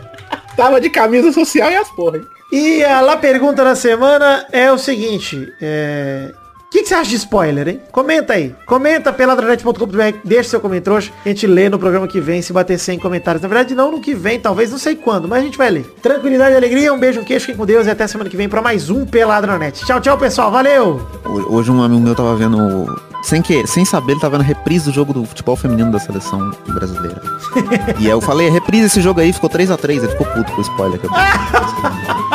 Tava 0.56 0.82
de 0.82 0.90
camisa 0.90 1.32
social 1.32 1.70
e 1.70 1.76
as 1.76 1.90
porra, 1.92 2.18
hein? 2.18 2.26
E 2.52 2.84
a 2.84 3.02
lá 3.02 3.18
pergunta 3.18 3.64
da 3.64 3.76
semana 3.76 4.45
é 4.52 4.72
o 4.72 4.78
seguinte, 4.78 5.52
é... 5.62 6.34
O 6.68 6.70
que, 6.70 6.84
que 6.84 6.89
você 6.89 6.95
acha 6.95 7.10
de 7.10 7.16
spoiler, 7.16 7.66
hein? 7.66 7.82
Comenta 7.93 8.34
aí. 8.34 8.54
Comenta 8.66 9.14
peladranet.com.br, 9.14 10.18
deixa 10.26 10.50
seu 10.50 10.60
comentário. 10.60 11.10
A 11.26 11.30
gente 11.30 11.48
lê 11.48 11.70
no 11.70 11.80
programa 11.80 12.10
que 12.10 12.20
vem, 12.20 12.41
se 12.41 12.52
bater 12.52 12.78
100 12.78 13.00
comentários. 13.00 13.41
Na 13.41 13.48
verdade, 13.48 13.74
não 13.74 13.89
no 13.89 14.02
que 14.02 14.14
vem, 14.14 14.38
talvez, 14.38 14.70
não 14.70 14.78
sei 14.78 14.93
quando, 14.93 15.30
mas 15.30 15.39
a 15.39 15.45
gente 15.45 15.58
vai 15.58 15.70
ler. 15.72 15.86
Tranquilidade 16.02 16.54
e 16.54 16.58
alegria, 16.58 16.93
um 16.93 17.00
beijo, 17.00 17.22
um 17.22 17.24
queijo, 17.24 17.45
fiquem 17.45 17.56
com 17.56 17.66
Deus 17.66 17.88
e 17.88 17.89
até 17.89 18.06
semana 18.06 18.30
que 18.30 18.36
vem 18.36 18.50
pra 18.50 18.62
mais 18.62 18.89
um 18.89 19.06
Peladranet. 19.06 19.86
Tchau, 19.86 20.02
tchau, 20.02 20.18
pessoal. 20.18 20.52
Valeu! 20.52 21.08
Hoje 21.50 21.72
um 21.72 21.82
amigo 21.82 22.02
meu 22.02 22.14
tava 22.14 22.36
vendo, 22.36 23.02
sem 23.24 23.41
que, 23.41 23.66
sem 23.66 23.86
saber, 23.86 24.12
ele 24.12 24.20
tava 24.20 24.38
vendo 24.38 24.45
a 24.45 24.48
reprise 24.48 24.86
do 24.86 24.93
jogo 24.93 25.14
do 25.14 25.24
futebol 25.24 25.56
feminino 25.56 25.89
da 25.89 26.00
seleção 26.00 26.52
brasileira. 26.68 27.22
e 27.98 28.08
aí 28.08 28.12
eu 28.12 28.20
falei, 28.20 28.50
reprise 28.50 28.88
esse 28.88 29.02
jogo 29.02 29.22
aí, 29.22 29.32
ficou 29.32 29.50
3x3, 29.50 29.89
ele 29.89 30.08
ficou 30.10 30.28
puto 30.28 30.52
com 30.52 30.58
o 30.58 30.62
spoiler 30.62 31.00
que 31.00 31.06
eu 31.06 31.12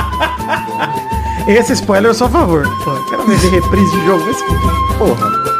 Esse 1.46 1.72
spoiler 1.72 2.10
eu 2.10 2.14
sou 2.14 2.26
a 2.28 2.30
favor. 2.30 2.64
Quero 3.08 3.26
ver 3.26 3.38
reprise 3.48 3.90
de 3.90 4.06
jogo. 4.06 4.24
Porra. 4.98 5.51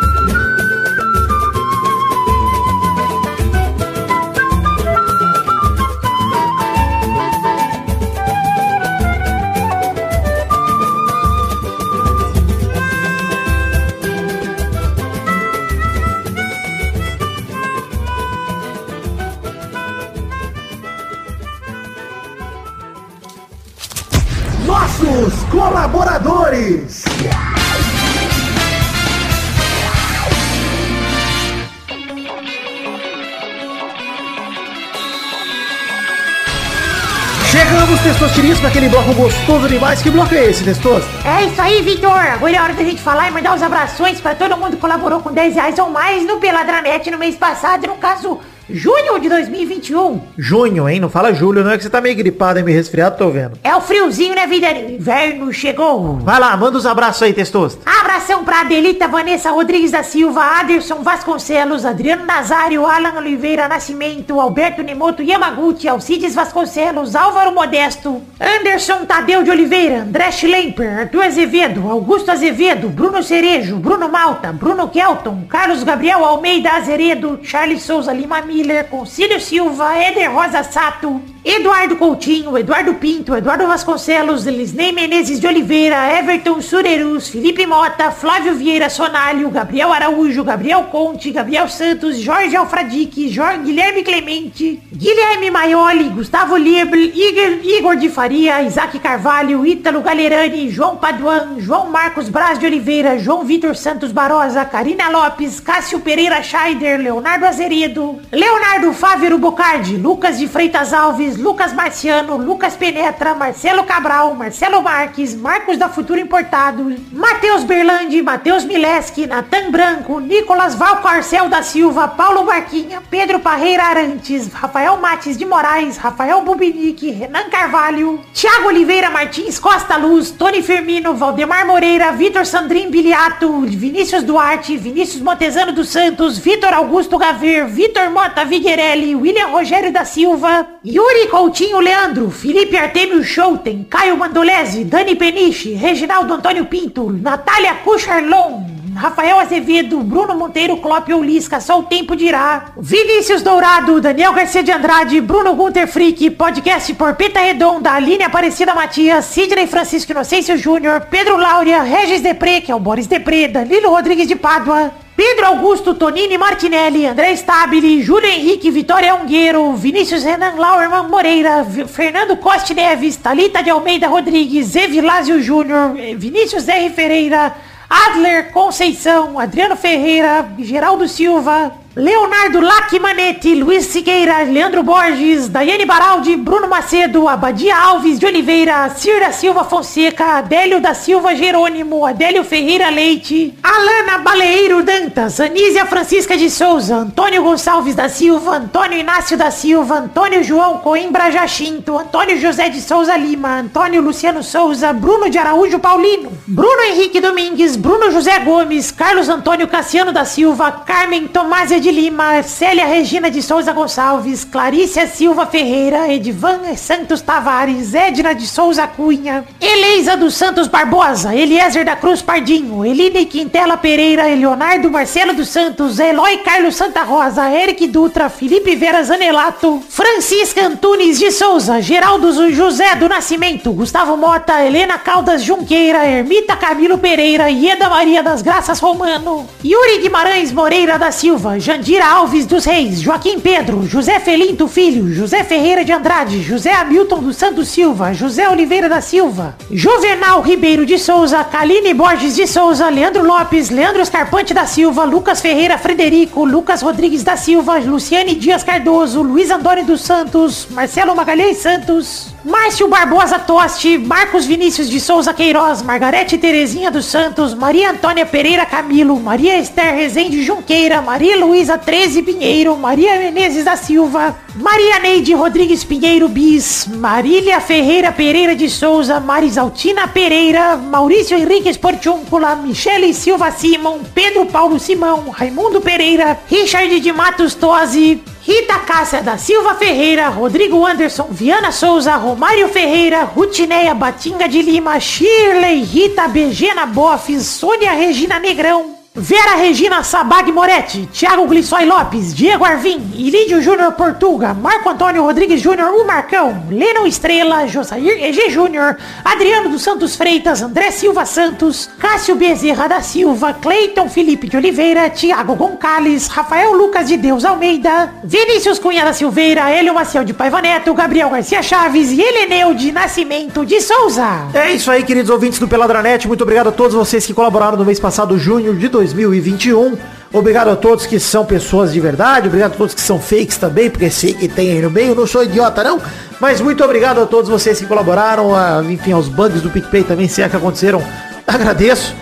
Para 38.63 38.69
aquele 38.69 38.89
bloco 38.89 39.13
gostoso 39.15 39.69
demais. 39.69 40.01
Que 40.01 40.09
bloco 40.09 40.33
é 40.33 40.45
esse, 40.45 40.63
Testoso? 40.63 41.05
É 41.25 41.47
isso 41.47 41.61
aí, 41.61 41.83
Vitor. 41.83 42.13
Agora 42.13 42.57
é 42.57 42.61
hora 42.61 42.73
da 42.73 42.85
gente 42.85 43.03
falar 43.03 43.29
e 43.29 43.33
mandar 43.33 43.57
os 43.57 43.63
abraços 43.63 44.21
para 44.21 44.37
todo 44.37 44.57
mundo 44.57 44.77
que 44.77 44.81
colaborou 44.81 45.21
com 45.21 45.33
10 45.33 45.57
reais 45.57 45.79
ou 45.81 45.91
mais 45.91 46.25
no 46.25 46.37
Peladranet 46.37 47.11
no 47.11 47.19
mês 47.19 47.35
passado, 47.35 47.89
no 47.89 47.97
caso, 47.97 48.39
junho 48.73 49.19
de 49.19 49.29
2021. 49.29 50.21
Junho, 50.37 50.89
hein? 50.89 51.01
Não 51.01 51.11
fala 51.11 51.33
julho, 51.33 51.63
não 51.63 51.71
é 51.71 51.77
que 51.77 51.83
você 51.83 51.91
tá 51.91 52.01
meio 52.01 52.17
gripado 52.17 52.59
e 52.59 52.63
meio 52.63 52.77
resfriado, 52.77 53.17
tô 53.17 53.31
vendo. 53.31 53.59
É 53.63 53.75
o 53.75 53.81
friozinho, 53.81 54.35
né, 54.35 54.47
vida? 54.47 54.71
Inverno 54.71 55.53
chegou. 55.53 56.17
Vai 56.19 56.41
lá, 56.41 56.57
manda 56.57 56.79
os 56.79 56.87
abraços 56.87 57.23
aí, 57.23 57.33
Testoso. 57.33 57.79
Abração 57.85 58.45
pra 58.45 58.61
Adelita 58.61 59.09
Vanessa 59.09 59.51
Rodrigues 59.51 59.91
da 59.91 60.03
Silva, 60.03 60.43
Aderson 60.61 61.03
Vasconcelos, 61.03 61.85
Adriano 61.85 62.25
Nazário, 62.25 62.87
Alan 62.87 63.19
Oliveira 63.19 63.69
Nascimento, 63.69 64.41
Alberto 64.41 64.83
Nemoto 64.83 65.23
Yamaguchi, 65.23 65.89
Alcides 65.89 66.35
Vasconcelos, 66.35 67.15
Álvaro 67.15 67.53
Modesto, 67.53 68.23
Anderson 68.41 69.05
Tadeu 69.05 69.43
de 69.43 69.51
Oliveira, 69.51 70.03
André 70.03 70.31
Schlemper, 70.31 71.01
Arthur 71.01 71.25
Azevedo, 71.25 71.89
Augusto 71.91 72.31
Azevedo, 72.31 72.89
Bruno 72.89 73.23
Cerejo, 73.23 73.77
Bruno 73.77 74.09
Malta, 74.09 74.53
Bruno 74.53 74.89
Kelton, 74.89 75.45
Carlos 75.49 75.83
Gabriel 75.83 76.25
Almeida 76.25 76.71
Azeredo, 76.71 77.41
Charles 77.43 77.83
Souza 77.83 78.13
Lima 78.13 78.41
Miller, 78.63 78.89
Concílio 78.89 79.41
Silva, 79.41 79.99
Éder 79.99 80.31
Rosa 80.31 80.63
Sato, 80.63 81.21
Eduardo 81.45 81.97
Coutinho, 81.97 82.57
Eduardo 82.57 82.95
Pinto, 82.95 83.35
Eduardo 83.35 83.67
Vasconcelos, 83.67 84.45
Lisney 84.45 84.93
Menezes 84.93 85.41
de 85.41 85.47
Oliveira, 85.49 86.17
Everton 86.17 86.61
Surerus, 86.61 87.29
Felipe 87.29 87.67
Mota, 87.67 88.13
Flávio 88.13 88.55
Vieira 88.55 88.89
Sonalho, 88.89 89.51
Gabriel 89.51 89.93
Araújo, 89.93 90.45
Gabriel 90.45 90.85
Conte, 90.85 91.33
Gabriel 91.33 91.69
Santos, 91.69 92.25
Jorge 92.25 92.55
Alfradique, 92.55 93.35
Jorge 93.35 93.59
Guilherme 93.65 94.05
Clemente, 94.05 94.81
Guilherme 94.93 95.51
Maioli, 95.51 96.11
Gustavo 96.11 96.57
Liebre, 96.57 97.13
Igor, 97.13 97.59
Igor 97.65 97.97
de 97.97 98.09
Faria, 98.09 98.63
Isaac 98.63 98.97
Carvalho, 99.01 99.67
Ítalo 99.67 100.01
Galerani, 100.01 100.71
João 100.71 100.97
Paduan, 100.97 101.57
João 101.59 101.91
Marcos 101.91 102.29
Braz 102.29 102.57
de 102.57 102.67
Oliveira, 102.67 103.19
João 103.19 103.45
Vitor 103.45 103.75
Santos 103.75 104.13
Barosa, 104.13 104.65
Karina 104.65 105.09
Lopes, 105.09 105.59
Cássio 105.59 105.99
Pereira 105.99 106.41
Scheider, 106.41 107.01
Leonardo 107.01 107.47
Azeredo, 107.47 108.21
Leonardo 108.31 108.93
Fávero 108.93 109.39
Bocardi, 109.39 109.97
Lucas 109.97 110.39
de 110.39 110.47
Freitas 110.47 110.93
Alves, 110.93 111.32
Lucas 111.37 111.73
Marciano, 111.73 112.37
Lucas 112.37 112.77
Penetra, 112.77 113.35
Marcelo 113.35 113.85
Cabral, 113.85 114.35
Marcelo 114.35 114.83
Marques, 114.83 115.35
Marcos 115.35 115.77
da 115.79 115.89
Futuro 115.89 116.21
Importado, 116.21 116.85
Matheus 117.13 117.65
Berlandi, 117.65 118.23
Matheus 118.23 118.65
Mileski, 118.65 119.27
Natan 119.27 119.71
Branco, 119.71 120.21
Nicolas 120.21 120.75
Valcarcel 120.75 121.49
da 121.49 121.63
Silva, 121.63 122.09
Paulo 122.09 122.45
Barquinha, 122.45 123.03
Pedro 123.11 123.41
Parreira 123.41 123.85
Arantes, 123.85 124.53
Rafael 124.53 124.97
Mates 124.99 125.37
de 125.37 125.45
Moraes, 125.45 125.97
Rafael 125.99 126.43
Bubinique, 126.43 127.11
Renan 127.11 127.49
Carvalho, 127.51 128.21
Thiago 128.35 128.69
Oliveira 128.69 129.11
Martins 129.11 129.59
Costa 129.59 129.97
Luz, 129.97 130.31
Tony 130.31 130.63
Firmino, 130.63 131.15
Valdemar 131.15 131.67
Moreira, 131.67 132.13
Vitor 132.13 132.45
Sandrin 132.47 132.91
Biliato, 132.91 133.61
Vinícius 133.63 134.23
Duarte, 134.23 134.77
Vinícius 134.77 135.23
Montezano 135.23 135.73
dos 135.73 135.89
Santos, 135.89 136.39
Vitor 136.39 136.73
Augusto 136.75 137.19
Gaver, 137.19 137.67
Vitor 137.67 138.11
Mota 138.11 138.45
Viguerelli, 138.45 139.15
William 139.15 139.51
Rogério 139.51 139.93
da 139.93 140.05
Silva, 140.05 140.67
Yuri 140.85 141.22
Coutinho 141.29 141.81
Leandro, 141.81 142.31
Felipe 142.31 142.77
Artemio 142.77 143.23
Schouten, 143.23 143.85
Caio 143.85 144.17
Mandolese, 144.17 144.85
Dani 144.85 145.15
Peniche, 145.15 145.75
Reginaldo 145.75 146.35
Antônio 146.35 146.67
Pinto, 146.67 147.11
Natália 147.11 147.75
Cucharlon, 147.77 148.65
Rafael 148.95 149.39
Azevedo, 149.39 150.01
Bruno 150.01 150.35
Monteiro, 150.35 150.77
Clópio 150.77 151.23
Lisca, 151.23 151.61
só 151.61 151.79
o 151.79 151.85
tempo 151.85 152.15
dirá. 152.15 152.67
Vinícius 152.77 153.43
Dourado, 153.43 154.01
Daniel 154.01 154.33
Garcia 154.33 154.63
de 154.63 154.71
Andrade, 154.71 155.21
Bruno 155.21 155.55
Gunter 155.55 155.89
Frick, 155.89 156.31
podcast 156.31 156.93
por 156.95 157.15
Peta 157.15 157.41
Redonda, 157.41 157.93
Aline 157.93 158.25
Aparecida 158.25 158.75
Matias, 158.75 159.25
Sidney 159.25 159.67
Francisco 159.67 160.13
Inocêncio 160.13 160.57
Júnior, 160.59 161.07
Pedro 161.11 161.37
Laura, 161.37 161.83
Regis 161.83 162.21
Depré, 162.21 162.61
que 162.61 162.71
é 162.71 162.75
o 162.75 162.81
Boris 162.81 163.07
Depré, 163.07 163.49
Danilo 163.49 163.91
Rodrigues 163.91 164.29
de 164.29 164.37
Pádua, 164.37 164.93
Pedro 165.15 165.47
Augusto, 165.47 165.95
Tonini 165.95 166.39
Martinelli, 166.39 167.07
André 167.07 167.37
Stabile, 167.37 168.03
Júlio 168.03 168.27
Henrique, 168.27 168.71
Vitória 168.71 169.15
Ungueiro, 169.15 169.75
Vinícius 169.75 170.25
Renan 170.25 170.57
Lauerman 170.57 171.09
Moreira, 171.09 171.65
Fernando 171.87 172.35
Costa 172.39 172.73
Neves, 172.73 173.17
Talita 173.17 173.63
de 173.63 173.69
Almeida 173.69 174.09
Rodrigues, 174.09 174.69
Zé 174.69 174.87
Vilásio 174.87 175.43
Júnior, 175.43 175.93
Vinícius 176.17 176.67
R. 176.67 176.89
Ferreira, 176.91 177.55
Adler 177.91 178.53
Conceição, 178.53 179.39
Adriano 179.39 179.77
Ferreira, 179.77 180.49
Geraldo 180.59 181.07
Silva, 181.07 181.75
Leonardo 181.95 182.59
Lacmanetti, 182.59 183.55
Luiz 183.55 183.85
Siqueira, 183.85 184.43
Leandro 184.45 184.83
Borges, 184.83 185.47
Daiane 185.49 185.85
Baraldi, 185.85 186.37
Bruno 186.37 186.67
Macedo, 186.67 187.29
Abadia 187.29 187.77
Alves 187.77 188.19
de 188.19 188.25
Oliveira, 188.25 188.89
Cira 188.97 189.31
Silva 189.31 189.63
Fonseca, 189.63 190.39
Adélio 190.39 190.81
da 190.81 190.95
Silva 190.95 191.35
Jerônimo, 191.35 192.07
Adélio 192.07 192.45
Ferreira 192.45 192.89
Leite, 192.89 193.53
Alana 193.63 194.17
Baleeiro 194.19 194.83
Dantas, 194.83 195.39
Anísia 195.39 195.85
Francisca 195.85 196.35
de 196.35 196.49
Souza, 196.49 196.97
Antônio 196.97 197.43
Gonçalves 197.43 197.95
da 197.95 198.09
Silva, 198.09 198.57
Antônio 198.57 198.99
Inácio 198.99 199.37
da 199.37 199.51
Silva, 199.51 199.99
Antônio 199.99 200.43
João 200.43 200.79
Coimbra 200.79 201.31
Jacinto, 201.31 201.99
Antônio 201.99 202.41
José 202.41 202.71
de 202.71 202.81
Souza 202.81 203.15
Lima, 203.19 203.59
Antônio 203.59 204.01
Luciano 204.01 204.43
Souza, 204.43 204.95
Bruno 204.95 205.29
de 205.29 205.37
Araújo 205.37 205.79
Paulino, 205.79 206.33
Bruno 206.49 206.85
Henrique 206.85 207.21
Domingues, 207.21 207.77
Bruno 207.77 208.11
José 208.11 208.39
Gomes, 208.39 208.91
Carlos 208.91 209.29
Antônio 209.29 209.69
Cassiano 209.69 210.11
da 210.11 210.25
Silva, 210.25 210.73
Carmen 210.73 211.29
Tomásia 211.29 211.82
de 211.83 211.91
Lima, 211.91 212.43
Célia 212.45 212.87
Regina 212.87 213.29
de 213.29 213.43
Souza 213.43 213.73
Gonçalves, 213.73 214.45
Clarícia 214.45 215.05
Silva 215.09 215.47
Ferreira, 215.47 216.11
Edvan 216.13 216.77
Santos 216.77 217.21
Tavares, 217.21 217.93
Edna 217.93 218.33
de 218.35 218.47
Souza 218.47 218.87
Cunha, 218.87 219.45
Eleisa 219.61 220.17
dos 220.17 220.35
Santos 220.35 220.69
Barbosa, 220.69 221.35
Eliezer 221.35 221.85
da 221.85 221.97
Cruz 221.97 222.23
Pardinho, 222.23 222.85
Eline 222.85 223.27
Quintela 223.27 223.77
Pereira, 223.77 224.33
Leonardo 224.33 224.89
Marcelo 224.91 225.35
dos 225.35 225.49
Santos, 225.49 225.99
Eloy 225.99 226.39
Carlos 226.39 226.77
Santa 226.77 227.03
Rosa, 227.03 227.51
Eric 227.51 227.89
Dutra, 227.89 228.31
Felipe 228.31 228.77
Vera 228.77 229.03
Zanelato, 229.03 229.83
Francisca 229.89 230.65
Antunes 230.65 231.19
de 231.19 231.33
Souza, 231.33 231.81
Geraldo 231.83 232.33
José 232.55 232.95
do 232.95 233.09
Nascimento, 233.09 233.73
Gustavo 233.73 234.17
Mota, 234.17 234.65
Helena 234.65 234.99
Caldas 234.99 235.43
Junqueira, 235.43 236.07
Ermita 236.07 236.57
Camilo 236.57 236.97
Pereira, 236.97 237.51
Ieda 237.51 237.89
Maria 237.89 238.23
das 238.23 238.41
Graças 238.41 238.79
Romano, 238.79 239.49
Yuri 239.65 239.99
Guimarães 239.99 240.53
Moreira 240.53 240.97
da 240.97 241.11
Silva, 241.11 241.59
Jandira 241.73 242.07
Alves 242.07 242.45
dos 242.45 242.67
Reis, 242.67 243.01
Joaquim 243.01 243.41
Pedro, 243.41 243.89
José 243.89 244.21
Felinto 244.21 244.69
Filho, 244.69 245.19
José 245.19 245.43
Ferreira 245.43 245.83
de 245.83 245.91
Andrade, 245.91 246.45
José 246.47 246.71
Hamilton 246.71 247.23
dos 247.23 247.37
Santos 247.37 247.69
Silva, 247.69 248.13
José 248.13 248.47
Oliveira 248.47 248.91
da 248.91 249.01
Silva, 249.01 249.57
Juvenal 249.71 250.43
Ribeiro 250.43 250.85
de 250.85 250.99
Souza, 250.99 251.43
Kaline 251.45 251.95
Borges 251.95 252.37
de 252.37 252.47
Souza, 252.47 252.91
Leandro 252.91 253.25
Lopes, 253.25 253.71
Leandro 253.71 254.03
Escarpante 254.03 254.53
da 254.53 254.67
Silva, 254.67 255.05
Lucas 255.05 255.41
Ferreira 255.41 255.79
Frederico, 255.79 256.45
Lucas 256.45 256.83
Rodrigues 256.83 257.25
da 257.25 257.39
Silva, 257.39 257.79
Luciane 257.79 258.35
Dias 258.35 258.63
Cardoso, 258.63 259.23
Luiz 259.23 259.51
Antônio 259.51 259.87
dos 259.87 260.03
Santos, 260.03 260.67
Marcelo 260.73 261.17
Magalhães 261.17 261.57
Santos, 261.57 262.35
Márcio 262.45 262.89
Barbosa 262.89 263.39
Toste, 263.39 263.97
Marcos 263.99 264.47
Vinícius 264.47 264.91
de 264.91 264.99
Souza 264.99 265.33
Queiroz, 265.33 265.81
Margarete 265.81 266.37
Terezinha 266.37 266.91
dos 266.91 267.05
Santos, 267.05 267.55
Maria 267.55 267.91
Antônia 267.91 268.27
Pereira 268.27 268.67
Camilo, 268.67 269.19
Maria 269.21 269.59
Esther 269.59 269.95
Rezende 269.95 270.43
Junqueira, 270.43 271.01
Maria 271.01 271.37
Luísa 271.37 271.79
13 271.79 272.23
Pinheiro, 272.23 272.77
Maria 272.77 273.17
Menezes 273.17 273.65
da 273.65 273.77
Silva, 273.77 274.37
Maria 274.57 274.99
Neide 274.99 275.35
Rodrigues 275.35 275.85
Pinheiro 275.85 276.29
Bis, 276.29 276.89
Marília 276.89 277.61
Ferreira 277.61 278.11
Pereira 278.11 278.57
de 278.57 278.69
Souza, 278.69 279.21
Marisaltina 279.21 280.09
Pereira, 280.09 280.77
Maurício 280.77 281.39
Henrique 281.39 281.69
Esportiúncula, 281.69 282.57
Michele 282.57 283.15
Silva 283.15 283.53
Simon, 283.53 284.01
Pedro 284.13 284.47
Paulo 284.47 284.81
Simão, 284.81 285.31
Raimundo 285.31 285.81
Pereira, 285.81 286.41
Richard 286.51 286.99
de 286.99 287.13
Matos 287.13 287.55
Tosi, 287.55 288.21
Rita 288.45 288.81
Cássia 288.81 289.23
da 289.23 289.39
Silva 289.39 289.77
Ferreira, 289.77 290.29
Rodrigo 290.29 290.85
Anderson, 290.85 291.29
Viana 291.31 291.71
Souza, 291.71 292.17
Romário 292.17 292.69
Ferreira, 292.69 293.23
Rutineia 293.23 293.95
Batinga 293.95 294.49
de 294.49 294.61
Lima, 294.61 294.99
Shirley, 294.99 295.85
Rita 295.85 296.27
Begena 296.27 296.85
Boffes, 296.85 297.45
Sônia 297.45 297.93
Regina 297.93 298.41
Negrão, 298.41 299.02
Vera 299.15 299.57
Regina 299.57 300.03
Sabag 300.03 300.51
Moretti, 300.51 301.07
Thiago 301.13 301.47
Glissói 301.47 301.85
Lopes, 301.85 302.35
Diego 302.35 302.65
Arvim, 302.65 303.11
Ilídio 303.15 303.61
Júnior 303.61 303.93
Portuga, 303.93 304.55
Marco 304.55 304.89
Antônio 304.89 305.23
Rodrigues 305.23 305.61
Júnior, 305.61 305.91
o 305.93 306.07
Marcão, 306.07 306.65
Lennon 306.71 307.05
Estrela, 307.05 307.67
Josair 307.67 308.25
EG 308.25 308.49
Júnior, 308.49 308.97
Adriano 309.23 309.69
dos 309.69 309.83
Santos 309.83 310.17
Freitas, 310.17 310.63
André 310.63 310.91
Silva 310.91 311.27
Santos, 311.27 311.91
Cássio 311.99 312.37
Bezerra 312.37 312.89
da 312.89 313.03
Silva, 313.03 313.53
Cleiton 313.53 314.09
Felipe 314.09 314.49
de 314.49 314.57
Oliveira, 314.57 315.11
Thiago 315.11 315.57
Goncalves, 315.57 316.29
Rafael 316.29 316.73
Lucas 316.73 317.07
de 317.07 317.19
Deus 317.19 317.45
Almeida, 317.45 318.15
Vinícius 318.25 318.79
Cunha 318.79 319.05
da 319.05 319.13
Silveira, 319.13 319.69
Hélio 319.69 319.93
Maciel 319.93 320.25
de 320.25 320.33
Paiva 320.33 320.63
Neto, 320.63 320.95
Gabriel 320.95 321.29
Garcia 321.29 321.63
Chaves 321.63 322.11
e 322.13 322.19
Heleneu 322.23 322.73
de 322.73 322.91
Nascimento 322.91 323.67
de 323.67 323.79
Souza. 323.83 324.49
É 324.55 324.73
isso 324.73 324.91
aí, 324.91 325.03
queridos 325.03 325.29
ouvintes 325.29 325.59
do 325.59 325.69
Peladranet. 325.69 326.27
Muito 326.27 326.45
obrigado 326.45 326.71
a 326.71 326.73
todos 326.73 326.95
vocês 326.95 327.27
que 327.27 327.35
colaboraram 327.35 327.77
no 327.77 327.85
mês 327.85 328.01
passado, 328.01 328.39
junho 328.39 328.75
de 328.75 328.89
2021. 329.11 329.97
Obrigado 330.33 330.71
a 330.71 330.77
todos 330.77 331.05
que 331.05 331.21
são 331.21 331.45
pessoas 331.45 331.93
de 331.93 332.01
verdade. 332.01 332.49
Obrigado 332.49 332.73
a 332.73 332.77
todos 332.77 332.95
que 332.95 333.01
são 333.01 333.21
fakes 333.21 333.59
também, 333.59 333.91
porque 333.91 334.09
sei 334.11 334.33
que 334.33 334.49
tem 334.49 334.71
aí 334.71 334.81
no 334.81 334.91
meio. 334.91 335.15
Não 335.15 335.27
sou 335.27 335.45
idiota, 335.45 335.85
não. 335.85 336.01
Mas 336.41 336.61
muito 336.61 336.83
obrigado 336.83 337.21
a 337.21 337.27
todos 337.27 337.51
vocês 337.51 337.79
que 337.79 337.87
colaboraram. 337.87 338.55
A, 338.55 338.83
enfim, 338.89 339.13
aos 339.13 339.29
bugs 339.29 339.61
do 339.61 339.71
PicPay 339.71 340.05
também, 340.05 340.29
se 340.29 340.41
é 340.41 340.49
que 340.49 340.57
aconteceram. 340.57 341.03
Agradeço. 341.47 342.15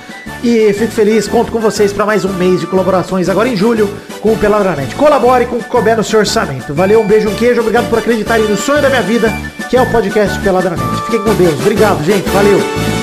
E 0.42 0.72
fico 0.72 0.92
feliz, 0.92 1.28
conto 1.28 1.52
com 1.52 1.60
vocês 1.60 1.92
para 1.92 2.06
mais 2.06 2.24
um 2.24 2.32
mês 2.32 2.60
de 2.60 2.66
colaborações 2.66 3.28
agora 3.28 3.48
em 3.48 3.56
julho 3.56 3.88
com 4.22 4.32
o 4.32 4.38
Peladranet. 4.38 4.94
Colabore 4.94 5.46
com 5.46 5.56
o 5.56 5.62
que 5.62 5.68
couber 5.68 5.96
no 5.96 6.04
seu 6.04 6.18
orçamento. 6.18 6.72
Valeu, 6.72 7.02
um 7.02 7.06
beijo, 7.06 7.28
um 7.28 7.34
queijo, 7.34 7.60
obrigado 7.60 7.88
por 7.90 7.98
acreditarem 7.98 8.48
no 8.48 8.56
sonho 8.56 8.80
da 8.80 8.88
minha 8.88 9.02
vida, 9.02 9.30
que 9.68 9.76
é 9.76 9.82
o 9.82 9.90
podcast 9.90 10.38
Peladranet. 10.40 10.82
Fiquem 11.04 11.22
com 11.22 11.34
Deus. 11.34 11.54
Obrigado, 11.60 12.02
gente. 12.04 12.28
Valeu. 12.30 12.99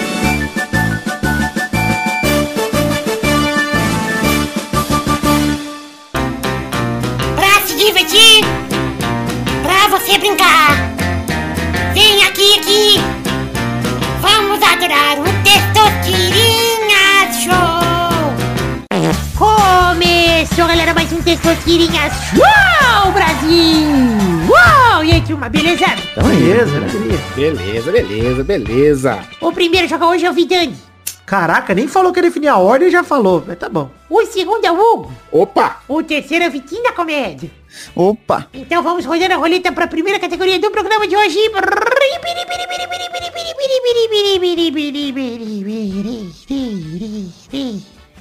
Mais 21.27 21.39
um 21.39 21.41
Testosterinha 21.41 22.09
Show, 22.09 23.11
Brasil! 23.11 24.47
Uau! 24.49 25.03
E 25.03 25.11
aí, 25.11 25.21
turma, 25.21 25.49
beleza? 25.49 25.85
Beleza, 26.15 26.79
queria? 26.89 27.17
Beleza, 27.35 27.91
beleza, 27.91 28.43
beleza. 28.43 29.19
O 29.41 29.51
primeiro 29.51 29.89
jogo 29.89 30.05
hoje 30.05 30.25
é 30.25 30.29
o 30.29 30.33
Vidani. 30.33 30.73
Caraca, 31.25 31.75
nem 31.75 31.85
falou 31.85 32.13
que 32.13 32.19
ia 32.19 32.23
definir 32.23 32.47
a 32.47 32.57
ordem 32.57 32.87
e 32.87 32.91
já 32.91 33.03
falou. 33.03 33.43
Mas 33.45 33.59
tá 33.59 33.67
bom. 33.67 33.89
O 34.09 34.25
segundo 34.25 34.63
é 34.63 34.71
o 34.71 34.79
Hugo. 34.79 35.11
Opa! 35.29 35.81
O 35.89 36.01
terceiro 36.01 36.45
é 36.45 36.47
o 36.47 36.51
Vitinho 36.51 36.83
da 36.83 36.93
Comédia. 36.93 37.51
Opa! 37.93 38.47
Então 38.53 38.81
vamos 38.81 39.05
rodando 39.05 39.33
a 39.33 39.37
roleta 39.37 39.71
para 39.73 39.83
a 39.83 39.89
primeira 39.89 40.19
categoria 40.19 40.57
do 40.59 40.71
programa 40.71 41.05
de 41.07 41.15
hoje. 41.17 41.39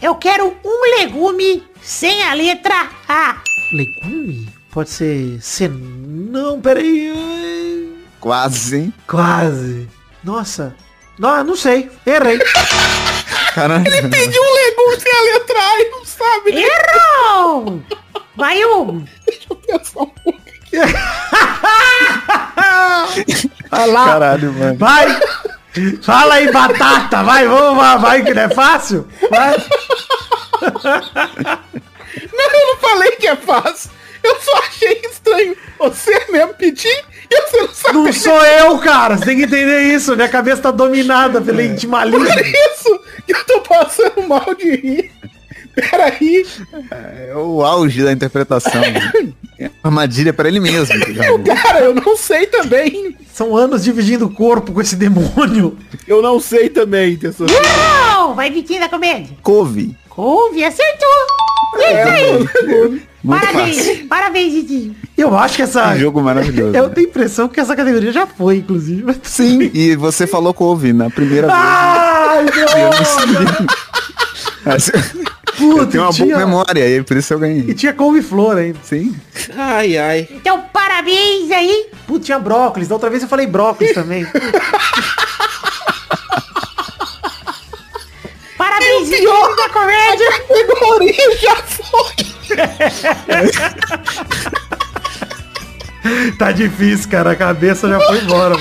Eu 0.02 0.14
quero 0.16 0.56
um 0.64 0.98
legume 0.98 1.62
sem 1.86 2.22
a 2.24 2.34
letra 2.34 2.90
A. 3.08 3.36
Legume? 3.72 4.46
Pode 4.72 4.90
ser 4.90 5.38
senão, 5.40 6.60
peraí. 6.60 8.04
Quase, 8.20 8.76
hein? 8.76 8.92
Quase. 9.06 9.88
Nossa. 10.22 10.76
Não, 11.16 11.42
não 11.44 11.56
sei. 11.56 11.90
Errei. 12.04 12.38
Caralho. 13.54 13.84
Pediu 13.84 14.42
um 14.42 14.54
legume 14.54 15.00
sem 15.00 15.12
a 15.12 15.20
letra 15.32 15.58
A 15.58 15.80
e 15.80 15.88
não 15.90 16.04
sabe 16.04 16.50
Errou! 16.56 17.82
Vai, 18.36 18.62
Hugo. 18.64 19.04
pensar 19.66 20.00
um 20.00 20.06
pouco. 20.06 20.40
Vai 23.70 23.86
lá. 23.86 24.04
Caralho, 24.04 24.52
mano. 24.52 24.76
Vai. 24.76 25.18
Fala 26.02 26.34
aí, 26.34 26.52
batata. 26.52 27.22
Vai, 27.22 27.46
vamos 27.46 27.78
lá. 27.78 27.96
Vai, 27.96 28.22
que 28.22 28.34
não 28.34 28.42
é 28.42 28.50
fácil. 28.50 29.08
Vai. 29.30 29.56
Não, 30.74 32.44
eu 32.52 32.66
não 32.66 32.76
falei 32.78 33.12
que 33.12 33.26
é 33.26 33.36
fácil. 33.36 33.90
Eu 34.22 34.36
só 34.40 34.58
achei 34.58 35.02
estranho. 35.10 35.56
Você 35.78 36.26
mesmo 36.30 36.54
pedir 36.54 37.04
e 37.30 37.42
você 37.42 37.56
não 37.58 37.68
sabe 37.74 37.94
Não 37.98 38.12
sou 38.12 38.44
eu, 38.44 38.78
cara. 38.78 39.16
Você 39.16 39.24
tem 39.26 39.36
que 39.36 39.44
entender 39.44 39.82
isso. 39.94 40.16
Minha 40.16 40.28
cabeça 40.28 40.62
tá 40.62 40.70
dominada 40.70 41.40
pela 41.40 41.62
intimalia. 41.62 42.18
Por 42.18 42.26
isso 42.26 43.00
que 43.26 43.32
eu 43.32 43.44
tô 43.44 43.60
passando 43.60 44.26
mal 44.26 44.54
de 44.54 44.74
rir. 44.76 45.12
Peraí. 45.74 46.46
É 47.28 47.34
o 47.36 47.62
auge 47.62 48.02
da 48.02 48.10
interpretação. 48.10 48.80
né? 48.80 49.32
Armadilha 49.84 50.32
pra 50.32 50.48
ele 50.48 50.58
mesmo. 50.58 50.94
Cara, 51.62 51.80
eu 51.80 51.94
não 51.94 52.16
sei 52.16 52.46
também. 52.46 53.14
São 53.32 53.54
anos 53.56 53.84
dividindo 53.84 54.26
o 54.26 54.32
corpo 54.32 54.72
com 54.72 54.80
esse 54.80 54.96
demônio. 54.96 55.78
Eu 56.08 56.22
não 56.22 56.40
sei 56.40 56.68
também, 56.70 57.16
pessoal. 57.16 57.48
Errou! 57.50 58.34
Vai, 58.34 58.50
Vitinho 58.50 58.80
da 58.80 58.88
Comédia. 58.88 59.36
Couve. 59.42 59.94
Couve, 60.16 60.64
acertou. 60.64 61.08
É, 61.78 62.02
Isso 62.38 62.58
aí. 62.64 63.02
Muito 63.22 63.44
Parabéns, 63.46 63.76
fácil. 63.76 64.06
parabéns, 64.08 64.52
Vitinho. 64.54 64.96
Eu 65.18 65.36
acho 65.36 65.56
que 65.56 65.62
essa... 65.62 65.92
Que 65.92 65.98
jogo 65.98 66.22
maravilhoso. 66.22 66.74
Eu 66.76 66.88
tenho 66.90 67.06
a 67.06 67.10
impressão 67.10 67.48
que 67.48 67.60
essa 67.60 67.74
categoria 67.76 68.12
já 68.12 68.26
foi, 68.26 68.56
inclusive. 68.58 69.14
Sim, 69.24 69.70
e 69.74 69.94
você 69.96 70.26
falou 70.26 70.54
couve 70.54 70.92
na 70.92 71.10
primeira 71.10 71.48
vez. 71.48 73.08
Sabia. 73.08 73.66
Mas 74.64 74.88
eu 74.88 75.00
Puta, 75.56 75.86
tenho 75.86 76.02
uma 76.04 76.12
tinha- 76.12 76.26
boa 76.36 76.38
memória, 76.46 76.88
e 76.88 77.02
por 77.02 77.16
isso 77.16 77.32
eu 77.34 77.38
E 77.38 77.40
ganhei. 77.40 77.74
tinha 77.74 77.92
couve-flor 77.92 78.56
ainda. 78.58 78.78
Sim. 78.82 79.14
Ai, 79.56 79.96
ai. 79.98 80.28
Então, 80.30 80.62
parabéns 80.72 81.50
aí. 81.50 81.86
Putz, 82.06 82.26
tinha 82.26 82.38
brócolis. 82.38 82.88
Da 82.88 82.94
outra 82.94 83.10
vez 83.10 83.22
eu 83.22 83.28
falei 83.28 83.46
brócolis 83.46 83.92
também. 83.92 84.26
Vitinho 89.16 89.56
da 89.56 89.68
Comédia. 89.70 90.30
Categoria 90.32 91.38
já 91.40 91.56
foi. 91.56 92.14
tá 96.38 96.52
difícil, 96.52 97.08
cara. 97.08 97.32
A 97.32 97.36
cabeça 97.36 97.88
já 97.88 97.98
foi 98.00 98.18
embora. 98.18 98.56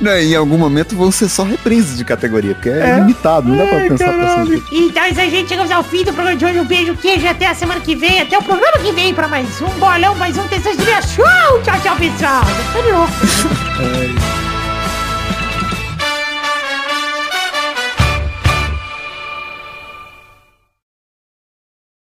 Não, 0.00 0.16
em 0.16 0.34
algum 0.34 0.56
momento 0.56 0.96
vão 0.96 1.12
ser 1.12 1.28
só 1.28 1.42
reprises 1.42 1.98
de 1.98 2.04
categoria, 2.06 2.54
porque 2.54 2.70
é, 2.70 2.96
limitado, 2.96 3.50
não 3.50 3.56
dá 3.58 3.66
pra 3.66 3.80
pensar 3.80 4.14
pra 4.14 4.36
sempre. 4.36 4.62
Então 4.72 5.02
é 5.02 5.10
isso 5.10 5.20
aí, 5.20 5.30
gente. 5.30 5.48
Chegamos 5.50 5.70
ao 5.70 5.82
fim 5.82 6.04
do 6.04 6.12
programa 6.12 6.36
de 6.36 6.44
hoje. 6.44 6.58
Um 6.58 6.64
beijo, 6.64 6.96
queijo. 6.96 7.28
Até 7.28 7.46
a 7.46 7.54
semana 7.54 7.80
que 7.80 7.94
vem. 7.94 8.20
Até 8.20 8.38
o 8.38 8.42
programa 8.42 8.78
que 8.78 8.92
vem 8.92 9.12
pra 9.14 9.28
mais 9.28 9.60
um 9.60 9.68
bolão, 9.78 10.14
mais 10.14 10.38
um 10.38 10.48
Testosterinha 10.48 11.02
Show. 11.02 11.62
Tchau, 11.62 11.80
tchau, 11.82 11.96
pessoal. 11.96 12.42
Tá 12.72 12.80
de 12.80 12.92
novo. 12.92 13.12